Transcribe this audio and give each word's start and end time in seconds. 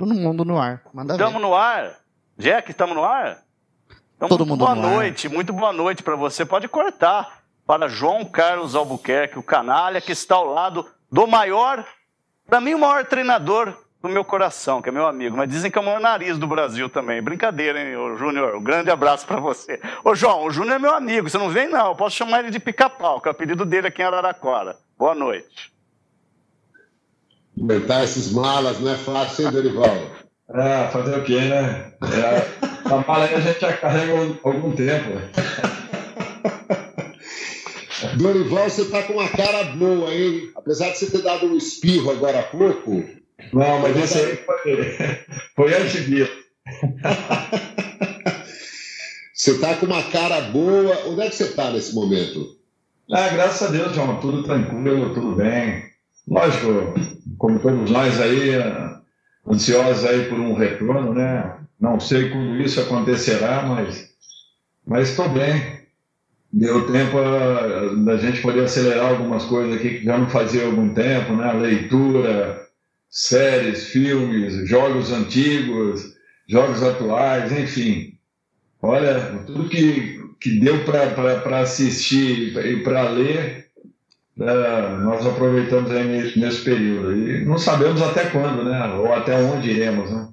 todo 0.00 0.14
mundo 0.14 0.46
no 0.46 0.58
ar. 0.58 0.80
Manda 0.94 1.12
Estamos 1.12 1.42
no 1.42 1.54
ar. 1.54 1.98
Jack, 2.38 2.70
estamos 2.70 2.96
no 2.96 3.04
ar? 3.04 3.42
Então, 4.16 4.28
todo 4.28 4.46
mundo 4.46 4.60
boa 4.60 4.74
no 4.74 4.80
noite, 4.80 5.26
ar. 5.26 5.32
muito 5.32 5.52
boa 5.52 5.74
noite 5.74 6.02
para 6.02 6.16
você. 6.16 6.42
Pode 6.42 6.66
cortar 6.68 7.42
para 7.66 7.86
João 7.86 8.24
Carlos 8.24 8.74
Albuquerque, 8.74 9.38
o 9.38 9.42
canalha 9.42 10.00
que 10.00 10.12
está 10.12 10.36
ao 10.36 10.46
lado 10.46 10.86
do 11.12 11.26
maior, 11.26 11.84
para 12.46 12.62
mim, 12.62 12.72
o 12.72 12.78
maior 12.78 13.04
treinador 13.04 13.76
do 14.02 14.08
meu 14.08 14.24
coração, 14.24 14.80
que 14.80 14.88
é 14.88 14.92
meu 14.92 15.06
amigo. 15.06 15.36
Mas 15.36 15.50
dizem 15.50 15.70
que 15.70 15.76
é 15.76 15.80
o 15.82 15.84
maior 15.84 16.00
nariz 16.00 16.38
do 16.38 16.46
Brasil 16.46 16.88
também. 16.88 17.20
Brincadeira, 17.20 17.78
hein, 17.78 18.16
Júnior? 18.16 18.56
Um 18.56 18.62
grande 18.62 18.90
abraço 18.90 19.26
para 19.26 19.38
você. 19.38 19.78
Ô, 20.02 20.14
João, 20.14 20.44
o 20.44 20.50
Júnior 20.50 20.76
é 20.76 20.78
meu 20.78 20.94
amigo. 20.94 21.28
Você 21.28 21.36
não 21.36 21.50
vem, 21.50 21.68
não. 21.68 21.88
Eu 21.88 21.94
posso 21.94 22.16
chamar 22.16 22.40
ele 22.40 22.50
de 22.50 22.58
pica-pau, 22.58 23.20
que 23.20 23.28
é 23.28 23.30
o 23.30 23.32
apelido 23.32 23.66
dele 23.66 23.88
aqui 23.88 24.00
em 24.00 24.06
Araraquara. 24.06 24.76
Boa 24.98 25.14
noite. 25.14 25.70
Aumentar 27.60 28.04
esses 28.04 28.32
malas 28.32 28.80
não 28.80 28.90
é 28.90 28.96
fácil, 28.96 29.44
hein, 29.44 29.52
Dorival? 29.52 29.94
É, 30.54 30.88
fazer 30.88 31.18
o 31.18 31.22
quê, 31.22 31.40
né? 31.40 31.92
É, 32.02 32.88
a 32.88 33.04
mala 33.06 33.26
aí 33.26 33.34
a 33.34 33.40
gente 33.40 33.60
já 33.60 33.76
carrega 33.76 34.14
algum 34.42 34.72
tempo. 34.72 35.10
Dorival, 38.16 38.70
você 38.70 38.86
tá 38.86 39.02
com 39.02 39.12
uma 39.12 39.28
cara 39.28 39.64
boa, 39.64 40.12
hein? 40.12 40.50
Apesar 40.56 40.90
de 40.90 40.98
você 40.98 41.10
ter 41.10 41.22
dado 41.22 41.46
um 41.46 41.56
espirro 41.56 42.10
agora 42.10 42.40
há 42.40 42.44
pouco. 42.44 43.04
Não, 43.52 43.78
mas 43.80 43.96
esse 43.96 44.18
aí 44.18 44.36
foi, 44.36 44.96
foi 45.54 45.74
antes 45.74 46.06
disso. 46.06 46.32
Você 49.40 49.58
tá 49.58 49.74
com 49.76 49.86
uma 49.86 50.02
cara 50.02 50.38
boa. 50.42 51.06
Onde 51.06 51.22
é 51.22 51.30
que 51.30 51.34
você 51.34 51.48
tá 51.52 51.70
nesse 51.70 51.94
momento? 51.94 52.58
Ah, 53.10 53.30
graças 53.30 53.66
a 53.66 53.72
Deus, 53.72 53.94
João, 53.94 54.20
tudo 54.20 54.42
tranquilo, 54.42 55.14
tudo 55.14 55.34
bem. 55.34 55.89
Lógico, 56.28 56.94
como 57.38 57.58
todos 57.58 57.90
nós 57.90 58.20
aí, 58.20 58.50
ansiosos 59.46 60.04
aí 60.04 60.28
por 60.28 60.38
um 60.38 60.54
retorno, 60.54 61.14
né? 61.14 61.56
Não 61.80 61.98
sei 61.98 62.30
quando 62.30 62.60
isso 62.60 62.80
acontecerá, 62.80 63.62
mas 63.62 64.10
mas 64.86 65.10
estou 65.10 65.28
bem. 65.28 65.80
Deu 66.52 66.84
tempo 66.90 67.16
da 68.04 68.16
gente 68.16 68.42
poder 68.42 68.64
acelerar 68.64 69.10
algumas 69.10 69.44
coisas 69.44 69.76
aqui 69.76 70.00
que 70.00 70.04
já 70.04 70.18
não 70.18 70.28
fazia 70.28 70.66
algum 70.66 70.92
tempo, 70.92 71.32
né? 71.34 71.52
Leitura, 71.52 72.60
séries, 73.08 73.86
filmes, 73.86 74.68
jogos 74.68 75.12
antigos, 75.12 76.12
jogos 76.48 76.82
atuais, 76.82 77.52
enfim. 77.52 78.14
Olha, 78.82 79.44
tudo 79.46 79.68
que, 79.68 80.18
que 80.40 80.58
deu 80.58 80.84
para 80.84 81.60
assistir 81.60 82.56
e 82.56 82.82
para 82.82 83.10
ler, 83.10 83.69
é, 84.40 84.96
nós 84.98 85.26
aproveitamos 85.26 85.90
aí 85.90 86.04
nesse, 86.04 86.38
nesse, 86.38 86.64
período. 86.64 87.14
E 87.14 87.44
não 87.44 87.58
sabemos 87.58 88.00
até 88.00 88.26
quando, 88.26 88.64
né? 88.64 88.94
Ou 88.94 89.12
até 89.12 89.36
onde 89.36 89.70
iremos, 89.70 90.10
né? 90.10 90.28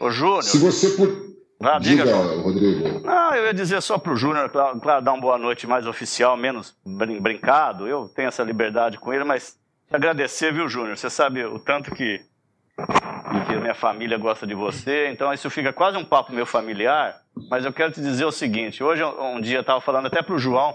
Ô, 0.00 0.10
Júnior. 0.10 0.42
Se 0.42 0.58
você 0.58 0.90
por... 0.90 1.32
Ah, 1.60 1.78
diga, 1.78 2.04
diga, 2.04 2.16
Rodrigo. 2.16 3.00
Não, 3.00 3.34
eu 3.34 3.44
ia 3.44 3.54
dizer 3.54 3.80
só 3.82 3.96
para 3.96 4.12
o 4.12 4.16
Júnior, 4.16 4.48
claro, 4.48 4.80
claro, 4.80 5.04
dar 5.04 5.12
uma 5.12 5.20
boa 5.20 5.38
noite 5.38 5.66
mais 5.66 5.86
oficial, 5.86 6.36
menos 6.36 6.74
brin 6.84 7.20
brincado. 7.20 7.86
Eu 7.86 8.08
tenho 8.08 8.28
essa 8.28 8.42
liberdade 8.42 8.98
com 8.98 9.12
ele, 9.12 9.22
mas 9.22 9.56
te 9.88 9.94
agradecer, 9.94 10.52
viu, 10.52 10.68
Júnior? 10.68 10.96
Você 10.96 11.08
sabe 11.08 11.44
o 11.44 11.60
tanto 11.60 11.94
que, 11.94 12.20
que 13.46 13.56
minha 13.56 13.74
família 13.74 14.18
gosta 14.18 14.44
de 14.44 14.54
você, 14.54 15.08
então 15.08 15.32
isso 15.32 15.48
fica 15.50 15.72
quase 15.72 15.96
um 15.96 16.04
papo 16.04 16.32
meu 16.32 16.46
familiar. 16.46 17.20
Mas 17.48 17.64
eu 17.64 17.72
quero 17.72 17.92
te 17.92 18.00
dizer 18.00 18.24
o 18.24 18.32
seguinte: 18.32 18.82
hoje, 18.82 19.04
um 19.04 19.40
dia, 19.40 19.58
eu 19.58 19.60
estava 19.60 19.80
falando 19.80 20.06
até 20.06 20.20
para 20.20 20.34
o 20.34 20.38
João, 20.38 20.74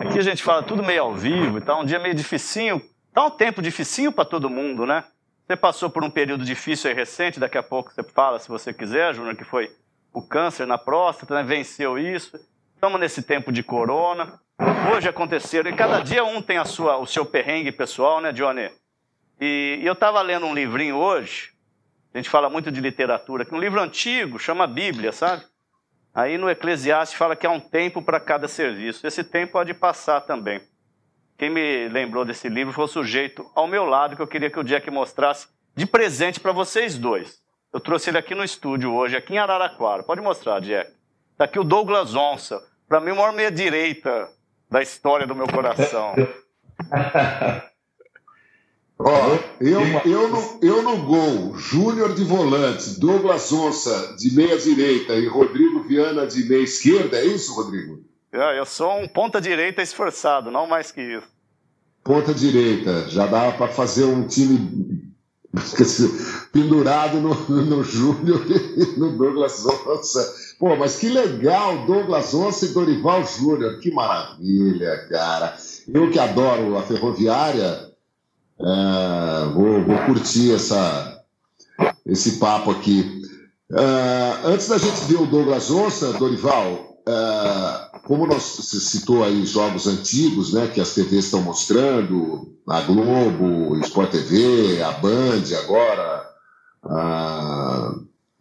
aqui 0.00 0.18
a 0.18 0.22
gente 0.22 0.42
fala 0.42 0.62
tudo 0.62 0.82
meio 0.82 1.02
ao 1.02 1.14
vivo 1.14 1.58
e 1.58 1.72
um 1.72 1.84
dia 1.84 1.98
meio 1.98 2.14
dificinho, 2.14 2.82
tá 3.12 3.26
um 3.26 3.30
tempo 3.30 3.60
dificinho 3.60 4.10
para 4.10 4.24
todo 4.24 4.48
mundo, 4.48 4.86
né? 4.86 5.04
Você 5.46 5.56
passou 5.56 5.90
por 5.90 6.02
um 6.02 6.10
período 6.10 6.44
difícil 6.44 6.90
e 6.90 6.94
recente, 6.94 7.40
daqui 7.40 7.58
a 7.58 7.62
pouco 7.62 7.92
você 7.92 8.02
fala, 8.02 8.38
se 8.38 8.48
você 8.48 8.72
quiser, 8.72 9.14
Júnior, 9.14 9.36
que 9.36 9.44
foi 9.44 9.70
o 10.12 10.22
câncer 10.22 10.66
na 10.66 10.78
próstata, 10.78 11.34
né? 11.34 11.42
venceu 11.42 11.98
isso. 11.98 12.38
Estamos 12.74 12.98
nesse 12.98 13.22
tempo 13.22 13.52
de 13.52 13.62
corona. 13.62 14.40
Hoje 14.94 15.08
aconteceram, 15.08 15.70
e 15.70 15.74
cada 15.74 16.00
dia 16.00 16.24
um 16.24 16.40
tem 16.40 16.56
a 16.56 16.64
sua, 16.64 16.96
o 16.98 17.06
seu 17.06 17.26
perrengue 17.26 17.72
pessoal, 17.72 18.20
né, 18.20 18.32
Johnny? 18.32 18.70
E, 19.40 19.80
e 19.82 19.86
eu 19.86 19.92
estava 19.92 20.22
lendo 20.22 20.46
um 20.46 20.54
livrinho 20.54 20.96
hoje, 20.96 21.50
a 22.14 22.18
gente 22.18 22.30
fala 22.30 22.48
muito 22.48 22.70
de 22.70 22.80
literatura, 22.80 23.44
que 23.44 23.54
um 23.54 23.60
livro 23.60 23.80
antigo, 23.80 24.38
chama 24.38 24.66
Bíblia, 24.66 25.12
sabe? 25.12 25.44
Aí 26.14 26.36
no 26.36 26.50
Eclesiastes 26.50 27.16
fala 27.16 27.36
que 27.36 27.46
há 27.46 27.50
um 27.50 27.60
tempo 27.60 28.02
para 28.02 28.18
cada 28.18 28.48
serviço. 28.48 29.06
Esse 29.06 29.22
tempo 29.22 29.52
pode 29.52 29.72
passar 29.74 30.20
também. 30.22 30.60
Quem 31.38 31.48
me 31.48 31.88
lembrou 31.88 32.24
desse 32.24 32.48
livro 32.48 32.72
foi 32.72 32.84
o 32.84 32.88
sujeito 32.88 33.50
ao 33.54 33.66
meu 33.66 33.84
lado, 33.84 34.16
que 34.16 34.22
eu 34.22 34.26
queria 34.26 34.50
que 34.50 34.58
o 34.58 34.64
Jack 34.64 34.90
mostrasse 34.90 35.48
de 35.74 35.86
presente 35.86 36.40
para 36.40 36.52
vocês 36.52 36.98
dois. 36.98 37.40
Eu 37.72 37.80
trouxe 37.80 38.10
ele 38.10 38.18
aqui 38.18 38.34
no 38.34 38.44
estúdio 38.44 38.92
hoje, 38.92 39.16
aqui 39.16 39.34
em 39.34 39.38
Araraquara. 39.38 40.02
Pode 40.02 40.20
mostrar, 40.20 40.60
Jack. 40.60 40.92
Está 41.32 41.44
aqui 41.44 41.58
o 41.58 41.64
Douglas 41.64 42.14
Onça. 42.14 42.60
Para 42.88 43.00
mim, 43.00 43.12
o 43.12 43.16
maior 43.16 43.32
meia-direita 43.32 44.28
da 44.68 44.82
história 44.82 45.26
do 45.26 45.34
meu 45.34 45.46
coração. 45.46 46.14
Ó, 49.02 49.38
eu, 49.60 49.80
eu, 50.04 50.28
no, 50.28 50.58
eu 50.60 50.82
no 50.82 50.98
gol, 50.98 51.56
Júnior 51.56 52.14
de 52.14 52.22
volantes, 52.22 52.98
Douglas 52.98 53.50
Onça 53.50 54.14
de 54.18 54.34
meia 54.34 54.58
direita 54.58 55.14
e 55.14 55.26
Rodrigo 55.26 55.82
Viana 55.84 56.26
de 56.26 56.44
meia 56.44 56.62
esquerda, 56.62 57.16
é 57.16 57.24
isso, 57.24 57.54
Rodrigo? 57.54 58.04
É, 58.30 58.58
eu 58.58 58.66
sou 58.66 59.00
um 59.00 59.08
ponta 59.08 59.40
direita 59.40 59.80
esforçado, 59.80 60.50
não 60.50 60.66
mais 60.66 60.92
que 60.92 61.00
isso. 61.00 61.26
Ponta 62.04 62.34
direita, 62.34 63.08
já 63.08 63.26
dá 63.26 63.50
para 63.52 63.68
fazer 63.68 64.04
um 64.04 64.26
time 64.26 65.10
pendurado 66.52 67.20
no, 67.20 67.34
no 67.48 67.82
Júnior 67.82 68.44
e 68.50 68.98
no 68.98 69.16
Douglas 69.16 69.64
Onça. 69.64 70.56
Pô, 70.58 70.76
mas 70.76 70.96
que 70.96 71.08
legal, 71.08 71.86
Douglas 71.86 72.34
Onça 72.34 72.66
e 72.66 72.74
Dorival 72.74 73.24
Júnior, 73.24 73.80
que 73.80 73.90
maravilha, 73.90 75.06
cara. 75.08 75.56
Eu 75.88 76.10
que 76.10 76.18
adoro 76.18 76.76
a 76.76 76.82
ferroviária, 76.82 77.89
é, 78.60 79.52
vou, 79.52 79.84
vou, 79.84 79.98
curtir 80.06 80.52
essa, 80.52 81.22
esse 82.06 82.38
papo 82.38 82.70
aqui. 82.70 83.22
É, 83.72 84.38
antes 84.44 84.68
da 84.68 84.76
gente 84.76 85.04
ver 85.04 85.20
o 85.20 85.26
Douglas 85.26 85.70
Onça, 85.70 86.12
Dorival, 86.14 86.98
é, 87.08 87.98
como 88.04 88.26
nós, 88.26 88.56
você 88.56 88.78
citou 88.80 89.24
aí 89.24 89.46
jogos 89.46 89.86
antigos, 89.86 90.52
né, 90.52 90.66
que 90.66 90.80
as 90.80 90.94
TVs 90.94 91.26
estão 91.26 91.42
mostrando, 91.42 92.54
a 92.68 92.80
Globo, 92.82 93.78
Sport 93.80 94.10
TV, 94.10 94.82
a 94.82 94.92
Band 94.92 95.44
agora, 95.58 96.30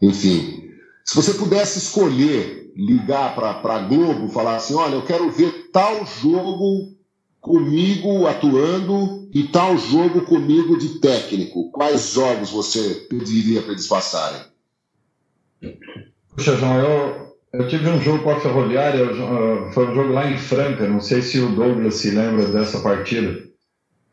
enfim. 0.02 0.70
Se 1.06 1.16
você 1.16 1.34
pudesse 1.34 1.80
escolher 1.80 2.72
ligar 2.76 3.36
para 3.36 3.76
a 3.76 3.80
Globo 3.80 4.30
falar 4.30 4.58
assim, 4.58 4.74
olha, 4.74 4.96
eu 4.96 5.02
quero 5.02 5.30
ver 5.32 5.70
tal 5.72 6.06
jogo 6.06 6.96
comigo 7.42 8.28
atuando 8.28 9.30
e 9.34 9.44
tal 9.44 9.78
jogo 9.78 10.22
comigo 10.22 10.78
de 10.78 11.00
técnico, 11.00 11.72
quais 11.72 12.14
jogos 12.14 12.50
você 12.52 13.08
pediria 13.10 13.62
para 13.62 13.72
eles 13.72 13.88
passarem? 13.88 14.42
Puxa, 16.36 16.56
João, 16.56 16.80
eu, 16.80 17.36
eu 17.54 17.68
tive 17.68 17.90
um 17.90 18.02
jogo 18.02 18.24
com 18.24 18.32
a 18.32 18.40
Ferroviária, 18.40 19.06
foi 19.74 19.88
um 19.88 19.96
jogo 19.96 20.14
lá 20.14 20.30
em 20.30 20.38
Franca, 20.38 20.88
não 20.88 21.00
sei 21.00 21.22
se 21.22 21.40
o 21.40 21.56
Douglas 21.56 21.96
se 21.96 22.12
lembra 22.12 22.46
dessa 22.48 22.80
partida. 22.80 23.48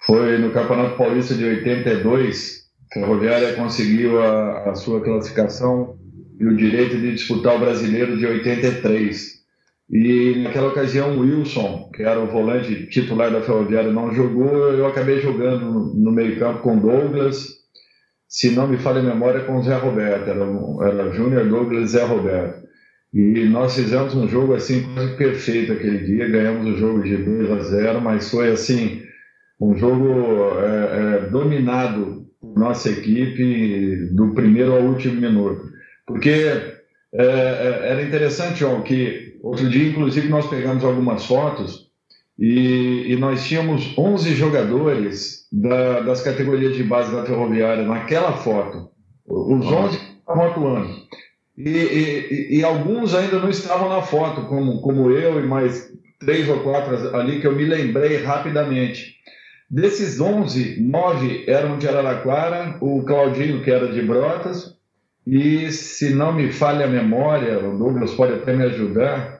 Foi 0.00 0.38
no 0.38 0.52
Campeonato 0.52 0.96
Paulista 0.96 1.34
de 1.34 1.44
82, 1.44 2.66
a 2.90 2.94
Ferroviária 2.94 3.54
conseguiu 3.54 4.22
a, 4.22 4.70
a 4.70 4.74
sua 4.74 5.00
classificação 5.00 5.98
e 6.38 6.44
o 6.44 6.56
direito 6.56 6.96
de 6.98 7.12
disputar 7.12 7.56
o 7.56 7.60
Brasileiro 7.60 8.16
de 8.16 8.26
83. 8.26 9.35
E 9.88 10.42
naquela 10.42 10.68
ocasião 10.68 11.16
o 11.16 11.20
Wilson, 11.20 11.90
que 11.94 12.02
era 12.02 12.18
o 12.20 12.26
volante 12.26 12.86
titular 12.88 13.30
da 13.30 13.40
Ferroviária, 13.40 13.92
não 13.92 14.12
jogou, 14.12 14.72
eu 14.72 14.86
acabei 14.86 15.20
jogando 15.20 15.94
no 15.94 16.10
meio-campo 16.10 16.62
com 16.62 16.78
Douglas, 16.78 17.56
se 18.28 18.50
não 18.50 18.66
me 18.66 18.76
falha 18.76 18.98
a 18.98 19.04
memória, 19.04 19.44
com 19.44 19.58
o 19.58 19.62
Zé 19.62 19.76
Roberto, 19.76 20.28
era, 20.28 20.44
era 20.90 21.12
Júnior 21.12 21.48
Douglas 21.48 21.90
Zé 21.90 22.04
Roberto. 22.04 22.66
E 23.14 23.44
nós 23.44 23.74
fizemos 23.76 24.14
um 24.14 24.28
jogo 24.28 24.54
assim 24.54 24.82
quase 24.92 25.16
perfeito 25.16 25.72
aquele 25.72 25.98
dia, 25.98 26.28
ganhamos 26.28 26.74
o 26.74 26.76
jogo 26.76 27.02
de 27.02 27.16
2 27.16 27.50
a 27.50 27.60
0, 27.60 28.00
mas 28.00 28.30
foi 28.30 28.50
assim 28.50 29.02
um 29.60 29.74
jogo 29.76 30.58
é, 30.60 31.24
é, 31.24 31.30
dominado 31.30 32.26
por 32.40 32.58
nossa 32.58 32.90
equipe 32.90 34.08
do 34.12 34.34
primeiro 34.34 34.74
ao 34.74 34.82
último 34.82 35.20
minuto. 35.20 35.62
Porque 36.06 36.50
é, 37.14 37.88
era 37.90 38.02
interessante, 38.02 38.60
João, 38.60 38.82
que 38.82 39.25
outro 39.48 39.68
dia, 39.68 39.88
inclusive, 39.88 40.28
nós 40.28 40.46
pegamos 40.46 40.84
algumas 40.84 41.24
fotos 41.24 41.86
e, 42.38 43.12
e 43.12 43.16
nós 43.16 43.46
tínhamos 43.46 43.96
11 43.96 44.34
jogadores 44.34 45.46
da, 45.50 46.00
das 46.00 46.22
categorias 46.22 46.76
de 46.76 46.82
base 46.82 47.12
da 47.12 47.24
Ferroviária 47.24 47.84
naquela 47.84 48.32
foto. 48.32 48.90
Os 49.26 49.66
11 49.66 49.98
estavam 50.18 50.46
atuando. 50.46 51.06
E, 51.56 51.70
e, 51.70 52.58
e, 52.58 52.64
alguns 52.64 53.14
ainda 53.14 53.38
não 53.38 53.48
estavam 53.48 53.88
na 53.88 54.02
foto, 54.02 54.42
como, 54.42 54.80
como 54.82 55.10
eu 55.10 55.40
e 55.42 55.46
mais 55.46 55.90
três 56.20 56.48
ou 56.48 56.60
quatro 56.60 57.16
ali 57.16 57.40
que 57.40 57.46
eu 57.46 57.54
me 57.54 57.64
lembrei 57.64 58.22
rapidamente. 58.22 59.16
Desses 59.68 60.20
11, 60.20 60.80
nove 60.80 61.44
eram 61.48 61.78
de 61.78 61.88
Araraquara, 61.88 62.76
o 62.80 63.02
Claudinho, 63.02 63.62
que 63.62 63.70
era 63.70 63.90
de 63.90 64.02
Brotas, 64.02 64.76
e 65.26 65.72
se 65.72 66.10
não 66.10 66.32
me 66.32 66.52
falha 66.52 66.84
a 66.84 66.88
memória, 66.88 67.58
o 67.58 67.76
Douglas 67.76 68.12
pode 68.14 68.34
até 68.34 68.54
me 68.54 68.64
ajudar, 68.64 69.35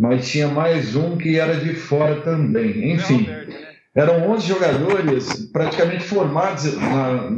mas 0.00 0.28
tinha 0.28 0.48
mais 0.48 0.96
um 0.96 1.16
que 1.16 1.38
era 1.38 1.56
de 1.56 1.74
fora 1.74 2.20
também. 2.20 2.92
Enfim, 2.92 3.26
né? 3.26 3.46
eram 3.94 4.30
11 4.30 4.46
jogadores 4.46 5.50
praticamente 5.52 6.04
formados 6.04 6.76
na, 6.76 7.30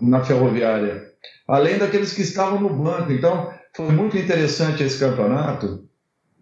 na 0.00 0.24
Ferroviária, 0.24 1.04
além 1.46 1.78
daqueles 1.78 2.12
que 2.12 2.22
estavam 2.22 2.60
no 2.60 2.70
banco. 2.70 3.12
Então, 3.12 3.52
foi 3.74 3.92
muito 3.92 4.18
interessante 4.18 4.82
esse 4.82 4.98
campeonato, 4.98 5.84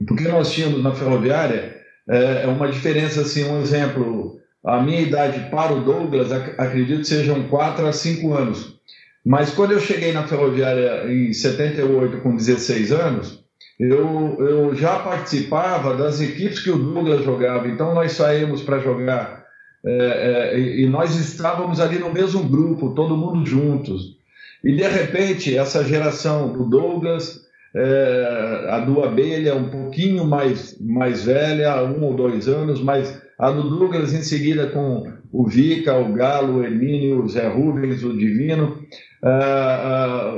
porque 0.07 0.29
nós 0.29 0.53
tínhamos 0.53 0.83
na 0.83 0.95
Ferroviária 0.95 1.77
é, 2.09 2.47
uma 2.47 2.69
diferença, 2.69 3.21
assim, 3.21 3.45
um 3.45 3.61
exemplo, 3.61 4.41
a 4.65 4.83
minha 4.83 5.01
idade 5.01 5.51
para 5.51 5.75
o 5.75 5.85
Douglas, 5.85 6.33
acredito 6.33 7.05
sejam 7.05 7.49
4 7.49 7.87
a 7.87 7.93
5 7.93 8.35
anos. 8.35 8.79
Mas 9.25 9.51
quando 9.51 9.73
eu 9.73 9.81
cheguei 9.81 10.13
na 10.13 10.27
Ferroviária 10.27 11.13
em 11.13 11.33
78, 11.33 12.23
com 12.23 12.35
16 12.35 12.93
anos, 12.93 13.45
eu, 13.79 14.37
eu 14.41 14.75
já 14.75 14.99
participava 14.99 15.97
das 15.97 16.21
equipes 16.21 16.59
que 16.59 16.71
o 16.71 16.79
Douglas 16.79 17.25
jogava. 17.25 17.69
Então 17.69 17.95
nós 17.95 18.13
saímos 18.13 18.63
para 18.63 18.81
jogar 18.81 19.45
é, 19.85 20.55
é, 20.55 20.61
e 20.81 20.87
nós 20.87 21.15
estávamos 21.15 21.81
ali 21.81 21.99
no 21.99 22.13
mesmo 22.13 22.43
grupo, 22.43 22.95
todo 22.95 23.17
mundo 23.17 23.47
juntos. 23.47 24.17
E 24.65 24.75
de 24.75 24.83
repente, 24.83 25.57
essa 25.57 25.85
geração 25.85 26.53
do 26.53 26.65
Douglas, 26.65 27.47
é, 27.75 28.67
a 28.71 28.81
do 28.81 29.03
Abelha, 29.05 29.55
um 29.55 29.71
pouquinho 29.71 30.25
mais, 30.25 30.77
mais 30.81 31.25
velha, 31.25 31.83
um 31.85 32.03
ou 32.03 32.15
dois 32.15 32.49
anos, 32.49 32.83
mas 32.83 33.23
a 33.39 33.51
do 33.53 33.71
Douglas 33.71 34.13
em 34.13 34.23
seguida 34.23 34.67
com 34.67 35.05
o 35.33 35.47
Vica, 35.47 35.97
o 35.97 36.13
Galo, 36.13 36.59
o 36.59 36.65
Emílio, 36.65 37.23
o 37.23 37.29
Zé 37.29 37.47
Rubens, 37.47 38.03
o 38.03 38.17
Divino. 38.17 38.83
Ah, 39.23 39.81
ah, 39.85 40.35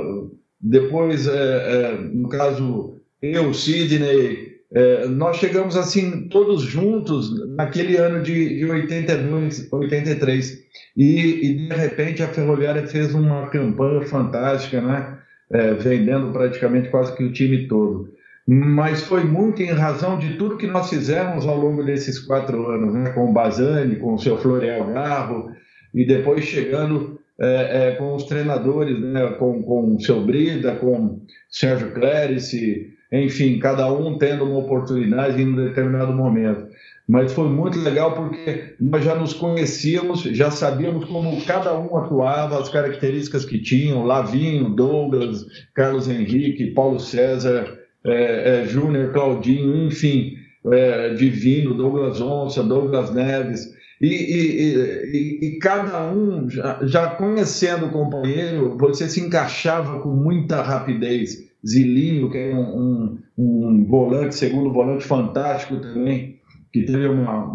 depois, 0.59 1.27
é, 1.27 1.31
é, 1.33 1.97
no 2.13 2.29
caso, 2.29 3.00
eu, 3.21 3.53
Sidney, 3.53 4.51
é, 4.73 5.05
nós 5.07 5.37
chegamos 5.37 5.75
assim 5.75 6.29
todos 6.29 6.63
juntos 6.63 7.45
naquele 7.55 7.97
ano 7.97 8.23
de, 8.23 8.57
de 8.57 8.65
82, 8.65 9.71
83 9.71 10.63
e, 10.95 11.45
e 11.45 11.67
de 11.67 11.75
repente 11.75 12.23
a 12.23 12.27
Ferroviária 12.29 12.87
fez 12.87 13.13
uma 13.13 13.47
campanha 13.49 14.01
fantástica, 14.03 14.81
né? 14.81 15.17
É, 15.53 15.73
vendendo 15.73 16.31
praticamente 16.31 16.87
quase 16.89 17.13
que 17.13 17.23
o 17.25 17.33
time 17.33 17.67
todo. 17.67 18.09
Mas 18.47 19.03
foi 19.03 19.23
muito 19.23 19.61
em 19.61 19.71
razão 19.71 20.17
de 20.17 20.35
tudo 20.35 20.57
que 20.57 20.65
nós 20.65 20.89
fizemos 20.89 21.45
ao 21.45 21.57
longo 21.57 21.83
desses 21.83 22.19
quatro 22.19 22.69
anos, 22.69 22.93
né? 22.93 23.11
com 23.11 23.29
o 23.29 23.33
Bazani, 23.33 23.97
com 23.97 24.13
o 24.13 24.19
seu 24.19 24.37
Florial 24.37 24.93
Garro, 24.93 25.51
e 25.93 26.05
depois 26.05 26.45
chegando 26.45 27.19
é, 27.39 27.89
é, 27.89 27.91
com 27.95 28.15
os 28.15 28.23
treinadores, 28.23 28.99
né? 28.99 29.27
com, 29.37 29.61
com 29.61 29.95
o 29.95 30.01
seu 30.01 30.21
Brida, 30.21 30.75
com 30.75 31.21
Sérgio 31.49 31.93
Clérice, 31.93 32.93
enfim, 33.11 33.59
cada 33.59 33.91
um 33.91 34.17
tendo 34.17 34.45
uma 34.45 34.59
oportunidade 34.59 35.41
em 35.41 35.47
um 35.47 35.55
determinado 35.55 36.13
momento. 36.13 36.67
Mas 37.07 37.33
foi 37.33 37.49
muito 37.49 37.77
legal 37.79 38.13
porque 38.13 38.75
nós 38.79 39.03
já 39.03 39.15
nos 39.15 39.33
conhecíamos, 39.33 40.21
já 40.21 40.49
sabíamos 40.49 41.05
como 41.05 41.43
cada 41.43 41.77
um 41.77 41.97
atuava, 41.97 42.59
as 42.59 42.69
características 42.69 43.43
que 43.43 43.59
tinham, 43.59 44.05
Lavinho, 44.05 44.69
Douglas, 44.69 45.45
Carlos 45.73 46.07
Henrique, 46.07 46.71
Paulo 46.71 46.99
César, 46.99 47.77
é, 48.05 48.61
é, 48.61 48.65
Júnior, 48.65 49.11
Claudinho, 49.11 49.87
enfim, 49.87 50.35
é, 50.71 51.13
Divino, 51.13 51.73
Douglas 51.73 52.21
Onça, 52.21 52.63
Douglas 52.63 53.13
Neves, 53.13 53.73
e, 53.99 54.07
e, 54.07 54.75
e, 55.11 55.45
e, 55.47 55.59
cada 55.59 56.11
um, 56.11 56.49
já, 56.49 56.79
já 56.81 57.07
conhecendo 57.07 57.85
o 57.85 57.91
companheiro, 57.91 58.75
você 58.75 59.07
se 59.07 59.21
encaixava 59.21 59.99
com 59.99 60.09
muita 60.09 60.61
rapidez. 60.63 61.50
Zilinho, 61.65 62.29
que 62.29 62.37
é 62.37 62.55
um, 62.55 63.19
um, 63.37 63.63
um 63.71 63.85
volante, 63.85 64.35
segundo 64.35 64.71
volante 64.71 65.03
fantástico 65.03 65.79
também, 65.79 66.39
que 66.73 66.83
teve 66.83 67.07
uma, 67.07 67.45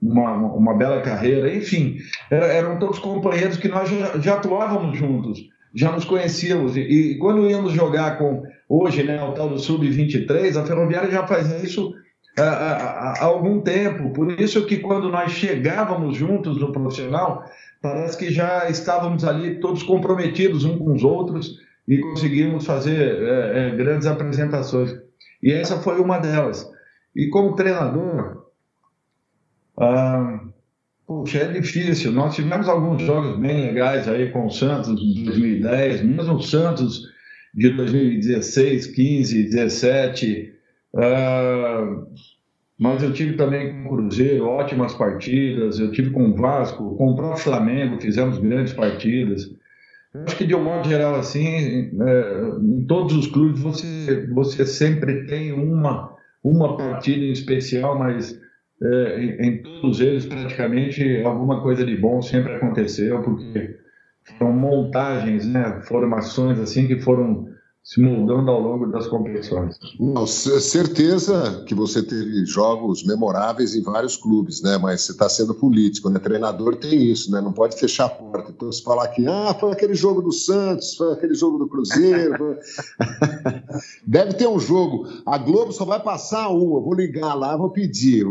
uma, 0.00 0.36
uma 0.54 0.76
bela 0.76 1.00
carreira. 1.00 1.52
Enfim, 1.54 1.96
eram 2.30 2.78
todos 2.78 2.98
companheiros 2.98 3.56
que 3.56 3.68
nós 3.68 3.88
já, 3.88 4.18
já 4.18 4.34
atuávamos 4.34 4.96
juntos, 4.96 5.48
já 5.74 5.90
nos 5.90 6.04
conhecíamos. 6.04 6.76
E, 6.76 6.80
e, 6.80 7.18
quando 7.18 7.48
íamos 7.48 7.72
jogar 7.72 8.18
com, 8.18 8.42
hoje, 8.68 9.02
né, 9.02 9.22
o 9.22 9.32
tal 9.32 9.48
do 9.48 9.58
Sub-23, 9.58 10.56
a 10.56 10.64
Ferroviária 10.64 11.10
já 11.10 11.26
faz 11.26 11.50
isso 11.62 11.92
há, 12.38 12.42
há, 12.42 13.12
há 13.20 13.24
algum 13.24 13.60
tempo. 13.60 14.10
Por 14.12 14.40
isso 14.40 14.64
que 14.64 14.76
quando 14.76 15.10
nós 15.10 15.32
chegávamos 15.32 16.16
juntos 16.16 16.60
no 16.60 16.70
profissional, 16.70 17.42
parece 17.82 18.16
que 18.16 18.30
já 18.30 18.68
estávamos 18.70 19.24
ali 19.24 19.58
todos 19.58 19.82
comprometidos 19.82 20.64
uns 20.64 20.78
com 20.78 20.92
os 20.92 21.02
outros 21.02 21.67
e 21.88 21.98
conseguimos 21.98 22.66
fazer 22.66 23.22
é, 23.22 23.68
é, 23.68 23.76
grandes 23.76 24.06
apresentações. 24.06 24.94
E 25.42 25.50
essa 25.50 25.78
foi 25.78 25.98
uma 25.98 26.18
delas. 26.18 26.70
E 27.16 27.28
como 27.28 27.56
treinador, 27.56 28.44
ah, 29.78 30.40
é 31.34 31.52
difícil. 31.60 32.12
Nós 32.12 32.34
tivemos 32.34 32.68
alguns 32.68 33.02
jogos 33.02 33.38
bem 33.38 33.68
legais 33.68 34.06
aí 34.06 34.30
com 34.30 34.46
o 34.46 34.50
Santos 34.50 34.90
em 34.90 35.24
2010, 35.24 36.02
mesmo 36.02 36.34
o 36.34 36.42
Santos 36.42 37.08
de 37.54 37.70
2016, 37.70 38.88
15, 38.88 39.42
17. 39.44 40.52
Ah, 40.94 42.04
mas 42.78 43.02
eu 43.02 43.12
tive 43.14 43.32
também 43.32 43.72
com 43.72 43.88
o 43.88 43.96
Cruzeiro 43.96 44.46
ótimas 44.46 44.94
partidas, 44.94 45.80
eu 45.80 45.90
tive 45.90 46.10
com 46.10 46.26
o 46.28 46.36
Vasco, 46.36 46.94
com 46.96 47.08
o 47.08 47.16
próprio 47.16 47.42
Flamengo, 47.42 48.00
fizemos 48.00 48.38
grandes 48.38 48.74
partidas. 48.74 49.50
Acho 50.14 50.36
que 50.36 50.46
de 50.46 50.54
um 50.54 50.64
modo 50.64 50.88
geral, 50.88 51.16
assim, 51.16 51.90
é, 52.00 52.40
em 52.62 52.84
todos 52.86 53.14
os 53.14 53.26
clubes 53.26 53.60
você, 53.60 54.26
você 54.32 54.64
sempre 54.64 55.26
tem 55.26 55.52
uma, 55.52 56.16
uma 56.42 56.76
partida 56.76 57.24
em 57.24 57.32
especial, 57.32 57.98
mas 57.98 58.40
é, 58.82 59.20
em, 59.22 59.48
em, 59.48 59.62
todos 59.62 60.00
eles 60.00 60.24
praticamente 60.24 61.20
alguma 61.22 61.60
coisa 61.60 61.84
de 61.84 61.96
bom 61.96 62.22
sempre 62.22 62.54
aconteceu, 62.54 63.22
porque 63.22 63.76
são 64.38 64.50
montagens, 64.50 65.46
né, 65.46 65.80
formações 65.82 66.58
assim 66.58 66.86
que 66.86 66.98
foram 67.00 67.47
se 67.88 68.02
moldando 68.02 68.50
ao 68.50 68.60
longo 68.60 68.86
das 68.88 69.06
competições. 69.06 69.78
Não, 69.98 70.26
certeza 70.26 71.64
que 71.66 71.74
você 71.74 72.02
teve 72.02 72.44
jogos 72.44 73.02
memoráveis 73.02 73.74
em 73.74 73.82
vários 73.82 74.14
clubes, 74.14 74.60
né? 74.60 74.76
Mas 74.76 75.00
você 75.00 75.12
está 75.12 75.26
sendo 75.26 75.54
político, 75.54 76.10
né? 76.10 76.18
Treinador 76.18 76.76
tem 76.76 77.02
isso, 77.10 77.32
né? 77.32 77.40
Não 77.40 77.50
pode 77.50 77.80
fechar 77.80 78.04
a 78.04 78.10
porta. 78.10 78.52
Então, 78.54 78.70
se 78.70 78.82
falar 78.82 79.08
que 79.08 79.26
ah, 79.26 79.56
foi 79.58 79.72
aquele 79.72 79.94
jogo 79.94 80.20
do 80.20 80.30
Santos, 80.30 80.96
foi 80.96 81.14
aquele 81.14 81.32
jogo 81.32 81.56
do 81.56 81.66
Cruzeiro. 81.66 82.36
Foi... 82.36 82.58
Deve 84.06 84.34
ter 84.34 84.46
um 84.46 84.60
jogo. 84.60 85.08
A 85.24 85.38
Globo 85.38 85.72
só 85.72 85.86
vai 85.86 85.98
passar 85.98 86.50
um. 86.50 86.76
Eu 86.76 86.82
vou 86.82 86.92
ligar 86.92 87.32
lá, 87.32 87.56
vou 87.56 87.70
pedir. 87.70 88.26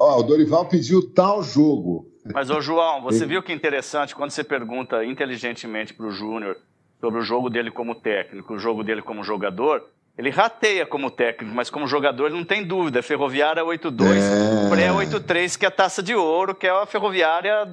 Ó, 0.00 0.18
o 0.18 0.22
Dorival 0.24 0.66
pediu 0.66 1.00
tal 1.12 1.44
jogo. 1.44 2.10
Mas, 2.32 2.50
ô 2.50 2.60
João, 2.60 3.02
você 3.02 3.24
viu 3.24 3.40
que 3.40 3.52
interessante 3.52 4.16
quando 4.16 4.32
você 4.32 4.42
pergunta 4.42 5.04
inteligentemente 5.04 5.94
para 5.94 6.06
o 6.06 6.10
Júnior 6.10 6.56
sobre 7.04 7.20
o 7.20 7.22
jogo 7.22 7.50
dele 7.50 7.70
como 7.70 7.94
técnico, 7.94 8.54
o 8.54 8.58
jogo 8.58 8.82
dele 8.82 9.02
como 9.02 9.22
jogador, 9.22 9.84
ele 10.16 10.30
rateia 10.30 10.86
como 10.86 11.10
técnico, 11.10 11.54
mas 11.54 11.68
como 11.68 11.86
jogador 11.86 12.28
ele 12.28 12.36
não 12.36 12.46
tem 12.46 12.64
dúvida. 12.64 13.02
Ferroviária 13.02 13.62
8-2, 13.62 14.06
é... 14.16 14.70
pré-8-3, 14.70 15.58
que 15.58 15.66
é 15.66 15.68
a 15.68 15.70
taça 15.70 16.02
de 16.02 16.14
ouro, 16.14 16.54
que 16.54 16.66
é 16.66 16.70
a 16.70 16.86
Ferroviária, 16.86 17.70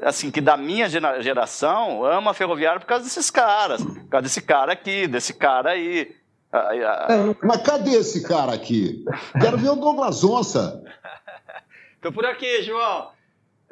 assim, 0.00 0.30
que 0.30 0.40
da 0.40 0.56
minha 0.56 0.88
geração 0.88 2.04
ama 2.04 2.30
a 2.30 2.34
Ferroviária 2.34 2.78
por 2.78 2.86
causa 2.86 3.02
desses 3.02 3.28
caras. 3.28 3.82
Por 3.82 4.08
causa 4.08 4.22
desse 4.22 4.40
cara 4.40 4.72
aqui, 4.72 5.08
desse 5.08 5.34
cara 5.34 5.70
aí. 5.70 6.14
É, 6.52 7.34
mas 7.42 7.60
cadê 7.62 7.96
esse 7.96 8.22
cara 8.22 8.52
aqui? 8.52 9.04
Quero 9.40 9.58
ver 9.58 9.70
o 9.70 9.74
Douglas 9.74 10.22
Onça. 10.22 10.80
Tô 12.00 12.12
por 12.12 12.24
aqui, 12.24 12.62
João. 12.62 13.10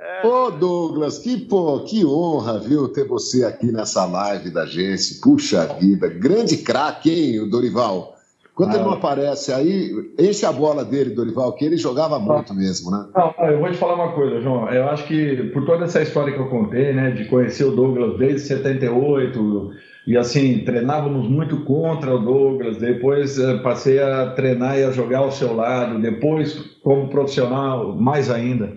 É. 0.00 0.26
Ô 0.26 0.50
Douglas, 0.50 1.18
que, 1.18 1.36
pô, 1.36 1.80
que 1.80 2.06
honra, 2.06 2.58
viu, 2.58 2.88
ter 2.88 3.06
você 3.06 3.44
aqui 3.44 3.70
nessa 3.70 4.06
live 4.06 4.50
da 4.50 4.64
gente. 4.64 5.20
Puxa 5.20 5.66
vida, 5.78 6.08
grande 6.08 6.56
craque, 6.56 7.10
hein, 7.10 7.40
o 7.40 7.50
Dorival? 7.50 8.16
Quando 8.54 8.72
ah, 8.72 8.74
ele 8.76 8.84
não 8.84 8.92
aparece 8.92 9.52
aí, 9.52 9.90
enche 10.18 10.44
a 10.44 10.52
bola 10.52 10.84
dele, 10.84 11.14
Dorival, 11.14 11.52
que 11.52 11.64
ele 11.64 11.76
jogava 11.76 12.18
muito 12.18 12.52
mesmo, 12.54 12.90
né? 12.90 13.06
Não, 13.14 13.46
eu 13.46 13.58
vou 13.58 13.70
te 13.70 13.76
falar 13.76 13.94
uma 13.94 14.12
coisa, 14.12 14.40
João. 14.40 14.68
Eu 14.70 14.88
acho 14.88 15.04
que 15.06 15.44
por 15.52 15.64
toda 15.64 15.84
essa 15.84 16.02
história 16.02 16.32
que 16.32 16.38
eu 16.38 16.48
contei, 16.48 16.92
né, 16.92 17.10
de 17.10 17.26
conhecer 17.26 17.64
o 17.64 17.74
Douglas 17.74 18.18
desde 18.18 18.40
78, 18.40 19.70
e 20.06 20.16
assim, 20.16 20.58
treinávamos 20.64 21.28
muito 21.28 21.64
contra 21.64 22.14
o 22.14 22.18
Douglas, 22.18 22.78
depois 22.78 23.38
eh, 23.38 23.58
passei 23.58 24.02
a 24.02 24.30
treinar 24.30 24.78
e 24.78 24.84
a 24.84 24.90
jogar 24.90 25.18
ao 25.18 25.30
seu 25.30 25.54
lado, 25.54 26.00
depois 26.00 26.54
como 26.82 27.08
profissional, 27.08 27.94
mais 27.96 28.30
ainda. 28.30 28.76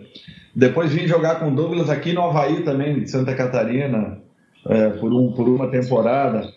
Depois 0.56 0.92
vim 0.92 1.08
jogar 1.08 1.40
com 1.40 1.50
o 1.50 1.56
Douglas 1.56 1.90
aqui 1.90 2.14
no 2.14 2.24
Havaí 2.24 2.62
também, 2.62 3.00
de 3.00 3.10
Santa 3.10 3.34
Catarina, 3.34 4.20
é, 4.68 4.90
por, 4.90 5.12
um, 5.12 5.32
por 5.32 5.48
uma 5.48 5.68
temporada. 5.70 6.48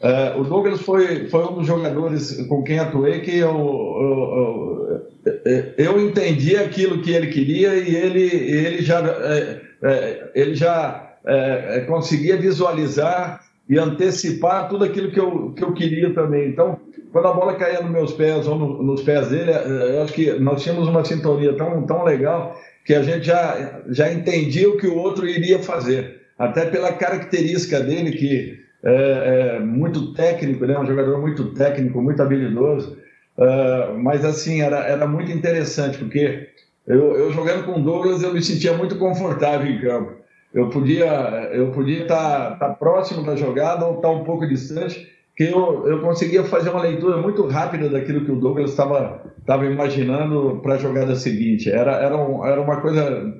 É, 0.00 0.34
o 0.36 0.44
Douglas 0.44 0.80
foi, 0.82 1.28
foi 1.28 1.44
um 1.44 1.54
dos 1.56 1.66
jogadores 1.66 2.46
com 2.46 2.62
quem 2.62 2.78
atuei 2.78 3.20
que 3.20 3.36
eu, 3.36 3.50
eu, 3.50 5.02
eu, 5.44 5.74
eu 5.76 6.08
entendi 6.08 6.56
aquilo 6.56 7.02
que 7.02 7.10
ele 7.10 7.28
queria 7.28 7.74
e 7.74 7.96
ele, 7.96 8.22
ele 8.22 8.82
já, 8.82 9.00
é, 9.00 9.60
é 9.82 10.30
ele 10.34 10.54
já 10.54 11.08
é, 11.24 11.78
é, 11.78 11.80
conseguia 11.80 12.36
visualizar 12.36 13.40
e 13.68 13.78
antecipar 13.78 14.68
tudo 14.68 14.84
aquilo 14.84 15.10
que 15.10 15.20
eu, 15.20 15.52
que 15.52 15.62
eu 15.62 15.72
queria 15.72 16.14
também. 16.14 16.48
Então, 16.48 16.80
quando 17.12 17.28
a 17.28 17.32
bola 17.32 17.56
caía 17.56 17.82
nos 17.82 17.90
meus 17.90 18.12
pés 18.12 18.46
ou 18.46 18.56
no, 18.56 18.82
nos 18.82 19.02
pés 19.02 19.28
dele, 19.28 19.50
eh, 19.50 19.96
eu 19.96 20.02
acho 20.02 20.12
que 20.12 20.32
nós 20.38 20.62
tínhamos 20.62 20.88
uma 20.88 21.04
sintonia 21.04 21.54
tão, 21.54 21.84
tão 21.84 22.04
legal 22.04 22.58
que 22.84 22.94
a 22.94 23.02
gente 23.02 23.26
já, 23.26 23.82
já 23.88 24.10
entendia 24.10 24.68
o 24.68 24.78
que 24.78 24.86
o 24.86 24.96
outro 24.96 25.28
iria 25.28 25.58
fazer. 25.58 26.22
Até 26.38 26.64
pela 26.66 26.92
característica 26.92 27.80
dele, 27.80 28.12
que 28.12 28.58
é, 28.82 29.56
é 29.56 29.60
muito 29.60 30.14
técnico, 30.14 30.64
né? 30.64 30.78
um 30.78 30.86
jogador 30.86 31.20
muito 31.20 31.52
técnico, 31.52 32.00
muito 32.00 32.22
habilidoso. 32.22 32.96
Uh, 33.36 33.98
mas 33.98 34.24
assim, 34.24 34.62
era, 34.62 34.78
era 34.78 35.06
muito 35.06 35.30
interessante, 35.30 35.98
porque 35.98 36.48
eu, 36.86 37.16
eu 37.16 37.32
jogando 37.32 37.64
com 37.64 37.78
o 37.78 37.82
Douglas, 37.82 38.22
eu 38.22 38.32
me 38.32 38.42
sentia 38.42 38.72
muito 38.72 38.96
confortável 38.96 39.70
em 39.70 39.80
campo. 39.80 40.12
Eu 40.52 40.70
podia 40.70 41.06
eu 41.52 41.70
podia 41.72 42.02
estar, 42.02 42.54
estar 42.54 42.74
próximo 42.74 43.24
da 43.24 43.36
jogada 43.36 43.86
ou 43.86 43.96
estar 43.96 44.10
um 44.10 44.24
pouco 44.24 44.46
distante, 44.46 45.06
que 45.36 45.44
eu, 45.44 45.86
eu 45.86 46.00
conseguia 46.00 46.44
fazer 46.44 46.70
uma 46.70 46.82
leitura 46.82 47.18
muito 47.18 47.46
rápida 47.46 47.88
daquilo 47.88 48.24
que 48.24 48.32
o 48.32 48.40
Douglas 48.40 48.70
estava 48.70 49.22
estava 49.38 49.64
imaginando 49.64 50.60
para 50.62 50.74
a 50.74 50.78
jogada 50.78 51.16
seguinte. 51.16 51.70
Era, 51.70 51.92
era, 51.92 52.16
um, 52.16 52.44
era 52.44 52.60
uma 52.60 52.80
coisa 52.82 53.34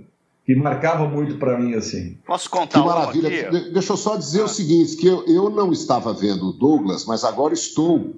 que 0.46 0.54
marcava 0.54 1.06
muito 1.06 1.36
para 1.36 1.58
mim 1.58 1.74
assim. 1.74 2.16
Posso 2.26 2.48
contar 2.48 2.80
que 2.80 2.86
maravilha. 2.86 3.28
Aqui? 3.28 3.70
Deixa 3.72 3.92
eu 3.92 3.96
só 3.98 4.16
dizer 4.16 4.40
ah. 4.40 4.44
o 4.44 4.48
seguinte, 4.48 4.96
que 4.96 5.06
eu, 5.06 5.22
eu 5.26 5.50
não 5.50 5.70
estava 5.70 6.14
vendo 6.14 6.48
o 6.48 6.52
Douglas, 6.52 7.04
mas 7.04 7.24
agora 7.24 7.52
estou 7.52 8.14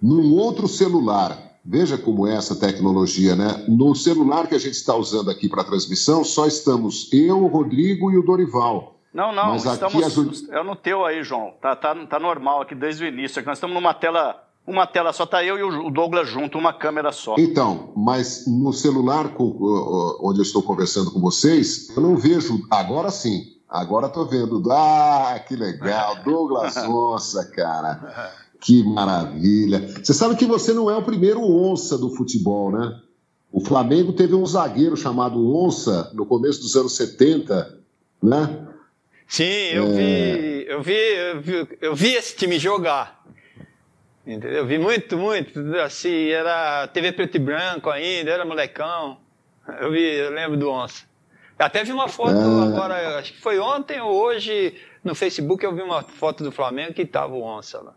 num 0.00 0.32
outro 0.32 0.66
celular. 0.66 1.36
Veja 1.64 1.96
como 1.96 2.26
é 2.26 2.34
essa 2.34 2.54
tecnologia, 2.54 3.34
né? 3.34 3.64
No 3.66 3.94
celular 3.94 4.46
que 4.46 4.54
a 4.54 4.58
gente 4.58 4.74
está 4.74 4.94
usando 4.94 5.30
aqui 5.30 5.48
para 5.48 5.62
a 5.62 5.64
transmissão, 5.64 6.22
só 6.22 6.46
estamos 6.46 7.10
eu, 7.12 7.42
o 7.42 7.46
Rodrigo 7.46 8.10
e 8.10 8.18
o 8.18 8.22
Dorival. 8.22 8.96
Não, 9.14 9.32
não, 9.32 9.52
Mas 9.52 9.64
estamos. 9.64 10.18
Aqui 10.18 10.50
É 10.50 10.62
no 10.62 10.76
teu 10.76 11.06
aí, 11.06 11.22
João. 11.22 11.54
Tá, 11.62 11.74
tá, 11.74 11.94
tá 12.06 12.18
normal 12.18 12.62
aqui 12.62 12.74
desde 12.74 13.04
o 13.04 13.06
início. 13.06 13.38
Aqui 13.38 13.46
nós 13.46 13.58
estamos 13.58 13.74
numa 13.74 13.94
tela 13.94 14.44
uma 14.66 14.86
tela 14.86 15.12
só 15.12 15.24
está 15.24 15.44
eu 15.44 15.58
e 15.58 15.62
o 15.62 15.90
Douglas 15.90 16.26
junto, 16.28 16.58
uma 16.58 16.72
câmera 16.72 17.12
só. 17.12 17.34
Então, 17.38 17.92
mas 17.94 18.46
no 18.46 18.72
celular 18.72 19.30
onde 19.38 20.38
eu 20.38 20.42
estou 20.42 20.62
conversando 20.62 21.10
com 21.10 21.20
vocês, 21.20 21.94
eu 21.94 22.02
não 22.02 22.16
vejo. 22.16 22.66
Agora 22.70 23.10
sim. 23.10 23.54
Agora 23.68 24.06
estou 24.06 24.26
vendo. 24.26 24.62
Ah, 24.72 25.38
que 25.46 25.54
legal. 25.54 26.16
Douglas 26.24 26.76
Onça, 26.76 27.44
cara. 27.50 28.34
Que 28.64 28.82
maravilha. 28.82 29.86
Você 30.02 30.14
sabe 30.14 30.36
que 30.36 30.46
você 30.46 30.72
não 30.72 30.90
é 30.90 30.96
o 30.96 31.02
primeiro 31.02 31.42
onça 31.42 31.98
do 31.98 32.08
futebol, 32.08 32.72
né? 32.72 32.98
O 33.52 33.60
Flamengo 33.60 34.12
teve 34.12 34.34
um 34.34 34.44
zagueiro 34.44 34.96
chamado 34.96 35.54
Onça 35.54 36.10
no 36.12 36.26
começo 36.26 36.60
dos 36.60 36.74
anos 36.74 36.96
70, 36.96 37.78
né? 38.22 38.66
Sim, 39.28 39.44
eu, 39.44 39.84
é... 39.84 39.92
vi, 39.92 40.66
eu, 40.66 40.82
vi, 40.82 40.92
eu 40.94 41.40
vi, 41.40 41.68
eu 41.80 41.94
vi 41.94 42.14
esse 42.14 42.34
time 42.34 42.58
jogar. 42.58 43.22
Entendeu? 44.26 44.50
Eu 44.50 44.66
vi 44.66 44.78
muito, 44.78 45.16
muito, 45.18 45.60
assim, 45.76 46.28
era 46.30 46.88
TV 46.88 47.12
preto 47.12 47.36
e 47.36 47.38
branco 47.38 47.90
ainda, 47.90 48.30
era 48.30 48.44
molecão. 48.44 49.18
Eu 49.80 49.92
vi, 49.92 50.02
eu 50.02 50.30
lembro 50.30 50.56
do 50.56 50.70
Onça. 50.70 51.04
Até 51.58 51.84
vi 51.84 51.92
uma 51.92 52.08
foto 52.08 52.36
é... 52.36 52.66
agora, 52.66 53.18
acho 53.18 53.34
que 53.34 53.40
foi 53.40 53.58
ontem 53.58 54.00
ou 54.00 54.10
hoje, 54.10 54.74
no 55.04 55.14
Facebook 55.14 55.62
eu 55.64 55.74
vi 55.74 55.82
uma 55.82 56.02
foto 56.02 56.42
do 56.42 56.50
Flamengo 56.50 56.94
que 56.94 57.06
tava 57.06 57.34
o 57.34 57.42
Onça 57.42 57.80
lá. 57.80 57.94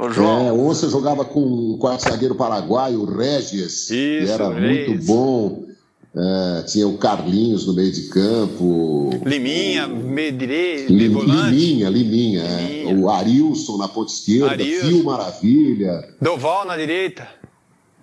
O 0.00 0.10
João. 0.10 0.48
É, 0.48 0.52
o 0.52 0.66
Onça 0.66 0.88
jogava 0.88 1.24
com 1.24 1.40
o 1.40 1.78
quarto 1.78 2.08
zagueiro 2.08 2.34
paraguaio, 2.34 3.02
o 3.02 3.04
Regis, 3.04 3.90
Isso, 3.90 3.92
que 3.92 4.30
era 4.30 4.50
muito 4.50 5.04
bom. 5.04 5.70
É, 6.16 6.62
tinha 6.62 6.88
o 6.88 6.98
Carlinhos 6.98 7.66
no 7.66 7.74
meio 7.74 7.92
de 7.92 8.08
campo. 8.08 9.10
Liminha, 9.24 9.86
meio 9.86 10.32
direito, 10.32 10.92
meio 10.92 11.12
volante. 11.12 11.54
Liminha, 11.54 11.88
Liminha. 11.88 12.42
É. 12.42 12.66
Liminha. 12.66 12.90
É. 12.90 12.94
O 12.96 13.08
Arilson 13.08 13.76
na 13.76 13.86
ponta 13.86 14.10
esquerda, 14.12 14.50
Arilson. 14.50 14.88
Fio 14.88 15.04
Maravilha. 15.04 16.08
Doval 16.20 16.66
na 16.66 16.76
direita. 16.76 17.28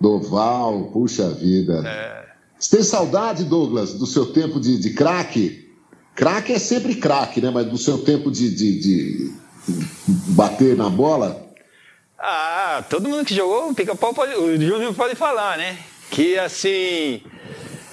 Doval, 0.00 0.84
puxa 0.92 1.28
vida. 1.30 1.82
É. 1.86 2.28
Você 2.58 2.76
tem 2.76 2.84
saudade, 2.84 3.44
Douglas, 3.44 3.92
do 3.92 4.06
seu 4.06 4.26
tempo 4.26 4.58
de, 4.58 4.78
de 4.78 4.90
craque? 4.90 5.68
Craque 6.14 6.52
é 6.52 6.58
sempre 6.58 6.94
craque, 6.94 7.40
né? 7.40 7.50
Mas 7.50 7.66
do 7.66 7.76
seu 7.76 7.98
tempo 7.98 8.30
de, 8.30 8.50
de, 8.50 8.80
de 8.80 9.32
bater 10.28 10.76
na 10.76 10.88
bola? 10.88 11.47
Ah, 12.18 12.84
todo 12.90 13.08
mundo 13.08 13.24
que 13.24 13.34
jogou 13.34 13.72
pica-pau 13.74 14.12
pode. 14.12 14.34
O 14.34 14.60
Júnior 14.60 14.94
pode 14.94 15.14
falar, 15.14 15.56
né? 15.56 15.78
Que 16.10 16.38
assim 16.38 17.22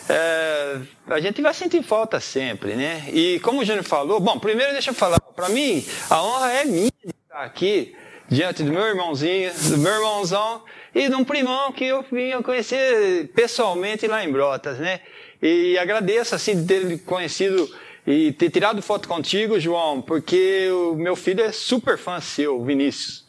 é, 0.09 0.79
a 1.07 1.19
gente 1.19 1.41
vai 1.41 1.53
sentir 1.53 1.83
falta 1.83 2.19
sempre, 2.19 2.75
né? 2.75 3.05
E 3.11 3.39
como 3.41 3.61
o 3.61 3.65
Júnior 3.65 3.83
falou, 3.83 4.19
bom, 4.19 4.39
primeiro 4.39 4.71
deixa 4.71 4.91
eu 4.91 4.95
falar, 4.95 5.19
para 5.19 5.49
mim, 5.49 5.85
a 6.09 6.23
honra 6.23 6.53
é 6.53 6.65
minha 6.65 6.91
de 7.03 7.11
estar 7.23 7.43
aqui 7.43 7.95
diante 8.27 8.63
do 8.63 8.71
meu 8.71 8.83
irmãozinho, 8.83 9.51
do 9.53 9.77
meu 9.77 9.93
irmãozão 9.93 10.63
e 10.93 11.07
de 11.09 11.15
um 11.15 11.23
primão 11.23 11.71
que 11.71 11.85
eu 11.85 12.03
vim 12.11 12.41
conhecer 12.41 13.29
pessoalmente 13.35 14.07
lá 14.07 14.23
em 14.23 14.31
Brotas, 14.31 14.79
né? 14.79 15.01
E 15.41 15.77
agradeço, 15.77 16.33
assim, 16.33 16.63
de 16.63 16.67
ter 16.67 16.99
conhecido 16.99 17.69
e 18.07 18.31
ter 18.31 18.49
tirado 18.49 18.81
foto 18.81 19.07
contigo, 19.07 19.59
João, 19.59 20.01
porque 20.01 20.69
o 20.69 20.95
meu 20.95 21.15
filho 21.15 21.43
é 21.43 21.51
super 21.51 21.97
fã 21.97 22.21
seu, 22.21 22.63
Vinícius. 22.63 23.24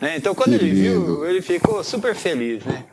Né? 0.00 0.16
Então, 0.16 0.34
quando 0.34 0.58
que 0.58 0.64
ele 0.64 0.70
lindo. 0.70 1.04
viu, 1.04 1.24
ele 1.24 1.42
ficou 1.42 1.82
super 1.82 2.14
feliz, 2.14 2.64
né? 2.64 2.84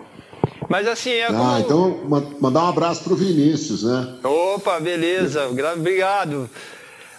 Mas 0.67 0.87
assim, 0.87 1.11
é 1.11 1.27
como... 1.27 1.43
Ah, 1.43 1.59
então 1.59 2.03
mandar 2.39 2.63
um 2.63 2.69
abraço 2.69 3.03
pro 3.03 3.15
Vinícius, 3.15 3.83
né? 3.83 4.15
Opa, 4.23 4.79
beleza, 4.79 5.47
obrigado. 5.47 6.49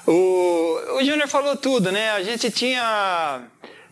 O, 0.06 0.98
o 0.98 1.04
Júnior 1.04 1.28
falou 1.28 1.56
tudo, 1.56 1.92
né? 1.92 2.10
A 2.10 2.22
gente 2.22 2.50
tinha 2.50 3.42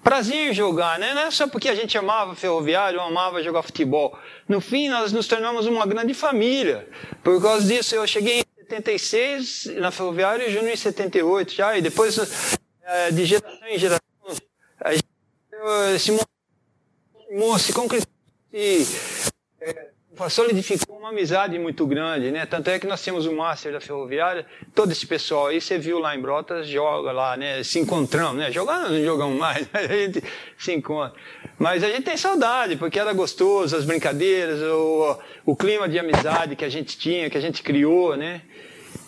prazer 0.05 0.51
em 0.51 0.55
jogar, 0.55 0.99
né? 0.99 1.15
Não 1.15 1.23
é 1.23 1.31
só 1.31 1.49
porque 1.49 1.69
a 1.69 1.75
gente 1.75 1.97
amava 1.97 2.37
ferroviário, 2.37 3.01
amava 3.01 3.43
jogar 3.43 3.63
futebol. 3.63 4.17
No 4.47 4.61
fim, 4.61 4.89
nós 4.89 5.13
nos 5.13 5.27
tornamos 5.27 5.67
uma 5.67 5.87
grande 5.87 6.13
família. 6.13 6.87
Por 7.23 7.41
causa 7.41 7.67
disso, 7.67 7.95
eu 7.95 8.07
cheguei 8.07 8.41
em 8.41 8.45
76 8.61 9.67
na 9.77 9.91
ferroviária 9.91 10.45
e 10.45 10.49
o 10.49 10.53
Júnior 10.53 10.75
em 10.75 10.77
78 10.77 11.55
já, 11.55 11.79
e 11.79 11.83
depois 11.83 12.19
é, 12.85 13.11
de 13.11 13.25
geração 13.25 13.67
em 13.67 13.79
geração, 13.79 14.01
a 14.81 14.93
gente, 14.93 15.14
se, 15.99 16.13
se 17.59 17.73
concretizou 17.73 18.15
é, 19.61 19.95
solidificou 20.29 20.97
uma 20.99 21.09
amizade 21.09 21.59
muito 21.59 21.87
grande, 21.87 22.31
né? 22.31 22.47
Tanto 22.47 22.71
é 22.71 22.79
que 22.79 22.87
nós 22.87 23.03
temos 23.03 23.27
o 23.27 23.33
Master 23.33 23.73
da 23.73 23.81
Ferroviária, 23.81 24.47
todo 24.75 24.93
esse 24.93 25.07
pessoal 25.07 25.49
aí, 25.49 25.61
você 25.61 25.77
viu 25.77 25.99
lá 25.99 26.15
em 26.15 26.21
Brotas, 26.21 26.69
joga 26.69 27.11
lá, 27.11 27.37
né? 27.37 27.63
Se 27.65 27.79
encontramos, 27.79 28.37
né? 28.37 28.53
Jogar 28.53 28.89
não 28.89 29.05
jogamos 29.05 29.37
mais, 29.39 29.69
a 29.75 29.87
gente 29.87 30.23
se 30.57 30.73
encontra. 30.73 31.19
Mas 31.59 31.83
a 31.83 31.89
gente 31.89 32.03
tem 32.03 32.17
saudade, 32.17 32.77
porque 32.77 32.99
era 32.99 33.13
gostoso, 33.13 33.77
as 33.77 33.85
brincadeiras, 33.85 34.61
o, 34.63 35.19
o 35.45 35.57
clima 35.57 35.89
de 35.89 35.99
amizade 35.99 36.57
que 36.57 36.65
a 36.65 36.71
gente 36.71 36.97
tinha, 36.97 37.29
que 37.29 37.39
a 37.39 37.41
gente 37.41 37.63
criou, 37.63 38.17
né? 38.17 38.43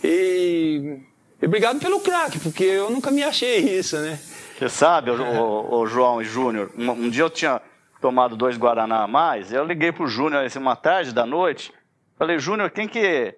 E, 0.03 0.99
e 1.41 1.47
obrigado 1.47 1.79
pelo 1.79 2.01
craque, 2.01 2.39
porque 2.41 2.65
eu 2.65 2.91
nunca 2.91 3.11
me 3.11 3.23
achei 3.23 3.59
isso, 3.79 3.97
né? 3.99 4.19
Você 4.57 4.71
sabe, 4.71 5.11
o, 5.11 5.23
o, 5.23 5.81
o 5.81 5.87
João 5.87 6.23
e 6.23 6.25
Júnior, 6.25 6.71
um, 6.79 6.91
um 6.91 7.11
dia 7.11 7.25
eu 7.25 7.31
tinha 7.31 7.61
tomado 8.01 8.37
dois 8.37 8.57
Guaraná 8.57 9.03
a 9.03 9.07
mais, 9.07 9.53
eu 9.53 9.65
liguei 9.65 9.93
pro 9.93 10.07
Júnior 10.07 10.47
uma 10.57 10.75
tarde 10.75 11.13
da 11.13 11.27
noite, 11.27 11.75
falei, 12.17 12.39
Júnior, 12.39 12.71
quem 12.71 12.89
que, 12.89 13.35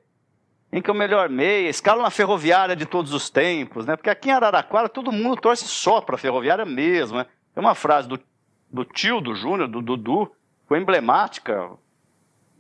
quem 0.70 0.80
que 0.80 0.88
é 0.88 0.92
o 0.92 0.96
melhor 0.96 1.28
meia? 1.28 1.68
Escala 1.68 2.02
na 2.02 2.10
ferroviária 2.10 2.76
de 2.76 2.86
todos 2.86 3.12
os 3.12 3.28
tempos, 3.30 3.84
né? 3.84 3.96
Porque 3.96 4.10
aqui 4.10 4.28
em 4.28 4.32
Araraquara 4.32 4.88
todo 4.88 5.10
mundo 5.10 5.40
torce 5.40 5.66
só 5.66 6.00
pra 6.00 6.16
ferroviária 6.16 6.64
mesmo, 6.64 7.18
né? 7.18 7.26
Tem 7.52 7.64
uma 7.64 7.74
frase 7.74 8.06
do, 8.06 8.20
do 8.70 8.84
tio 8.84 9.20
do 9.20 9.34
Júnior, 9.34 9.66
do 9.66 9.82
Dudu, 9.82 10.30
foi 10.68 10.78
emblemática, 10.78 11.68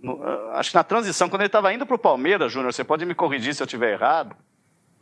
no, 0.02 0.20
acho 0.54 0.70
que 0.70 0.76
na 0.76 0.82
transição, 0.82 1.28
quando 1.28 1.42
ele 1.42 1.48
estava 1.48 1.72
indo 1.72 1.86
pro 1.86 1.98
Palmeiras, 1.98 2.50
Júnior, 2.52 2.72
você 2.72 2.82
pode 2.82 3.06
me 3.06 3.14
corrigir 3.14 3.54
se 3.54 3.62
eu 3.62 3.66
estiver 3.66 3.92
errado, 3.92 4.34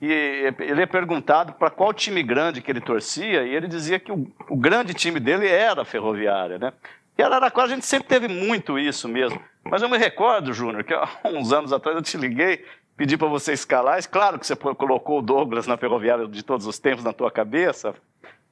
e 0.01 0.07
ele 0.11 0.83
é 0.83 0.87
perguntado 0.87 1.55
para 1.55 1.71
qual 1.71 1.93
time 1.93 2.23
grande 2.23 2.61
que 2.61 2.71
ele 2.71 2.81
torcia, 2.81 3.45
e 3.45 3.55
ele 3.55 3.67
dizia 3.67 3.99
que 3.99 4.13
o, 4.13 4.31
o 4.49 4.57
grande 4.57 4.93
time 4.93 5.19
dele 5.19 5.49
era 5.49 5.83
a 5.83 5.85
Ferroviária, 5.87 6.59
né? 6.59 6.73
E 7.17 7.23
Araraquara 7.23 7.69
a 7.69 7.75
gente 7.75 7.87
sempre 7.87 8.09
teve 8.09 8.29
muito 8.29 8.79
isso 8.79 9.09
mesmo. 9.09 9.41
Mas 9.65 9.81
eu 9.81 9.89
me 9.89 9.97
recordo, 9.97 10.53
Júnior, 10.53 10.85
que 10.85 10.93
há 10.93 11.09
uns 11.25 11.53
anos 11.53 11.73
atrás 11.73 11.97
eu 11.97 12.03
te 12.03 12.17
liguei, 12.19 12.65
pedi 12.95 13.17
para 13.17 13.29
você 13.29 13.53
escalar. 13.53 13.99
Claro 14.09 14.39
que 14.39 14.47
você 14.47 14.55
colocou 14.55 15.19
o 15.19 15.23
Douglas 15.23 15.67
na 15.67 15.79
Ferroviária 15.79 16.29
de 16.29 16.43
todos 16.43 16.67
os 16.67 16.79
tempos 16.79 17.03
na 17.03 17.15
tua 17.15 17.31
cabeça. 17.31 17.95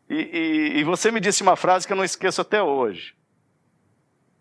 E, 0.08 0.14
e, 0.14 0.78
e 0.78 0.84
você 0.84 1.10
me 1.10 1.20
disse 1.20 1.42
uma 1.42 1.56
frase 1.56 1.86
que 1.86 1.92
eu 1.92 1.96
não 1.96 2.04
esqueço 2.04 2.40
até 2.40 2.62
hoje. 2.62 3.14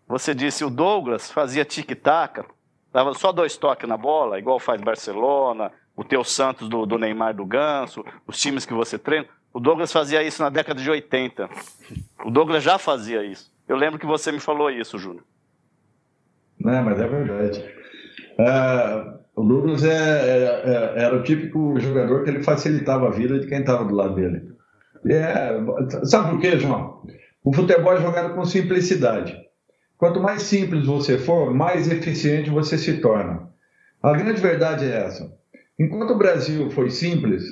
Você 0.06 0.34
disse, 0.34 0.64
o 0.64 0.70
Douglas 0.70 1.30
fazia 1.30 1.64
tic-tac, 1.64 2.44
dava 2.92 3.14
só 3.14 3.32
dois 3.32 3.56
toques 3.56 3.88
na 3.88 3.96
bola, 3.96 4.38
igual 4.38 4.58
faz 4.58 4.80
Barcelona, 4.80 5.72
o 5.96 6.04
teu 6.04 6.24
Santos 6.24 6.68
do, 6.68 6.84
do 6.86 6.98
Neymar 6.98 7.34
do 7.34 7.46
Ganso, 7.46 8.04
os 8.26 8.38
times 8.40 8.66
que 8.66 8.74
você 8.74 8.98
treina. 8.98 9.26
O 9.52 9.60
Douglas 9.60 9.92
fazia 9.92 10.22
isso 10.22 10.42
na 10.42 10.50
década 10.50 10.80
de 10.80 10.90
80. 10.90 11.48
O 12.24 12.30
Douglas 12.30 12.62
já 12.62 12.78
fazia 12.78 13.24
isso. 13.24 13.52
Eu 13.68 13.76
lembro 13.76 13.98
que 13.98 14.06
você 14.06 14.32
me 14.32 14.40
falou 14.40 14.70
isso, 14.70 14.98
Júnior. 14.98 15.24
Não, 16.58 16.82
mas 16.82 17.00
é 17.00 17.06
verdade. 17.06 17.64
É, 18.38 19.14
o 19.36 19.42
Douglas 19.44 19.84
é, 19.84 19.90
é, 19.90 20.62
é, 20.64 21.04
era 21.04 21.16
o 21.16 21.22
típico 21.22 21.78
jogador 21.78 22.24
que 22.24 22.30
ele 22.30 22.42
facilitava 22.42 23.08
a 23.08 23.10
vida 23.10 23.38
de 23.38 23.46
quem 23.46 23.60
estava 23.60 23.84
do 23.84 23.94
lado 23.94 24.14
dele. 24.16 24.54
É, 25.06 25.50
sabe 26.04 26.30
por 26.30 26.40
quê, 26.40 26.58
João? 26.58 27.02
O 27.44 27.52
futebol 27.52 27.92
é 27.92 28.00
jogado 28.00 28.34
com 28.34 28.44
simplicidade. 28.44 29.36
Quanto 29.96 30.20
mais 30.20 30.42
simples 30.42 30.86
você 30.86 31.18
for, 31.18 31.54
mais 31.54 31.90
eficiente 31.90 32.50
você 32.50 32.76
se 32.76 33.00
torna. 33.00 33.48
A 34.02 34.12
grande 34.12 34.40
verdade 34.40 34.84
é 34.84 35.04
essa. 35.04 35.32
Enquanto 35.78 36.12
o 36.12 36.18
Brasil 36.18 36.70
foi 36.70 36.90
simples, 36.90 37.44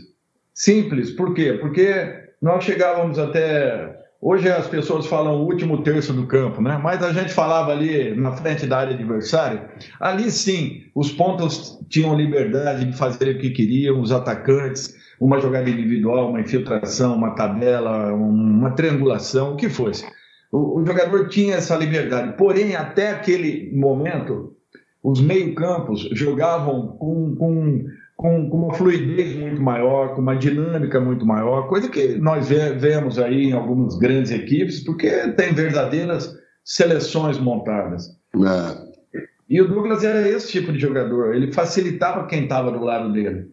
simples, 0.55 1.11
por 1.11 1.35
quê? 1.35 1.59
Porque 1.61 2.23
nós 2.41 2.64
chegávamos 2.64 3.19
até. 3.19 4.00
Hoje 4.21 4.49
as 4.49 4.69
pessoas 4.69 5.07
falam 5.07 5.43
o 5.43 5.47
último 5.47 5.83
terço 5.83 6.12
do 6.12 6.29
campo, 6.29 6.62
né? 6.62 6.79
Mas 6.81 7.02
a 7.02 7.12
gente 7.12 7.33
falava 7.33 7.73
ali 7.73 8.14
na 8.14 8.31
frente 8.31 8.67
da 8.67 8.79
área 8.79 8.95
adversária. 8.95 9.69
Ali 9.99 10.31
sim, 10.31 10.83
os 10.95 11.11
pontos 11.11 11.81
tinham 11.88 12.17
liberdade 12.17 12.85
de 12.85 12.97
fazer 12.97 13.35
o 13.35 13.38
que 13.38 13.50
queriam, 13.50 14.00
os 14.00 14.12
atacantes, 14.12 14.95
uma 15.21 15.41
jogada 15.41 15.69
individual, 15.69 16.31
uma 16.31 16.41
infiltração, 16.41 17.17
uma 17.17 17.35
tabela, 17.35 18.12
uma 18.12 18.71
triangulação, 18.71 19.55
o 19.55 19.57
que 19.57 19.69
fosse. 19.69 20.05
O, 20.52 20.85
jogador 20.87 21.29
tinha 21.29 21.57
essa 21.57 21.75
liberdade. 21.76 22.37
Porém, 22.37 22.76
até 22.76 23.11
aquele 23.11 23.75
momento, 23.75 24.55
os 25.02 25.21
meio-campos 25.21 26.09
jogavam 26.12 26.88
com, 26.99 27.35
com 27.35 27.85
com, 28.23 28.49
com, 28.49 28.57
uma 28.57 28.75
fluidez 28.75 29.35
muito 29.35 29.61
maior, 29.61 30.14
com 30.14 30.21
uma 30.21 30.37
dinâmica 30.37 31.00
muito 31.00 31.26
maior, 31.26 31.69
coisa 31.69 31.88
que 31.88 32.14
nós 32.19 32.49
vemos 32.49 33.19
aí 33.19 33.47
em 33.47 33.52
algumas 33.52 33.99
grandes 33.99 34.31
equipes, 34.31 34.81
porque 34.85 35.11
tem 35.33 35.52
verdadeiras 35.52 36.33
seleções 36.64 37.37
montadas. 37.38 38.09
É. 38.37 39.19
E 39.50 39.61
o 39.61 39.67
Douglas 39.67 40.05
era 40.05 40.26
esse 40.26 40.52
tipo 40.52 40.73
de 40.73 40.79
jogador, 40.79 41.35
ele 41.35 41.52
facilitava 41.52 42.29
quem 42.29 42.45
estava 42.45 42.71
do 42.71 42.85
lado 42.85 43.12
dele. 43.12 43.50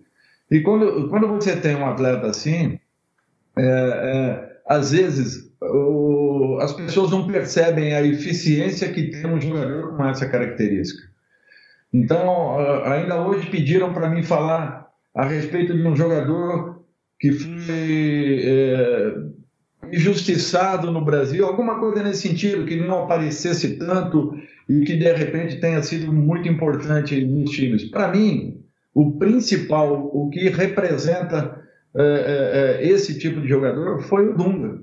E 0.52 0.62
quando, 0.62 1.10
quando 1.10 1.28
você 1.28 1.56
tem 1.56 1.76
um 1.76 1.88
atleta 1.88 2.28
assim, 2.28 2.80
é, 3.58 3.64
é, 3.64 4.58
às 4.68 4.92
vezes 4.92 5.52
o, 5.62 6.60
as 6.62 6.74
pessoas 6.74 7.10
não 7.10 7.26
percebem 7.26 7.94
a 7.96 8.04
eficiência 8.04 8.92
que 8.94 9.10
tem 9.10 9.26
um 9.26 9.42
jogador 9.42 9.98
com 9.98 10.06
essa 10.06 10.28
característica. 10.30 11.09
Então, 11.94 12.58
ainda 12.86 13.22
hoje 13.22 13.50
pediram 13.50 13.94
para 13.94 14.10
mim 14.10 14.24
falar 14.24 14.88
a 15.16 15.26
respeito 15.26 15.76
de 15.76 15.86
um 15.86 15.96
jogador 15.96 16.84
que 17.20 17.32
foi 17.32 18.40
é, 18.44 19.14
injustiçado 19.92 20.92
no 20.92 21.04
Brasil, 21.04 21.46
alguma 21.46 21.80
coisa 21.80 22.04
nesse 22.04 22.28
sentido, 22.28 22.66
que 22.66 22.76
não 22.76 23.04
aparecesse 23.04 23.78
tanto 23.78 24.34
e 24.68 24.82
que 24.82 24.96
de 24.96 25.12
repente 25.14 25.60
tenha 25.60 25.82
sido 25.82 26.14
muito 26.14 26.48
importante 26.48 27.26
nos 27.26 27.50
times. 27.52 27.86
Para 27.86 28.10
mim, 28.10 28.62
o 28.94 29.18
principal, 29.18 30.10
o 30.14 30.30
que 30.30 30.50
representa 30.50 31.60
é, 31.96 32.04
é, 32.04 32.86
é 32.86 32.88
esse 32.88 33.18
tipo 33.18 33.42
de 33.42 33.48
jogador 33.48 34.02
foi 34.02 34.30
o 34.30 34.38
Dunga. 34.38 34.80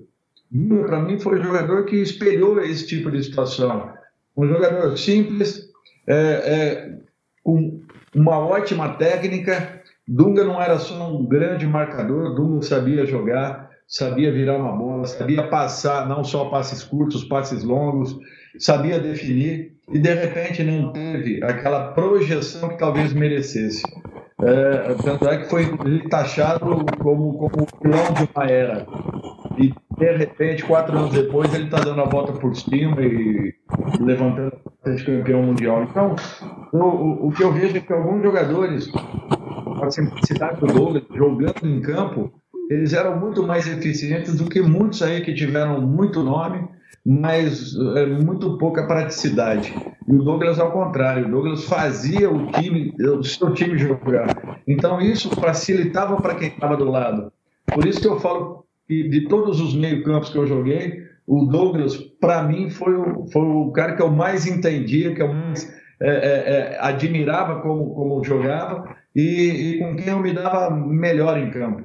Dunga, 0.50 0.84
para 0.84 1.00
mim, 1.02 1.18
foi 1.18 1.38
o 1.38 1.42
jogador 1.42 1.84
que 1.84 1.96
espelhou 1.96 2.60
esse 2.60 2.86
tipo 2.86 3.10
de 3.10 3.22
situação. 3.22 3.92
Um 4.36 4.46
jogador 4.46 4.96
simples, 4.98 5.65
é, 6.06 6.14
é, 6.14 6.98
com 7.42 7.80
uma 8.14 8.38
ótima 8.38 8.90
técnica. 8.94 9.82
Dunga 10.08 10.44
não 10.44 10.62
era 10.62 10.78
só 10.78 11.10
um 11.10 11.26
grande 11.26 11.66
marcador, 11.66 12.34
Dunga 12.34 12.62
sabia 12.62 13.04
jogar, 13.04 13.70
sabia 13.88 14.32
virar 14.32 14.56
uma 14.56 14.76
bola, 14.76 15.06
sabia 15.06 15.48
passar, 15.48 16.08
não 16.08 16.22
só 16.22 16.46
passes 16.46 16.84
curtos, 16.84 17.24
passes 17.24 17.64
longos, 17.64 18.16
sabia 18.58 19.00
definir 19.00 19.76
e 19.92 19.98
de 19.98 20.14
repente 20.14 20.62
não 20.62 20.92
teve 20.92 21.42
aquela 21.42 21.92
projeção 21.92 22.68
que 22.68 22.78
talvez 22.78 23.12
merecesse. 23.12 23.82
É, 24.42 24.94
tanto 25.02 25.28
é 25.28 25.38
que 25.38 25.48
foi 25.48 25.66
taxado 26.08 26.84
como, 26.98 27.32
como 27.34 27.62
o 27.62 27.66
vilão 27.82 28.12
de 28.12 28.28
uma 28.34 28.46
era. 28.50 28.86
E 29.58 29.72
de 29.98 30.16
repente, 30.16 30.64
quatro 30.64 30.96
anos 30.96 31.12
depois, 31.12 31.52
ele 31.54 31.64
está 31.64 31.80
dando 31.80 32.00
a 32.00 32.04
volta 32.04 32.32
por 32.32 32.54
cima 32.54 33.00
e 33.02 33.54
levantando 34.00 34.52
ser 34.84 35.04
campeão 35.04 35.42
mundial. 35.42 35.84
Então, 35.84 36.14
o, 36.72 37.28
o 37.28 37.32
que 37.32 37.42
eu 37.42 37.52
vejo 37.52 37.76
é 37.76 37.80
que 37.80 37.92
alguns 37.92 38.22
jogadores, 38.22 38.90
a 39.82 39.90
simplicidade 39.90 40.60
do 40.60 40.66
Douglas, 40.66 41.04
jogando 41.14 41.64
em 41.64 41.80
campo, 41.80 42.32
eles 42.70 42.92
eram 42.92 43.18
muito 43.18 43.46
mais 43.46 43.66
eficientes 43.66 44.36
do 44.36 44.48
que 44.48 44.60
muitos 44.60 45.02
aí 45.02 45.20
que 45.22 45.32
tiveram 45.32 45.80
muito 45.80 46.22
nome, 46.22 46.68
mas 47.04 47.74
é, 47.96 48.06
muito 48.06 48.58
pouca 48.58 48.86
praticidade. 48.86 49.72
E 50.08 50.12
o 50.12 50.22
Douglas 50.22 50.58
ao 50.58 50.72
contrário, 50.72 51.26
o 51.26 51.30
Douglas 51.30 51.64
fazia 51.64 52.28
o 52.28 52.46
time, 52.52 52.92
o 53.00 53.22
seu 53.22 53.52
time 53.54 53.78
jogar. 53.78 54.62
Então 54.66 55.00
isso 55.00 55.30
facilitava 55.36 56.16
para 56.16 56.34
quem 56.34 56.48
estava 56.48 56.76
do 56.76 56.90
lado. 56.90 57.32
Por 57.72 57.86
isso 57.86 58.00
que 58.00 58.08
eu 58.08 58.18
falo 58.18 58.65
que 58.86 59.08
de 59.08 59.28
todos 59.28 59.60
os 59.60 59.74
meio-campos 59.74 60.30
que 60.30 60.38
eu 60.38 60.46
joguei, 60.46 61.04
o 61.26 61.44
Douglas, 61.44 61.96
para 61.96 62.42
mim, 62.42 62.70
foi 62.70 62.94
o, 62.94 63.26
foi 63.32 63.42
o 63.42 63.72
cara 63.72 63.96
que 63.96 64.02
eu 64.02 64.10
mais 64.10 64.46
entendia, 64.46 65.14
que 65.14 65.20
eu 65.20 65.32
mais 65.32 65.68
é, 66.00 66.08
é, 66.08 66.12
é, 66.12 66.78
admirava 66.78 67.60
como, 67.62 67.94
como 67.94 68.22
jogava 68.22 68.94
e, 69.14 69.22
e, 69.22 69.78
com 69.78 69.96
quem 69.96 70.08
eu 70.08 70.20
me 70.20 70.32
dava 70.32 70.70
melhor 70.70 71.38
em 71.38 71.50
campo. 71.50 71.84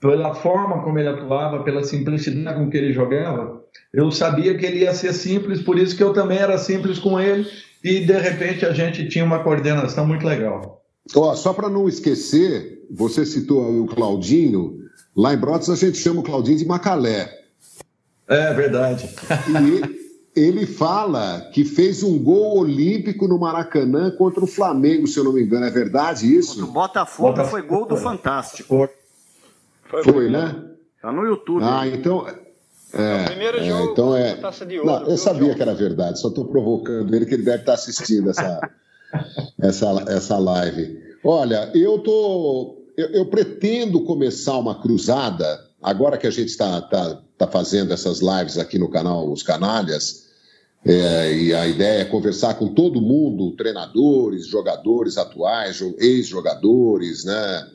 Pela 0.00 0.34
forma 0.34 0.82
como 0.82 0.98
ele 0.98 1.08
atuava, 1.08 1.62
pela 1.62 1.84
simplicidade 1.84 2.58
com 2.58 2.70
que 2.70 2.78
ele 2.78 2.92
jogava, 2.92 3.62
eu 3.92 4.10
sabia 4.10 4.56
que 4.56 4.64
ele 4.64 4.80
ia 4.80 4.94
ser 4.94 5.12
simples, 5.12 5.60
por 5.60 5.78
isso 5.78 5.94
que 5.94 6.02
eu 6.02 6.12
também 6.14 6.38
era 6.38 6.56
simples 6.56 6.98
com 6.98 7.20
ele 7.20 7.46
e 7.84 8.00
de 8.00 8.18
repente 8.18 8.64
a 8.64 8.72
gente 8.72 9.06
tinha 9.08 9.24
uma 9.24 9.44
coordenação 9.44 10.06
muito 10.06 10.26
legal. 10.26 10.82
Só 11.06 11.52
para 11.52 11.68
não 11.68 11.86
esquecer, 11.86 12.82
você 12.90 13.26
citou 13.26 13.82
o 13.82 13.86
Claudinho, 13.86 14.78
lá 15.16 15.34
em 15.34 15.38
Brotas 15.38 15.70
a 15.70 15.76
gente 15.76 15.98
chama 15.98 16.20
o 16.20 16.24
Claudinho 16.24 16.58
de 16.58 16.66
Macalé. 16.66 17.40
É 18.28 18.52
verdade. 18.54 19.08
E 20.34 20.40
ele 20.40 20.64
fala 20.66 21.50
que 21.52 21.64
fez 21.64 22.02
um 22.02 22.18
gol 22.18 22.58
olímpico 22.58 23.26
no 23.26 23.38
Maracanã 23.38 24.10
contra 24.10 24.44
o 24.44 24.46
Flamengo, 24.46 25.06
se 25.06 25.18
eu 25.18 25.24
não 25.24 25.32
me 25.32 25.42
engano. 25.42 25.66
É 25.66 25.70
verdade 25.70 26.32
isso? 26.32 26.64
O 26.64 26.68
Botafogo, 26.68 27.28
Botafogo 27.30 27.50
foi 27.50 27.62
gol 27.62 27.86
do 27.86 27.96
Fantástico. 27.96 28.88
Foi, 29.84 30.04
foi 30.04 30.30
né? 30.30 30.54
Tá 31.02 31.10
no 31.10 31.24
YouTube. 31.24 31.64
Ah, 31.64 31.86
então. 31.86 32.26
É, 32.92 33.24
primeiro 33.24 33.58
é, 33.58 33.64
jogo, 33.64 33.92
então 33.92 34.16
é. 34.16 34.34
Taça 34.34 34.66
de 34.66 34.78
ouro, 34.78 34.90
não, 34.90 35.06
eu 35.06 35.16
sabia 35.16 35.42
jogo. 35.42 35.54
que 35.54 35.62
era 35.62 35.74
verdade, 35.74 36.18
só 36.18 36.26
estou 36.26 36.44
provocando 36.44 37.14
ele 37.14 37.24
que 37.24 37.34
ele 37.34 37.44
deve 37.44 37.58
estar 37.58 37.74
assistindo 37.74 38.30
essa, 38.30 38.60
essa, 39.62 40.04
essa 40.08 40.38
live. 40.38 41.00
Olha, 41.22 41.70
eu 41.72 42.00
tô, 42.00 42.79
eu, 43.00 43.08
eu 43.10 43.26
pretendo 43.26 44.02
começar 44.02 44.58
uma 44.58 44.80
cruzada 44.80 45.66
agora 45.82 46.18
que 46.18 46.26
a 46.26 46.30
gente 46.30 46.48
está 46.48 46.80
tá, 46.82 47.22
tá 47.38 47.46
fazendo 47.46 47.92
essas 47.92 48.20
lives 48.20 48.58
aqui 48.58 48.78
no 48.78 48.90
canal 48.90 49.30
Os 49.32 49.42
Canalhas, 49.42 50.28
é, 50.84 51.34
e 51.34 51.54
a 51.54 51.66
ideia 51.66 52.02
é 52.02 52.04
conversar 52.04 52.54
com 52.54 52.68
todo 52.68 53.00
mundo, 53.00 53.54
treinadores, 53.56 54.46
jogadores 54.46 55.18
atuais, 55.18 55.80
ex-jogadores, 55.98 57.24
né? 57.24 57.70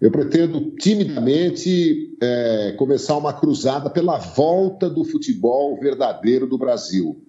Eu 0.00 0.10
pretendo 0.10 0.70
timidamente 0.76 2.16
é, 2.20 2.74
começar 2.78 3.16
uma 3.16 3.32
cruzada 3.32 3.90
pela 3.90 4.16
volta 4.16 4.88
do 4.88 5.04
futebol 5.04 5.78
verdadeiro 5.78 6.46
do 6.46 6.56
Brasil. 6.56 7.20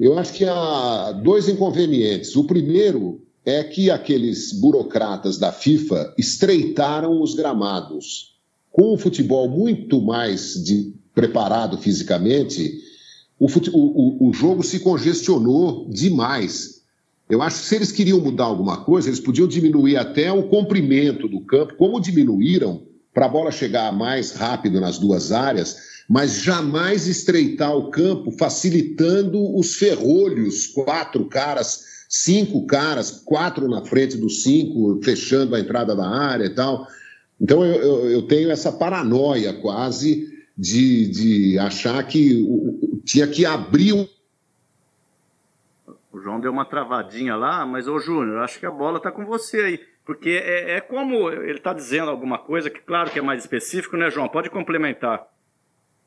Eu 0.00 0.18
acho 0.18 0.32
que 0.32 0.44
há 0.44 1.12
dois 1.12 1.48
inconvenientes. 1.48 2.34
O 2.34 2.44
primeiro 2.44 3.20
é 3.48 3.64
que 3.64 3.90
aqueles 3.90 4.52
burocratas 4.52 5.38
da 5.38 5.50
FIFA 5.50 6.12
estreitaram 6.18 7.22
os 7.22 7.34
gramados 7.34 8.36
com 8.70 8.92
o 8.92 8.98
futebol 8.98 9.48
muito 9.48 10.02
mais 10.02 10.62
de, 10.62 10.92
preparado 11.14 11.78
fisicamente, 11.78 12.78
o, 13.38 13.48
fute, 13.48 13.70
o, 13.72 14.28
o, 14.28 14.32
jogo 14.34 14.62
se 14.62 14.80
congestionou 14.80 15.88
demais. 15.88 16.82
Eu 17.30 17.40
acho 17.40 17.60
que 17.60 17.66
se 17.68 17.76
eles 17.76 17.90
queriam 17.90 18.20
mudar 18.20 18.44
alguma 18.44 18.84
coisa, 18.84 19.08
eles 19.08 19.18
podiam 19.18 19.48
diminuir 19.48 19.96
até 19.96 20.30
o 20.30 20.48
comprimento 20.48 21.26
do 21.26 21.40
campo, 21.40 21.74
como 21.76 22.00
diminuíram 22.00 22.82
para 23.14 23.24
a 23.24 23.30
bola 23.30 23.50
chegar 23.50 23.90
mais 23.92 24.32
rápido 24.32 24.78
nas 24.78 24.98
duas 24.98 25.32
áreas, 25.32 25.78
mas 26.06 26.42
jamais 26.42 27.08
estreitar 27.08 27.74
o 27.74 27.90
campo, 27.90 28.30
facilitando 28.30 29.56
os 29.56 29.74
ferrolhos, 29.74 30.66
quatro 30.66 31.24
caras, 31.24 31.87
cinco 32.08 32.66
caras, 32.66 33.22
quatro 33.24 33.68
na 33.68 33.84
frente 33.84 34.16
dos 34.16 34.42
cinco, 34.42 34.98
fechando 35.04 35.54
a 35.54 35.60
entrada 35.60 35.94
da 35.94 36.08
área 36.08 36.46
e 36.46 36.54
tal. 36.54 36.86
Então 37.40 37.64
eu, 37.64 37.80
eu, 37.80 38.10
eu 38.10 38.22
tenho 38.22 38.50
essa 38.50 38.72
paranoia 38.72 39.52
quase 39.52 40.26
de, 40.56 41.08
de 41.10 41.58
achar 41.58 42.02
que 42.04 42.44
tinha 43.04 43.28
que 43.28 43.44
abrir 43.44 43.92
um. 43.92 44.08
O 46.12 46.20
João 46.20 46.40
deu 46.40 46.50
uma 46.50 46.64
travadinha 46.64 47.36
lá, 47.36 47.64
mas 47.64 47.86
ô 47.86 47.98
Júnior, 48.00 48.42
acho 48.42 48.58
que 48.58 48.66
a 48.66 48.70
bola 48.70 48.96
está 48.96 49.12
com 49.12 49.24
você 49.24 49.60
aí. 49.60 49.80
Porque 50.04 50.30
é, 50.30 50.76
é 50.76 50.80
como 50.80 51.30
ele 51.30 51.58
está 51.58 51.74
dizendo 51.74 52.10
alguma 52.10 52.38
coisa 52.38 52.70
que, 52.70 52.80
claro 52.80 53.10
que 53.10 53.18
é 53.18 53.22
mais 53.22 53.42
específico, 53.42 53.96
né, 53.96 54.10
João? 54.10 54.26
Pode 54.26 54.48
complementar. 54.48 55.28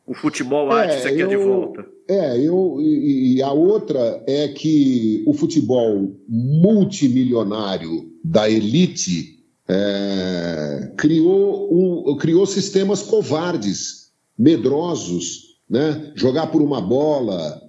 O 0.05 0.13
futebol 0.13 0.71
arte, 0.71 0.95
é, 0.95 0.99
você 0.99 1.15
quer 1.15 1.27
de 1.27 1.37
volta. 1.37 1.85
É, 2.07 2.37
eu, 2.39 2.77
e, 2.81 3.35
e 3.35 3.41
a 3.41 3.51
outra 3.51 4.23
é 4.27 4.47
que 4.49 5.23
o 5.25 5.33
futebol 5.33 6.15
multimilionário 6.27 8.11
da 8.23 8.49
elite 8.49 9.39
é, 9.67 10.91
criou, 10.97 11.69
um, 11.71 12.17
criou 12.17 12.45
sistemas 12.45 13.01
covardes, 13.01 14.11
medrosos, 14.37 15.57
né? 15.69 16.11
jogar 16.15 16.47
por 16.47 16.61
uma 16.61 16.81
bola, 16.81 17.61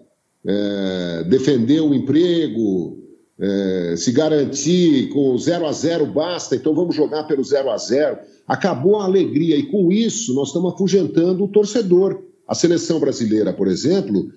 é, 0.45 1.25
defender 1.29 1.81
o 1.81 1.95
emprego, 1.95 3.02
é, 3.39 3.95
se 3.97 4.13
garantir 4.13 5.09
com 5.09 5.37
0 5.37 5.67
a 5.67 5.73
0 5.73 6.07
basta, 6.07 6.55
então 6.55 6.75
vamos 6.75 6.95
jogar 6.95 7.25
pelo 7.25 7.43
0 7.43 7.71
a 7.71 7.77
0 7.77 8.19
Acabou 8.47 9.01
a 9.01 9.05
alegria 9.05 9.57
e 9.57 9.65
com 9.65 9.91
isso 9.91 10.35
nós 10.35 10.49
estamos 10.49 10.75
afugentando 10.75 11.45
o 11.45 11.49
torcedor. 11.49 12.23
A 12.47 12.55
seleção 12.55 12.99
brasileira, 13.01 13.53
por 13.53 13.69
exemplo, 13.69 14.31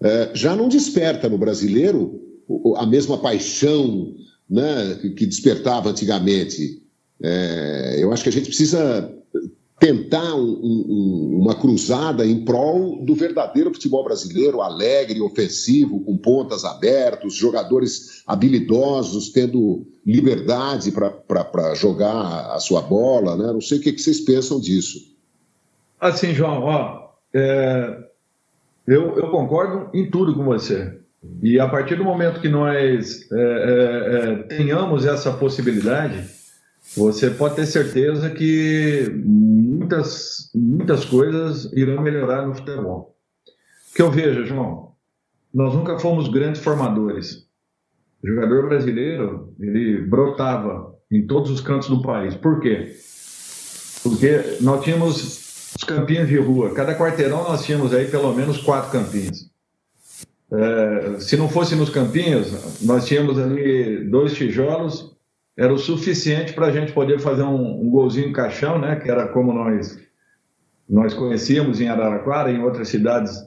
é, 0.00 0.30
já 0.34 0.56
não 0.56 0.68
desperta 0.68 1.28
no 1.28 1.38
brasileiro 1.38 2.20
a 2.76 2.86
mesma 2.86 3.18
paixão 3.18 4.14
né, 4.48 4.98
que 5.16 5.26
despertava 5.26 5.90
antigamente. 5.90 6.82
É, 7.22 7.96
eu 7.98 8.12
acho 8.12 8.22
que 8.22 8.28
a 8.28 8.32
gente 8.32 8.46
precisa 8.46 9.12
tentar 9.80 10.34
um, 10.34 10.60
um, 10.62 11.38
uma 11.40 11.54
cruzada 11.54 12.26
em 12.26 12.44
prol 12.44 13.02
do 13.02 13.14
verdadeiro 13.14 13.72
futebol 13.72 14.04
brasileiro, 14.04 14.60
alegre, 14.60 15.22
ofensivo, 15.22 16.00
com 16.00 16.18
pontas 16.18 16.66
abertas, 16.66 17.32
jogadores 17.32 18.22
habilidosos, 18.26 19.30
tendo 19.30 19.86
liberdade 20.04 20.92
para 20.92 21.74
jogar 21.74 22.52
a 22.54 22.60
sua 22.60 22.82
bola. 22.82 23.34
Né? 23.38 23.50
Não 23.54 23.60
sei 23.62 23.78
o 23.78 23.80
que, 23.80 23.92
que 23.92 24.02
vocês 24.02 24.20
pensam 24.20 24.60
disso. 24.60 24.98
Assim, 25.98 26.34
João, 26.34 26.62
ó, 26.62 27.08
é, 27.32 28.04
eu, 28.86 29.16
eu, 29.16 29.30
concordo 29.30 29.88
em 29.94 30.10
tudo 30.10 30.34
com 30.34 30.44
você. 30.44 30.98
E 31.42 31.58
a 31.58 31.66
partir 31.66 31.96
do 31.96 32.04
momento 32.04 32.40
que 32.40 32.48
nós 32.50 33.26
é, 33.32 33.36
é, 33.36 34.30
é 34.30 34.36
tenhamos 34.56 35.06
essa 35.06 35.32
possibilidade, 35.32 36.22
você 36.96 37.30
pode 37.30 37.56
ter 37.56 37.66
certeza 37.66 38.30
que 38.30 39.04
muitas, 39.90 40.50
muitas 40.54 41.04
coisas 41.04 41.72
irão 41.72 42.02
melhorar 42.02 42.46
no 42.46 42.54
futebol. 42.54 43.16
O 43.90 43.94
que 43.94 44.02
eu 44.02 44.10
vejo, 44.10 44.46
João, 44.46 44.92
nós 45.52 45.74
nunca 45.74 45.98
fomos 45.98 46.28
grandes 46.28 46.62
formadores. 46.62 47.48
O 48.22 48.28
jogador 48.28 48.68
brasileiro, 48.68 49.52
ele 49.58 50.02
brotava 50.02 50.94
em 51.10 51.26
todos 51.26 51.50
os 51.50 51.60
cantos 51.60 51.88
do 51.88 52.02
país. 52.02 52.36
Por 52.36 52.60
quê? 52.60 52.94
Porque 54.02 54.58
nós 54.60 54.84
tínhamos 54.84 55.74
os 55.76 55.84
campinhos 55.84 56.28
de 56.28 56.38
rua. 56.38 56.72
Cada 56.72 56.96
quarteirão 56.96 57.42
nós 57.42 57.64
tínhamos 57.64 57.92
aí 57.92 58.06
pelo 58.06 58.32
menos 58.32 58.58
quatro 58.58 58.92
campinhos. 58.92 59.50
É, 60.52 61.20
se 61.20 61.36
não 61.36 61.48
fosse 61.48 61.74
nos 61.74 61.90
campinhos, 61.90 62.82
nós 62.82 63.06
tínhamos 63.06 63.38
ali 63.38 64.04
dois 64.08 64.34
tijolos 64.34 65.16
era 65.60 65.74
o 65.74 65.78
suficiente 65.78 66.54
para 66.54 66.68
a 66.68 66.72
gente 66.72 66.90
poder 66.90 67.18
fazer 67.20 67.42
um, 67.42 67.82
um 67.82 67.90
golzinho 67.90 68.32
caixão, 68.32 68.78
né? 68.78 68.96
Que 68.96 69.10
era 69.10 69.28
como 69.28 69.52
nós 69.52 70.00
nós 70.88 71.12
conhecíamos 71.12 71.82
em 71.82 71.88
Araraquara, 71.88 72.50
em 72.50 72.62
outras 72.62 72.88
cidades, 72.88 73.38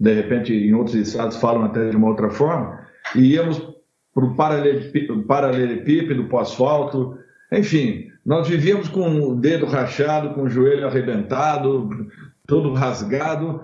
de 0.00 0.14
repente 0.14 0.52
em 0.52 0.72
outros 0.72 0.96
estados 0.96 1.36
falam 1.36 1.64
até 1.64 1.90
de 1.90 1.96
uma 1.96 2.08
outra 2.08 2.30
forma, 2.30 2.80
e 3.14 3.34
íamos 3.34 3.58
para 4.14 4.24
o 4.24 4.34
paralelepípedo, 4.34 6.24
para 6.24 6.36
o 6.36 6.38
asfalto, 6.40 7.18
enfim, 7.52 8.08
nós 8.24 8.48
vivíamos 8.48 8.88
com 8.88 9.20
o 9.20 9.36
dedo 9.36 9.66
rachado, 9.66 10.34
com 10.34 10.44
o 10.44 10.48
joelho 10.48 10.86
arrebentado, 10.86 11.90
todo 12.46 12.72
rasgado, 12.72 13.62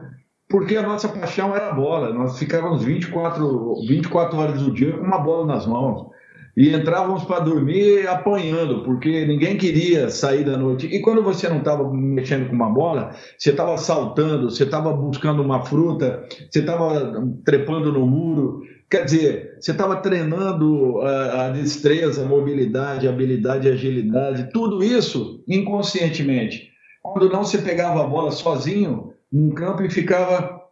porque 0.49 0.77
a 0.77 0.83
nossa 0.83 1.09
paixão 1.09 1.57
era 1.57 1.71
a 1.71 1.75
bola. 1.75 2.13
Nós 2.13 2.39
ficávamos 2.39 2.85
24, 2.85 3.87
24 3.89 4.39
horas 4.39 4.63
do 4.63 4.71
dia 4.71 4.93
com 4.93 5.05
uma 5.05 5.19
bola 5.19 5.47
nas 5.47 5.67
mãos 5.67 6.14
e 6.57 6.73
entrávamos 6.73 7.25
para 7.25 7.41
dormir 7.41 8.07
apanhando, 8.07 8.85
porque 8.85 9.27
ninguém 9.27 9.57
queria 9.57 10.09
sair 10.09 10.45
da 10.45 10.57
noite. 10.57 10.87
E 10.87 11.01
quando 11.01 11.23
você 11.23 11.49
não 11.49 11.59
estava 11.59 11.93
mexendo 11.93 12.49
com 12.49 12.55
uma 12.55 12.71
bola, 12.71 13.15
você 13.37 13.51
estava 13.51 13.77
saltando, 13.77 14.51
você 14.51 14.63
estava 14.63 14.93
buscando 14.93 15.43
uma 15.43 15.65
fruta, 15.65 16.25
você 16.49 16.61
estava 16.61 17.27
trepando 17.45 17.93
no 17.93 18.07
muro. 18.07 18.63
Quer 18.89 19.05
dizer, 19.05 19.57
você 19.59 19.73
estava 19.73 19.97
treinando 19.97 21.01
a, 21.01 21.47
a 21.47 21.51
destreza, 21.51 22.23
a 22.23 22.29
mobilidade, 22.29 23.09
a 23.09 23.11
habilidade, 23.11 23.69
a 23.69 23.73
agilidade, 23.73 24.51
tudo 24.53 24.85
isso 24.85 25.43
inconscientemente. 25.49 26.71
Quando 27.03 27.29
não, 27.29 27.43
você 27.43 27.59
pegava 27.59 28.05
a 28.05 28.07
bola 28.07 28.31
sozinho 28.31 29.13
num 29.33 29.51
campo 29.51 29.83
e 29.83 29.91
ficava 29.91 30.63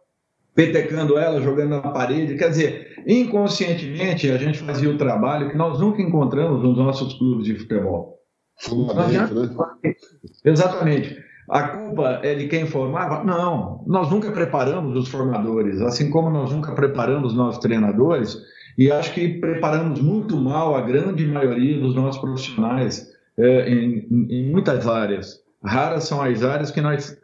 petecando 0.55 1.17
ela, 1.17 1.41
jogando 1.41 1.71
na 1.71 1.81
parede. 1.81 2.37
Quer 2.37 2.49
dizer, 2.49 2.92
inconscientemente 3.07 4.29
a 4.29 4.37
gente 4.37 4.59
fazia 4.59 4.89
o 4.89 4.97
trabalho 4.97 5.49
que 5.49 5.57
nós 5.57 5.79
nunca 5.79 6.01
encontramos 6.01 6.63
nos 6.63 6.77
nossos 6.77 7.13
clubes 7.15 7.45
de 7.45 7.55
futebol. 7.55 8.19
Fundamento, 8.59 9.33
né? 9.33 9.95
Exatamente. 10.45 11.17
A 11.49 11.67
culpa 11.67 12.21
é 12.23 12.35
de 12.35 12.47
quem 12.47 12.65
formava? 12.65 13.23
Não, 13.23 13.83
nós 13.85 14.09
nunca 14.09 14.31
preparamos 14.31 14.97
os 14.97 15.09
formadores, 15.09 15.81
assim 15.81 16.09
como 16.09 16.29
nós 16.29 16.51
nunca 16.51 16.73
preparamos 16.73 17.33
nossos 17.33 17.59
treinadores, 17.59 18.37
e 18.77 18.91
acho 18.91 19.13
que 19.13 19.39
preparamos 19.39 19.99
muito 19.99 20.37
mal 20.37 20.75
a 20.75 20.81
grande 20.81 21.25
maioria 21.25 21.79
dos 21.79 21.95
nossos 21.95 22.21
profissionais 22.21 23.11
é, 23.37 23.69
em, 23.69 24.07
em 24.29 24.51
muitas 24.51 24.87
áreas. 24.87 25.41
Raras 25.63 26.05
são 26.05 26.21
as 26.21 26.43
áreas 26.43 26.71
que 26.71 26.81
nós 26.81 27.17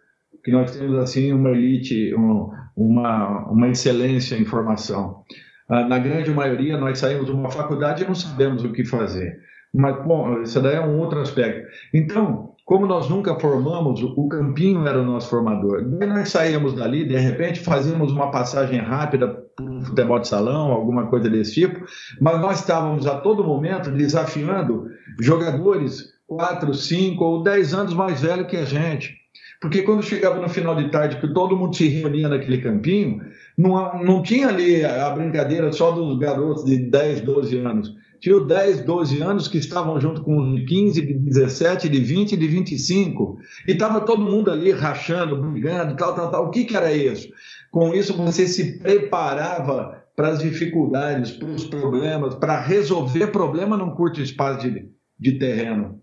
que 0.43 0.51
nós 0.51 0.71
temos 0.71 0.97
assim 0.97 1.33
uma 1.33 1.51
elite, 1.51 2.13
um, 2.15 2.49
uma, 2.75 3.49
uma 3.49 3.67
excelência 3.67 4.35
em 4.35 4.45
formação. 4.45 5.23
Ah, 5.69 5.88
na 5.88 5.99
grande 5.99 6.32
maioria, 6.32 6.77
nós 6.77 6.99
saímos 6.99 7.27
de 7.27 7.32
uma 7.32 7.51
faculdade 7.51 8.03
e 8.03 8.08
não 8.08 8.15
sabemos 8.15 8.63
o 8.63 8.71
que 8.71 8.84
fazer. 8.84 9.39
Mas, 9.73 10.03
bom, 10.03 10.41
isso 10.41 10.60
daí 10.60 10.75
é 10.75 10.82
um 10.82 10.97
outro 10.97 11.19
aspecto. 11.19 11.67
Então, 11.93 12.55
como 12.65 12.86
nós 12.86 13.10
nunca 13.10 13.39
formamos, 13.39 14.01
o 14.01 14.27
campinho 14.27 14.88
era 14.88 14.99
o 14.99 15.05
nosso 15.05 15.29
formador. 15.29 15.82
E 15.82 16.05
nós 16.05 16.29
saímamos 16.29 16.73
dali, 16.73 17.03
de 17.08 17.17
repente, 17.17 17.60
fazíamos 17.60 18.12
uma 18.12 18.32
passagem 18.32 18.79
rápida 18.79 19.27
para 19.55 19.65
o 19.65 19.82
futebol 19.82 20.19
de 20.19 20.27
salão, 20.27 20.71
alguma 20.71 21.08
coisa 21.08 21.29
desse 21.29 21.53
tipo, 21.53 21.86
mas 22.19 22.39
nós 22.39 22.60
estávamos 22.60 23.05
a 23.05 23.17
todo 23.17 23.43
momento 23.43 23.91
desafiando 23.91 24.88
jogadores 25.19 26.13
4, 26.27 26.73
5 26.73 27.23
ou 27.23 27.43
10 27.43 27.73
anos 27.73 27.93
mais 27.93 28.21
velhos 28.21 28.47
que 28.47 28.58
a 28.58 28.65
gente. 28.65 29.17
Porque 29.60 29.82
quando 29.82 30.01
chegava 30.01 30.39
no 30.39 30.47
final 30.47 30.75
de 30.75 30.89
tarde, 30.89 31.17
que 31.17 31.27
todo 31.34 31.58
mundo 31.58 31.75
se 31.75 31.88
reunia 31.88 32.29
naquele 32.29 32.60
campinho, 32.60 33.19
não, 33.59 34.01
não 34.01 34.23
tinha 34.23 34.47
ali 34.47 34.85
a 34.85 35.09
brincadeira 35.09 35.69
só 35.73 35.91
dos 35.91 36.17
garotos 36.17 36.63
de 36.63 36.77
10, 36.77 37.19
12 37.21 37.57
anos. 37.57 37.93
Tinha 38.21 38.39
10, 38.39 38.85
12 38.85 39.21
anos 39.21 39.47
que 39.49 39.57
estavam 39.57 39.99
junto 39.99 40.21
com 40.21 40.53
os 40.53 40.65
15, 40.65 41.01
de 41.01 41.13
17, 41.13 41.89
de 41.89 41.99
20, 41.99 42.37
de 42.37 42.47
25. 42.47 43.37
E 43.67 43.73
estava 43.73 43.99
todo 43.99 44.21
mundo 44.21 44.49
ali 44.49 44.71
rachando, 44.71 45.35
brigando, 45.35 45.97
tal, 45.97 46.15
tal, 46.15 46.31
tal. 46.31 46.45
O 46.45 46.51
que, 46.51 46.63
que 46.63 46.77
era 46.77 46.93
isso? 46.93 47.27
Com 47.69 47.93
isso, 47.93 48.15
você 48.15 48.47
se 48.47 48.79
preparava 48.79 50.05
para 50.15 50.29
as 50.29 50.39
dificuldades, 50.39 51.31
para 51.31 51.49
os 51.49 51.65
problemas, 51.65 52.35
para 52.35 52.61
resolver 52.61 53.27
problema 53.27 53.75
num 53.75 53.91
curto 53.91 54.21
espaço 54.21 54.69
de, 54.69 54.89
de 55.19 55.37
terreno. 55.37 56.01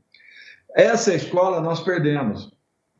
Essa 0.74 1.14
escola 1.14 1.62
nós 1.62 1.80
perdemos 1.80 2.50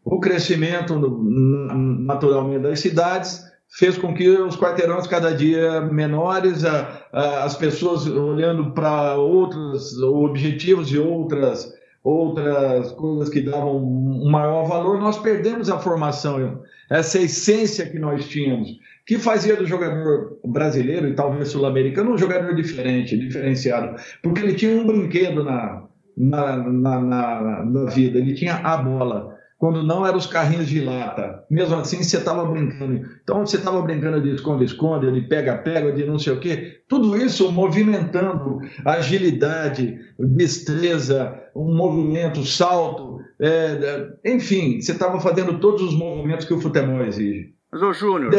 o 0.03 0.19
crescimento 0.19 0.99
naturalmente 0.99 2.63
das 2.63 2.81
cidades 2.81 3.45
fez 3.71 3.99
com 3.99 4.15
que 4.15 4.29
os 4.29 4.57
quarteirões 4.57 5.07
cada 5.07 5.35
dia 5.35 5.81
menores, 5.81 6.65
a, 6.65 7.03
a, 7.13 7.45
as 7.45 7.57
pessoas 7.57 8.07
olhando 8.07 8.73
para 8.73 9.15
outros 9.17 10.01
objetivos 10.03 10.91
e 10.91 10.99
outras 10.99 11.75
outras 12.07 12.93
coisas 12.93 13.29
que 13.29 13.41
davam 13.41 13.79
um 13.79 14.31
maior 14.31 14.63
valor, 14.65 15.01
nós 15.01 15.19
perdemos 15.19 15.69
a 15.69 15.77
formação, 15.77 16.63
essa 16.89 17.19
essência 17.19 17.91
que 17.91 17.99
nós 17.99 18.29
tínhamos, 18.29 18.79
que 19.05 19.19
fazia 19.19 19.57
do 19.57 19.67
jogador 19.67 20.39
brasileiro 20.45 21.09
e 21.09 21.17
talvez 21.17 21.49
sul-americano 21.49 22.13
um 22.13 22.19
jogador 22.19 22.55
diferente, 22.55 23.19
diferenciado, 23.19 24.01
porque 24.23 24.41
ele 24.41 24.55
tinha 24.55 24.81
um 24.81 24.87
brinquedo 24.87 25.43
na, 25.43 25.83
na, 26.17 26.57
na, 26.59 27.01
na, 27.01 27.65
na 27.65 27.85
vida, 27.91 28.19
ele 28.19 28.35
tinha 28.35 28.55
a 28.55 28.77
bola 28.77 29.36
quando 29.59 29.83
não 29.83 30.07
eram 30.07 30.19
os 30.19 30.27
carrinhos 30.27 30.69
de 30.69 30.81
lata. 30.81 31.45
Mesmo 31.51 31.77
assim, 31.77 32.03
você 32.03 32.19
estava 32.19 32.45
brincando. 32.45 33.09
Então, 33.23 33.47
você 33.47 33.57
estava 33.57 33.81
brincando 33.81 34.21
de 34.21 34.35
esconde-esconde, 34.35 35.11
de 35.11 35.23
pega-pega, 35.23 35.93
de 35.93 36.05
não 36.05 36.19
sei 36.19 36.35
o 36.35 36.41
quê. 36.41 36.83
Tudo 36.87 37.17
isso 37.17 37.51
movimentando 37.51 38.61
agilidade, 38.85 39.99
destreza, 40.19 41.43
um 41.55 41.75
movimento, 41.75 42.45
salto. 42.45 43.19
É, 43.41 44.09
enfim, 44.25 44.81
você 44.81 44.93
estava 44.93 45.19
fazendo 45.21 45.59
todos 45.59 45.83
os 45.83 45.95
movimentos 45.95 46.47
que 46.47 46.55
o 46.55 46.61
futebol 46.61 47.03
exige. 47.03 47.55
Mas, 47.73 47.83
ô 47.83 47.93
Júnior, 47.93 48.33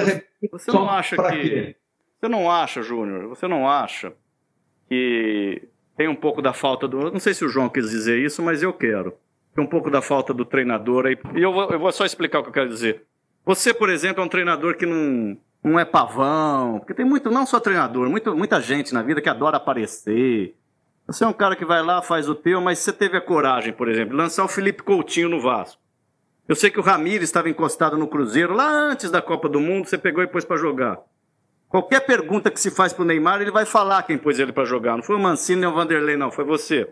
você 0.51 0.71
não 0.71 0.89
acha 0.89 1.15
que... 1.15 1.49
Quê? 1.49 1.75
Você 2.19 2.27
não 2.27 2.49
acha, 2.49 2.82
Júnior, 2.82 3.27
você 3.27 3.47
não 3.47 3.67
acha 3.67 4.12
que 4.89 5.67
tem 5.95 6.08
um 6.08 6.15
pouco 6.15 6.41
da 6.41 6.53
falta 6.53 6.88
do... 6.88 7.12
Não 7.12 7.19
sei 7.19 7.34
se 7.34 7.45
o 7.45 7.49
João 7.49 7.69
quis 7.69 7.89
dizer 7.89 8.19
isso, 8.19 8.41
mas 8.41 8.63
eu 8.63 8.73
quero 8.73 9.13
um 9.62 9.67
pouco 9.67 9.89
da 9.89 10.02
falta 10.02 10.34
do 10.34 10.46
treinador 10.46 11.06
aí. 11.06 11.17
E 11.36 11.41
eu 11.41 11.52
vou, 11.52 11.70
eu 11.70 11.80
vou 11.80 11.91
só 11.91 12.06
explicar 12.06 12.39
o 12.39 12.43
que 12.43 12.50
eu 12.50 12.54
quero 12.54 12.70
dizer. 12.70 13.04
Você, 13.46 13.74
por 13.74 13.89
exemplo, 13.89 14.22
é 14.22 14.26
um 14.26 14.30
treinador 14.30 14.76
que 14.76 14.86
não, 14.86 15.38
não 15.63 15.80
é 15.80 15.86
pavão, 15.86 16.80
porque 16.80 16.93
tem 16.93 17.06
muito, 17.06 17.32
não 17.32 17.46
só 17.46 17.60
treinador, 17.60 18.10
muito, 18.10 18.36
muita 18.36 18.60
gente 18.62 18.93
na 18.93 19.02
vida 19.02 19.22
que 19.22 19.30
adora 19.30 19.58
aparecer, 19.58 20.56
Você 21.08 21.24
é 21.24 21.28
um 21.28 21.34
cara 21.34 21.56
que 21.56 21.65
vai 21.65 21.82
lá, 21.82 22.02
faz 22.02 22.28
o 22.28 22.36
teu, 22.36 22.60
mas 22.60 22.80
você 22.80 22.91
teve 22.91 23.17
a 23.17 23.22
coragem, 23.22 23.72
por 23.72 23.88
exemplo, 23.88 24.12
de 24.12 24.17
lançar 24.17 24.43
o 24.43 24.50
Felipe 24.50 24.84
Coutinho 24.84 25.30
no 25.30 25.39
Vasco. 25.39 25.82
Eu 26.48 26.56
sei 26.56 26.70
que 26.70 26.80
o 26.80 26.84
Ramires 26.84 27.28
estava 27.28 27.50
encostado 27.50 27.98
no 27.98 28.08
Cruzeiro 28.08 28.54
lá 28.54 28.70
antes 28.70 29.10
da 29.12 29.22
Copa 29.22 29.50
do 29.50 29.60
Mundo, 29.60 29.88
você 29.88 29.98
pegou 29.98 30.24
e 30.24 30.28
pôs 30.28 30.46
para 30.46 30.58
jogar. 30.58 31.00
Qualquer 31.67 32.02
pergunta 32.06 32.50
que 32.50 32.60
se 32.60 32.72
faz 32.72 32.93
para 32.93 33.04
o 33.04 33.06
Neymar, 33.06 33.41
ele 33.41 33.52
vai 33.52 33.65
falar 33.65 34.04
quem 34.04 34.17
pôs 34.17 34.39
ele 34.39 34.54
para 34.54 34.63
jogar. 34.63 34.96
Não 34.96 35.04
foi 35.04 35.17
o 35.17 35.20
Mancini 35.20 35.62
nem 35.62 35.70
o 35.70 35.74
Vanderlei, 35.74 36.15
não, 36.15 36.32
foi 36.32 36.46
você. 36.46 36.88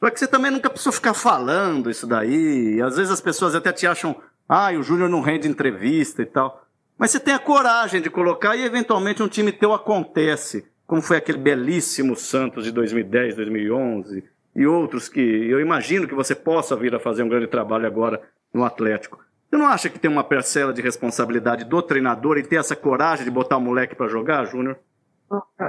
Só 0.00 0.10
que 0.10 0.18
você 0.18 0.28
também 0.28 0.50
nunca 0.50 0.70
precisou 0.70 0.92
ficar 0.92 1.14
falando 1.14 1.90
isso 1.90 2.06
daí. 2.06 2.76
E 2.76 2.82
às 2.82 2.96
vezes 2.96 3.12
as 3.12 3.20
pessoas 3.20 3.54
até 3.54 3.72
te 3.72 3.86
acham, 3.86 4.16
ah, 4.48 4.70
o 4.72 4.82
Júnior 4.82 5.08
não 5.08 5.20
rende 5.20 5.48
entrevista 5.48 6.22
e 6.22 6.26
tal. 6.26 6.64
Mas 6.96 7.10
você 7.10 7.20
tem 7.20 7.34
a 7.34 7.38
coragem 7.38 8.00
de 8.00 8.10
colocar 8.10 8.56
e 8.56 8.64
eventualmente 8.64 9.22
um 9.22 9.28
time 9.28 9.52
teu 9.52 9.72
acontece, 9.72 10.66
como 10.86 11.02
foi 11.02 11.16
aquele 11.16 11.38
belíssimo 11.38 12.16
Santos 12.16 12.64
de 12.64 12.72
2010, 12.72 13.36
2011 13.36 14.24
e 14.58 14.66
outros 14.66 15.08
que 15.08 15.20
eu 15.20 15.60
imagino 15.60 16.08
que 16.08 16.14
você 16.14 16.34
possa 16.34 16.74
vir 16.74 16.92
a 16.92 16.98
fazer 16.98 17.22
um 17.22 17.28
grande 17.28 17.46
trabalho 17.46 17.86
agora 17.86 18.20
no 18.52 18.64
Atlético. 18.64 19.24
Você 19.48 19.56
não 19.56 19.68
acha 19.68 19.88
que 19.88 19.98
tem 19.98 20.10
uma 20.10 20.24
parcela 20.24 20.72
de 20.72 20.82
responsabilidade 20.82 21.64
do 21.64 21.80
treinador 21.80 22.36
em 22.36 22.42
ter 22.42 22.56
essa 22.56 22.74
coragem 22.74 23.24
de 23.24 23.30
botar 23.30 23.56
o 23.56 23.60
moleque 23.60 23.94
para 23.94 24.08
jogar, 24.08 24.44
Júnior? 24.46 24.76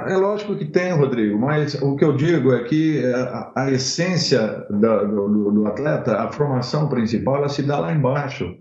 É 0.08 0.16
lógico 0.16 0.56
que 0.56 0.66
tem, 0.66 0.94
Rodrigo, 0.94 1.38
mas 1.38 1.76
o 1.82 1.96
que 1.96 2.06
eu 2.06 2.16
digo 2.16 2.54
é 2.54 2.64
que 2.64 3.04
a, 3.06 3.52
a 3.56 3.72
essência 3.72 4.66
do, 4.70 5.52
do, 5.52 5.68
atleta, 5.68 6.18
a 6.18 6.32
formação 6.32 6.88
principal, 6.88 7.38
ela 7.38 7.50
se 7.50 7.64
dá 7.64 7.80
lá 7.80 7.94
embaixo. 7.94 8.56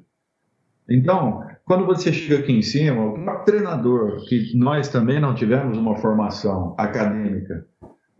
Então, 0.91 1.45
quando 1.65 1.87
você 1.87 2.13
chega 2.13 2.43
aqui 2.43 2.53
em 2.53 2.63
cima, 2.63 3.05
o 3.05 3.45
treinador, 3.45 4.25
que 4.27 4.57
nós 4.57 4.89
também 4.89 5.21
não 5.21 5.35
tivemos 5.35 5.79
uma 5.79 5.97
formação 5.97 6.75
acadêmica, 6.77 7.65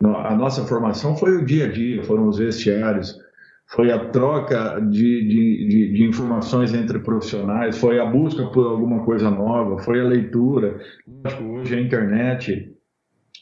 a 0.01 0.37
nossa 0.37 0.65
formação 0.65 1.17
foi 1.17 1.37
o 1.37 1.45
dia 1.45 1.65
a 1.65 1.73
dia, 1.73 2.05
foram 2.05 2.29
os 2.29 2.39
vestiários, 2.39 3.19
foi 3.69 3.93
a 3.93 3.99
troca 4.07 4.81
de, 4.81 5.29
de, 5.29 5.69
de, 5.69 5.93
de, 5.93 6.05
informações 6.05 6.73
entre 6.73 6.99
profissionais, 7.01 7.77
foi 7.77 8.01
a 8.01 8.07
busca 8.07 8.47
por 8.47 8.67
alguma 8.67 9.05
coisa 9.05 9.31
nova, 9.31 9.79
foi 9.83 10.01
a 10.01 10.05
leitura, 10.05 10.81
hoje 11.43 11.75
a 11.75 11.81
internet. 11.81 12.75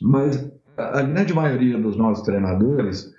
Mas 0.02 0.52
a 0.76 1.02
grande 1.02 1.32
maioria 1.32 1.78
dos 1.78 1.96
nossos 1.96 2.24
treinadores 2.24 3.14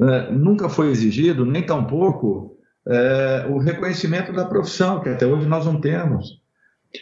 é, 0.00 0.30
nunca 0.30 0.68
foi 0.68 0.90
exigido, 0.90 1.44
nem 1.44 1.66
tampouco, 1.66 2.56
é, 2.86 3.46
o 3.50 3.58
reconhecimento 3.58 4.32
da 4.32 4.44
profissão, 4.44 5.00
que 5.00 5.08
até 5.08 5.26
hoje 5.26 5.48
nós 5.48 5.66
não 5.66 5.80
temos. 5.80 6.40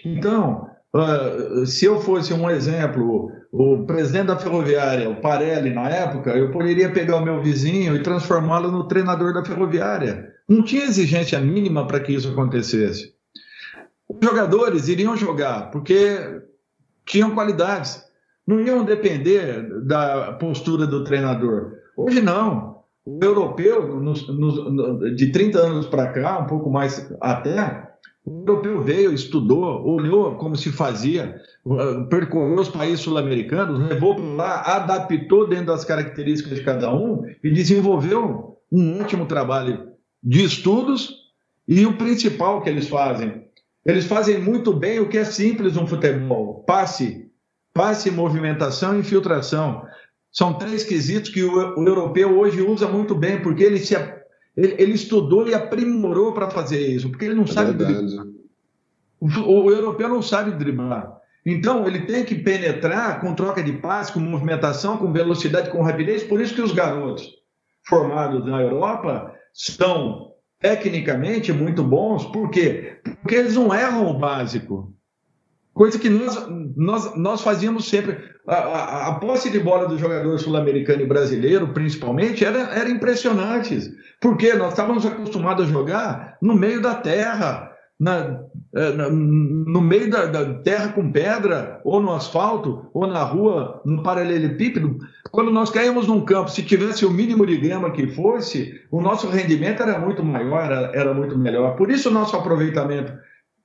Então, 0.04 0.69
uh, 0.94 1.66
se 1.66 1.84
eu 1.84 2.00
fosse 2.00 2.32
um 2.32 2.48
exemplo, 2.48 3.30
o 3.52 3.84
presidente 3.84 4.26
da 4.26 4.36
ferroviária, 4.36 5.10
o 5.10 5.20
Parelli, 5.20 5.70
na 5.74 5.88
época, 5.88 6.30
eu 6.30 6.50
poderia 6.50 6.92
pegar 6.92 7.16
o 7.16 7.24
meu 7.24 7.42
vizinho 7.42 7.96
e 7.96 8.02
transformá-lo 8.02 8.70
no 8.70 8.86
treinador 8.86 9.34
da 9.34 9.44
ferroviária. 9.44 10.32
Não 10.48 10.62
tinha 10.62 10.84
exigência 10.84 11.38
mínima 11.40 11.86
para 11.86 12.00
que 12.00 12.12
isso 12.12 12.30
acontecesse. 12.30 13.14
Os 14.08 14.18
jogadores 14.22 14.88
iriam 14.88 15.16
jogar 15.16 15.70
porque 15.70 16.42
tinham 17.06 17.34
qualidades, 17.34 18.02
não 18.46 18.60
iam 18.60 18.84
depender 18.84 19.84
da 19.84 20.32
postura 20.32 20.86
do 20.86 21.04
treinador. 21.04 21.72
Hoje 21.96 22.20
não. 22.20 22.80
O 23.04 23.18
europeu, 23.22 24.00
nos, 24.00 24.28
nos, 24.28 25.16
de 25.16 25.32
30 25.32 25.58
anos 25.58 25.86
para 25.86 26.12
cá, 26.12 26.38
um 26.38 26.46
pouco 26.46 26.70
mais 26.70 27.10
até, 27.20 27.89
o 28.24 28.40
europeu 28.40 28.82
veio, 28.82 29.12
estudou, 29.12 29.84
olhou 29.86 30.34
como 30.36 30.56
se 30.56 30.70
fazia, 30.70 31.40
percorreu 32.08 32.60
os 32.60 32.68
países 32.68 33.00
sul-americanos, 33.00 33.88
levou 33.88 34.14
para 34.14 34.24
lá, 34.24 34.60
adaptou 34.76 35.48
dentro 35.48 35.66
das 35.66 35.84
características 35.84 36.58
de 36.58 36.64
cada 36.64 36.94
um 36.94 37.24
e 37.42 37.50
desenvolveu 37.50 38.58
um 38.70 39.00
ótimo 39.00 39.26
trabalho 39.26 39.88
de 40.22 40.44
estudos. 40.44 41.20
E 41.66 41.86
o 41.86 41.96
principal 41.96 42.62
que 42.62 42.68
eles 42.68 42.88
fazem, 42.88 43.44
eles 43.86 44.04
fazem 44.04 44.38
muito 44.38 44.72
bem 44.72 45.00
o 45.00 45.08
que 45.08 45.18
é 45.18 45.24
simples 45.24 45.74
no 45.74 45.86
futebol: 45.86 46.62
passe, 46.66 47.30
passe, 47.72 48.10
movimentação 48.10 48.96
e 48.96 49.00
infiltração. 49.00 49.82
São 50.32 50.54
três 50.54 50.84
quesitos 50.84 51.30
que 51.30 51.42
o, 51.42 51.78
o 51.78 51.84
europeu 51.86 52.38
hoje 52.38 52.60
usa 52.60 52.86
muito 52.86 53.14
bem, 53.14 53.40
porque 53.40 53.64
ele 53.64 53.78
se 53.78 53.96
ele, 54.56 54.74
ele 54.78 54.92
estudou 54.92 55.48
e 55.48 55.54
aprimorou 55.54 56.32
para 56.32 56.50
fazer 56.50 56.86
isso, 56.86 57.08
porque 57.08 57.24
ele 57.24 57.34
não 57.34 57.44
é 57.44 57.48
sabe 57.48 57.72
driblar. 57.72 58.26
O, 59.20 59.26
o, 59.26 59.70
europeu 59.70 60.08
não 60.08 60.22
sabe 60.22 60.52
driblar. 60.52 61.18
Então, 61.44 61.86
ele 61.86 62.00
tem 62.06 62.24
que 62.24 62.34
penetrar 62.34 63.20
com 63.20 63.34
troca 63.34 63.62
de 63.62 63.72
passe, 63.72 64.12
com 64.12 64.20
movimentação, 64.20 64.96
com 64.96 65.12
velocidade, 65.12 65.70
com 65.70 65.82
rapidez. 65.82 66.22
Por 66.22 66.40
isso 66.40 66.54
que 66.54 66.62
os 66.62 66.72
garotos 66.72 67.28
formados 67.86 68.44
na 68.44 68.60
Europa 68.60 69.34
são 69.52 70.32
tecnicamente 70.58 71.52
muito 71.52 71.82
bons. 71.82 72.26
Por 72.26 72.50
quê? 72.50 73.00
Porque 73.22 73.34
eles 73.34 73.54
não 73.54 73.74
erram 73.74 74.10
o 74.10 74.18
básico. 74.18 74.94
Coisa 75.72 75.98
que 75.98 76.10
nós, 76.10 76.46
nós, 76.76 77.16
nós 77.16 77.40
fazíamos 77.40 77.88
sempre. 77.88 78.18
A, 78.46 79.08
a, 79.08 79.14
posse 79.14 79.50
de 79.50 79.60
bola 79.60 79.86
do 79.86 79.98
jogador 79.98 80.38
sul-americano 80.38 81.02
e 81.02 81.06
brasileiro, 81.06 81.68
principalmente, 81.68 82.44
era, 82.44 82.58
era 82.74 82.88
impressionante. 82.88 83.78
Porque 84.20 84.54
nós 84.54 84.70
estávamos 84.70 85.04
acostumados 85.04 85.68
a 85.68 85.70
jogar 85.70 86.38
no 86.40 86.54
meio 86.54 86.80
da 86.80 86.94
terra, 86.94 87.70
na, 87.98 88.40
é, 88.74 88.92
na, 88.92 89.10
no 89.10 89.80
meio 89.80 90.10
da, 90.10 90.24
da, 90.26 90.54
terra 90.54 90.88
com 90.88 91.12
pedra, 91.12 91.80
ou 91.84 92.00
no 92.00 92.12
asfalto, 92.12 92.86
ou 92.94 93.06
na 93.06 93.22
rua, 93.22 93.82
no 93.84 94.02
paralelepípedo. 94.02 94.98
Quando 95.30 95.50
nós 95.50 95.70
caímos 95.70 96.06
num 96.08 96.24
campo, 96.24 96.50
se 96.50 96.62
tivesse 96.62 97.04
o 97.04 97.10
mínimo 97.10 97.46
de 97.46 97.58
grama 97.58 97.90
que 97.92 98.08
fosse, 98.08 98.80
o 98.90 99.02
nosso 99.02 99.28
rendimento 99.28 99.82
era 99.82 99.98
muito 99.98 100.24
maior, 100.24 100.64
era, 100.64 100.90
era 100.94 101.14
muito 101.14 101.38
melhor. 101.38 101.76
Por 101.76 101.90
isso 101.90 102.08
o 102.08 102.12
nosso 102.12 102.34
aproveitamento, 102.36 103.12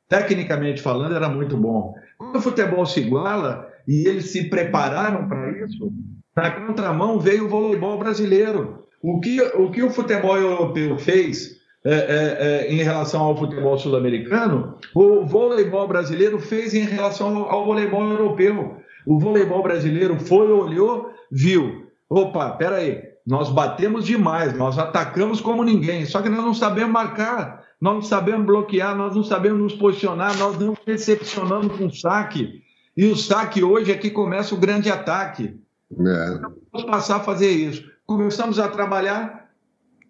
tecnicamente 0.09 0.81
falando, 0.81 1.15
era 1.15 1.29
muito 1.29 1.55
bom. 1.55 1.95
Quando 2.17 2.35
o 2.35 2.41
futebol 2.41 2.85
se 2.85 2.99
iguala, 2.99 3.67
e 3.87 4.07
eles 4.07 4.31
se 4.31 4.49
prepararam 4.49 5.27
para 5.27 5.51
isso, 5.63 5.91
na 6.35 6.51
contramão 6.51 7.19
veio 7.19 7.45
o 7.45 7.49
voleibol 7.49 7.97
brasileiro. 7.97 8.83
O 9.01 9.19
que 9.19 9.39
o, 9.41 9.69
que 9.69 9.83
o 9.83 9.89
futebol 9.89 10.37
europeu 10.37 10.97
fez 10.97 11.55
é, 11.87 11.93
é, 11.93 12.37
é, 12.39 12.73
em 12.73 12.77
relação 12.77 13.21
ao 13.21 13.37
futebol 13.37 13.77
sul-americano, 13.77 14.75
o 14.95 15.23
voleibol 15.23 15.87
brasileiro 15.87 16.39
fez 16.39 16.73
em 16.73 16.83
relação 16.83 17.37
ao, 17.37 17.51
ao, 17.51 17.65
voleibol 17.65 18.09
europeu. 18.09 18.77
O 19.05 19.19
voleibol 19.19 19.61
brasileiro 19.61 20.19
foi, 20.19 20.51
olhou, 20.51 21.11
viu. 21.31 21.85
Opa, 22.09 22.49
peraí, 22.51 23.03
nós 23.25 23.51
batemos 23.51 24.05
demais, 24.05 24.57
nós 24.57 24.79
atacamos 24.79 25.39
como 25.39 25.63
ninguém, 25.63 26.05
só 26.05 26.23
que 26.23 26.29
nós 26.29 26.43
não 26.43 26.55
sabemos 26.55 26.91
marcar, 26.91 27.63
nós 27.79 27.93
não 27.93 28.01
sabemos 28.01 28.47
bloquear, 28.47 28.95
nós 28.95 29.15
não 29.15 29.23
sabemos 29.23 29.61
nos 29.61 29.73
posicionar, 29.73 30.35
nós 30.39 30.57
não 30.57 30.75
recepcionamos 30.87 31.77
com 31.77 31.87
saque. 31.91 32.64
E 32.95 33.05
o 33.05 33.15
saque 33.15 33.63
hoje 33.63 33.91
é 33.91 33.97
que 33.97 34.09
começa 34.09 34.55
o 34.55 34.57
grande 34.57 34.89
ataque. 34.89 35.59
É. 35.91 36.39
Vamos 36.71 36.89
passar 36.89 37.17
a 37.17 37.23
fazer 37.23 37.49
isso. 37.49 37.83
Começamos 38.05 38.59
a 38.59 38.67
trabalhar 38.67 39.49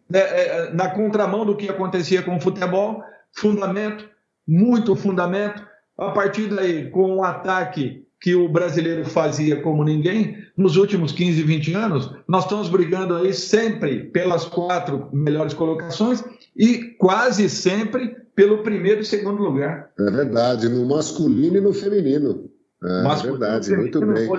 né, 0.10 0.20
é, 0.20 0.74
na 0.74 0.90
contramão 0.90 1.46
do 1.46 1.56
que 1.56 1.70
acontecia 1.70 2.22
com 2.22 2.36
o 2.38 2.42
futebol, 2.42 3.04
fundamento, 3.32 4.08
muito 4.48 4.96
fundamento. 4.96 5.66
A 5.98 6.12
partir 6.12 6.48
daí, 6.48 6.90
com 6.90 7.12
o 7.12 7.18
um 7.18 7.24
ataque 7.24 8.06
que 8.20 8.36
o 8.36 8.50
brasileiro 8.50 9.06
fazia 9.06 9.62
como 9.62 9.84
ninguém, 9.84 10.38
nos 10.58 10.78
últimos 10.78 11.12
15, 11.12 11.44
20 11.44 11.74
anos, 11.74 12.12
nós 12.28 12.44
estamos 12.44 12.70
brigando 12.70 13.16
aí 13.16 13.34
sempre 13.34 14.06
pelas 14.06 14.46
quatro 14.46 15.10
melhores 15.14 15.54
colocações 15.54 16.24
e 16.56 16.96
quase 16.98 17.50
sempre 17.50 18.16
pelo 18.36 18.64
primeiro 18.64 19.02
e 19.02 19.06
segundo 19.06 19.42
lugar. 19.42 19.92
É 20.00 20.12
verdade, 20.12 20.68
no 20.70 20.88
masculino 20.88 21.58
e 21.58 21.62
no 21.62 21.74
feminino. 21.74 22.50
É, 22.84 23.04
Mas, 23.04 23.22
verdade, 23.22 23.76
muito 23.76 24.00
bem. 24.00 24.30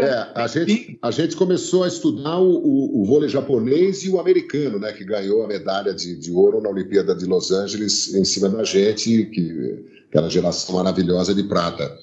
É, 0.00 0.32
a, 0.34 0.46
gente, 0.46 0.98
a 1.00 1.10
gente 1.10 1.36
começou 1.36 1.84
a 1.84 1.88
estudar 1.88 2.38
o, 2.38 2.50
o, 2.50 3.02
o, 3.02 3.04
vôlei 3.06 3.28
japonês 3.28 4.02
e 4.02 4.10
o 4.10 4.18
americano, 4.18 4.78
né, 4.78 4.92
que 4.92 5.04
ganhou 5.04 5.44
a 5.44 5.48
medalha 5.48 5.94
de, 5.94 6.16
de 6.16 6.30
ouro 6.32 6.60
na 6.60 6.68
Olimpíada 6.68 7.14
de 7.14 7.24
Los 7.24 7.50
Angeles 7.50 8.12
em 8.14 8.24
cima 8.24 8.48
da 8.48 8.64
gente, 8.64 9.24
que, 9.26 9.84
aquela 10.08 10.28
geração 10.28 10.74
maravilhosa 10.74 11.34
de 11.34 11.44
prata. 11.44 11.96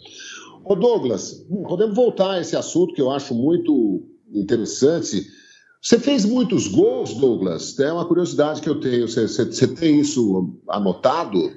Ô 0.63 0.75
Douglas, 0.75 1.45
podemos 1.67 1.95
voltar 1.95 2.31
a 2.31 2.41
esse 2.41 2.55
assunto 2.55 2.93
que 2.93 3.01
eu 3.01 3.11
acho 3.11 3.35
muito 3.35 4.03
interessante. 4.33 5.27
Você 5.81 5.99
fez 5.99 6.25
muitos 6.25 6.67
gols, 6.67 7.13
Douglas? 7.13 7.77
É 7.79 7.91
uma 7.91 8.07
curiosidade 8.07 8.61
que 8.61 8.69
eu 8.69 8.79
tenho. 8.79 9.07
Você, 9.07 9.27
você, 9.27 9.45
você 9.45 9.67
tem 9.67 9.99
isso 9.99 10.57
anotado? 10.69 11.51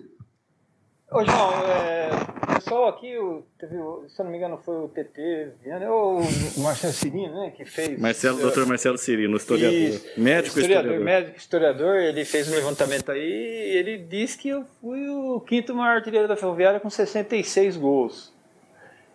Ô, 1.11 1.25
João, 1.25 1.51
é, 1.67 2.11
pessoal 2.55 2.89
aqui, 2.89 3.15
teve, 3.59 3.75
se 4.09 4.21
eu 4.21 4.25
não 4.25 4.31
me 4.31 4.37
engano, 4.37 4.59
foi 4.59 4.77
o 4.77 4.89
TT 4.89 5.53
Viana, 5.63 5.91
ou 5.91 6.21
o 6.21 6.61
Marcelo 6.61 6.93
Cirino, 6.93 7.35
né, 7.35 7.51
que 7.57 7.65
fez. 7.65 7.99
Marcelo, 7.99 8.39
doutor 8.39 8.67
Marcelo 8.67 8.99
Cirino, 8.99 9.39
historiador. 9.39 9.73
E, 9.73 10.21
médico 10.21 10.59
historiador, 10.59 10.93
historiador. 10.93 11.05
Médico 11.05 11.39
historiador, 11.39 11.97
ele 11.97 12.25
fez 12.27 12.53
um 12.53 12.55
levantamento 12.55 13.11
aí 13.11 13.23
e 13.23 13.77
ele 13.79 13.97
disse 13.97 14.37
que 14.37 14.51
eu 14.51 14.67
fui 14.83 15.09
o 15.09 15.41
quinto 15.41 15.75
maior 15.75 15.97
artilheiro 15.97 16.29
da 16.29 16.37
Ferroviária 16.37 16.79
com 16.79 16.91
66 16.91 17.79
gols. 17.79 18.35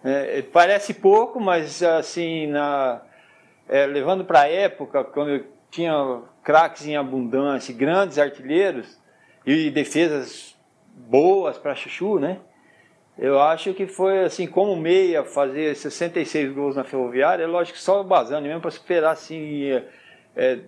É, 0.03 0.41
parece 0.41 0.95
pouco, 0.95 1.39
mas 1.39 1.83
assim, 1.83 2.47
na, 2.47 3.03
é, 3.69 3.85
levando 3.85 4.25
para 4.25 4.41
a 4.41 4.49
época, 4.49 5.03
quando 5.03 5.45
tinha 5.69 6.23
craques 6.43 6.87
em 6.87 6.97
abundância, 6.97 7.71
grandes 7.71 8.17
artilheiros 8.17 8.97
e 9.45 9.69
defesas 9.69 10.52
boas 10.93 11.57
para 11.57 11.75
Chuchu, 11.75 12.19
né? 12.19 12.39
Eu 13.17 13.39
acho 13.39 13.73
que 13.73 13.85
foi 13.85 14.23
assim, 14.23 14.47
como 14.47 14.75
meia, 14.75 15.23
fazer 15.23 15.75
66 15.75 16.51
gols 16.53 16.75
na 16.75 16.83
Ferroviária, 16.83 17.43
é 17.43 17.47
lógico 17.47 17.77
que 17.77 17.83
só 17.83 18.01
o 18.01 18.03
Bazani 18.03 18.47
mesmo 18.47 18.61
para 18.61 18.71
superar 18.71 19.13
assim, 19.13 19.65
é, 19.65 19.83
é, 20.35 20.59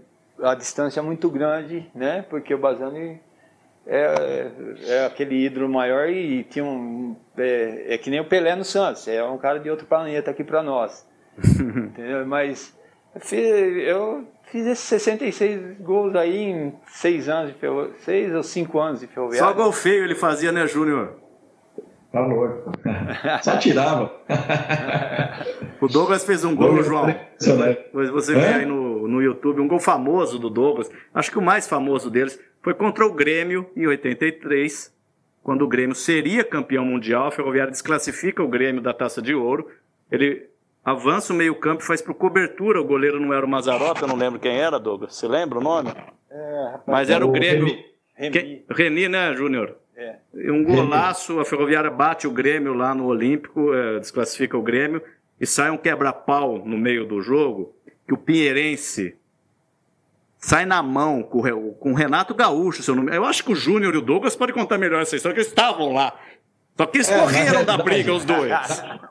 a 0.42 0.54
distância 0.54 1.02
muito 1.02 1.30
grande, 1.30 1.90
né? 1.96 2.24
Porque 2.30 2.54
o 2.54 2.60
Bazani 2.60 3.20
é, 3.88 4.52
é 4.88 5.06
aquele 5.06 5.46
ídolo 5.46 5.68
maior 5.68 6.10
e 6.10 6.44
tinha 6.44 6.66
um. 6.66 7.16
É, 7.38 7.96
é, 7.96 7.98
que 7.98 8.10
nem 8.10 8.20
o 8.20 8.26
Pelé 8.26 8.56
no 8.56 8.64
Santos, 8.64 9.08
é 9.08 9.24
um 9.24 9.38
cara 9.38 9.60
de 9.60 9.70
outro 9.70 9.88
planeta 9.88 10.32
aqui 10.32 10.44
para 10.44 10.62
nós. 10.62 11.08
entendeu? 11.42 12.26
Mas 12.28 12.78
eu 13.32 14.28
fiz 14.56 14.68
esses 14.68 14.86
66 14.86 15.80
gols 15.82 16.16
aí 16.16 16.38
em 16.38 16.74
6 16.88 17.28
anos 17.28 17.54
de 17.54 17.60
ferroviária, 17.60 17.94
6 18.00 18.36
ou 18.36 18.44
5 18.44 18.80
anos 18.80 19.00
de 19.02 19.08
ferroviária. 19.08 19.46
Só 19.46 19.54
gol 19.54 19.74
feio 19.74 20.06
ele 20.06 20.16
fazia, 20.16 20.50
né, 20.50 20.66
Júnior? 20.66 21.18
Tá 22.10 22.26
louco. 22.26 22.72
Só 23.44 23.58
tirava. 23.58 24.14
o 25.82 25.88
Douglas 25.90 26.24
fez 26.24 26.46
um 26.46 26.56
gol, 26.56 26.82
João. 26.82 27.14
Você 28.14 28.34
vê 28.34 28.46
aí 28.46 28.66
no, 28.66 29.06
no 29.10 29.22
YouTube, 29.22 29.60
um 29.60 29.68
gol 29.68 29.82
famoso 29.82 30.40
do 30.40 30.50
Douglas. 30.50 30.90
Acho 31.14 31.32
que 31.32 31.38
o 31.38 31.42
mais 31.42 31.68
famoso 31.68 32.10
deles 32.10 32.40
foi 32.62 32.74
contra 32.74 33.06
o 33.06 33.12
Grêmio 33.12 33.70
em 33.76 33.86
83, 33.88 34.90
quando 35.44 35.64
o 35.64 35.68
Grêmio 35.68 35.96
seria 35.96 36.46
campeão 36.46 36.86
mundial. 36.86 37.28
A 37.28 37.32
Ferroviária 37.32 37.72
desclassifica 37.72 38.42
o 38.42 38.48
Grêmio 38.48 38.82
da 38.82 38.94
Taça 38.94 39.22
de 39.22 39.36
Ouro. 39.36 39.68
Ele 40.10 40.48
avança 40.86 41.34
o 41.34 41.36
meio-campo 41.36 41.82
e 41.82 41.86
faz 41.86 42.02
por 42.02 42.14
cobertura. 42.14 42.80
O 42.80 42.86
goleiro 42.86 43.20
não 43.20 43.34
era 43.34 43.44
o 43.44 43.50
Mazarota, 43.50 44.04
eu 44.04 44.08
não 44.08 44.16
lembro 44.16 44.40
quem 44.40 44.56
era, 44.56 44.80
Douglas. 44.80 45.16
Você 45.16 45.28
lembra 45.28 45.58
o 45.58 45.64
nome? 45.64 45.92
É, 46.30 46.70
rapaz, 46.72 46.84
Mas 46.86 47.10
era 47.10 47.26
o 47.26 47.32
Grêmio. 47.32 47.84
Reni, 48.14 48.64
Reni 48.70 49.10
né, 49.10 49.34
Júnior? 49.34 49.76
É. 49.98 50.18
Um 50.34 50.64
golaço, 50.64 51.40
a 51.40 51.46
Ferroviária 51.46 51.90
bate 51.90 52.28
o 52.28 52.32
Grêmio 52.32 52.74
lá 52.74 52.94
no 52.94 53.06
Olímpico, 53.06 53.74
é, 53.74 54.00
desclassifica 54.00 54.58
o 54.58 54.62
Grêmio, 54.62 55.02
e 55.40 55.46
sai 55.46 55.72
um 55.72 55.78
quebra-pau 55.78 56.60
no 56.66 56.78
meio 56.78 57.06
do 57.06 57.22
jogo, 57.22 57.74
que 58.06 58.14
o 58.14 58.18
Pinheirense 58.18 59.18
sai 60.38 60.66
na 60.66 60.84
mão 60.84 61.24
com, 61.24 61.42
com 61.74 61.92
o 61.92 61.96
Renato 61.96 62.36
Gaúcho, 62.36 62.84
seu 62.84 62.96
nome. 62.96 63.16
Eu 63.16 63.26
acho 63.26 63.44
que 63.44 63.52
o 63.52 63.56
Júnior 63.56 63.96
e 63.96 63.98
o 63.98 64.02
Douglas 64.02 64.36
podem 64.36 64.54
contar 64.54 64.78
melhor 64.78 65.02
essa 65.02 65.16
história, 65.16 65.34
que 65.34 65.40
eles 65.40 65.50
estavam 65.50 65.94
lá. 65.94 66.14
Só 66.78 66.86
que 66.86 66.98
eles 66.98 67.10
é, 67.10 67.18
correram 67.18 67.64
da 67.64 67.78
briga, 67.78 68.14
os 68.14 68.26
dois. 68.26 68.52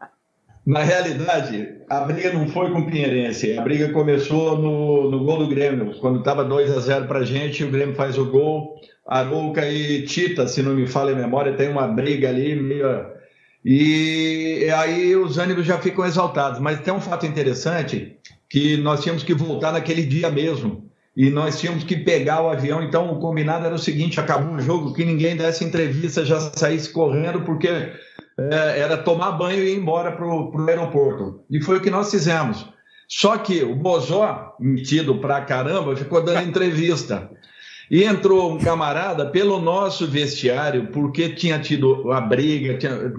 Na 0.66 0.82
realidade, 0.82 1.76
a 1.90 2.00
briga 2.00 2.32
não 2.32 2.48
foi 2.48 2.70
com 2.70 2.80
o 2.80 2.86
Pinheirense. 2.86 3.58
A 3.58 3.62
briga 3.62 3.90
começou 3.90 4.56
no, 4.56 5.10
no 5.10 5.22
gol 5.22 5.38
do 5.38 5.48
Grêmio. 5.48 5.94
Quando 6.00 6.20
estava 6.20 6.42
2 6.42 6.74
a 6.74 6.80
0 6.80 7.06
para 7.06 7.18
a 7.18 7.24
gente, 7.24 7.62
o 7.62 7.70
Grêmio 7.70 7.94
faz 7.94 8.16
o 8.16 8.24
gol. 8.24 8.80
Arouca 9.06 9.68
e 9.68 10.02
Tita, 10.06 10.48
se 10.48 10.62
não 10.62 10.74
me 10.74 10.86
falha 10.86 11.12
a 11.12 11.16
memória, 11.16 11.52
tem 11.52 11.68
uma 11.68 11.86
briga 11.86 12.30
ali 12.30 12.56
meio. 12.56 12.86
E 13.62 14.66
aí 14.74 15.14
os 15.14 15.36
ânimos 15.36 15.66
já 15.66 15.78
ficam 15.78 16.06
exaltados. 16.06 16.58
Mas 16.60 16.80
tem 16.80 16.94
um 16.94 17.00
fato 17.00 17.26
interessante 17.26 18.16
que 18.48 18.78
nós 18.78 19.02
tínhamos 19.02 19.22
que 19.22 19.34
voltar 19.34 19.70
naquele 19.70 20.02
dia 20.02 20.30
mesmo. 20.30 20.88
E 21.14 21.28
nós 21.28 21.60
tínhamos 21.60 21.84
que 21.84 21.96
pegar 21.96 22.42
o 22.42 22.48
avião. 22.48 22.82
Então 22.82 23.12
o 23.12 23.20
combinado 23.20 23.66
era 23.66 23.74
o 23.74 23.78
seguinte: 23.78 24.18
acabou 24.18 24.54
o 24.54 24.60
jogo, 24.60 24.94
que 24.94 25.04
ninguém 25.04 25.36
desse 25.36 25.62
entrevista, 25.62 26.24
já 26.24 26.40
saísse 26.40 26.90
correndo, 26.90 27.42
porque 27.42 27.68
era 28.36 28.96
tomar 28.96 29.32
banho 29.32 29.62
e 29.62 29.72
ir 29.72 29.78
embora 29.78 30.12
para 30.12 30.26
o 30.26 30.68
aeroporto. 30.68 31.44
E 31.50 31.62
foi 31.62 31.78
o 31.78 31.80
que 31.80 31.90
nós 31.90 32.10
fizemos. 32.10 32.66
Só 33.08 33.36
que 33.38 33.62
o 33.62 33.74
Bozó, 33.74 34.54
metido 34.58 35.16
pra 35.18 35.42
caramba, 35.42 35.96
ficou 35.96 36.22
dando 36.22 36.42
entrevista. 36.48 37.30
E 37.90 38.02
entrou 38.02 38.52
um 38.52 38.58
camarada 38.58 39.26
pelo 39.26 39.60
nosso 39.60 40.06
vestiário, 40.06 40.88
porque 40.88 41.28
tinha 41.28 41.58
tido 41.58 42.10
a 42.10 42.20
briga, 42.20 42.78
tinha... 42.78 43.12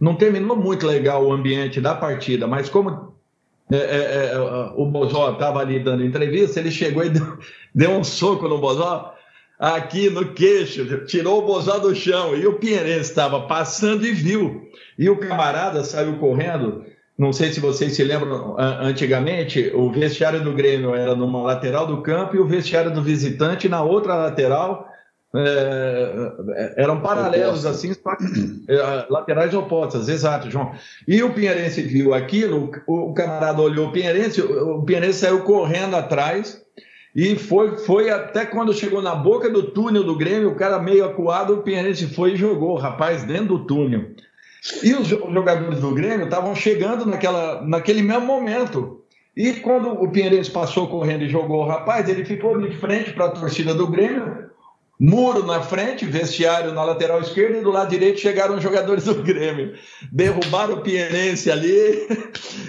não 0.00 0.14
terminou 0.14 0.56
muito 0.56 0.86
legal 0.86 1.26
o 1.26 1.32
ambiente 1.32 1.80
da 1.80 1.94
partida, 1.94 2.46
mas 2.46 2.68
como 2.68 3.12
é, 3.70 3.76
é, 3.76 4.32
é, 4.32 4.38
o 4.76 4.86
Bozó 4.86 5.32
estava 5.32 5.60
ali 5.60 5.80
dando 5.80 6.04
entrevista, 6.04 6.60
ele 6.60 6.70
chegou 6.70 7.04
e 7.04 7.08
deu, 7.10 7.38
deu 7.74 7.90
um 7.90 8.04
soco 8.04 8.48
no 8.48 8.58
Bozó 8.58 9.12
aqui 9.62 10.10
no 10.10 10.34
queixo, 10.34 11.06
tirou 11.06 11.38
o 11.38 11.46
Bozó 11.46 11.78
do 11.78 11.94
chão, 11.94 12.34
e 12.36 12.46
o 12.46 12.58
Pinheirense 12.58 13.10
estava 13.10 13.46
passando 13.46 14.04
e 14.04 14.12
viu. 14.12 14.68
E 14.98 15.08
o 15.08 15.16
camarada 15.16 15.84
saiu 15.84 16.18
correndo 16.18 16.84
não 17.18 17.32
sei 17.32 17.52
se 17.52 17.60
vocês 17.60 17.94
se 17.94 18.02
lembram, 18.02 18.56
antigamente 18.58 19.70
o 19.74 19.92
vestiário 19.92 20.42
do 20.42 20.52
Grêmio 20.52 20.94
era 20.94 21.14
numa 21.14 21.42
lateral 21.42 21.86
do 21.86 22.02
campo 22.02 22.34
e 22.34 22.40
o 22.40 22.46
vestiário 22.46 22.90
do 22.90 23.02
visitante 23.02 23.68
na 23.68 23.82
outra 23.82 24.14
lateral. 24.14 24.88
É, 25.34 26.74
eram 26.76 27.00
paralelos 27.00 27.64
assim, 27.64 27.92
é, 28.68 29.06
laterais 29.08 29.54
opostas, 29.54 30.08
exato, 30.08 30.50
João. 30.50 30.72
E 31.06 31.22
o 31.22 31.32
Pinheirense 31.32 31.82
viu 31.82 32.12
aquilo, 32.12 32.70
o 32.86 33.14
camarada 33.14 33.62
olhou 33.62 33.88
o 33.88 33.92
Pinheirense, 33.92 34.42
o 34.42 34.82
Pinheirense 34.82 35.20
saiu 35.20 35.42
correndo 35.42 35.96
atrás 35.96 36.61
e 37.14 37.36
foi, 37.36 37.76
foi 37.76 38.08
até 38.10 38.46
quando 38.46 38.72
chegou 38.72 39.02
na 39.02 39.14
boca 39.14 39.50
do 39.50 39.64
túnel 39.64 40.02
do 40.02 40.16
Grêmio, 40.16 40.50
o 40.50 40.54
cara 40.54 40.78
meio 40.78 41.04
acuado, 41.04 41.54
o 41.54 41.62
Pinheirense 41.62 42.06
foi 42.06 42.32
e 42.32 42.36
jogou 42.36 42.70
o 42.70 42.78
rapaz 42.78 43.24
dentro 43.24 43.58
do 43.58 43.66
túnel. 43.66 44.10
E 44.82 44.94
os 44.94 45.08
jogadores 45.08 45.80
do 45.80 45.92
Grêmio 45.92 46.24
estavam 46.24 46.54
chegando 46.54 47.04
naquela, 47.04 47.60
naquele 47.66 48.00
mesmo 48.00 48.24
momento. 48.24 49.02
E 49.36 49.54
quando 49.54 49.90
o 49.90 50.10
Pinheirense 50.10 50.50
passou 50.50 50.88
correndo 50.88 51.24
e 51.24 51.28
jogou 51.28 51.62
o 51.62 51.66
rapaz, 51.66 52.08
ele 52.08 52.24
ficou 52.24 52.58
de 52.58 52.74
frente 52.76 53.12
para 53.12 53.26
a 53.26 53.30
torcida 53.30 53.74
do 53.74 53.86
Grêmio, 53.88 54.50
muro 54.98 55.44
na 55.44 55.60
frente, 55.60 56.04
vestiário 56.04 56.72
na 56.72 56.84
lateral 56.84 57.20
esquerda, 57.20 57.58
e 57.58 57.62
do 57.62 57.70
lado 57.70 57.90
direito 57.90 58.20
chegaram 58.20 58.56
os 58.56 58.62
jogadores 58.62 59.04
do 59.04 59.14
Grêmio. 59.22 59.74
Derrubaram 60.12 60.74
o 60.74 60.80
Pinheirense 60.80 61.50
ali. 61.50 62.06